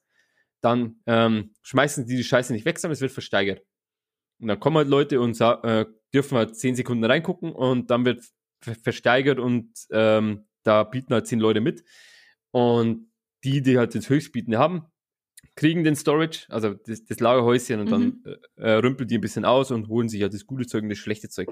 dann 0.61 1.01
ähm, 1.05 1.53
schmeißen 1.63 2.05
die 2.05 2.15
die 2.15 2.23
Scheiße 2.23 2.53
nicht 2.53 2.65
weg, 2.65 2.79
sondern 2.79 2.93
es 2.93 3.01
wird 3.01 3.11
versteigert. 3.11 3.63
Und 4.39 4.47
dann 4.47 4.59
kommen 4.59 4.77
halt 4.77 4.87
Leute 4.87 5.19
und 5.19 5.39
äh, 5.41 5.85
dürfen 6.13 6.37
halt 6.37 6.55
zehn 6.55 6.75
Sekunden 6.75 7.03
reingucken 7.03 7.51
und 7.51 7.91
dann 7.91 8.05
wird 8.05 8.23
ver 8.61 8.75
versteigert 8.75 9.39
und 9.39 9.71
ähm, 9.91 10.45
da 10.63 10.83
bieten 10.83 11.13
halt 11.13 11.27
zehn 11.27 11.39
Leute 11.39 11.61
mit. 11.61 11.83
Und 12.51 13.11
die, 13.43 13.61
die 13.61 13.77
halt 13.77 13.95
das 13.95 14.09
Höchstbietende 14.09 14.59
haben, 14.59 14.85
kriegen 15.55 15.83
den 15.83 15.95
Storage, 15.95 16.45
also 16.49 16.73
das, 16.73 17.05
das 17.05 17.19
Lagerhäuschen 17.19 17.79
und 17.81 17.91
dann 17.91 18.23
äh, 18.57 18.61
äh, 18.61 18.71
rümpeln 18.75 19.07
die 19.07 19.17
ein 19.17 19.21
bisschen 19.21 19.45
aus 19.45 19.71
und 19.71 19.87
holen 19.89 20.09
sich 20.09 20.21
halt 20.21 20.33
das 20.33 20.45
gute 20.45 20.65
Zeug 20.65 20.83
und 20.83 20.89
das 20.89 20.97
schlechte 20.97 21.29
Zeug. 21.29 21.49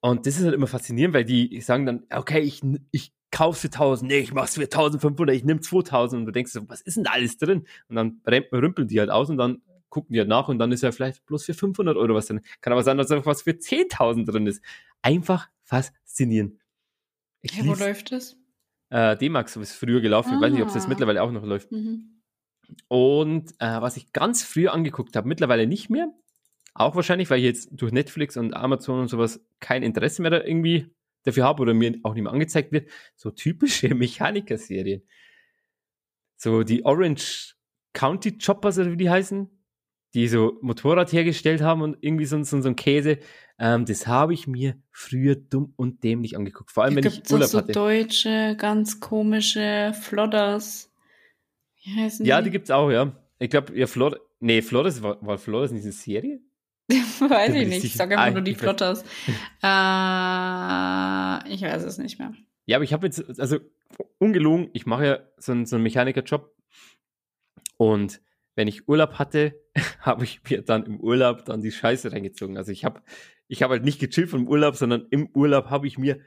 Und 0.00 0.26
das 0.26 0.38
ist 0.38 0.44
halt 0.44 0.54
immer 0.54 0.68
faszinierend, 0.68 1.14
weil 1.14 1.24
die 1.24 1.60
sagen 1.60 1.84
dann, 1.86 2.04
okay, 2.14 2.40
ich, 2.40 2.62
ich 2.92 3.12
kauf's 3.32 3.60
für 3.60 3.66
1000, 3.68 4.08
nee, 4.08 4.18
ich 4.20 4.32
mach's 4.32 4.54
für 4.54 4.62
1500, 4.62 5.34
ich 5.34 5.44
nehm 5.44 5.60
2000 5.60 6.20
und 6.20 6.26
du 6.26 6.32
denkst 6.32 6.52
so, 6.52 6.68
was 6.68 6.80
ist 6.80 6.96
denn 6.96 7.04
da 7.04 7.10
alles 7.12 7.36
drin? 7.36 7.66
Und 7.88 7.96
dann 7.96 8.20
rümpeln 8.26 8.86
die 8.88 9.00
halt 9.00 9.10
aus 9.10 9.28
und 9.28 9.36
dann 9.38 9.60
gucken 9.88 10.12
die 10.12 10.20
halt 10.20 10.28
nach 10.28 10.48
und 10.48 10.58
dann 10.58 10.70
ist 10.70 10.82
ja 10.82 10.92
vielleicht 10.92 11.26
bloß 11.26 11.44
für 11.44 11.54
500 11.54 11.96
Euro 11.96 12.14
was 12.14 12.26
drin. 12.26 12.40
Kann 12.60 12.72
aber 12.72 12.82
sein, 12.82 12.96
dass 12.98 13.10
einfach 13.10 13.26
was 13.26 13.42
für 13.42 13.50
10.000 13.52 14.30
drin 14.30 14.46
ist. 14.46 14.62
Einfach 15.02 15.48
faszinierend. 15.64 16.60
Ich 17.40 17.56
Hä, 17.56 17.62
wo 17.64 17.74
läuft 17.74 18.12
das? 18.12 18.36
Äh, 18.90 19.16
D-Max 19.16 19.56
ist 19.56 19.72
früher 19.72 20.00
gelaufen. 20.00 20.34
Ich 20.34 20.40
weiß 20.40 20.52
nicht, 20.52 20.62
ob 20.62 20.68
es 20.68 20.74
das 20.74 20.86
Ah. 20.86 20.88
mittlerweile 20.88 21.22
auch 21.22 21.30
noch 21.32 21.44
läuft. 21.44 21.72
Mhm. 21.72 22.17
Und 22.88 23.52
äh, 23.58 23.80
was 23.80 23.96
ich 23.96 24.12
ganz 24.12 24.42
früh 24.42 24.68
angeguckt 24.68 25.16
habe, 25.16 25.28
mittlerweile 25.28 25.66
nicht 25.66 25.90
mehr. 25.90 26.12
Auch 26.74 26.94
wahrscheinlich, 26.94 27.28
weil 27.30 27.38
ich 27.38 27.44
jetzt 27.44 27.70
durch 27.72 27.92
Netflix 27.92 28.36
und 28.36 28.54
Amazon 28.54 29.00
und 29.00 29.08
sowas 29.08 29.44
kein 29.60 29.82
Interesse 29.82 30.22
mehr 30.22 30.30
da 30.30 30.44
irgendwie 30.44 30.94
dafür 31.24 31.44
habe 31.44 31.62
oder 31.62 31.74
mir 31.74 31.98
auch 32.02 32.14
nicht 32.14 32.22
mehr 32.22 32.32
angezeigt 32.32 32.72
wird. 32.72 32.88
So 33.16 33.30
typische 33.30 33.88
Mechaniker-Serien. 33.94 35.02
So 36.36 36.62
die 36.62 36.84
Orange 36.84 37.56
County 37.94 38.38
Choppers 38.38 38.78
oder 38.78 38.92
wie 38.92 38.96
die 38.96 39.10
heißen, 39.10 39.50
die 40.14 40.28
so 40.28 40.58
Motorrad 40.62 41.12
hergestellt 41.12 41.60
haben 41.60 41.82
und 41.82 41.96
irgendwie 42.00 42.26
so, 42.26 42.42
so, 42.44 42.60
so 42.60 42.68
ein 42.68 42.76
Käse. 42.76 43.18
Ähm, 43.58 43.84
das 43.84 44.06
habe 44.06 44.34
ich 44.34 44.46
mir 44.46 44.76
früher 44.90 45.34
dumm 45.34 45.72
und 45.76 46.04
dämlich 46.04 46.36
angeguckt. 46.36 46.70
Vor 46.70 46.84
allem, 46.84 46.94
Da 46.94 47.02
wenn 47.02 47.12
ich 47.12 47.30
Urlaub 47.30 47.48
so 47.48 47.58
hatte. 47.58 47.72
deutsche, 47.72 48.54
ganz 48.56 49.00
komische 49.00 49.92
Flodders. 50.00 50.87
Heißen 51.96 52.24
Ja, 52.26 52.38
die? 52.40 52.44
die 52.46 52.50
gibt's 52.50 52.70
auch, 52.70 52.90
ja. 52.90 53.12
Ich 53.38 53.50
glaube, 53.50 53.78
ja, 53.78 53.86
Flor 53.86 54.18
nee, 54.40 54.62
Flores 54.62 55.02
war, 55.02 55.24
war 55.24 55.38
Flores 55.38 55.70
nicht 55.72 55.82
eine 55.84 55.92
Serie? 55.92 56.40
weiß 56.88 57.54
ich 57.54 57.62
ich 57.62 57.68
nicht. 57.68 57.76
Ich 57.76 57.82
sicher. 57.92 57.98
sag 57.98 58.12
einfach 58.12 58.24
Ah, 58.26 58.30
nur 58.30 58.42
die 58.42 58.54
Flotters. 58.54 59.02
äh, 59.62 61.54
ich 61.54 61.62
weiß 61.62 61.82
es 61.84 61.98
nicht 61.98 62.18
mehr. 62.18 62.32
Ja, 62.66 62.76
aber 62.76 62.84
ich 62.84 62.92
habe 62.92 63.06
jetzt, 63.06 63.38
also 63.40 63.58
ungelogen, 64.18 64.70
ich 64.72 64.86
mache 64.86 65.06
ja 65.06 65.18
so 65.38 65.52
einen, 65.52 65.66
so 65.66 65.76
einen 65.76 65.82
Mechanikerjob 65.84 66.54
und 67.76 68.20
wenn 68.56 68.68
ich 68.68 68.88
Urlaub 68.88 69.14
hatte, 69.18 69.54
habe 70.00 70.24
ich 70.24 70.40
mir 70.48 70.62
dann 70.62 70.84
im 70.84 71.00
Urlaub 71.00 71.44
dann 71.44 71.60
die 71.62 71.70
Scheiße 71.72 72.12
reingezogen. 72.12 72.56
Also 72.56 72.72
ich 72.72 72.84
habe 72.84 73.02
ich 73.46 73.62
hab 73.62 73.70
halt 73.70 73.84
nicht 73.84 74.00
gechillt 74.00 74.28
vom 74.30 74.48
Urlaub, 74.48 74.76
sondern 74.76 75.06
im 75.10 75.28
Urlaub 75.34 75.70
habe 75.70 75.86
ich 75.86 75.96
mir 75.96 76.20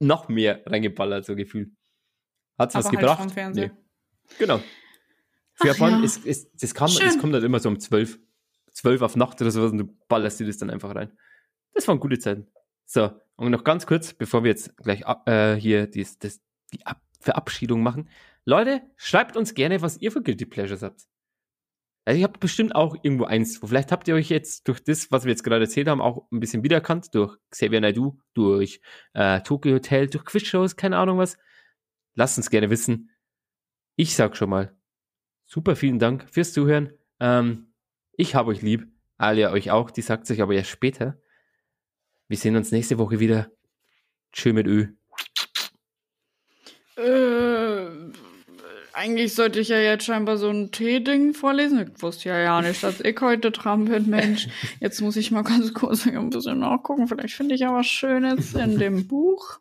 noch 0.00 0.28
mehr 0.28 0.62
reingeballert, 0.66 1.24
so 1.24 1.34
gefühlt. 1.34 1.70
Hat's 2.58 2.74
was 2.74 2.86
Aber 2.86 2.90
halt 2.96 3.00
gebracht? 3.00 3.20
vom 3.20 3.30
Fernseher. 3.30 3.70
Genau. 4.38 4.58
Für 5.54 5.62
Ach 5.62 5.64
Japan 5.66 5.98
ja. 5.98 6.04
ist, 6.04 6.24
ist, 6.24 6.50
das, 6.62 6.74
kann, 6.74 6.88
Schön. 6.88 7.18
kommt 7.18 7.34
halt 7.34 7.44
immer 7.44 7.60
so 7.60 7.68
um 7.68 7.80
12. 7.80 8.18
12 8.72 9.02
auf 9.02 9.16
Nacht 9.16 9.40
oder 9.40 9.50
sowas 9.50 9.72
und 9.72 9.78
du 9.78 9.96
ballerst 10.08 10.38
dir 10.38 10.46
das 10.46 10.58
dann 10.58 10.70
einfach 10.70 10.94
rein. 10.94 11.10
Das 11.74 11.88
waren 11.88 11.98
gute 11.98 12.18
Zeiten. 12.18 12.46
So, 12.84 13.10
und 13.36 13.50
noch 13.50 13.64
ganz 13.64 13.86
kurz, 13.86 14.12
bevor 14.12 14.44
wir 14.44 14.50
jetzt 14.50 14.76
gleich 14.76 15.02
äh, 15.26 15.54
hier 15.54 15.86
dies, 15.86 16.18
das, 16.18 16.40
die, 16.72 16.84
ab, 16.86 17.02
Verabschiedung 17.20 17.82
machen. 17.82 18.08
Leute, 18.44 18.82
schreibt 18.96 19.36
uns 19.36 19.54
gerne, 19.54 19.82
was 19.82 20.00
ihr 20.00 20.12
für 20.12 20.22
Guilty 20.22 20.46
Pleasures 20.46 20.82
habt. 20.82 21.02
Also 22.04 22.16
ich 22.16 22.24
habe 22.24 22.38
bestimmt 22.38 22.74
auch 22.74 22.96
irgendwo 23.02 23.24
eins. 23.24 23.60
Vielleicht 23.62 23.92
habt 23.92 24.08
ihr 24.08 24.14
euch 24.14 24.30
jetzt 24.30 24.66
durch 24.66 24.82
das, 24.82 25.10
was 25.12 25.24
wir 25.24 25.30
jetzt 25.30 25.44
gerade 25.44 25.64
erzählt 25.64 25.88
haben, 25.88 26.00
auch 26.00 26.26
ein 26.32 26.40
bisschen 26.40 26.62
wiedererkannt. 26.62 27.14
Durch 27.14 27.36
Xavier 27.50 27.82
Naidoo, 27.82 28.18
durch 28.32 28.80
äh, 29.12 29.42
Tokyo 29.42 29.74
Hotel, 29.74 30.08
durch 30.08 30.24
Quizshows, 30.24 30.76
keine 30.76 30.96
Ahnung 30.96 31.18
was. 31.18 31.36
Lasst 32.14 32.38
uns 32.38 32.48
gerne 32.48 32.70
wissen. 32.70 33.10
Ich 34.00 34.14
sag 34.14 34.36
schon 34.36 34.50
mal, 34.50 34.72
super 35.44 35.74
vielen 35.74 35.98
Dank 35.98 36.24
fürs 36.30 36.52
Zuhören. 36.52 36.92
Ähm, 37.18 37.72
ich 38.12 38.36
habe 38.36 38.50
euch 38.50 38.62
lieb. 38.62 38.86
Alia 39.16 39.50
euch 39.50 39.72
auch. 39.72 39.90
Die 39.90 40.02
sagt 40.02 40.24
sich 40.28 40.40
aber 40.40 40.54
erst 40.54 40.70
später. 40.70 41.20
Wir 42.28 42.36
sehen 42.36 42.54
uns 42.54 42.70
nächste 42.70 42.96
Woche 42.98 43.18
wieder. 43.18 43.50
Tschö 44.32 44.52
mit 44.52 44.68
Ö. 44.68 44.86
Äh, 46.96 47.88
eigentlich 48.92 49.34
sollte 49.34 49.58
ich 49.58 49.66
ja 49.66 49.80
jetzt 49.80 50.04
scheinbar 50.04 50.36
so 50.36 50.48
ein 50.48 50.70
Tee-Ding 50.70 51.34
vorlesen. 51.34 51.92
Ich 51.92 52.00
wusste 52.00 52.28
ja 52.28 52.38
ja 52.38 52.62
nicht, 52.62 52.80
dass 52.84 53.00
ich 53.00 53.20
heute 53.20 53.50
dran 53.50 53.86
bin, 53.86 54.08
Mensch. 54.08 54.46
Jetzt 54.80 55.00
muss 55.00 55.16
ich 55.16 55.32
mal 55.32 55.42
ganz 55.42 55.74
kurz 55.74 56.06
ein 56.06 56.30
bisschen 56.30 56.60
nachgucken. 56.60 57.08
Vielleicht 57.08 57.34
finde 57.34 57.56
ich 57.56 57.62
ja 57.62 57.74
was 57.74 57.88
Schönes 57.88 58.54
in 58.54 58.78
dem 58.78 59.08
Buch. 59.08 59.58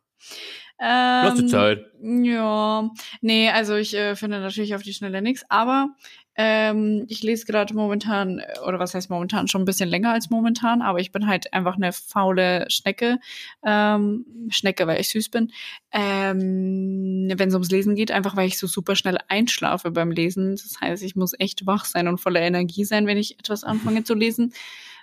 Ähm, 0.79 1.23
Lass 1.25 1.35
dir 1.35 1.47
Zeit. 1.47 1.85
Ja, 2.01 2.91
nee, 3.21 3.49
also 3.49 3.75
ich 3.75 3.95
äh, 3.95 4.15
finde 4.15 4.39
natürlich 4.39 4.75
auf 4.75 4.83
die 4.83 4.93
Schnelle 4.93 5.21
nichts, 5.21 5.43
aber 5.49 5.95
ähm, 6.39 7.05
ich 7.07 7.23
lese 7.23 7.45
gerade 7.47 7.73
momentan, 7.73 8.37
äh, 8.37 8.59
oder 8.65 8.77
was 8.77 8.93
heißt 8.93 9.09
momentan, 9.09 9.47
schon 9.47 9.63
ein 9.63 9.65
bisschen 9.65 9.89
länger 9.89 10.11
als 10.11 10.29
momentan, 10.29 10.83
aber 10.83 10.99
ich 10.99 11.11
bin 11.11 11.25
halt 11.25 11.51
einfach 11.51 11.77
eine 11.77 11.91
faule 11.93 12.65
Schnecke. 12.69 13.17
Ähm, 13.65 14.25
Schnecke, 14.49 14.85
weil 14.85 15.01
ich 15.01 15.09
süß 15.09 15.29
bin. 15.29 15.51
Ähm, 15.91 17.33
Wenn 17.35 17.49
es 17.49 17.55
ums 17.55 17.71
Lesen 17.71 17.95
geht, 17.95 18.11
einfach 18.11 18.35
weil 18.35 18.47
ich 18.47 18.59
so 18.59 18.67
super 18.67 18.95
schnell 18.95 19.17
einschlafe 19.29 19.89
beim 19.89 20.11
Lesen. 20.11 20.51
Das 20.51 20.79
heißt, 20.79 21.01
ich 21.01 21.15
muss 21.15 21.33
echt 21.39 21.65
wach 21.65 21.85
sein 21.85 22.07
und 22.07 22.19
voller 22.19 22.41
Energie 22.41 22.85
sein, 22.85 23.07
wenn 23.07 23.17
ich 23.17 23.39
etwas 23.39 23.63
anfange 23.63 24.03
zu 24.03 24.13
lesen. 24.13 24.53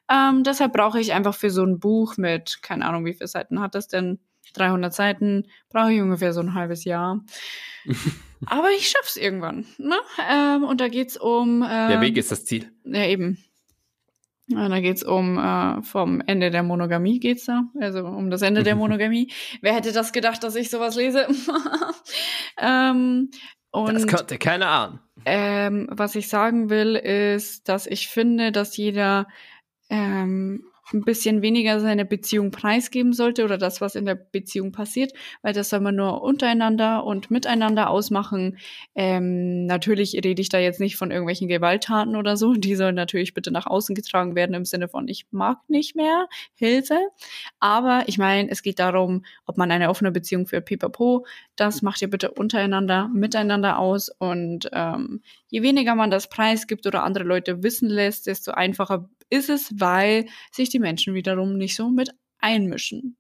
Ähm, 0.09 0.45
deshalb 0.45 0.73
brauche 0.73 1.01
ich 1.01 1.15
einfach 1.15 1.35
für 1.35 1.51
so 1.51 1.65
ein 1.65 1.81
Buch 1.81 2.17
mit, 2.17 2.63
keine 2.63 2.87
Ahnung, 2.87 3.05
wie 3.07 3.15
viele 3.15 3.27
Seiten 3.27 3.61
hat 3.61 3.75
das 3.75 3.89
denn? 3.89 4.21
300 4.53 4.93
Seiten, 4.95 5.47
brauche 5.71 5.93
ich 5.93 6.01
ungefähr 6.01 6.33
so 6.33 6.41
ein 6.41 6.55
halbes 6.55 6.85
Jahr. 6.85 7.25
Aber 8.47 8.71
ich 8.77 8.89
schaff's 8.91 9.17
irgendwann. 9.17 9.65
Ne? 9.79 9.97
Ähm, 10.31 10.65
und 10.65 10.81
da 10.81 10.89
geht's 10.89 11.17
um. 11.17 11.63
Ähm, 11.63 11.89
Der 11.89 12.01
Weg 12.01 12.17
ist 12.17 12.31
das 12.31 12.45
Ziel. 12.45 12.71
Ja, 12.85 13.07
eben. 13.07 13.39
Ja, 14.47 14.69
da 14.69 14.81
geht's 14.81 15.03
um 15.03 15.39
äh, 15.39 15.83
vom 15.83 16.21
Ende 16.27 16.51
der 16.51 16.63
Monogamie 16.63 17.19
geht's 17.19 17.47
da, 17.47 17.63
also 17.81 18.05
um 18.05 18.29
das 18.31 18.43
Ende 18.43 18.63
der 18.63 18.77
Monogamie. 18.77 19.33
Wer 19.63 19.75
hätte 19.75 19.93
das 19.93 20.13
gedacht, 20.13 20.45
dass 20.45 20.55
ich 20.57 20.69
sowas 20.69 20.97
lese? 20.97 21.27
ähm, 22.59 23.31
und 23.71 23.95
Das 23.95 24.07
konnte 24.07 24.37
keiner 24.39 24.69
ahnen. 24.69 25.01
ähm, 25.25 25.89
was 25.91 26.15
ich 26.15 26.29
sagen 26.29 26.69
will, 26.71 26.95
ist, 26.97 27.69
dass 27.69 27.87
ich 27.87 28.09
finde, 28.09 28.53
dass 28.53 28.77
jeder 28.77 29.27
ähm, 29.89 30.65
ein 30.93 31.03
bisschen 31.03 31.43
weniger 31.43 31.81
seine 31.81 32.05
Beziehung 32.05 32.51
preisgeben 32.51 33.13
sollte 33.13 33.45
oder 33.45 33.59
das, 33.59 33.81
was 33.81 33.95
in 33.95 34.05
der 34.05 34.15
Beziehung 34.15 34.73
passiert, 34.73 35.13
weil 35.43 35.55
das 35.55 35.71
soll 35.71 35.81
man 35.81 35.97
nur 35.97 36.23
untereinander 36.23 37.05
und 37.05 37.31
miteinander 37.31 37.89
ausmachen. 37.89 38.59
Ähm, 38.95 39.67
natürlich 39.67 40.15
rede 40.15 40.41
ich 40.41 40.49
da 40.49 40.59
jetzt 40.59 40.81
nicht 40.81 40.97
von 40.97 41.11
irgendwelchen 41.11 41.49
Gewalttaten 41.49 42.17
oder 42.17 42.37
so. 42.37 42.55
Die 42.55 42.75
sollen 42.75 42.95
natürlich 42.95 43.35
bitte 43.35 43.51
nach 43.51 43.67
außen 43.67 43.95
getragen 43.95 44.35
werden 44.35 44.55
im 44.55 44.65
Sinne 44.65 44.89
von 44.89 45.09
ich 45.09 45.27
mag 45.31 45.59
nicht 45.69 45.97
mehr 45.97 46.29
Hilfe. 46.55 46.99
Aber 47.61 48.05
ich 48.07 48.19
meine, 48.19 48.51
es 48.51 48.63
geht 48.63 48.79
darum, 48.79 49.25
ob 49.47 49.57
man 49.57 49.71
eine 49.71 49.89
offene 49.89 50.13
Beziehung 50.13 50.47
führt, 50.47 50.67
pipapo. 50.67 51.27
Das 51.57 51.83
macht 51.83 52.03
ihr 52.03 52.11
bitte 52.11 52.31
untereinander, 52.31 53.09
miteinander 53.15 53.79
aus. 53.79 54.11
Und 54.11 54.69
ähm, 54.73 55.23
je 55.49 55.63
weniger 55.63 55.95
man 55.95 56.11
das 56.11 56.29
preisgibt 56.29 56.87
oder 56.87 57.05
andere 57.05 57.25
Leute 57.25 57.63
wissen 57.63 57.89
lässt, 57.89 58.27
desto 58.27 58.53
einfacher 58.53 59.09
ist 59.31 59.51
es, 59.51 59.73
weil 59.79 60.27
sich 60.53 60.69
die 60.69 60.79
Menschen 60.79 61.15
wiederum 61.15 61.57
nicht 61.57 61.75
so 61.75 61.89
mit 61.89 62.11
einmischen. 62.39 63.17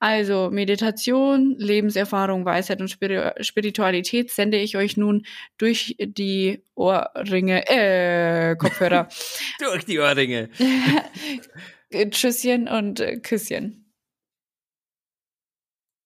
Also 0.00 0.48
Meditation, 0.52 1.56
Lebenserfahrung, 1.58 2.44
Weisheit 2.44 2.80
und 2.80 2.88
Spiri 2.88 3.32
Spiritualität 3.42 4.30
sende 4.30 4.58
ich 4.58 4.76
euch 4.76 4.96
nun 4.96 5.26
durch 5.56 5.96
die 5.98 6.62
Ohrringe, 6.76 7.66
äh, 7.68 8.54
Kopfhörer. 8.56 9.08
Durch 9.58 9.84
die 9.84 9.98
Ohrringe. 9.98 10.50
Tschüsschen 12.10 12.68
und 12.68 13.00
äh, 13.00 13.16
Küsschen. 13.16 13.87